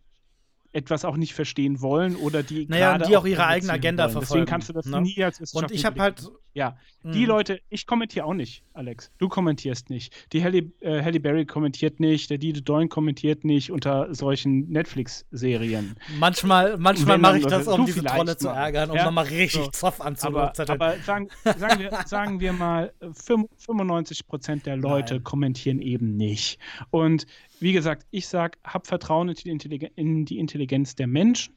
etwas 0.74 1.06
auch 1.06 1.18
nicht 1.18 1.34
verstehen 1.34 1.82
wollen 1.82 2.16
oder 2.16 2.44
die 2.44 2.66
naja, 2.68 2.98
die 2.98 3.18
auch, 3.18 3.26
ihre 3.26 3.46
eigene 3.46 3.74
Agenda 3.74 4.04
wollen. 4.04 4.14
verfolgen. 4.14 4.46
Deswegen 4.46 4.50
kannst 4.50 4.70
du 4.70 4.74
das 4.74 4.86
ne? 4.86 5.02
nie 5.02 5.24
als 5.24 5.54
Und 5.54 5.72
ich 5.72 5.86
habe 5.86 6.00
halt 6.00 6.24
ja, 6.58 6.76
die 7.04 7.20
mhm. 7.20 7.26
Leute, 7.28 7.62
ich 7.70 7.86
kommentiere 7.86 8.26
auch 8.26 8.34
nicht, 8.34 8.64
Alex. 8.74 9.12
Du 9.20 9.30
kommentierst 9.30 9.92
nicht. 9.92 10.12
Die 10.34 10.44
Halle, 10.44 10.72
äh, 10.80 11.04
Halle 11.04 11.20
Berry 11.20 11.46
kommentiert 11.46 12.00
nicht, 12.00 12.32
der 12.32 12.40
Dieter 12.40 12.62
Doin 12.62 12.90
kommentiert 12.90 13.46
nicht 13.46 13.72
unter 13.72 14.12
solchen 14.16 14.68
Netflix-Serien. 14.68 15.96
Manchmal, 16.18 16.78
manchmal 16.80 17.20
mache 17.20 17.38
ich 17.38 17.46
das, 17.46 17.68
um 17.68 17.86
diese 17.86 18.04
Trolle 18.04 18.38
zu 18.38 18.48
ärgern, 18.48 18.90
um 18.90 18.96
ja? 18.98 19.06
nochmal 19.06 19.26
richtig 19.26 19.66
so. 19.66 19.70
Zoff 19.70 20.02
anzulotzen. 20.02 20.68
Aber, 20.68 20.88
aber 20.88 20.98
sagen, 21.04 21.30
sagen, 21.44 21.80
wir, 21.80 21.92
sagen 22.08 22.40
wir 22.40 22.54
mal, 22.54 22.92
95% 23.02 24.64
der 24.64 24.78
Leute 24.78 25.14
Nein. 25.16 25.24
kommentieren 25.24 25.80
eben 25.80 26.18
nicht. 26.18 26.58
Und 26.90 27.28
wie 27.60 27.74
gesagt, 27.74 28.06
ich 28.12 28.28
sage, 28.28 28.58
hab 28.64 28.88
Vertrauen 28.88 29.30
in 29.30 30.26
die, 30.26 30.40
Intelligenz, 30.40 30.96
der 30.96 31.08
Menschen. 31.08 31.56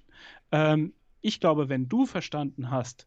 Ähm, 0.52 0.92
ich 1.20 1.40
glaube, 1.40 1.68
wenn 1.68 1.88
du 1.88 2.06
verstanden 2.06 2.70
hast, 2.70 3.06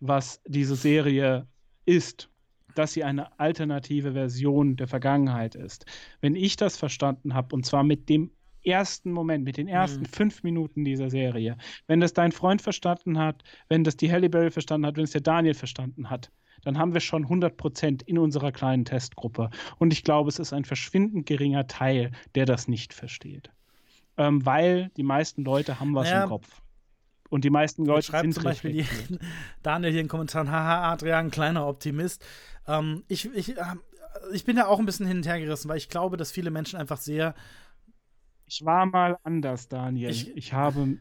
was 0.00 0.40
diese 0.46 0.76
Serie 0.76 1.46
ist, 1.84 2.30
dass 2.74 2.92
sie 2.92 3.04
eine 3.04 3.38
alternative 3.38 4.12
Version 4.12 4.76
der 4.76 4.86
Vergangenheit 4.86 5.54
ist. 5.54 5.84
Wenn 6.20 6.36
ich 6.36 6.56
das 6.56 6.76
verstanden 6.76 7.34
habe, 7.34 7.54
und 7.54 7.66
zwar 7.66 7.82
mit 7.82 8.08
dem 8.08 8.30
ersten 8.62 9.12
Moment, 9.12 9.44
mit 9.44 9.56
den 9.56 9.68
ersten 9.68 10.02
mhm. 10.02 10.06
fünf 10.06 10.42
Minuten 10.42 10.84
dieser 10.84 11.10
Serie, 11.10 11.56
wenn 11.86 12.00
das 12.00 12.12
dein 12.12 12.32
Freund 12.32 12.62
verstanden 12.62 13.18
hat, 13.18 13.42
wenn 13.68 13.84
das 13.84 13.96
die 13.96 14.12
Halle 14.12 14.30
Berry 14.30 14.50
verstanden 14.50 14.86
hat, 14.86 14.96
wenn 14.96 15.04
es 15.04 15.12
der 15.12 15.20
Daniel 15.20 15.54
verstanden 15.54 16.10
hat, 16.10 16.30
dann 16.64 16.78
haben 16.78 16.94
wir 16.94 17.00
schon 17.00 17.24
100 17.24 17.56
Prozent 17.56 18.02
in 18.02 18.18
unserer 18.18 18.52
kleinen 18.52 18.84
Testgruppe. 18.84 19.50
Und 19.78 19.92
ich 19.92 20.04
glaube, 20.04 20.28
es 20.28 20.38
ist 20.38 20.52
ein 20.52 20.64
verschwindend 20.64 21.26
geringer 21.26 21.66
Teil, 21.66 22.12
der 22.34 22.46
das 22.46 22.68
nicht 22.68 22.94
versteht. 22.94 23.50
Ähm, 24.16 24.44
weil 24.44 24.90
die 24.96 25.02
meisten 25.02 25.44
Leute 25.44 25.80
haben 25.80 25.94
was 25.94 26.08
naja, 26.08 26.24
im 26.24 26.28
Kopf. 26.28 26.60
Und 27.30 27.44
die 27.44 27.50
meisten 27.50 27.86
Leute 27.86 28.06
schreibt 28.06 28.24
sind 28.24 28.34
zum 28.34 28.42
Beispiel 28.44 28.72
die, 28.72 28.84
Daniel 29.62 29.92
hier 29.92 30.00
in 30.00 30.06
den 30.06 30.10
Kommentaren, 30.10 30.50
haha, 30.50 30.92
Adrian, 30.92 31.30
kleiner 31.30 31.66
Optimist. 31.66 32.24
Ähm, 32.66 33.04
ich, 33.08 33.32
ich, 33.34 33.56
äh, 33.56 33.62
ich 34.32 34.44
bin 34.44 34.56
ja 34.56 34.66
auch 34.66 34.78
ein 34.78 34.86
bisschen 34.86 35.06
hin 35.06 35.18
und 35.18 35.26
her 35.26 35.38
gerissen, 35.38 35.68
weil 35.68 35.78
ich 35.78 35.88
glaube, 35.88 36.16
dass 36.16 36.32
viele 36.32 36.50
Menschen 36.50 36.78
einfach 36.78 36.98
sehr. 36.98 37.34
Ich 38.46 38.64
war 38.64 38.84
mal 38.84 39.16
anders, 39.22 39.68
Daniel. 39.68 40.10
Ich, 40.10 40.36
ich 40.36 40.52
habe 40.52 40.98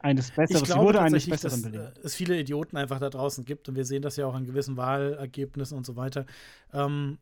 eines 0.00 0.30
Besseres, 0.30 0.62
ich 0.62 0.66
glaube 0.66 0.84
wurde 0.86 1.00
eines 1.00 1.28
Besseren 1.28 1.72
dass 1.72 2.04
es 2.04 2.14
viele 2.14 2.38
Idioten 2.38 2.76
einfach 2.76 3.00
da 3.00 3.10
draußen 3.10 3.44
gibt 3.44 3.68
und 3.68 3.74
wir 3.74 3.84
sehen 3.84 4.02
das 4.02 4.16
ja 4.16 4.26
auch 4.26 4.34
an 4.34 4.44
gewissen 4.44 4.76
Wahlergebnissen 4.76 5.76
und 5.76 5.84
so 5.84 5.96
weiter. 5.96 6.26
Ähm, 6.72 7.18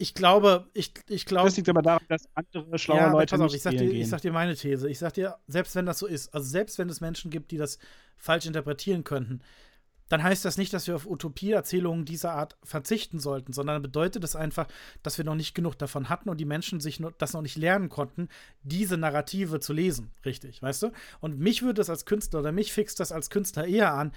ich 0.00 0.14
glaube, 0.14 0.68
ich, 0.74 0.92
ich 1.08 1.26
glaube. 1.26 1.48
Das 1.48 1.56
liegt 1.56 1.68
aber 1.68 1.82
daran, 1.82 2.04
dass 2.08 2.28
andere 2.34 2.78
schlaue 2.78 2.98
ja, 2.98 3.10
Leute 3.10 3.36
pass 3.36 3.40
auf, 3.40 3.54
ich 3.54 3.62
sag, 3.62 3.72
dir, 3.72 3.90
ich 3.90 4.08
sag 4.08 4.20
dir 4.20 4.32
meine 4.32 4.54
These. 4.54 4.88
Ich 4.88 4.98
sag 4.98 5.14
dir, 5.14 5.36
selbst 5.48 5.74
wenn 5.74 5.86
das 5.86 5.98
so 5.98 6.06
ist, 6.06 6.32
also 6.32 6.48
selbst 6.48 6.78
wenn 6.78 6.88
es 6.88 7.00
Menschen 7.00 7.32
gibt, 7.32 7.50
die 7.50 7.56
das 7.56 7.78
falsch 8.16 8.46
interpretieren 8.46 9.02
könnten, 9.02 9.40
dann 10.08 10.22
heißt 10.22 10.44
das 10.44 10.58
nicht, 10.58 10.72
dass 10.72 10.86
wir 10.86 10.96
auf 10.96 11.06
Utopieerzählungen 11.06 12.04
dieser 12.04 12.32
Art 12.32 12.56
verzichten 12.62 13.18
sollten, 13.18 13.52
sondern 13.52 13.82
bedeutet 13.82 14.24
es 14.24 14.36
einfach, 14.36 14.66
dass 15.02 15.18
wir 15.18 15.24
noch 15.24 15.34
nicht 15.34 15.54
genug 15.54 15.76
davon 15.78 16.08
hatten 16.08 16.28
und 16.28 16.38
die 16.38 16.44
Menschen 16.44 16.80
sich 16.80 17.02
das 17.18 17.32
noch 17.32 17.42
nicht 17.42 17.56
lernen 17.56 17.88
konnten, 17.88 18.28
diese 18.62 18.96
Narrative 18.96 19.60
zu 19.60 19.72
lesen, 19.72 20.10
richtig, 20.24 20.62
weißt 20.62 20.84
du? 20.84 20.92
Und 21.20 21.38
mich 21.38 21.62
würde 21.62 21.80
es 21.80 21.90
als 21.90 22.04
Künstler 22.04 22.40
oder 22.40 22.52
mich 22.52 22.72
fixt 22.72 23.00
das 23.00 23.12
als 23.12 23.30
Künstler 23.30 23.66
eher 23.66 23.92
an, 23.94 24.12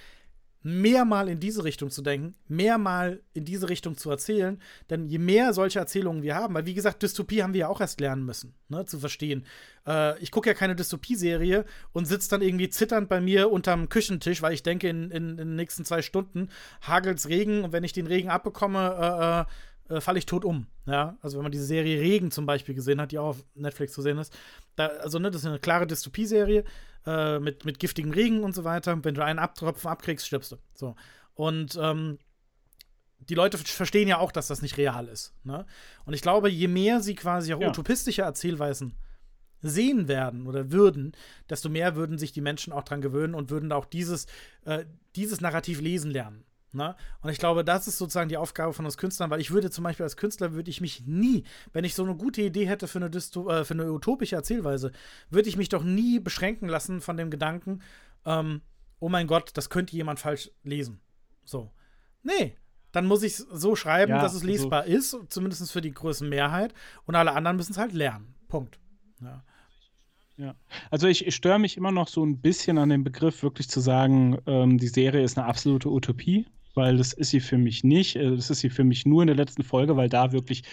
mehr 0.64 1.06
mal 1.06 1.28
in 1.28 1.40
diese 1.40 1.64
Richtung 1.64 1.90
zu 1.90 2.02
denken, 2.02 2.36
mehr 2.48 2.78
mal 2.78 3.22
in 3.34 3.46
diese 3.46 3.70
Richtung 3.70 3.98
zu 3.98 4.10
erzählen. 4.10 4.62
Denn 4.90 5.08
je 5.08 5.18
mehr 5.18 5.54
solche 5.54 5.80
Erzählungen 5.80 6.22
wir 6.22 6.36
haben, 6.36 6.54
weil 6.54 6.66
wie 6.66 6.74
gesagt, 6.74 7.02
Dystopie 7.02 7.42
haben 7.42 7.54
wir 7.54 7.62
ja 7.62 7.68
auch 7.68 7.82
erst 7.82 8.00
lernen 8.00 8.26
müssen, 8.26 8.54
ne, 8.70 8.86
zu 8.86 9.00
verstehen. 9.00 9.46
Äh, 9.88 10.20
ich 10.20 10.32
gucke 10.32 10.50
ja 10.50 10.54
keine 10.54 10.76
Dystopie-Serie 10.76 11.66
und 11.94 12.06
sitze 12.06 12.30
dann 12.30 12.42
irgendwie 12.42 12.70
zitternd 12.70 13.10
bei 13.10 13.22
mir 13.22 13.52
unterm 13.52 13.90
Küchentisch, 13.90 14.42
weil 14.42 14.54
ich 14.54 14.64
denke, 14.64 14.88
in, 14.88 15.10
in, 15.10 15.30
in 15.32 15.38
den 15.38 15.56
nächsten 15.56 15.86
zwei 15.86 16.02
Stunden 16.02 16.50
hagelt's 16.82 17.28
Regen 17.28 17.64
und 17.64 17.72
wenn 17.72 17.84
ich 17.84 17.94
den 17.94 18.08
Regen 18.08 18.30
abbekomme, 18.30 19.48
äh, 19.90 19.96
äh, 19.96 20.02
falle 20.02 20.20
ich 20.20 20.26
tot 20.26 20.46
um. 20.46 20.68
Ja, 20.86 21.18
also 21.22 21.38
wenn 21.38 21.44
man 21.44 21.52
diese 21.52 21.66
Serie 21.66 22.00
Regen 22.00 22.32
zum 22.32 22.46
Beispiel 22.46 22.76
gesehen 22.76 23.02
hat, 23.02 23.12
die 23.12 23.20
auch 23.20 23.30
auf 23.30 23.44
Netflix 23.56 23.94
zu 23.94 24.02
sehen 24.02 24.18
ist, 24.18 24.34
da, 24.76 24.88
also 24.88 25.20
ne, 25.20 25.32
das 25.32 25.42
ist 25.42 25.48
eine 25.48 25.60
klare 25.60 25.88
Dystopie-Serie 25.88 26.64
äh, 27.06 27.40
mit, 27.40 27.66
mit 27.66 27.80
giftigem 27.80 28.12
Regen 28.12 28.44
und 28.44 28.54
so 28.54 28.64
weiter. 28.64 29.04
Wenn 29.04 29.16
du 29.16 29.24
einen 29.24 29.40
Abtropfen 29.40 29.90
abkriegst, 29.90 30.28
stirbst 30.28 30.52
du. 30.52 30.58
So. 30.74 30.96
Und 31.34 31.78
ähm, 31.82 32.20
die 33.20 33.36
Leute 33.36 33.58
verstehen 33.58 34.08
ja 34.08 34.18
auch, 34.18 34.32
dass 34.32 34.48
das 34.48 34.62
nicht 34.62 34.78
real 34.78 35.08
ist. 35.08 35.34
Ne? 35.44 35.66
Und 36.06 36.14
ich 36.14 36.22
glaube, 36.22 36.50
je 36.50 36.68
mehr 36.68 37.02
sie 37.02 37.16
quasi 37.16 37.54
auch 37.54 37.62
ja. 37.62 37.70
utopistische 37.70 38.24
Erzählweisen 38.24 38.96
sehen 39.62 40.08
werden 40.08 40.48
oder 40.48 40.72
würden, 40.72 41.14
desto 41.50 41.70
mehr 41.70 41.96
würden 41.96 42.18
sich 42.18 42.32
die 42.32 42.42
Menschen 42.42 42.74
auch 42.74 42.84
dran 42.84 43.02
gewöhnen 43.02 43.36
und 43.36 43.52
würden 43.52 43.72
auch 43.72 43.86
dieses, 43.86 44.26
äh, 44.66 44.86
dieses 45.16 45.40
Narrativ 45.40 45.82
lesen 45.82 46.12
lernen. 46.12 46.44
Ne? 46.74 46.96
Und 47.22 47.30
ich 47.30 47.38
glaube, 47.38 47.66
das 47.66 47.88
ist 47.88 47.98
sozusagen 47.98 48.30
die 48.30 48.38
Aufgabe 48.38 48.72
von 48.74 48.86
uns 48.86 48.98
Künstlern, 48.98 49.30
weil 49.30 49.42
ich 49.42 49.52
würde 49.52 49.70
zum 49.70 49.84
Beispiel 49.84 50.06
als 50.06 50.16
Künstler, 50.16 50.54
würde 50.54 50.70
ich 50.70 50.80
mich 50.80 51.06
nie, 51.06 51.44
wenn 51.74 51.84
ich 51.84 51.96
so 51.96 52.04
eine 52.04 52.16
gute 52.16 52.42
Idee 52.42 52.66
hätte 52.66 52.88
für 52.88 53.00
eine, 53.00 53.08
äh, 53.08 53.66
für 53.66 53.74
eine 53.74 53.92
utopische 53.92 54.38
Erzählweise, 54.38 54.92
würde 55.30 55.50
ich 55.50 55.58
mich 55.58 55.68
doch 55.68 55.84
nie 55.84 56.20
beschränken 56.20 56.70
lassen 56.70 57.02
von 57.02 57.18
dem 57.18 57.30
Gedanken, 57.30 57.82
ähm, 58.26 58.62
oh 59.00 59.10
mein 59.10 59.28
Gott, 59.28 59.52
das 59.56 59.70
könnte 59.70 59.96
jemand 59.96 60.20
falsch 60.20 60.50
lesen. 60.64 61.02
So. 61.44 61.72
Nee, 62.24 62.56
dann 62.94 63.06
muss 63.06 63.24
ich 63.24 63.34
es 63.34 63.40
so 63.40 63.76
schreiben, 63.76 64.14
ja, 64.14 64.22
dass 64.22 64.34
es 64.34 64.44
lesbar 64.44 64.86
so. 64.86 64.90
ist, 64.92 65.18
zumindest 65.30 65.70
für 65.72 65.82
die 65.82 65.94
größten 65.94 66.30
Mehrheit, 66.30 66.74
und 67.06 67.16
alle 67.16 67.34
anderen 67.34 67.58
müssen 67.58 67.74
es 67.74 67.78
halt 67.78 67.92
lernen. 67.92 68.34
Punkt. 68.48 68.80
Ja. 69.22 69.44
Ja, 70.38 70.56
also 70.90 71.08
ich, 71.08 71.28
ich 71.28 71.36
störe 71.36 71.60
mich 71.60 71.78
immer 71.78 71.92
noch 71.92 72.08
so 72.08 72.26
ein 72.26 72.40
bisschen 72.40 72.80
an 72.80 72.90
dem 72.90 73.04
Begriff, 73.04 73.44
wirklich 73.44 73.70
zu 73.70 73.80
sagen, 73.80 74.40
ähm, 74.48 74.80
die 74.80 74.88
Serie 74.88 75.24
ist 75.24 75.38
eine 75.38 75.46
absolute 75.46 75.90
Utopie 75.90 76.48
weil 76.76 76.98
das 76.98 77.14
ist 77.14 77.30
sie 77.30 77.40
für 77.40 77.58
mich 77.58 77.84
nicht. 77.84 78.16
Äh, 78.16 78.36
das 78.36 78.50
ist 78.50 78.60
sie 78.60 78.70
für 78.70 78.84
mich 78.84 79.06
nur 79.06 79.24
in 79.24 79.28
der 79.28 79.36
letzten 79.36 79.64
Folge, 79.64 79.96
weil 79.98 80.10
da 80.10 80.32
wirklich 80.32 80.64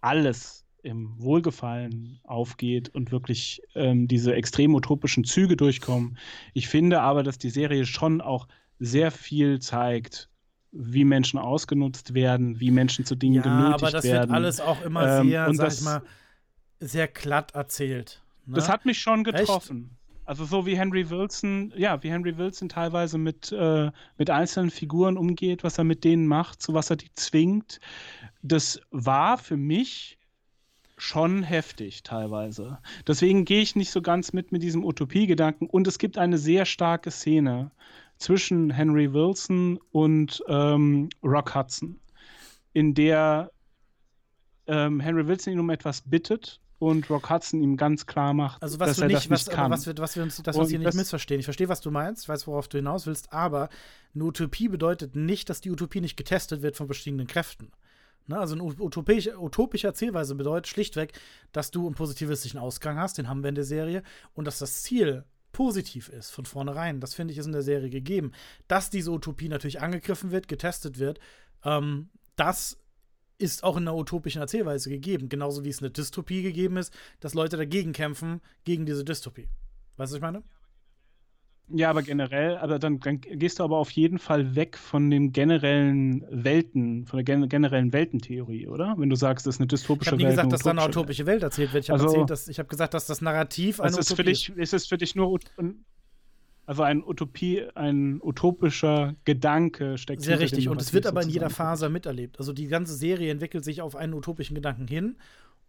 alles 0.00 0.64
im 0.82 1.20
Wohlgefallen 1.20 2.20
aufgeht 2.24 2.88
und 2.94 3.10
wirklich 3.10 3.62
ähm, 3.74 4.06
diese 4.08 4.34
extrem 4.34 4.74
utopischen 4.74 5.24
Züge 5.24 5.56
durchkommen. 5.56 6.16
Ich 6.54 6.68
finde 6.68 7.00
aber, 7.00 7.22
dass 7.22 7.38
die 7.38 7.50
Serie 7.50 7.84
schon 7.84 8.20
auch 8.20 8.46
sehr 8.78 9.10
viel 9.10 9.58
zeigt, 9.58 10.30
wie 10.70 11.04
Menschen 11.04 11.38
ausgenutzt 11.38 12.14
werden, 12.14 12.60
wie 12.60 12.70
Menschen 12.70 13.04
zu 13.04 13.16
Dingen 13.16 13.36
ja, 13.36 13.42
genötigt 13.42 13.64
werden. 13.64 13.74
aber 13.74 13.90
das 13.90 14.04
werden. 14.04 14.28
wird 14.28 14.30
alles 14.30 14.60
auch 14.60 14.82
immer 14.82 15.20
ähm, 15.20 15.28
sehr, 15.28 15.46
ähm, 15.46 15.54
sag 15.54 15.64
das, 15.66 15.78
ich 15.78 15.84
mal, 15.84 16.02
sehr 16.80 17.08
glatt 17.08 17.54
erzählt. 17.54 18.22
Ne? 18.46 18.54
Das 18.56 18.68
hat 18.68 18.84
mich 18.84 19.00
schon 19.00 19.24
getroffen. 19.24 19.90
Echt? 19.90 19.97
Also 20.28 20.44
so 20.44 20.66
wie 20.66 20.76
Henry 20.76 21.08
Wilson, 21.08 21.72
ja, 21.74 22.02
wie 22.02 22.10
Henry 22.10 22.36
Wilson 22.36 22.68
teilweise 22.68 23.16
mit, 23.16 23.50
äh, 23.50 23.90
mit 24.18 24.28
einzelnen 24.28 24.70
Figuren 24.70 25.16
umgeht, 25.16 25.64
was 25.64 25.78
er 25.78 25.84
mit 25.84 26.04
denen 26.04 26.26
macht, 26.26 26.60
zu 26.60 26.74
was 26.74 26.90
er 26.90 26.96
die 26.96 27.10
zwingt, 27.14 27.80
das 28.42 28.78
war 28.90 29.38
für 29.38 29.56
mich 29.56 30.18
schon 30.98 31.42
heftig 31.42 32.02
teilweise. 32.02 32.76
Deswegen 33.06 33.46
gehe 33.46 33.62
ich 33.62 33.74
nicht 33.74 33.90
so 33.90 34.02
ganz 34.02 34.34
mit 34.34 34.52
mit 34.52 34.62
diesem 34.62 34.84
Utopiegedanken. 34.84 35.66
Und 35.66 35.86
es 35.86 35.98
gibt 35.98 36.18
eine 36.18 36.36
sehr 36.36 36.66
starke 36.66 37.10
Szene 37.10 37.70
zwischen 38.18 38.68
Henry 38.68 39.10
Wilson 39.10 39.78
und 39.92 40.44
ähm, 40.46 41.08
Rock 41.22 41.54
Hudson, 41.54 41.98
in 42.74 42.92
der 42.92 43.50
ähm, 44.66 45.00
Henry 45.00 45.26
Wilson 45.26 45.54
ihn 45.54 45.60
um 45.60 45.70
etwas 45.70 46.02
bittet 46.02 46.60
und 46.78 47.10
Rock 47.10 47.30
Hudson 47.30 47.60
ihm 47.60 47.76
ganz 47.76 48.06
klar 48.06 48.34
macht, 48.34 48.62
also 48.62 48.78
was 48.78 48.90
dass 48.90 48.98
er 48.98 49.08
nicht, 49.08 49.16
das 49.16 49.30
nicht 49.30 49.46
was, 49.48 49.54
kann. 49.54 49.70
Was 49.70 49.86
wir, 49.86 49.96
was 49.98 50.16
wir 50.16 50.22
uns, 50.22 50.42
das, 50.42 50.56
was 50.56 50.68
hier 50.68 50.78
nicht 50.78 50.94
missverstehen. 50.94 51.40
Ich 51.40 51.46
verstehe, 51.46 51.68
was 51.68 51.80
du 51.80 51.90
meinst, 51.90 52.22
ich 52.22 52.28
weiß, 52.28 52.46
worauf 52.46 52.68
du 52.68 52.78
hinaus 52.78 53.06
willst, 53.06 53.32
aber 53.32 53.68
eine 54.14 54.24
Utopie 54.24 54.68
bedeutet 54.68 55.16
nicht, 55.16 55.50
dass 55.50 55.60
die 55.60 55.70
Utopie 55.70 56.00
nicht 56.00 56.16
getestet 56.16 56.62
wird 56.62 56.76
von 56.76 56.86
verschiedenen 56.86 57.26
Kräften. 57.26 57.72
Ne? 58.28 58.38
Also 58.38 58.54
eine 58.54 58.62
utopisch, 58.62 59.28
utopische 59.36 59.86
Erzählweise 59.86 60.34
bedeutet 60.34 60.68
schlichtweg, 60.68 61.12
dass 61.52 61.70
du 61.70 61.86
einen 61.86 61.94
positivistischen 61.94 62.60
Ausgang 62.60 62.98
hast, 62.98 63.18
den 63.18 63.28
haben 63.28 63.42
wir 63.42 63.48
in 63.48 63.54
der 63.56 63.64
Serie, 63.64 64.02
und 64.34 64.44
dass 64.44 64.58
das 64.58 64.82
Ziel 64.82 65.24
positiv 65.50 66.08
ist 66.10 66.30
von 66.30 66.44
vornherein. 66.44 67.00
Das 67.00 67.14
finde 67.14 67.32
ich 67.32 67.38
ist 67.38 67.46
in 67.46 67.52
der 67.52 67.62
Serie 67.62 67.90
gegeben. 67.90 68.32
Dass 68.68 68.90
diese 68.90 69.10
Utopie 69.10 69.48
natürlich 69.48 69.80
angegriffen 69.80 70.30
wird, 70.30 70.46
getestet 70.46 70.98
wird, 70.98 71.18
ähm, 71.64 72.10
das 72.36 72.78
ist 73.38 73.64
auch 73.64 73.76
in 73.76 73.84
einer 73.84 73.96
utopischen 73.96 74.42
Erzählweise 74.42 74.90
gegeben. 74.90 75.28
Genauso 75.28 75.64
wie 75.64 75.68
es 75.68 75.80
eine 75.80 75.90
Dystopie 75.90 76.42
gegeben 76.42 76.76
ist, 76.76 76.92
dass 77.20 77.34
Leute 77.34 77.56
dagegen 77.56 77.92
kämpfen, 77.92 78.40
gegen 78.64 78.84
diese 78.84 79.04
Dystopie. 79.04 79.48
Weißt 79.96 80.12
du, 80.12 80.14
was 80.14 80.14
ich 80.14 80.20
meine? 80.20 80.42
Ja, 81.70 81.90
aber 81.90 82.02
generell, 82.02 82.56
aber 82.56 82.78
dann, 82.78 82.98
dann, 82.98 83.20
gehst 83.20 83.58
du 83.58 83.64
aber 83.64 83.76
auf 83.76 83.90
jeden 83.90 84.18
Fall 84.18 84.56
weg 84.56 84.78
von 84.78 85.10
dem 85.10 85.32
generellen 85.32 86.24
Welten, 86.30 87.04
von 87.04 87.18
der 87.18 87.24
gen 87.24 87.48
generellen 87.48 87.92
Weltentheorie, 87.92 88.68
oder? 88.68 88.94
Wenn 88.96 89.10
du 89.10 89.16
sagst, 89.16 89.46
das 89.46 89.56
ist 89.56 89.60
eine 89.60 89.66
dystopische 89.66 90.12
Welt. 90.12 90.20
Ich 90.20 90.24
habe 90.24 90.30
nie 90.30 90.36
gesagt, 90.36 90.52
dass 90.52 90.62
da 90.62 90.70
eine 90.70 90.84
utopische 90.84 91.26
Welt 91.26 91.42
erzählt 91.42 91.74
wird. 91.74 91.84
Ich 91.84 91.90
habe 91.90 92.02
also, 92.02 92.26
hab 92.26 92.68
gesagt, 92.70 92.94
dass 92.94 93.06
das 93.06 93.20
Narrativ 93.20 93.80
eine 93.80 93.98
ist 93.98 94.10
Utopie 94.10 94.30
ist. 94.30 94.48
Ist 94.48 94.72
es 94.72 94.86
für 94.86 94.96
dich 94.96 95.14
nur 95.14 95.30
also 96.68 96.82
ein 96.82 97.02
Utopie, 97.02 97.66
ein 97.76 98.20
utopischer 98.22 99.14
Gedanke 99.24 99.96
steckt 99.96 100.20
Sehr 100.20 100.38
richtig. 100.38 100.68
Und 100.68 100.82
es 100.82 100.92
wird 100.92 101.06
aber 101.06 101.22
in 101.22 101.30
jeder 101.30 101.48
Phase 101.48 101.88
miterlebt. 101.88 102.38
Also 102.38 102.52
die 102.52 102.66
ganze 102.66 102.94
Serie 102.94 103.32
entwickelt 103.32 103.64
sich 103.64 103.80
auf 103.80 103.96
einen 103.96 104.12
utopischen 104.12 104.54
Gedanken 104.54 104.86
hin 104.86 105.16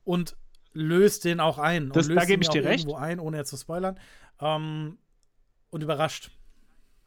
und 0.03 0.35
löst 0.73 1.23
den 1.23 1.39
auch 1.39 1.57
ein. 1.57 1.87
Das, 1.93 2.07
und 2.07 2.15
löst 2.15 2.21
da 2.21 2.25
gebe 2.25 2.43
ich 2.43 2.49
dir 2.49 2.65
recht. 2.65 2.93
ein, 2.93 3.21
ohne 3.21 3.37
jetzt 3.37 3.49
zu 3.49 3.55
spoilern. 3.55 3.97
Ähm, 4.41 4.97
und 5.69 5.81
überrascht. 5.81 6.31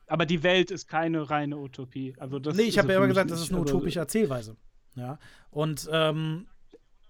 Aber 0.06 0.24
die 0.24 0.42
Welt 0.42 0.70
ist 0.70 0.88
keine 0.88 1.28
reine 1.28 1.58
Utopie. 1.58 2.14
Also 2.18 2.38
das 2.38 2.56
nee, 2.56 2.62
ich 2.62 2.78
habe 2.78 2.92
ja 2.92 2.96
immer 2.96 3.08
gesagt, 3.08 3.30
das 3.30 3.42
ist 3.42 3.50
eine 3.50 3.60
also 3.60 3.74
utopische 3.74 3.98
Erzählweise. 3.98 4.56
Ja. 4.94 5.18
Und 5.50 5.86
ähm, 5.92 6.46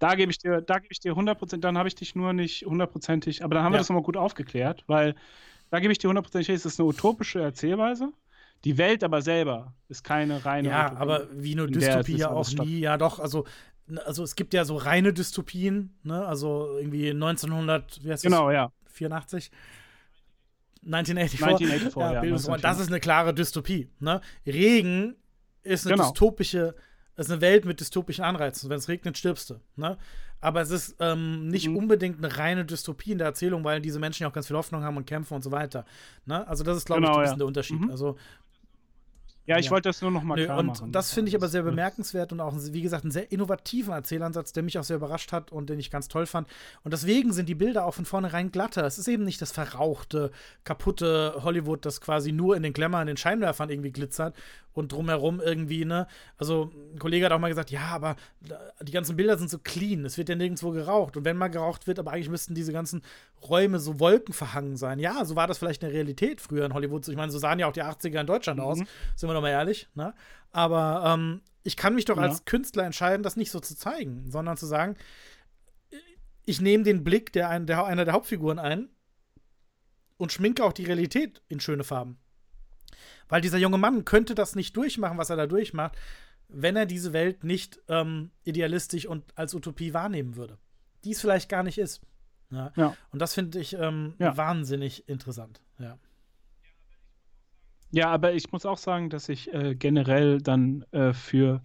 da 0.01 0.17
gebe 0.17 0.33
ich 0.33 0.39
dir, 0.39 0.61
da 0.61 0.81
gebe 0.81 0.91
ich 0.91 0.99
dir 0.99 1.13
100%, 1.13 1.59
dann 1.59 1.79
habe 1.79 1.87
ich 1.87 1.95
dich 1.95 2.17
nur 2.17 2.33
nicht 2.33 2.67
hundertprozentig, 2.67 3.45
aber 3.45 3.55
dann 3.55 3.63
haben 3.63 3.73
ja. 3.73 3.77
wir 3.77 3.83
das 3.83 3.89
nochmal 3.89 4.03
gut 4.03 4.17
aufgeklärt, 4.17 4.83
weil 4.89 5.15
da 5.73 5.81
gebe 5.81 5.91
ich 5.91 5.99
dir 5.99 6.09
hundertprozentig 6.09 6.51
recht, 6.51 6.67
es 6.67 6.75
ist 6.75 6.79
eine 6.79 6.89
utopische 6.89 7.41
Erzählweise. 7.41 8.13
Die 8.65 8.77
Welt 8.77 9.03
aber 9.03 9.23
selber 9.23 9.75
ist 9.89 10.05
keine 10.05 10.45
reine 10.45 10.69
Ja, 10.69 10.87
Utopie, 10.87 11.01
aber 11.01 11.27
wie 11.33 11.53
eine 11.53 11.67
Dystopie 11.67 12.17
ja 12.17 12.31
auch 12.31 12.49
nie, 12.51 12.81
ja 12.81 12.99
doch, 12.99 13.19
also 13.19 13.47
also 14.05 14.23
es 14.23 14.37
gibt 14.37 14.53
ja 14.53 14.67
so 14.67 14.77
reine 14.77 15.15
Dystopien, 15.15 15.99
ne? 16.03 16.27
Also 16.27 16.77
irgendwie 16.79 17.11
1900, 17.11 18.05
wie 18.05 18.13
heißt 18.13 18.23
genau, 18.23 18.49
das? 18.49 18.55
ja. 18.55 18.73
84. 18.87 19.51
1984. 20.85 21.95
1984 21.95 21.97
ja, 21.97 22.53
ja. 22.53 22.59
Das 22.59 22.79
ist 22.79 22.89
eine 22.89 23.01
klare 23.01 23.33
Dystopie. 23.33 23.89
Ne? 23.99 24.21
Regen 24.47 25.17
ist 25.63 25.87
eine 25.87 25.97
genau. 25.97 26.11
dystopische, 26.11 26.75
ist 27.17 27.31
eine 27.31 27.41
Welt 27.41 27.65
mit 27.65 27.81
dystopischen 27.81 28.25
Anreizen. 28.25 28.69
Wenn 28.69 28.79
es 28.79 28.89
regnet, 28.89 29.17
stirbst 29.17 29.51
du. 29.51 29.61
Ne? 29.77 29.97
Aber 30.43 30.61
es 30.61 30.71
ist 30.71 30.97
ähm, 31.01 31.49
nicht 31.49 31.69
mhm. 31.69 31.77
unbedingt 31.77 32.19
eine 32.19 32.37
reine 32.37 32.67
Dystopie 32.67 33.13
in 33.13 33.19
der 33.19 33.29
Erzählung, 33.29 33.65
weil 33.65 33.81
diese 33.81 33.99
Menschen 33.99 34.25
ja 34.25 34.29
auch 34.29 34.33
ganz 34.33 34.49
viel 34.49 34.57
Hoffnung 34.57 34.83
haben 34.83 34.97
und 34.99 35.07
kämpfen 35.07 35.35
und 35.35 35.43
so 35.43 35.53
weiter. 35.53 35.87
Ne? 36.27 36.47
Also 36.47 36.65
das 36.65 36.77
ist, 36.77 36.85
glaube 36.85 37.03
genau, 37.03 37.13
ich, 37.13 37.19
ein 37.19 37.23
bisschen 37.23 37.35
ja. 37.35 37.39
der 37.39 37.47
Unterschied. 37.47 37.81
Mhm. 37.81 37.91
Also 37.91 38.17
ja, 39.45 39.59
ich 39.59 39.67
ja. 39.67 39.71
wollte 39.73 39.89
das 39.89 40.01
nur 40.01 40.11
noch 40.11 40.23
mal 40.23 40.43
klar 40.43 40.59
und 40.59 40.67
machen. 40.67 40.93
Das 40.93 41.13
finde 41.13 41.29
ich 41.29 41.35
aber 41.35 41.49
sehr 41.49 41.63
bemerkenswert 41.63 42.33
und 42.33 42.41
auch, 42.41 42.55
wie 42.57 42.83
gesagt, 42.83 43.05
einen 43.05 43.11
sehr 43.11 43.33
innovativen 43.33 43.93
Erzählansatz, 43.93 44.53
der 44.53 44.63
mich 44.63 44.79
auch 44.79 44.85
sehr 44.85 44.97
überrascht 44.97 45.33
hat 45.33 45.51
und 45.51 45.69
den 45.69 45.81
ich 45.81 45.91
ganz 45.91 46.07
toll 46.07 46.27
fand. 46.27 46.47
Und 46.85 46.93
deswegen 46.93 47.33
sind 47.33 47.49
die 47.49 47.57
Bilder 47.57 47.85
auch 47.85 47.95
von 47.95 48.05
vornherein 48.05 48.53
glatter. 48.53 48.85
Es 48.85 48.99
ist 48.99 49.09
eben 49.09 49.25
nicht 49.25 49.43
das 49.43 49.51
verrauchte, 49.51 50.31
kaputte 50.63 51.35
Hollywood, 51.43 51.85
das 51.85 52.01
quasi 52.01 52.31
nur 52.31 52.57
in 52.57 52.63
den 52.63 52.73
Glamour, 52.73 53.01
in 53.01 53.09
den 53.09 53.17
Scheinwerfern 53.17 53.69
irgendwie 53.69 53.91
glitzert 53.91 54.37
und 54.73 54.93
drumherum 54.93 55.41
irgendwie, 55.41 55.85
ne? 55.85 56.07
Also, 56.37 56.71
ein 56.93 56.99
Kollege 56.99 57.27
hat 57.27 57.33
auch 57.33 57.39
mal 57.39 57.49
gesagt, 57.49 57.71
ja, 57.71 57.89
aber 57.89 58.17
die 58.81 58.93
ganzen 58.93 59.17
Bilder 59.17 59.39
sind 59.39 59.51
so 59.51 59.59
clean, 59.59 60.05
es 60.05 60.19
wird 60.19 60.29
ja 60.29 60.35
nirgendwo 60.35 60.71
geraucht. 60.71 61.17
Und 61.17 61.25
wenn 61.25 61.37
mal 61.37 61.49
geraucht 61.49 61.87
wird, 61.87 61.99
aber 61.99 62.13
eigentlich 62.13 62.31
müssten 62.31 62.55
diese 62.55 62.73
ganzen 62.73 63.03
Räume 63.49 63.79
so 63.79 64.01
wolkenverhangen 64.01 64.77
sein. 64.77 64.99
Ja, 64.99 65.25
so 65.25 65.37
war 65.37 65.47
das 65.47 65.59
vielleicht 65.59 65.83
in 65.83 65.89
der 65.89 65.97
Realität 65.97 66.41
früher 66.41 66.65
in 66.65 66.75
Hollywood. 66.75 67.07
Ich 67.09 67.17
meine, 67.17 67.33
so 67.33 67.39
sahen 67.39 67.59
ja 67.59 67.69
auch 67.69 67.73
die 67.73 67.83
80er 67.83 68.21
in 68.21 68.27
Deutschland 68.27 68.61
mhm. 68.61 68.67
aus, 68.67 68.79
sind 68.79 69.29
wir 69.29 69.35
doch 69.35 69.43
mal 69.43 69.51
ehrlich, 69.51 69.89
ne? 69.95 70.15
Aber 70.51 71.15
ähm, 71.15 71.41
ich 71.65 71.77
kann 71.77 71.95
mich 71.95 72.05
doch 72.05 72.17
ja. 72.17 72.25
als 72.25 72.45
Künstler 72.45 72.85
entscheiden, 72.85 73.23
das 73.23 73.37
nicht 73.37 73.51
so 73.51 73.61
zu 73.61 73.77
zeigen, 73.77 74.31
sondern 74.31 74.57
zu 74.57 74.67
sagen, 74.67 74.97
ich 76.45 76.61
nehme 76.61 76.85
den 76.85 77.05
Blick 77.05 77.33
der, 77.33 77.59
der, 77.61 77.85
einer 77.85 78.05
der 78.05 78.15
Hauptfiguren 78.15 78.59
ein 78.59 78.89
und 80.17 80.33
schminke 80.33 80.65
auch 80.65 80.73
die 80.73 80.85
Realität 80.85 81.43
in 81.49 81.61
schöne 81.61 81.85
Farben. 81.85 82.19
Weil 83.29 83.41
dieser 83.41 83.59
junge 83.59 83.79
Mann 83.79 84.05
könnte 84.05 84.35
das 84.35 84.55
nicht 84.55 84.77
durchmachen, 84.77 85.19
was 85.19 85.31
er 85.31 85.37
da 85.37 85.47
durchmacht, 85.47 85.97
wenn 86.49 86.77
er 86.77 86.87
diese 86.87 87.13
Welt 87.13 87.45
nicht 87.45 87.81
ähm, 87.89 88.31
idealistisch 88.45 89.07
und 89.07 89.25
als 89.37 89.55
Utopie 89.55 89.95
wahrnehmen 89.95 90.37
würde. 90.37 90.59
Die 91.05 91.13
es 91.13 91.21
vielleicht 91.21 91.49
gar 91.49 91.63
nicht 91.63 91.79
ist. 91.79 92.03
Ja. 92.51 92.73
ja. 92.77 92.97
Und 93.11 93.21
das 93.21 93.35
finde 93.35 93.59
ich 93.59 93.73
ähm, 93.75 94.15
ja. 94.19 94.37
wahnsinnig 94.37 95.09
interessant. 95.09 95.61
Ja. 95.79 95.99
Ja, 97.91 98.09
aber 98.09 98.33
ich 98.33 98.51
muss 98.53 98.65
auch 98.65 98.79
sagen, 98.79 99.11
dass 99.11 99.29
ich 99.29 99.53
äh, 99.53 99.75
generell 99.75 100.41
dann 100.41 100.85
äh, 100.93 101.13
für 101.13 101.63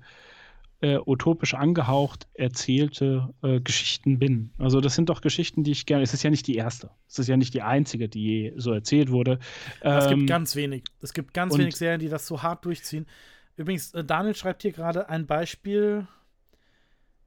äh, 0.79 0.99
utopisch 1.05 1.55
angehaucht 1.55 2.27
erzählte 2.33 3.33
äh, 3.41 3.59
Geschichten 3.59 4.19
bin. 4.19 4.51
Also 4.59 4.79
das 4.79 4.95
sind 4.95 5.09
doch 5.09 5.21
Geschichten, 5.21 5.63
die 5.63 5.71
ich 5.71 5.85
gerne. 5.85 6.03
Es 6.03 6.13
ist 6.13 6.23
ja 6.23 6.29
nicht 6.29 6.45
die 6.45 6.55
erste. 6.55 6.91
Es 7.07 7.17
ist 7.17 7.27
ja 7.27 7.37
nicht 7.37 7.53
die 7.53 7.63
einzige, 7.63 8.07
die 8.07 8.23
je 8.23 8.53
so 8.57 8.73
erzählt 8.73 9.09
wurde. 9.09 9.39
Ähm, 9.81 9.97
es 9.97 10.07
gibt 10.07 10.21
ähm, 10.21 10.27
ganz 10.27 10.55
wenig. 10.55 10.83
Es 11.01 11.13
gibt 11.13 11.33
ganz 11.33 11.57
wenig 11.57 11.75
Serien, 11.75 11.99
die 11.99 12.09
das 12.09 12.27
so 12.27 12.43
hart 12.43 12.65
durchziehen. 12.65 13.07
Übrigens, 13.55 13.93
äh, 13.93 14.03
Daniel 14.03 14.35
schreibt 14.35 14.61
hier 14.61 14.71
gerade 14.71 15.09
ein 15.09 15.25
Beispiel. 15.25 16.07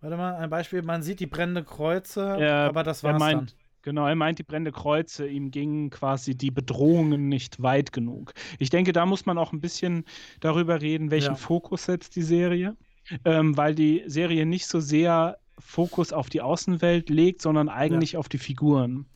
Warte 0.01 0.17
mal, 0.17 0.37
ein 0.37 0.49
Beispiel. 0.49 0.83
Man 0.83 1.03
sieht 1.03 1.19
die 1.19 1.27
brennende 1.27 1.65
Kreuze, 1.65 2.37
er, 2.39 2.69
aber 2.69 2.85
das 2.85 3.03
war 3.03 3.19
dann. 3.19 3.51
Genau, 3.83 4.07
er 4.07 4.15
meint 4.15 4.39
die 4.39 4.43
brennende 4.43 4.73
Kreuze, 4.73 5.27
ihm 5.27 5.51
gingen 5.51 5.89
quasi 5.89 6.37
die 6.37 6.51
Bedrohungen 6.51 7.31
nicht 7.31 7.63
weit 7.63 7.93
genug. 7.93 8.35
Ich 8.59 8.69
denke, 8.69 8.93
da 8.93 9.07
muss 9.07 9.25
man 9.25 9.39
auch 9.39 9.55
ein 9.55 9.63
bisschen 9.63 10.05
darüber 10.41 10.83
reden, 10.83 11.11
welchen 11.11 11.31
ja. 11.31 11.35
Fokus 11.35 11.87
setzt 11.87 12.15
die 12.15 12.23
Serie 12.23 12.77
ähm, 13.25 13.57
weil 13.57 13.75
die 13.75 14.03
Serie 14.07 14.47
nicht 14.47 14.67
so 14.67 14.81
sehr 14.81 15.39
Fokus 15.61 16.13
auf 16.13 16.29
die 16.29 16.41
Außenwelt 16.41 17.11
legt, 17.11 17.43
sondern 17.43 17.69
eigentlich 17.69 18.13
ja. 18.13 18.19
auf 18.19 18.29
die 18.29 18.39
Figuren. 18.39 19.07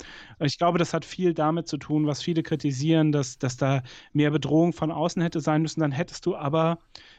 Ich 0.40 0.58
glaube, 0.58 0.78
das 0.78 0.94
hat 0.94 1.04
viel 1.04 1.34
damit 1.34 1.68
zu 1.68 1.78
tun, 1.78 2.06
was 2.06 2.22
viele 2.22 2.42
kritisieren, 2.42 3.12
dass, 3.12 3.38
dass 3.38 3.56
da 3.56 3.82
mehr 4.12 4.30
Bedrohung 4.30 4.72
von 4.72 4.90
außen 4.90 5.22
hätte 5.22 5.40
sein 5.40 5.62
müssen. 5.62 5.80
Dann 5.80 5.92
hättest 5.92 6.26
du 6.26 6.36
aber 6.36 6.78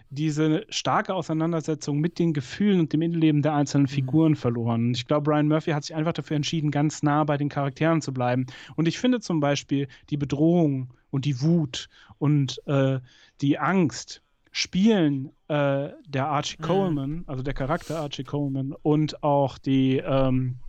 diese 0.09 0.65
starke 0.69 1.13
Auseinandersetzung 1.13 1.99
mit 1.99 2.19
den 2.19 2.33
Gefühlen 2.33 2.79
und 2.79 2.93
dem 2.93 3.01
Innenleben 3.01 3.41
der 3.41 3.55
einzelnen 3.55 3.83
mhm. 3.83 3.89
Figuren 3.89 4.31
mhm. 4.33 4.37
verloren. 4.37 4.91
Ich 4.93 5.07
glaube, 5.07 5.29
Brian 5.29 5.47
Murphy 5.47 5.71
hat 5.71 5.83
sich 5.83 5.95
einfach 5.95 6.13
dafür 6.13 6.37
entschieden, 6.37 6.71
ganz 6.71 7.03
nah 7.03 7.23
bei 7.23 7.37
den 7.37 7.49
Charakteren 7.49 8.01
zu 8.01 8.13
bleiben. 8.13 8.45
Und 8.75 8.87
ich 8.87 8.99
finde 8.99 9.19
zum 9.19 9.39
Beispiel 9.39 9.87
die 10.09 10.17
Bedrohung 10.17 10.93
und 11.09 11.25
die 11.25 11.41
Wut 11.41 11.89
und 12.17 12.61
äh, 12.67 12.99
die 13.41 13.57
Angst 13.57 14.21
spielen 14.55 15.33
äh, 15.49 15.89
der 16.07 16.27
Archie 16.27 16.55
mhm. 16.59 16.63
Coleman, 16.63 17.23
also 17.27 17.43
der 17.43 17.53
Charakter 17.53 17.99
Archie 17.99 18.23
Coleman 18.23 18.73
und 18.83 19.21
auch 19.21 19.57
die 19.57 19.97
ähm, 19.97 20.59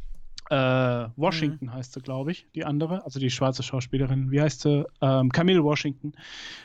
äh, 0.50 0.56
Washington 1.14 1.66
mhm. 1.66 1.72
heißt 1.72 1.92
sie, 1.92 2.00
glaube 2.00 2.32
ich, 2.32 2.48
die 2.56 2.64
andere, 2.64 3.04
also 3.04 3.20
die 3.20 3.30
schwarze 3.30 3.62
Schauspielerin, 3.62 4.32
wie 4.32 4.40
heißt 4.40 4.62
sie? 4.62 4.84
Ähm, 5.00 5.30
Camille 5.30 5.62
Washington. 5.62 6.14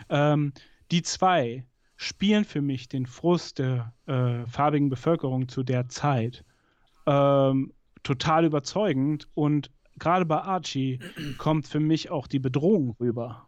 Ähm, 0.10 0.52
die 0.90 1.04
zwei 1.04 1.64
spielen 1.96 2.44
für 2.44 2.62
mich 2.62 2.90
den 2.90 3.06
Frust 3.06 3.60
der 3.60 3.94
äh, 4.08 4.48
farbigen 4.48 4.90
Bevölkerung 4.90 5.48
zu 5.48 5.62
der 5.62 5.90
Zeit 5.90 6.44
ähm, 7.06 7.72
total 8.02 8.46
überzeugend 8.46 9.28
und 9.36 9.70
gerade 10.00 10.26
bei 10.26 10.42
Archie 10.42 10.98
kommt 11.38 11.68
für 11.68 11.80
mich 11.80 12.10
auch 12.10 12.26
die 12.26 12.40
Bedrohung 12.40 12.96
rüber. 13.00 13.48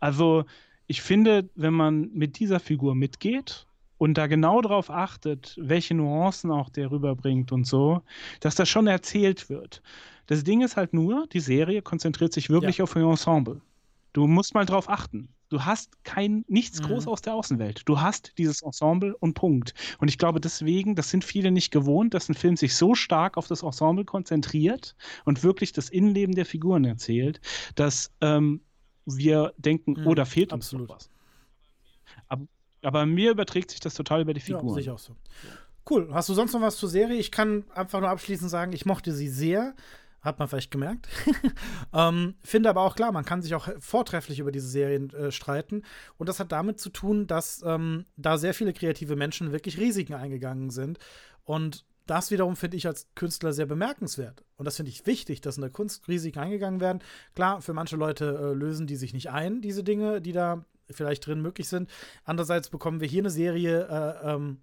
Also 0.00 0.44
ich 0.86 1.02
finde, 1.02 1.48
wenn 1.54 1.74
man 1.74 2.10
mit 2.12 2.38
dieser 2.38 2.60
Figur 2.60 2.94
mitgeht 2.94 3.66
und 3.98 4.14
da 4.14 4.26
genau 4.26 4.60
darauf 4.60 4.90
achtet, 4.90 5.56
welche 5.60 5.94
Nuancen 5.94 6.50
auch 6.50 6.68
der 6.68 6.90
rüberbringt 6.90 7.52
und 7.52 7.66
so, 7.66 8.02
dass 8.40 8.54
das 8.54 8.68
schon 8.68 8.86
erzählt 8.86 9.48
wird. 9.48 9.82
Das 10.26 10.44
Ding 10.44 10.62
ist 10.62 10.76
halt 10.76 10.92
nur, 10.92 11.26
die 11.28 11.40
Serie 11.40 11.82
konzentriert 11.82 12.32
sich 12.32 12.50
wirklich 12.50 12.78
ja. 12.78 12.84
auf 12.84 12.96
ein 12.96 13.04
Ensemble. 13.04 13.60
Du 14.12 14.26
musst 14.26 14.54
mal 14.54 14.66
drauf 14.66 14.88
achten. 14.88 15.28
Du 15.48 15.64
hast 15.64 16.02
kein 16.04 16.44
nichts 16.48 16.80
mhm. 16.80 16.86
groß 16.86 17.06
aus 17.06 17.22
der 17.22 17.34
Außenwelt. 17.34 17.82
Du 17.84 18.00
hast 18.00 18.32
dieses 18.36 18.62
Ensemble 18.62 19.16
und 19.16 19.34
Punkt. 19.34 19.74
Und 19.98 20.08
ich 20.08 20.18
glaube 20.18 20.40
deswegen, 20.40 20.96
das 20.96 21.10
sind 21.10 21.22
viele 21.22 21.52
nicht 21.52 21.70
gewohnt, 21.70 22.14
dass 22.14 22.28
ein 22.28 22.34
Film 22.34 22.56
sich 22.56 22.74
so 22.74 22.94
stark 22.94 23.36
auf 23.36 23.46
das 23.46 23.62
Ensemble 23.62 24.04
konzentriert 24.04 24.96
und 25.24 25.44
wirklich 25.44 25.72
das 25.72 25.88
Innenleben 25.88 26.34
der 26.34 26.46
Figuren 26.46 26.84
erzählt, 26.84 27.40
dass 27.76 28.10
ähm, 28.20 28.60
wir 29.06 29.54
denken, 29.56 29.92
mhm, 29.92 30.06
oh, 30.06 30.14
da 30.14 30.24
fehlt 30.24 30.52
uns 30.52 30.66
absolut. 30.66 30.90
was. 30.90 31.08
Aber, 32.28 32.46
aber, 32.82 33.06
mir 33.06 33.30
überträgt 33.30 33.70
sich 33.70 33.80
das 33.80 33.94
total 33.94 34.20
über 34.20 34.34
die 34.34 34.40
Figuren. 34.40 34.68
Ja, 34.68 34.74
sicher 34.74 34.94
auch 34.94 34.98
so. 34.98 35.16
Cool. 35.88 36.08
Hast 36.12 36.28
du 36.28 36.34
sonst 36.34 36.52
noch 36.52 36.60
was 36.60 36.76
zur 36.76 36.88
Serie? 36.88 37.16
Ich 37.16 37.30
kann 37.30 37.64
einfach 37.74 38.00
nur 38.00 38.10
abschließend 38.10 38.50
sagen, 38.50 38.72
ich 38.72 38.84
mochte 38.84 39.12
sie 39.12 39.28
sehr. 39.28 39.74
Hat 40.20 40.40
man 40.40 40.48
vielleicht 40.48 40.72
gemerkt. 40.72 41.06
ähm, 41.94 42.34
finde 42.42 42.68
aber 42.68 42.80
auch 42.80 42.96
klar, 42.96 43.12
man 43.12 43.24
kann 43.24 43.42
sich 43.42 43.54
auch 43.54 43.68
vortrefflich 43.78 44.40
über 44.40 44.50
diese 44.50 44.66
Serien 44.66 45.10
äh, 45.10 45.30
streiten. 45.30 45.84
Und 46.16 46.28
das 46.28 46.40
hat 46.40 46.50
damit 46.50 46.80
zu 46.80 46.90
tun, 46.90 47.28
dass 47.28 47.62
ähm, 47.64 48.06
da 48.16 48.36
sehr 48.36 48.52
viele 48.52 48.72
kreative 48.72 49.14
Menschen 49.14 49.52
wirklich 49.52 49.78
Risiken 49.78 50.14
eingegangen 50.14 50.70
sind. 50.70 50.98
Und 51.44 51.84
das 52.06 52.30
wiederum 52.30 52.56
finde 52.56 52.76
ich 52.76 52.86
als 52.86 53.08
Künstler 53.14 53.52
sehr 53.52 53.66
bemerkenswert. 53.66 54.44
Und 54.56 54.64
das 54.64 54.76
finde 54.76 54.90
ich 54.90 55.06
wichtig, 55.06 55.40
dass 55.40 55.56
in 55.56 55.62
der 55.62 55.70
Kunst 55.70 56.06
Risiken 56.08 56.38
eingegangen 56.38 56.80
werden. 56.80 57.02
Klar, 57.34 57.60
für 57.60 57.72
manche 57.72 57.96
Leute 57.96 58.24
äh, 58.24 58.54
lösen 58.54 58.86
die 58.86 58.96
sich 58.96 59.12
nicht 59.12 59.30
ein, 59.30 59.60
diese 59.60 59.82
Dinge, 59.82 60.20
die 60.20 60.32
da 60.32 60.64
vielleicht 60.88 61.26
drin 61.26 61.42
möglich 61.42 61.68
sind. 61.68 61.90
Andererseits 62.24 62.70
bekommen 62.70 63.00
wir 63.00 63.08
hier 63.08 63.22
eine 63.22 63.30
Serie 63.30 63.88
äh, 63.88 64.34
ähm, 64.34 64.58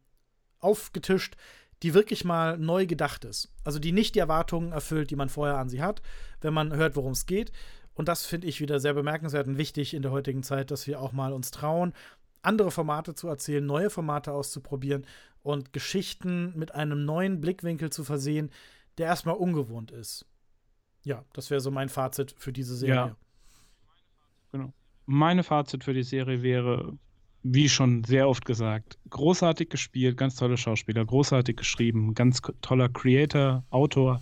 aufgetischt, 0.60 1.36
die 1.84 1.94
wirklich 1.94 2.24
mal 2.24 2.58
neu 2.58 2.86
gedacht 2.86 3.26
ist. 3.26 3.52
Also 3.66 3.78
die 3.78 3.92
nicht 3.92 4.16
die 4.16 4.20
Erwartungen 4.20 4.72
erfüllt, 4.72 5.12
die 5.12 5.18
man 5.18 5.28
vorher 5.28 5.58
an 5.58 5.68
sie 5.68 5.82
hat, 5.82 6.02
wenn 6.40 6.54
man 6.54 6.74
hört, 6.74 6.96
worum 6.96 7.12
es 7.12 7.26
geht. 7.26 7.52
Und 7.94 8.08
das 8.08 8.26
finde 8.26 8.48
ich 8.48 8.62
wieder 8.62 8.80
sehr 8.80 8.94
bemerkenswert 8.94 9.48
und 9.48 9.58
wichtig 9.58 9.94
in 9.94 10.02
der 10.02 10.12
heutigen 10.12 10.44
Zeit, 10.44 10.72
dass 10.72 10.88
wir 10.88 11.02
auch 11.02 11.12
mal 11.12 11.34
uns 11.34 11.52
trauen, 11.52 11.94
andere 12.44 12.72
Formate 12.72 13.16
zu 13.16 13.28
erzählen, 13.28 13.66
neue 13.66 13.90
Formate 13.90 14.32
auszuprobieren 14.32 15.06
und 15.42 15.74
Geschichten 15.74 16.54
mit 16.58 16.74
einem 16.74 17.06
neuen 17.06 17.42
Blickwinkel 17.42 17.90
zu 17.90 18.04
versehen, 18.04 18.50
der 18.98 19.08
erstmal 19.08 19.36
ungewohnt 19.36 19.92
ist. 19.92 20.26
Ja, 21.04 21.26
das 21.34 21.50
wäre 21.50 21.60
so 21.60 21.72
mein 21.72 21.90
Fazit 21.90 22.34
für 22.38 22.54
diese 22.54 22.76
Serie. 22.76 22.96
Ja. 22.96 23.16
Genau. 24.52 24.74
Meine 25.06 25.44
Fazit 25.44 25.84
für 25.84 25.94
die 25.94 26.04
Serie 26.04 26.42
wäre, 26.44 26.98
wie 27.44 27.68
schon 27.68 28.06
sehr 28.06 28.30
oft 28.30 28.46
gesagt, 28.46 28.98
großartig 29.10 29.70
gespielt, 29.70 30.16
ganz 30.16 30.36
tolle 30.36 30.56
Schauspieler, 30.56 31.04
großartig 31.04 31.58
geschrieben, 31.58 32.14
ganz 32.14 32.42
toller 32.62 32.88
Creator, 32.88 33.66
Autor. 33.70 34.22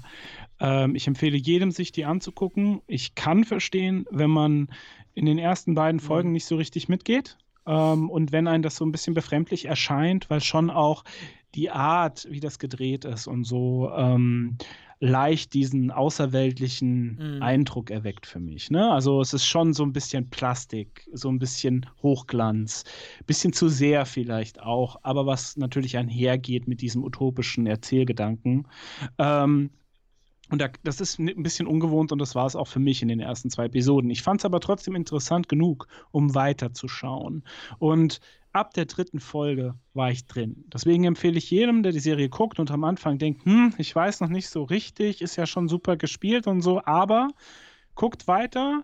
Ähm, 0.59 0.95
ich 0.95 1.05
empfehle 1.07 1.37
jedem, 1.37 1.69
sich 1.69 1.91
die 1.91 2.05
anzugucken. 2.05 2.81
Ich 2.87 3.13
kann 3.13 3.43
verstehen, 3.43 4.05
wenn 4.09 4.31
man 4.31 4.69
in 5.13 5.27
den 5.27 5.37
ersten 5.37 5.75
beiden 5.75 6.01
mhm. 6.01 6.05
Folgen 6.05 6.31
nicht 6.31 6.45
so 6.45 6.55
richtig 6.55 6.89
mitgeht. 6.89 7.37
Ähm, 7.65 8.09
und 8.09 8.31
wenn 8.31 8.47
einem 8.47 8.63
das 8.63 8.75
so 8.75 8.85
ein 8.85 8.91
bisschen 8.91 9.13
befremdlich 9.13 9.65
erscheint, 9.65 10.29
weil 10.29 10.41
schon 10.41 10.69
auch 10.69 11.03
die 11.55 11.69
Art, 11.69 12.27
wie 12.29 12.39
das 12.39 12.59
gedreht 12.59 13.05
ist 13.05 13.27
und 13.27 13.43
so, 13.43 13.91
ähm, 13.95 14.57
leicht 15.01 15.55
diesen 15.55 15.89
außerweltlichen 15.89 17.35
mhm. 17.35 17.41
Eindruck 17.41 17.89
erweckt 17.89 18.27
für 18.27 18.39
mich. 18.39 18.69
Ne? 18.69 18.89
Also 18.91 19.19
es 19.19 19.33
ist 19.33 19.47
schon 19.47 19.73
so 19.73 19.83
ein 19.83 19.93
bisschen 19.93 20.29
Plastik, 20.29 21.09
so 21.11 21.27
ein 21.27 21.39
bisschen 21.39 21.87
Hochglanz, 22.03 22.85
bisschen 23.25 23.51
zu 23.51 23.67
sehr 23.67 24.05
vielleicht 24.05 24.61
auch, 24.61 24.97
aber 25.01 25.25
was 25.25 25.57
natürlich 25.57 25.97
einhergeht 25.97 26.67
mit 26.67 26.81
diesem 26.81 27.03
utopischen 27.03 27.65
Erzählgedanken. 27.65 28.67
Ähm, 29.17 29.71
und 30.51 30.59
da, 30.59 30.69
das 30.83 30.99
ist 30.99 31.17
ein 31.17 31.43
bisschen 31.43 31.65
ungewohnt 31.65 32.11
und 32.11 32.19
das 32.19 32.35
war 32.35 32.45
es 32.45 32.57
auch 32.57 32.67
für 32.67 32.79
mich 32.79 33.01
in 33.01 33.07
den 33.07 33.21
ersten 33.21 33.49
zwei 33.49 33.65
Episoden. 33.65 34.09
Ich 34.11 34.21
fand 34.21 34.41
es 34.41 34.45
aber 34.45 34.59
trotzdem 34.59 34.95
interessant 34.95 35.47
genug, 35.47 35.87
um 36.11 36.35
weiterzuschauen. 36.35 37.43
Und 37.79 38.19
ab 38.51 38.73
der 38.73 38.85
dritten 38.85 39.21
Folge 39.21 39.75
war 39.93 40.11
ich 40.11 40.27
drin. 40.27 40.65
Deswegen 40.67 41.05
empfehle 41.05 41.37
ich 41.37 41.49
jedem, 41.49 41.83
der 41.83 41.93
die 41.93 41.99
Serie 41.99 42.27
guckt 42.27 42.59
und 42.59 42.69
am 42.69 42.83
Anfang 42.83 43.17
denkt, 43.17 43.45
hm, 43.45 43.73
ich 43.77 43.95
weiß 43.95 44.19
noch 44.19 44.27
nicht 44.27 44.49
so 44.49 44.63
richtig, 44.63 45.21
ist 45.21 45.37
ja 45.37 45.45
schon 45.45 45.69
super 45.69 45.95
gespielt 45.95 46.47
und 46.47 46.61
so, 46.61 46.83
aber 46.83 47.29
guckt 47.95 48.27
weiter. 48.27 48.83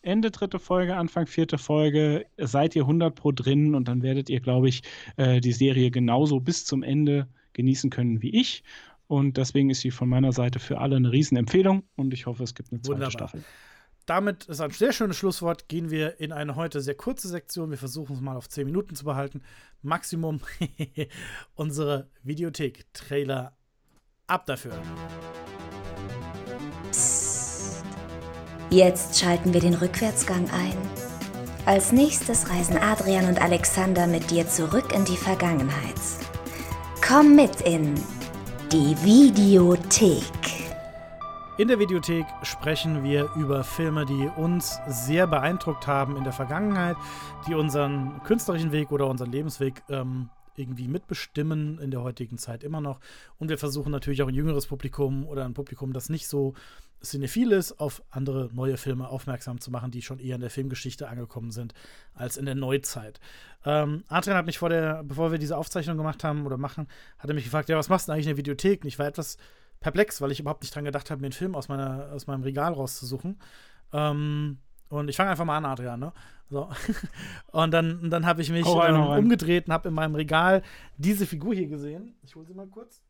Ende 0.00 0.30
dritte 0.30 0.58
Folge, 0.58 0.96
Anfang 0.96 1.26
vierte 1.26 1.58
Folge, 1.58 2.26
seid 2.38 2.74
ihr 2.74 2.82
100 2.82 3.14
pro 3.14 3.32
drin 3.32 3.74
und 3.74 3.88
dann 3.88 4.02
werdet 4.02 4.30
ihr, 4.30 4.40
glaube 4.40 4.68
ich, 4.68 4.82
äh, 5.16 5.40
die 5.40 5.52
Serie 5.52 5.90
genauso 5.90 6.40
bis 6.40 6.64
zum 6.64 6.82
Ende 6.82 7.28
genießen 7.54 7.90
können 7.90 8.22
wie 8.22 8.30
ich. 8.30 8.62
Und 9.08 9.36
deswegen 9.36 9.70
ist 9.70 9.80
sie 9.80 9.90
von 9.90 10.08
meiner 10.08 10.32
Seite 10.32 10.58
für 10.58 10.78
alle 10.78 10.96
eine 10.96 11.12
Riesenempfehlung 11.12 11.84
und 11.94 12.12
ich 12.12 12.26
hoffe, 12.26 12.42
es 12.42 12.54
gibt 12.54 12.72
eine 12.72 12.80
zweite 12.82 13.00
Wunderbar. 13.00 13.28
Staffel 13.28 13.44
damit 14.06 14.44
ist 14.44 14.60
ein 14.60 14.70
sehr 14.70 14.92
schönes 14.92 15.16
Schlusswort. 15.16 15.68
Gehen 15.68 15.90
wir 15.90 16.20
in 16.20 16.32
eine 16.32 16.54
heute 16.54 16.80
sehr 16.80 16.94
kurze 16.94 17.28
Sektion. 17.28 17.70
Wir 17.70 17.78
versuchen 17.78 18.14
es 18.14 18.22
mal 18.22 18.36
auf 18.36 18.48
10 18.48 18.64
Minuten 18.64 18.94
zu 18.94 19.04
behalten. 19.04 19.42
Maximum 19.82 20.40
unsere 21.54 22.08
Videothek-Trailer 22.22 23.56
ab 24.28 24.46
dafür. 24.46 24.80
Psst. 26.90 27.84
Jetzt 28.70 29.18
schalten 29.18 29.52
wir 29.52 29.60
den 29.60 29.74
Rückwärtsgang 29.74 30.48
ein. 30.50 30.76
Als 31.66 31.90
nächstes 31.90 32.48
reisen 32.48 32.78
Adrian 32.78 33.28
und 33.28 33.42
Alexander 33.42 34.06
mit 34.06 34.30
dir 34.30 34.48
zurück 34.48 34.92
in 34.94 35.04
die 35.04 35.16
Vergangenheit. 35.16 35.94
Komm 37.04 37.34
mit 37.34 37.60
in 37.62 37.94
die 38.72 38.96
Videothek. 39.02 40.22
In 41.56 41.68
der 41.68 41.78
Videothek 41.78 42.26
sprechen 42.42 43.04
wir 43.04 43.30
über 43.36 43.62
Filme, 43.62 44.04
die 44.04 44.28
uns 44.36 44.78
sehr 44.88 45.26
beeindruckt 45.26 45.86
haben 45.86 46.16
in 46.16 46.24
der 46.24 46.32
Vergangenheit, 46.32 46.96
die 47.46 47.54
unseren 47.54 48.20
künstlerischen 48.24 48.72
Weg 48.72 48.90
oder 48.90 49.06
unseren 49.06 49.30
Lebensweg 49.30 49.82
ähm, 49.88 50.30
irgendwie 50.58 50.88
mitbestimmen 50.88 51.78
in 51.78 51.90
der 51.90 52.02
heutigen 52.02 52.38
Zeit 52.38 52.64
immer 52.64 52.80
noch. 52.80 53.00
Und 53.38 53.48
wir 53.48 53.58
versuchen 53.58 53.92
natürlich 53.92 54.22
auch 54.22 54.28
ein 54.28 54.34
jüngeres 54.34 54.66
Publikum 54.66 55.26
oder 55.26 55.44
ein 55.44 55.54
Publikum, 55.54 55.92
das 55.92 56.08
nicht 56.08 56.28
so 56.28 56.54
cinephil 57.02 57.52
ist, 57.52 57.78
auf 57.78 58.02
andere 58.10 58.50
neue 58.52 58.76
Filme 58.76 59.08
aufmerksam 59.08 59.60
zu 59.60 59.70
machen, 59.70 59.90
die 59.90 60.02
schon 60.02 60.18
eher 60.18 60.36
in 60.36 60.40
der 60.40 60.50
Filmgeschichte 60.50 61.08
angekommen 61.08 61.50
sind, 61.50 61.74
als 62.14 62.36
in 62.36 62.46
der 62.46 62.54
Neuzeit. 62.54 63.20
Ähm, 63.64 64.04
Adrian 64.08 64.36
hat 64.36 64.46
mich 64.46 64.58
vor 64.58 64.68
der, 64.68 65.04
bevor 65.04 65.30
wir 65.30 65.38
diese 65.38 65.56
Aufzeichnung 65.56 65.96
gemacht 65.96 66.24
haben 66.24 66.46
oder 66.46 66.56
machen, 66.56 66.88
hat 67.18 67.30
er 67.30 67.34
mich 67.34 67.44
gefragt, 67.44 67.68
ja, 67.68 67.76
was 67.76 67.88
machst 67.88 68.08
du 68.08 68.12
eigentlich 68.12 68.26
in 68.26 68.30
der 68.30 68.38
Videothek? 68.38 68.82
Und 68.82 68.88
ich 68.88 68.98
war 68.98 69.06
etwas 69.06 69.36
perplex, 69.80 70.20
weil 70.20 70.32
ich 70.32 70.40
überhaupt 70.40 70.62
nicht 70.62 70.74
dran 70.74 70.84
gedacht 70.84 71.10
habe, 71.10 71.20
mir 71.20 71.26
einen 71.26 71.32
Film 71.32 71.54
aus, 71.54 71.68
meiner, 71.68 72.10
aus 72.12 72.26
meinem 72.26 72.42
Regal 72.42 72.72
rauszusuchen. 72.72 73.38
Ähm, 73.92 74.58
und 74.88 75.08
ich 75.08 75.16
fange 75.16 75.30
einfach 75.30 75.44
mal 75.44 75.56
an, 75.56 75.64
Adrian, 75.64 76.00
ne? 76.00 76.12
So. 76.48 76.70
und 77.52 77.70
dann, 77.72 78.10
dann 78.10 78.24
habe 78.24 78.42
ich 78.42 78.50
mich 78.50 78.66
rein, 78.66 78.94
ähm, 78.94 79.24
umgedreht 79.24 79.66
und 79.66 79.72
habe 79.72 79.88
in 79.88 79.94
meinem 79.94 80.14
Regal 80.14 80.62
diese 80.96 81.26
Figur 81.26 81.54
hier 81.54 81.66
gesehen. 81.66 82.14
Ich 82.22 82.36
hole 82.36 82.46
sie 82.46 82.54
mal 82.54 82.68
kurz. 82.68 83.02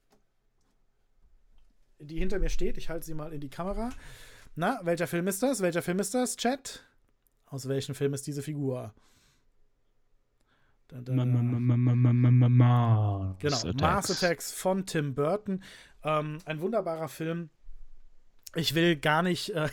Die 1.99 2.19
hinter 2.19 2.39
mir 2.39 2.49
steht. 2.49 2.79
Ich 2.79 2.89
halte 2.89 3.05
sie 3.05 3.15
mal 3.15 3.33
in 3.33 3.41
die 3.41 3.51
Kamera. 3.51 3.91
Na, 4.55 4.81
welcher 4.85 5.07
Film 5.07 5.29
ist 5.29 5.43
das? 5.43 5.61
Welcher 5.61 5.83
Film 5.83 5.99
ist 5.99 6.15
das, 6.15 6.37
Chat? 6.37 6.83
Aus 7.47 7.69
welchem 7.69 7.95
Film 7.95 8.15
ist 8.15 8.27
diese 8.27 8.43
Figur? 8.43 8.95
Da, 10.89 11.01
da, 11.01 11.15
da. 11.15 11.23
Genau, 13.39 13.73
Mars 13.81 14.11
Attacks 14.11 14.53
von 14.53 14.87
Tim 14.87 15.15
Burton. 15.15 15.63
Ähm, 16.05 16.39
ein 16.45 16.61
wunderbarer 16.61 17.09
Film. 17.09 17.51
Ich 18.57 18.75
will 18.75 18.97
gar 18.97 19.23
nicht. 19.23 19.51
Äh, 19.51 19.69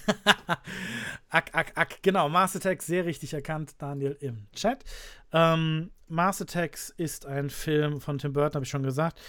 ack, 1.29 1.49
ack, 1.53 1.71
ack. 1.75 2.03
Genau, 2.03 2.27
Mars 2.27 2.55
Attacks, 2.55 2.85
sehr 2.85 3.05
richtig 3.05 3.33
erkannt, 3.33 3.75
Daniel 3.77 4.17
im 4.19 4.45
Chat. 4.53 4.83
Ähm, 5.31 5.91
Mars 6.09 6.41
Attacks 6.41 6.89
ist 6.89 7.25
ein 7.25 7.49
Film 7.49 8.01
von 8.01 8.17
Tim 8.17 8.33
Burton, 8.33 8.55
habe 8.55 8.65
ich 8.65 8.69
schon 8.69 8.83
gesagt. 8.83 9.21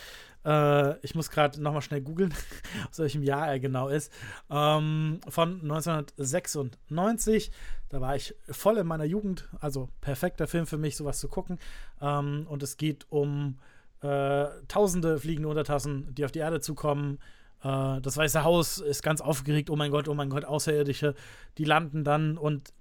Äh, 0.44 0.98
ich 1.04 1.14
muss 1.14 1.30
gerade 1.30 1.62
nochmal 1.62 1.82
schnell 1.82 2.00
googeln, 2.00 2.34
aus 2.90 2.98
welchem 2.98 3.22
Jahr 3.22 3.46
er 3.46 3.60
genau 3.60 3.88
ist. 3.88 4.12
Ähm, 4.50 5.20
von 5.28 5.60
1996. 5.62 7.52
Da 7.88 8.00
war 8.00 8.16
ich 8.16 8.34
voll 8.50 8.78
in 8.78 8.88
meiner 8.88 9.04
Jugend. 9.04 9.48
Also 9.60 9.88
perfekter 10.00 10.48
Film 10.48 10.66
für 10.66 10.78
mich, 10.78 10.96
sowas 10.96 11.20
zu 11.20 11.28
gucken. 11.28 11.60
Ähm, 12.00 12.46
und 12.48 12.64
es 12.64 12.76
geht 12.76 13.06
um 13.08 13.58
äh, 14.02 14.46
tausende 14.66 15.18
fliegende 15.18 15.48
Untertassen, 15.48 16.12
die 16.12 16.24
auf 16.24 16.32
die 16.32 16.40
Erde 16.40 16.60
zukommen. 16.60 17.20
Äh, 17.64 18.00
das 18.00 18.16
Weiße 18.16 18.44
Haus 18.44 18.78
ist 18.78 19.02
ganz 19.02 19.20
aufgeregt, 19.20 19.70
oh 19.70 19.76
mein 19.76 19.90
Gott, 19.90 20.08
oh 20.08 20.14
mein 20.14 20.30
Gott, 20.30 20.44
Außerirdische, 20.44 21.14
die 21.58 21.64
landen 21.64 22.04
dann 22.04 22.38
und 22.38 22.72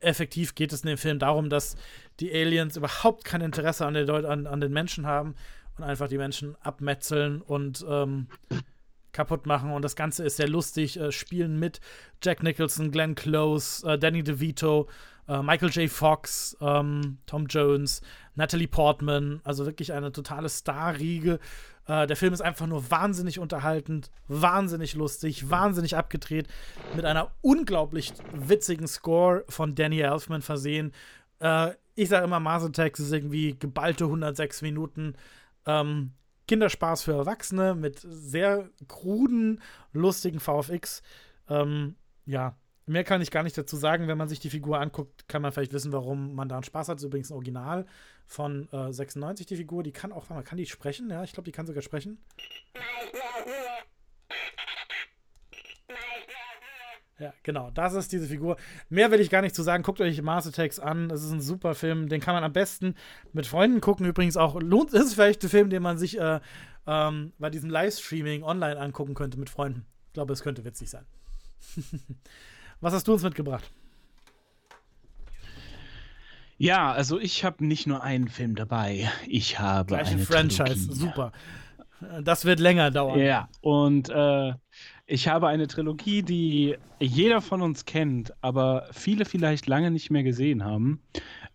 effektiv 0.00 0.54
geht 0.54 0.72
es 0.72 0.82
in 0.82 0.88
dem 0.88 0.98
Film 0.98 1.18
darum, 1.18 1.48
dass 1.48 1.76
die 2.20 2.32
Aliens 2.32 2.76
überhaupt 2.76 3.24
kein 3.24 3.40
Interesse 3.40 3.86
an, 3.86 3.94
den, 3.94 4.10
an, 4.10 4.46
an 4.46 4.60
den 4.60 4.72
Menschen 4.72 5.06
haben 5.06 5.34
und 5.78 5.84
einfach 5.84 6.08
die 6.08 6.18
Menschen 6.18 6.54
abmetzeln 6.60 7.40
und 7.40 7.84
ähm, 7.88 8.28
kaputt 9.12 9.46
machen. 9.46 9.72
Und 9.72 9.82
das 9.82 9.96
Ganze 9.96 10.24
ist 10.24 10.36
sehr 10.36 10.48
lustig. 10.48 10.98
Äh, 10.98 11.12
spielen 11.12 11.58
mit 11.58 11.80
Jack 12.22 12.42
Nicholson, 12.42 12.90
Glenn 12.90 13.14
Close, 13.14 13.86
äh, 13.90 13.98
Danny 13.98 14.22
DeVito, 14.22 14.88
äh, 15.28 15.42
Michael 15.42 15.70
J. 15.70 15.90
Fox, 15.90 16.56
ähm, 16.60 17.18
Tom 17.26 17.46
Jones, 17.46 18.00
Natalie 18.34 18.68
Portman. 18.68 19.40
Also 19.44 19.66
wirklich 19.66 19.92
eine 19.92 20.12
totale 20.12 20.48
Starriege. 20.48 21.38
Äh, 21.86 22.06
der 22.06 22.16
Film 22.16 22.32
ist 22.32 22.40
einfach 22.40 22.66
nur 22.66 22.90
wahnsinnig 22.90 23.38
unterhaltend, 23.38 24.10
wahnsinnig 24.28 24.94
lustig, 24.94 25.50
wahnsinnig 25.50 25.96
abgedreht, 25.96 26.48
mit 26.94 27.04
einer 27.04 27.32
unglaublich 27.42 28.12
witzigen 28.32 28.88
Score 28.88 29.44
von 29.48 29.74
Danny 29.74 30.00
Elfman 30.00 30.42
versehen. 30.42 30.92
Äh, 31.40 31.72
ich 31.94 32.08
sage 32.08 32.24
immer, 32.24 32.40
Mars 32.40 32.64
Attacks 32.64 33.00
ist 33.00 33.12
irgendwie 33.12 33.56
geballte 33.58 34.04
106 34.04 34.62
Minuten. 34.62 35.14
Ähm, 35.64 36.12
Kinderspaß 36.46 37.02
für 37.02 37.12
Erwachsene 37.12 37.74
mit 37.74 37.98
sehr 38.00 38.68
kruden, 38.86 39.60
lustigen 39.92 40.38
VFX. 40.38 41.02
Ähm, 41.48 41.96
ja, 42.24 42.56
mehr 42.86 43.04
kann 43.04 43.20
ich 43.20 43.30
gar 43.30 43.42
nicht 43.42 43.58
dazu 43.58 43.76
sagen. 43.76 44.08
Wenn 44.08 44.18
man 44.18 44.28
sich 44.28 44.40
die 44.40 44.50
Figur 44.50 44.80
anguckt, 44.80 45.28
kann 45.28 45.42
man 45.42 45.52
vielleicht 45.52 45.72
wissen, 45.72 45.92
warum 45.92 46.34
man 46.34 46.48
da 46.48 46.56
einen 46.56 46.64
Spaß 46.64 46.88
hat. 46.88 46.96
Das 46.96 47.02
ist 47.02 47.08
übrigens 47.08 47.30
ein 47.30 47.34
Original 47.34 47.86
von 48.26 48.68
äh, 48.72 48.92
96, 48.92 49.46
die 49.46 49.56
Figur. 49.56 49.82
Die 49.82 49.92
kann 49.92 50.12
auch, 50.12 50.28
kann 50.44 50.56
die 50.56 50.66
sprechen? 50.66 51.10
Ja, 51.10 51.24
ich 51.24 51.32
glaube, 51.32 51.44
die 51.44 51.52
kann 51.52 51.66
sogar 51.66 51.82
sprechen. 51.82 52.18
Ja, 57.18 57.32
genau, 57.42 57.70
das 57.70 57.94
ist 57.94 58.12
diese 58.12 58.26
Figur. 58.26 58.58
Mehr 58.90 59.10
will 59.10 59.20
ich 59.20 59.30
gar 59.30 59.40
nicht 59.40 59.54
zu 59.54 59.62
sagen. 59.62 59.82
Guckt 59.82 60.02
euch 60.02 60.20
Mars 60.20 60.46
Attacks 60.46 60.78
an. 60.78 61.10
Es 61.10 61.24
ist 61.24 61.32
ein 61.32 61.40
super 61.40 61.74
Film. 61.74 62.10
Den 62.10 62.20
kann 62.20 62.34
man 62.34 62.44
am 62.44 62.52
besten 62.52 62.94
mit 63.32 63.46
Freunden 63.46 63.80
gucken. 63.80 64.04
Übrigens 64.04 64.36
auch 64.36 64.60
lohnt 64.60 64.92
es 64.92 65.14
vielleicht 65.14 65.42
ein 65.42 65.48
Film, 65.48 65.70
den 65.70 65.82
man 65.82 65.96
sich 65.96 66.20
äh, 66.20 66.40
ähm, 66.86 67.32
bei 67.38 67.48
diesem 67.48 67.70
Livestreaming 67.70 68.42
online 68.42 68.78
angucken 68.78 69.14
könnte 69.14 69.38
mit 69.38 69.48
Freunden. 69.48 69.86
Ich 70.08 70.12
glaube, 70.12 70.34
es 70.34 70.42
könnte 70.42 70.64
witzig 70.64 70.90
sein. 70.90 71.06
Was 72.80 72.92
hast 72.92 73.08
du 73.08 73.12
uns 73.12 73.22
mitgebracht? 73.22 73.70
Ja, 76.58 76.92
also 76.92 77.20
ich 77.20 77.44
habe 77.44 77.64
nicht 77.66 77.86
nur 77.86 78.02
einen 78.02 78.28
Film 78.28 78.54
dabei. 78.54 79.10
Ich 79.26 79.58
habe 79.58 79.88
Gleich 79.88 80.08
eine 80.10 80.22
Franchise. 80.22 80.64
Trilogie. 80.64 80.94
Super. 80.94 81.32
Das 82.22 82.44
wird 82.44 82.60
länger 82.60 82.90
dauern. 82.90 83.18
Ja, 83.18 83.48
und 83.60 84.08
äh, 84.10 84.52
Ich 85.06 85.28
habe 85.28 85.48
eine 85.48 85.66
Trilogie, 85.66 86.22
die 86.22 86.76
jeder 86.98 87.40
von 87.40 87.62
uns 87.62 87.84
kennt, 87.84 88.32
aber 88.42 88.88
viele 88.92 89.24
vielleicht 89.24 89.66
lange 89.66 89.90
nicht 89.90 90.10
mehr 90.10 90.22
gesehen 90.22 90.64
haben. 90.64 91.00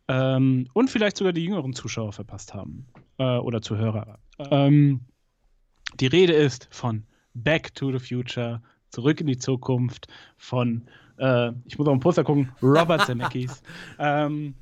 Ähm, 0.08 0.68
und 0.74 0.90
vielleicht 0.90 1.18
sogar 1.18 1.34
die 1.34 1.46
jüngeren 1.46 1.74
Zuschauer 1.74 2.14
verpasst 2.14 2.54
haben. 2.54 2.88
Äh, 3.18 3.38
oder 3.38 3.62
Zuhörer. 3.62 4.20
Ähm, 4.40 5.02
die 6.00 6.08
Rede 6.08 6.34
ist 6.34 6.68
von 6.72 7.06
Back 7.34 7.76
to 7.76 7.92
the 7.92 8.00
Future, 8.00 8.62
Zurück 8.90 9.22
in 9.22 9.28
die 9.28 9.38
Zukunft, 9.38 10.08
von, 10.38 10.88
äh, 11.18 11.52
ich 11.66 11.78
muss 11.78 11.88
auf 11.88 11.94
ein 11.94 12.00
Poster 12.00 12.24
gucken, 12.24 12.52
Robert 12.62 13.06
Zemeckis. 13.06 13.62
ähm, 14.00 14.56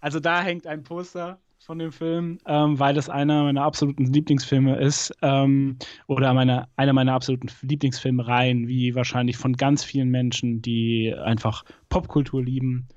also 0.00 0.20
da 0.20 0.42
hängt 0.42 0.66
ein 0.66 0.82
Poster 0.82 1.38
von 1.58 1.78
dem 1.78 1.92
Film, 1.92 2.38
ähm, 2.46 2.78
weil 2.78 2.96
es 2.96 3.08
einer 3.08 3.44
meiner 3.44 3.62
absoluten 3.62 4.06
Lieblingsfilme 4.06 4.76
ist 4.76 5.14
ähm, 5.22 5.76
oder 6.08 6.34
meine, 6.34 6.66
einer 6.76 6.92
meiner 6.92 7.14
absoluten 7.14 7.48
Lieblingsfilmreihen, 7.62 8.66
wie 8.66 8.94
wahrscheinlich 8.94 9.36
von 9.36 9.52
ganz 9.52 9.84
vielen 9.84 10.10
Menschen, 10.10 10.60
die 10.60 11.14
einfach 11.14 11.64
Popkultur 11.88 12.42
lieben. 12.42 12.88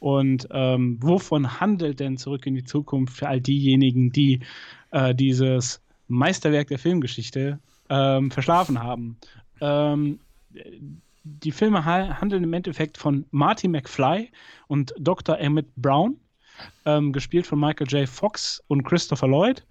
Und 0.00 0.48
ähm, 0.50 0.98
wovon 1.00 1.60
handelt 1.60 2.00
denn 2.00 2.16
Zurück 2.16 2.46
in 2.46 2.54
die 2.54 2.64
Zukunft 2.64 3.16
für 3.16 3.28
all 3.28 3.40
diejenigen, 3.40 4.10
die 4.10 4.40
äh, 4.90 5.14
dieses 5.14 5.80
Meisterwerk 6.08 6.68
der 6.68 6.78
Filmgeschichte 6.78 7.58
ähm, 7.88 8.30
verschlafen 8.30 8.82
haben? 8.82 9.16
Die 11.24 11.52
Filme 11.52 11.84
handeln 11.84 12.44
im 12.44 12.52
Endeffekt 12.52 12.98
von 12.98 13.26
Marty 13.30 13.68
McFly 13.68 14.30
und 14.66 14.94
Dr. 14.98 15.38
Emmett 15.38 15.74
Brown 15.76 16.18
ähm, 16.84 17.12
gespielt 17.12 17.46
von 17.46 17.60
Michael 17.60 17.88
J. 17.88 18.08
Fox 18.08 18.62
und 18.68 18.84
Christopher 18.84 19.28
Lloyd, 19.28 19.66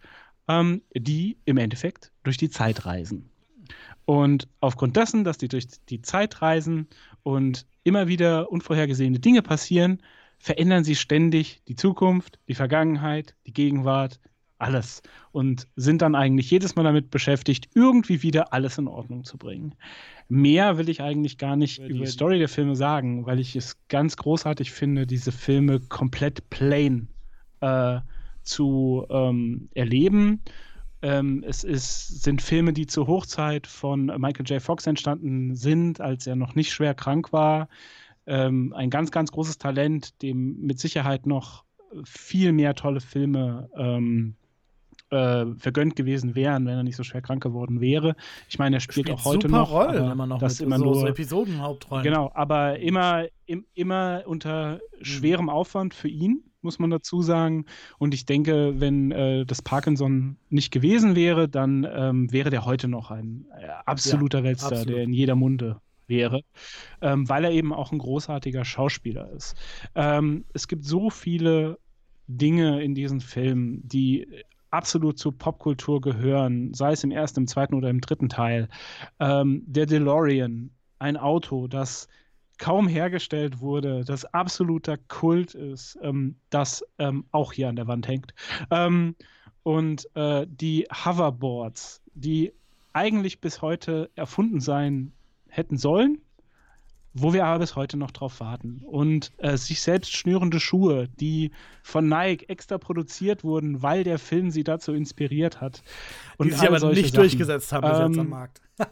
ähm, 0.48 0.82
die 0.94 1.38
im 1.46 1.58
Endeffekt 1.58 2.12
durch 2.24 2.38
die 2.38 2.50
Zeit 2.50 2.86
reisen. 2.86 3.30
Und 4.06 4.48
aufgrund 4.62 4.96
dessen, 4.96 5.24
dass 5.24 5.38
die 5.38 5.50
durch 5.50 5.68
die 5.90 6.02
Zeit 6.02 6.42
reisen 6.42 6.88
und 7.24 7.66
immer 7.84 8.08
wieder 8.08 8.52
unvorhergesehene 8.52 9.20
Dinge 9.20 9.42
passieren, 9.42 10.02
verändern 10.40 10.84
sie 10.84 10.96
ständig 10.96 11.62
die 11.68 11.76
Zukunft, 11.76 12.40
die 12.48 12.56
Vergangenheit, 12.56 13.36
die 13.46 13.54
Gegenwart, 13.54 14.20
alles. 14.60 15.02
Und 15.32 15.68
sind 15.76 16.02
dann 16.02 16.16
eigentlich 16.16 16.50
jedes 16.50 16.76
Mal 16.76 16.84
damit 16.84 17.12
beschäftigt, 17.12 17.70
irgendwie 17.74 18.24
wieder 18.24 18.54
alles 18.54 18.78
in 18.78 18.88
Ordnung 18.88 19.24
zu 19.24 19.38
bringen. 19.38 19.76
Mehr 20.30 20.78
will 20.78 20.90
ich 20.90 21.02
eigentlich 21.02 21.38
gar 21.38 21.56
nicht 21.56 21.80
über 21.80 22.06
die 22.06 22.12
Story 22.12 22.40
der 22.40 22.50
Filme 22.50 22.76
sagen, 22.76 23.26
weil 23.26 23.40
ich 23.40 23.56
es 23.56 23.78
ganz 23.88 24.18
großartig 24.18 24.72
finde, 24.72 25.08
diese 25.08 25.32
Filme 25.32 25.80
komplett 25.80 26.50
plain 26.50 27.08
äh, 27.62 28.00
zu 28.44 29.06
ähm, 29.10 29.70
erleben. 29.74 30.42
Ähm, 31.02 31.44
es 31.48 31.64
ist, 31.64 32.24
sind 32.24 32.42
Filme, 32.42 32.74
die 32.74 32.88
zur 32.88 33.08
Hochzeit 33.08 33.68
von 33.68 34.08
Michael 34.18 34.46
J. 34.48 34.62
Fox 34.62 34.88
entstanden 34.88 35.56
sind, 35.56 36.02
als 36.02 36.26
er 36.26 36.36
noch 36.36 36.56
nicht 36.56 36.72
schwer 36.72 36.96
krank 36.96 37.32
war. 37.32 37.70
Ähm, 38.26 38.74
ein 38.74 38.90
ganz, 38.90 39.12
ganz 39.12 39.32
großes 39.32 39.60
Talent, 39.60 40.22
dem 40.22 40.60
mit 40.60 40.80
Sicherheit 40.80 41.26
noch 41.28 41.64
viel 42.04 42.52
mehr 42.52 42.76
tolle 42.76 43.00
Filme 43.00 43.70
ähm, 43.76 44.36
äh, 45.10 45.46
vergönnt 45.58 45.96
gewesen 45.96 46.36
wären, 46.36 46.66
wenn 46.66 46.78
er 46.78 46.84
nicht 46.84 46.96
so 46.96 47.04
schwer 47.04 47.22
krank 47.22 47.42
geworden 47.42 47.82
wäre. 47.82 48.16
Ich 48.50 48.60
meine, 48.60 48.78
er 48.78 48.80
spielt, 48.80 49.08
spielt 49.08 49.20
auch 49.20 49.26
heute 49.26 49.50
noch. 49.50 49.72
Rollen 49.72 50.12
immer 50.12 50.28
noch 50.28 50.40
das 50.40 50.60
mit 50.60 50.68
immer 50.68 50.78
so, 50.78 50.86
nur 50.86 50.96
so 50.96 51.08
Episodenhauptrollen. 51.08 52.04
Genau, 52.04 52.32
aber 52.34 52.80
immer, 52.80 53.26
im, 53.46 53.66
immer 53.74 54.24
unter 54.26 54.80
schwerem 55.02 55.50
Aufwand 55.50 55.94
für 55.94 56.10
ihn, 56.10 56.44
muss 56.62 56.80
man 56.80 56.90
dazu 56.90 57.22
sagen. 57.22 57.66
Und 57.98 58.14
ich 58.14 58.26
denke, 58.26 58.80
wenn 58.80 59.12
äh, 59.12 59.46
das 59.46 59.62
Parkinson 59.62 60.38
nicht 60.50 60.72
gewesen 60.72 61.16
wäre, 61.16 61.48
dann 61.48 61.88
ähm, 61.90 62.32
wäre 62.32 62.50
der 62.50 62.66
heute 62.66 62.88
noch 62.88 63.12
ein 63.12 63.46
äh, 63.58 63.68
absoluter 63.86 64.40
ja, 64.40 64.44
Weltstar, 64.44 64.72
absolut. 64.72 64.96
der 64.96 65.04
in 65.04 65.14
jeder 65.14 65.36
Munde 65.36 65.82
wäre, 66.08 66.42
ähm, 67.02 67.28
weil 67.30 67.44
er 67.44 67.52
eben 67.52 67.74
auch 67.74 67.92
ein 67.92 67.98
großartiger 67.98 68.66
Schauspieler 68.66 69.30
ist. 69.32 69.56
Ähm, 69.96 70.46
es 70.54 70.68
gibt 70.68 70.86
so 70.86 71.10
viele 71.10 71.80
Dinge 72.28 72.82
in 72.82 72.96
diesen 72.96 73.22
Filmen, 73.22 73.88
die 73.88 74.28
absolut 74.72 75.18
zur 75.18 75.38
Popkultur 75.38 76.02
gehören, 76.02 76.74
sei 76.74 76.92
es 76.92 77.04
im 77.04 77.12
ersten, 77.12 77.42
im 77.42 77.48
zweiten 77.48 77.76
oder 77.76 77.90
im 77.90 78.02
dritten 78.02 78.30
Teil. 78.30 78.70
Ähm, 79.20 79.64
der 79.66 79.86
DeLorean, 79.86 80.72
ein 81.00 81.18
Auto, 81.18 81.68
das 81.68 82.08
kaum 82.58 82.88
hergestellt 82.88 83.60
wurde, 83.60 84.04
das 84.04 84.26
absoluter 84.26 84.98
Kult 84.98 85.54
ist, 85.54 85.98
ähm, 86.02 86.36
das 86.50 86.84
ähm, 86.98 87.26
auch 87.32 87.54
hier 87.54 87.70
an 87.70 87.76
der 87.76 87.88
Wand 87.88 88.08
hängt. 88.08 88.34
Ähm, 88.72 89.16
und 89.64 90.08
äh, 90.16 90.48
die 90.50 90.88
Hoverboards, 90.92 92.02
die 92.14 92.54
eigentlich 92.94 93.42
bis 93.42 93.62
heute 93.62 94.10
erfunden 94.16 94.60
sein 94.60 95.12
hätten 95.50 95.78
sollen, 95.78 96.22
wo 97.20 97.34
wir 97.34 97.46
aber 97.46 97.60
bis 97.60 97.76
heute 97.76 97.98
noch 97.98 98.12
drauf 98.12 98.40
warten. 98.40 98.82
Und 98.86 99.32
äh, 99.38 99.58
sich 99.58 99.82
selbst 99.82 100.16
schnürende 100.16 100.60
Schuhe, 100.60 101.10
die 101.20 101.52
von 101.84 102.08
Nike 102.08 102.50
extra 102.50 102.78
produziert 102.78 103.44
wurden, 103.44 103.82
weil 103.82 104.04
der 104.04 104.20
Film 104.20 104.52
sie 104.52 104.64
dazu 104.64 104.94
inspiriert 104.94 105.62
hat. 105.62 105.84
Und 106.38 106.52
die 106.52 106.54
sie 106.54 106.68
aber 106.68 106.80
nicht 106.90 107.08
Sachen. 107.08 107.16
durchgesetzt 107.16 107.72
haben 107.74 107.90
bis 107.90 108.00
ähm, 108.00 108.08
jetzt 108.08 108.20
am 108.20 108.30
Markt. 108.30 108.62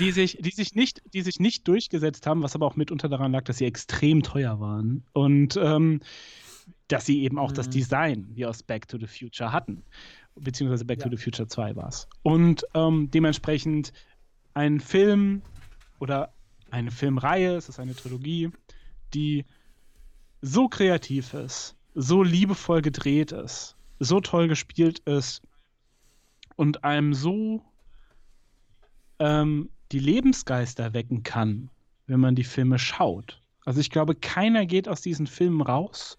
die, 0.00 0.12
sich, 0.12 0.38
die, 0.40 0.50
sich 0.50 0.74
nicht, 0.74 1.02
die 1.12 1.22
sich 1.22 1.40
nicht 1.40 1.66
durchgesetzt 1.66 2.26
haben, 2.26 2.42
was 2.42 2.54
aber 2.54 2.66
auch 2.66 2.76
mitunter 2.76 3.08
daran 3.08 3.32
lag, 3.32 3.44
dass 3.44 3.58
sie 3.58 3.66
extrem 3.66 4.22
teuer 4.22 4.60
waren. 4.60 5.04
Und 5.12 5.56
ähm, 5.56 6.00
dass 6.88 7.06
sie 7.06 7.22
eben 7.22 7.38
auch 7.38 7.50
mhm. 7.50 7.54
das 7.54 7.70
Design 7.70 8.28
wie 8.34 8.46
aus 8.46 8.62
Back 8.62 8.88
to 8.88 8.98
the 8.98 9.06
Future 9.06 9.52
hatten. 9.52 9.82
Beziehungsweise 10.36 10.84
Back 10.84 11.00
ja. 11.00 11.04
to 11.04 11.16
the 11.16 11.22
Future 11.22 11.48
2 11.48 11.76
war 11.76 11.88
es. 11.88 12.08
Und 12.22 12.64
ähm, 12.74 13.10
dementsprechend 13.10 13.92
ein 14.54 14.80
Film 14.80 15.42
oder 15.98 16.32
eine 16.74 16.90
Filmreihe, 16.90 17.54
es 17.54 17.68
ist 17.68 17.78
eine 17.78 17.94
Trilogie, 17.94 18.50
die 19.14 19.44
so 20.42 20.68
kreativ 20.68 21.32
ist, 21.32 21.76
so 21.94 22.22
liebevoll 22.22 22.82
gedreht 22.82 23.30
ist, 23.32 23.76
so 24.00 24.20
toll 24.20 24.48
gespielt 24.48 24.98
ist 25.00 25.42
und 26.56 26.82
einem 26.82 27.14
so 27.14 27.62
ähm, 29.20 29.70
die 29.92 30.00
Lebensgeister 30.00 30.92
wecken 30.92 31.22
kann, 31.22 31.70
wenn 32.06 32.18
man 32.18 32.34
die 32.34 32.44
Filme 32.44 32.78
schaut. 32.80 33.40
Also 33.64 33.80
ich 33.80 33.90
glaube, 33.90 34.16
keiner 34.16 34.66
geht 34.66 34.88
aus 34.88 35.00
diesen 35.00 35.28
Filmen 35.28 35.62
raus 35.62 36.18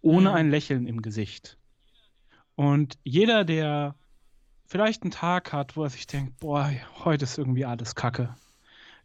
ohne 0.00 0.30
mhm. 0.30 0.36
ein 0.36 0.50
Lächeln 0.50 0.86
im 0.86 1.02
Gesicht. 1.02 1.58
Und 2.54 2.96
jeder, 3.02 3.44
der 3.44 3.96
vielleicht 4.64 5.02
einen 5.02 5.10
Tag 5.10 5.52
hat, 5.52 5.76
wo 5.76 5.82
er 5.82 5.90
sich 5.90 6.06
denkt, 6.06 6.38
boah, 6.38 6.70
heute 7.04 7.24
ist 7.24 7.36
irgendwie 7.36 7.64
alles 7.64 7.96
Kacke 7.96 8.36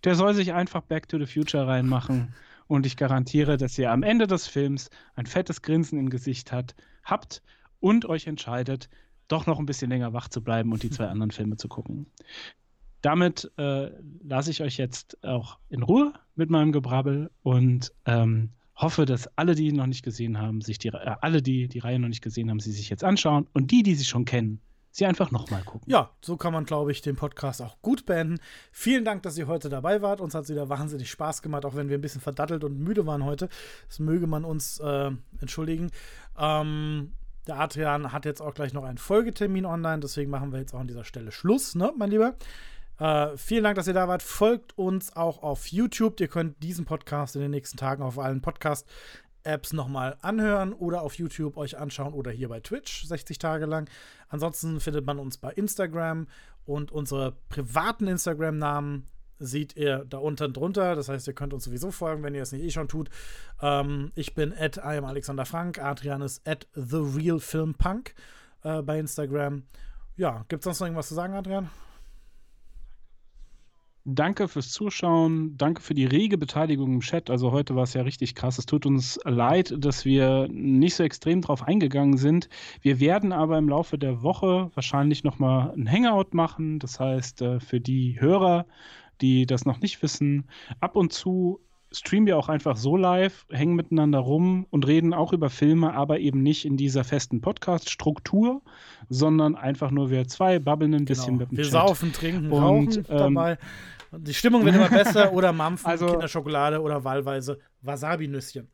der 0.03 0.15
soll 0.15 0.33
sich 0.33 0.53
einfach 0.53 0.81
Back 0.81 1.07
to 1.07 1.17
the 1.19 1.25
Future 1.25 1.67
reinmachen. 1.67 2.33
Und 2.67 2.85
ich 2.85 2.95
garantiere, 2.95 3.57
dass 3.57 3.77
ihr 3.77 3.91
am 3.91 4.03
Ende 4.03 4.27
des 4.27 4.47
Films 4.47 4.89
ein 5.15 5.25
fettes 5.25 5.61
Grinsen 5.61 5.99
im 5.99 6.09
Gesicht 6.09 6.51
hat, 6.51 6.73
habt 7.03 7.41
und 7.79 8.05
euch 8.05 8.27
entscheidet, 8.27 8.89
doch 9.27 9.45
noch 9.45 9.59
ein 9.59 9.65
bisschen 9.65 9.89
länger 9.89 10.13
wach 10.13 10.29
zu 10.29 10.41
bleiben 10.41 10.71
und 10.71 10.83
die 10.83 10.89
zwei 10.89 11.07
anderen 11.09 11.31
Filme 11.31 11.57
zu 11.57 11.67
gucken. 11.67 12.05
Damit 13.01 13.51
äh, 13.57 13.89
lasse 14.23 14.51
ich 14.51 14.61
euch 14.61 14.77
jetzt 14.77 15.23
auch 15.23 15.57
in 15.69 15.83
Ruhe 15.83 16.13
mit 16.35 16.49
meinem 16.49 16.71
Gebrabbel 16.71 17.31
und 17.41 17.91
ähm, 18.05 18.51
hoffe, 18.75 19.05
dass 19.05 19.27
alle, 19.37 19.55
die 19.55 19.67
ihn 19.67 19.75
noch 19.75 19.87
nicht 19.87 20.03
gesehen 20.03 20.37
haben, 20.37 20.61
sich 20.61 20.77
die, 20.77 20.89
äh, 20.89 21.15
alle, 21.21 21.41
die 21.41 21.67
die 21.67 21.79
Reihe 21.79 21.99
noch 21.99 22.09
nicht 22.09 22.21
gesehen 22.21 22.49
haben, 22.49 22.59
sie 22.59 22.71
sich 22.71 22.89
jetzt 22.89 23.03
anschauen 23.03 23.47
und 23.53 23.71
die, 23.71 23.83
die 23.83 23.95
sie 23.95 24.05
schon 24.05 24.25
kennen, 24.25 24.61
sie 24.91 25.05
einfach 25.05 25.31
nochmal 25.31 25.63
gucken. 25.63 25.91
Ja, 25.91 26.11
so 26.21 26.37
kann 26.37 26.53
man, 26.53 26.65
glaube 26.65 26.91
ich, 26.91 27.01
den 27.01 27.15
Podcast 27.15 27.61
auch 27.61 27.81
gut 27.81 28.05
beenden. 28.05 28.39
Vielen 28.71 29.05
Dank, 29.05 29.23
dass 29.23 29.37
ihr 29.37 29.47
heute 29.47 29.69
dabei 29.69 30.01
wart. 30.01 30.21
Uns 30.21 30.35
hat 30.35 30.43
es 30.43 30.49
wieder 30.49 30.69
wahnsinnig 30.69 31.09
Spaß 31.09 31.41
gemacht, 31.41 31.65
auch 31.65 31.75
wenn 31.75 31.89
wir 31.89 31.97
ein 31.97 32.01
bisschen 32.01 32.21
verdattelt 32.21 32.63
und 32.63 32.77
müde 32.77 33.05
waren 33.05 33.25
heute. 33.25 33.49
Das 33.87 33.99
möge 33.99 34.27
man 34.27 34.45
uns 34.45 34.79
äh, 34.79 35.11
entschuldigen. 35.39 35.91
Ähm, 36.37 37.13
der 37.47 37.59
Adrian 37.59 38.11
hat 38.11 38.25
jetzt 38.25 38.41
auch 38.41 38.53
gleich 38.53 38.73
noch 38.73 38.83
einen 38.83 38.99
Folgetermin 38.99 39.65
online, 39.65 39.99
deswegen 39.99 40.29
machen 40.29 40.51
wir 40.51 40.59
jetzt 40.59 40.75
auch 40.75 40.79
an 40.79 40.87
dieser 40.87 41.03
Stelle 41.03 41.31
Schluss, 41.31 41.73
ne, 41.73 41.91
mein 41.97 42.11
Lieber? 42.11 42.35
Äh, 42.99 43.35
vielen 43.35 43.63
Dank, 43.63 43.75
dass 43.77 43.87
ihr 43.87 43.93
da 43.93 44.07
wart. 44.07 44.21
Folgt 44.21 44.77
uns 44.77 45.15
auch 45.15 45.41
auf 45.41 45.67
YouTube. 45.67 46.19
Ihr 46.19 46.27
könnt 46.27 46.61
diesen 46.61 46.85
Podcast 46.85 47.35
in 47.35 47.41
den 47.41 47.49
nächsten 47.49 47.77
Tagen 47.77 48.03
auf 48.03 48.19
allen 48.19 48.41
Podcast 48.41 48.87
Apps 49.43 49.73
nochmal 49.73 50.17
anhören 50.21 50.73
oder 50.73 51.01
auf 51.01 51.15
YouTube 51.15 51.57
euch 51.57 51.77
anschauen 51.77 52.13
oder 52.13 52.31
hier 52.31 52.49
bei 52.49 52.59
Twitch 52.59 53.05
60 53.05 53.37
Tage 53.37 53.65
lang. 53.65 53.89
Ansonsten 54.29 54.79
findet 54.79 55.05
man 55.05 55.19
uns 55.19 55.37
bei 55.37 55.51
Instagram 55.51 56.27
und 56.65 56.91
unsere 56.91 57.33
privaten 57.49 58.07
Instagram-Namen 58.07 59.07
seht 59.39 59.75
ihr 59.75 60.05
da 60.07 60.19
unten 60.19 60.53
drunter. 60.53 60.95
Das 60.95 61.09
heißt, 61.09 61.27
ihr 61.27 61.33
könnt 61.33 61.53
uns 61.53 61.63
sowieso 61.63 61.91
folgen, 61.91 62.23
wenn 62.23 62.35
ihr 62.35 62.43
es 62.43 62.51
nicht 62.51 62.63
eh 62.63 62.69
schon 62.69 62.87
tut. 62.87 63.09
Ähm, 63.61 64.11
ich 64.15 64.35
bin 64.35 64.53
at 64.53 64.77
I 64.77 64.97
am 64.97 65.05
Alexander 65.05 65.45
Frank. 65.45 65.79
Adrian 65.79 66.21
ist 66.21 66.47
at 66.47 66.67
The 66.73 66.97
Real 66.97 67.39
Film 67.39 67.73
Punk 67.73 68.13
äh, 68.63 68.81
bei 68.81 68.99
Instagram. 68.99 69.63
Ja, 70.15 70.45
gibt 70.47 70.61
es 70.61 70.65
sonst 70.65 70.79
noch 70.79 70.87
irgendwas 70.87 71.07
zu 71.07 71.15
sagen, 71.15 71.33
Adrian? 71.33 71.69
Danke 74.03 74.47
fürs 74.47 74.71
Zuschauen, 74.71 75.57
danke 75.57 75.79
für 75.81 75.93
die 75.93 76.05
rege 76.05 76.39
Beteiligung 76.39 76.91
im 76.93 76.99
Chat. 77.01 77.29
Also 77.29 77.51
heute 77.51 77.75
war 77.75 77.83
es 77.83 77.93
ja 77.93 78.01
richtig 78.01 78.33
krass. 78.33 78.57
Es 78.57 78.65
tut 78.65 78.87
uns 78.87 79.19
leid, 79.25 79.75
dass 79.77 80.05
wir 80.05 80.47
nicht 80.49 80.95
so 80.95 81.03
extrem 81.03 81.41
drauf 81.41 81.61
eingegangen 81.61 82.17
sind. 82.17 82.49
Wir 82.81 82.99
werden 82.99 83.31
aber 83.31 83.59
im 83.59 83.69
Laufe 83.69 83.99
der 83.99 84.23
Woche 84.23 84.71
wahrscheinlich 84.73 85.23
nochmal 85.23 85.71
ein 85.77 85.87
Hangout 85.89 86.33
machen. 86.33 86.79
Das 86.79 86.99
heißt, 86.99 87.43
äh, 87.43 87.59
für 87.59 87.79
die 87.79 88.19
Hörer, 88.19 88.65
die 89.21 89.45
das 89.45 89.65
noch 89.65 89.81
nicht 89.81 90.01
wissen, 90.01 90.47
ab 90.79 90.95
und 90.95 91.13
zu 91.13 91.59
streamen 91.93 92.25
wir 92.27 92.37
auch 92.37 92.49
einfach 92.49 92.77
so 92.77 92.95
live, 92.95 93.45
hängen 93.49 93.75
miteinander 93.75 94.19
rum 94.19 94.65
und 94.69 94.87
reden 94.87 95.13
auch 95.13 95.33
über 95.33 95.49
Filme, 95.49 95.93
aber 95.93 96.19
eben 96.19 96.41
nicht 96.41 96.65
in 96.65 96.77
dieser 96.77 97.03
festen 97.03 97.41
Podcast-Struktur, 97.41 98.61
sondern 99.09 99.55
einfach 99.55 99.91
nur 99.91 100.09
wir 100.09 100.27
zwei 100.27 100.59
babbeln 100.59 100.93
ein 100.93 101.05
bisschen 101.05 101.37
genau. 101.37 101.39
mit 101.39 101.51
dem 101.51 101.57
Wir 101.57 101.63
Chat. 101.65 101.73
saufen, 101.73 102.13
trinken, 102.13 102.51
Und, 102.51 102.61
rauchen 102.63 103.05
ähm, 103.09 103.35
dabei. 103.35 103.57
Die 104.17 104.33
Stimmung 104.33 104.65
wird 104.65 104.75
immer 104.75 104.89
besser 104.89 105.33
oder 105.33 105.51
Mampfen, 105.53 105.85
Also- 105.89 106.07
Kinderschokolade 106.07 106.81
oder 106.81 107.03
wahlweise 107.03 107.59
Wasabi-Nüsschen. 107.81 108.67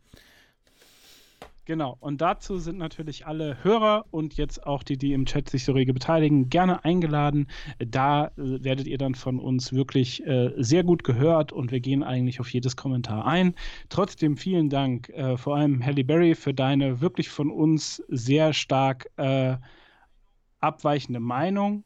Genau, 1.68 1.98
und 1.99 2.22
dazu 2.22 2.60
sind 2.60 2.77
natürlich 2.77 3.27
alle 3.27 3.61
Hörer 3.61 4.06
und 4.10 4.38
jetzt 4.38 4.65
auch 4.65 4.84
die, 4.84 4.98
die 4.98 5.11
im 5.11 5.26
Chat 5.26 5.49
sich 5.49 5.65
so 5.65 5.73
rege 5.73 5.94
beteiligen, 5.94 6.49
gerne 6.49 6.85
eingeladen. 6.85 7.48
Da 7.77 8.27
äh, 8.27 8.31
werdet 8.38 8.88
ihr 8.88 8.98
dann 8.98 9.15
von 9.15 9.38
uns 9.38 9.73
wirklich 9.73 10.26
äh, 10.26 10.53
sehr 10.56 10.85
gut 10.85 11.03
gehört 11.03 11.52
und 11.52 11.72
wir 11.72 11.81
gehen 11.81 12.03
eigentlich 12.03 12.39
auf 12.39 12.48
jedes 12.53 12.77
Kommentar 12.77 13.26
ein. 13.27 13.53
Trotzdem 13.89 14.38
vielen 14.38 14.69
Dank, 14.69 15.10
äh, 15.10 15.35
vor 15.35 15.57
allem 15.57 15.85
Halle 15.85 16.06
Berry, 16.06 16.35
für 16.35 16.53
deine 16.53 17.02
wirklich 17.02 17.27
von 17.27 17.52
uns 17.52 18.02
sehr 18.07 18.53
stark 18.53 19.10
äh, 19.18 19.57
abweichende 20.61 21.19
Meinung. 21.19 21.84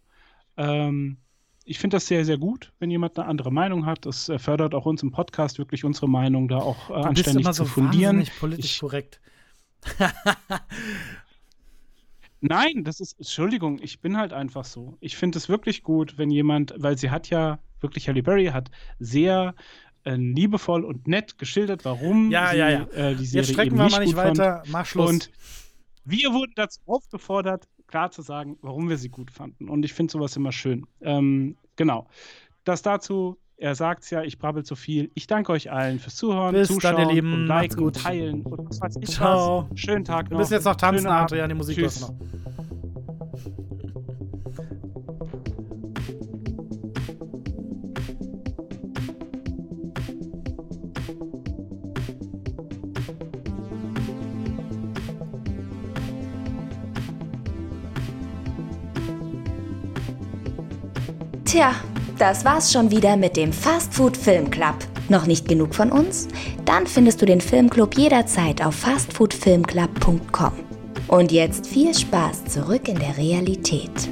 Ähm, 0.58 1.18
ich 1.66 1.80
finde 1.80 1.96
das 1.96 2.06
sehr, 2.06 2.24
sehr 2.24 2.38
gut, 2.38 2.72
wenn 2.78 2.92
jemand 2.92 3.18
eine 3.18 3.28
andere 3.28 3.52
Meinung 3.52 3.88
hat. 3.88 4.06
Das 4.06 4.30
äh, 4.30 4.38
fördert 4.38 4.76
auch 4.76 4.86
uns 4.86 5.02
im 5.02 5.12
Podcast 5.12 5.58
wirklich 5.58 5.84
unsere 5.84 6.08
Meinung 6.08 6.48
da 6.48 6.58
auch 6.60 6.92
äh, 6.92 6.94
Du 6.94 7.00
bist 7.00 7.08
anständig 7.08 7.46
immer 7.46 7.54
zu 7.54 7.64
so 7.64 7.70
fundieren. 7.70 8.18
wahnsinnig 8.18 8.40
politisch 8.40 8.74
Ich- 8.76 8.80
korrekt. 8.80 9.20
Nein, 12.42 12.84
das 12.84 13.00
ist, 13.00 13.14
Entschuldigung, 13.20 13.80
ich 13.82 14.00
bin 14.02 14.18
halt 14.18 14.34
einfach 14.34 14.66
so. 14.66 14.98
Ich 15.00 15.16
finde 15.16 15.38
es 15.38 15.48
wirklich 15.48 15.84
gut, 15.84 16.18
wenn 16.18 16.32
jemand, 16.32 16.74
weil 16.78 16.98
sie 16.98 17.12
hat 17.12 17.30
ja, 17.30 17.60
wirklich 17.82 18.08
Halle 18.08 18.24
Berry 18.24 18.48
hat 18.48 18.72
sehr 19.00 19.54
äh, 20.06 20.16
liebevoll 20.16 20.84
und 20.84 21.08
nett 21.08 21.38
geschildert, 21.38 21.86
warum 21.86 22.32
Ja, 22.32 22.50
sie 22.52 22.58
ja, 22.58 22.70
ja. 22.70 22.84
Äh, 22.88 23.16
die 23.16 23.26
Serie 23.26 23.46
Jetzt 23.46 23.54
strecken 23.54 23.78
wir 23.78 23.84
nicht 23.84 23.92
mal 23.94 24.00
nicht 24.00 24.16
gut 24.16 24.24
fand. 24.24 24.38
weiter. 24.40 24.64
Mach 24.68 24.86
Schluss. 24.88 25.10
Und 25.10 25.32
wir 26.04 26.34
wurden 26.34 26.54
dazu 26.56 26.80
aufgefordert, 26.88 27.68
klar 27.86 28.10
zu 28.10 28.24
sagen, 28.24 28.58
warum 28.62 28.90
wir 28.90 28.98
sie 28.98 29.10
gut 29.10 29.30
fanden. 29.30 29.70
Und 29.70 29.86
ich 29.86 29.94
finde 29.94 30.12
sowas 30.12 30.36
immer 30.36 30.52
schön. 30.52 30.88
Ähm, 31.02 31.58
genau. 31.76 32.08
Das 32.64 32.82
dazu, 32.82 33.38
er 33.62 33.76
sagt 33.76 34.04
es 34.04 34.10
ja, 34.10 34.24
ich 34.24 34.40
brabbel 34.40 34.64
zu 34.66 34.76
viel. 34.76 35.12
Ich 35.14 35.28
danke 35.28 35.52
euch 35.52 35.72
allen 35.72 36.00
fürs 36.00 36.16
Zuhören, 36.16 36.54
Bis 36.56 36.70
dann, 36.70 36.80
Zuschauen 36.80 37.00
ihr 37.10 37.14
Lieben. 37.14 37.34
und 37.34 37.46
liken 37.48 37.78
gut. 37.78 37.96
und 37.98 38.04
teilen 38.04 38.42
und 38.42 38.68
was 38.70 38.82
weiß 38.82 38.96
ich 39.00 39.10
Ciao. 39.10 39.68
was. 39.70 39.80
Schönen 39.80 40.04
Tag 40.04 40.32
noch. 40.32 40.40
bist 40.40 40.52
jetzt 40.52 40.66
noch 40.66 40.76
tanzen. 40.76 41.08
Adrian, 41.08 41.48
die 41.50 41.56
Musik 41.56 41.78
Tschüss. 41.78 42.02
läuft 42.02 42.12
noch. 42.14 42.28
Tja, 61.46 61.74
das 62.22 62.46
war's 62.46 62.72
schon 62.72 62.92
wieder 62.92 63.18
mit 63.18 63.36
dem 63.36 63.52
Fast 63.52 63.96
Food 63.96 64.16
Film 64.16 64.52
Club. 64.52 64.76
Noch 65.10 65.26
nicht 65.26 65.48
genug 65.48 65.74
von 65.74 65.92
uns? 65.92 66.28
Dann 66.66 66.86
findest 66.86 67.20
du 67.20 67.26
den 67.26 67.42
Filmclub 67.42 67.98
jederzeit 67.98 68.64
auf 68.64 68.76
fastfoodfilmclub.com. 68.76 70.54
Und 71.08 71.32
jetzt 71.32 71.66
viel 71.66 71.96
Spaß 71.96 72.46
zurück 72.46 72.88
in 72.88 73.00
der 73.00 73.18
Realität. 73.18 74.12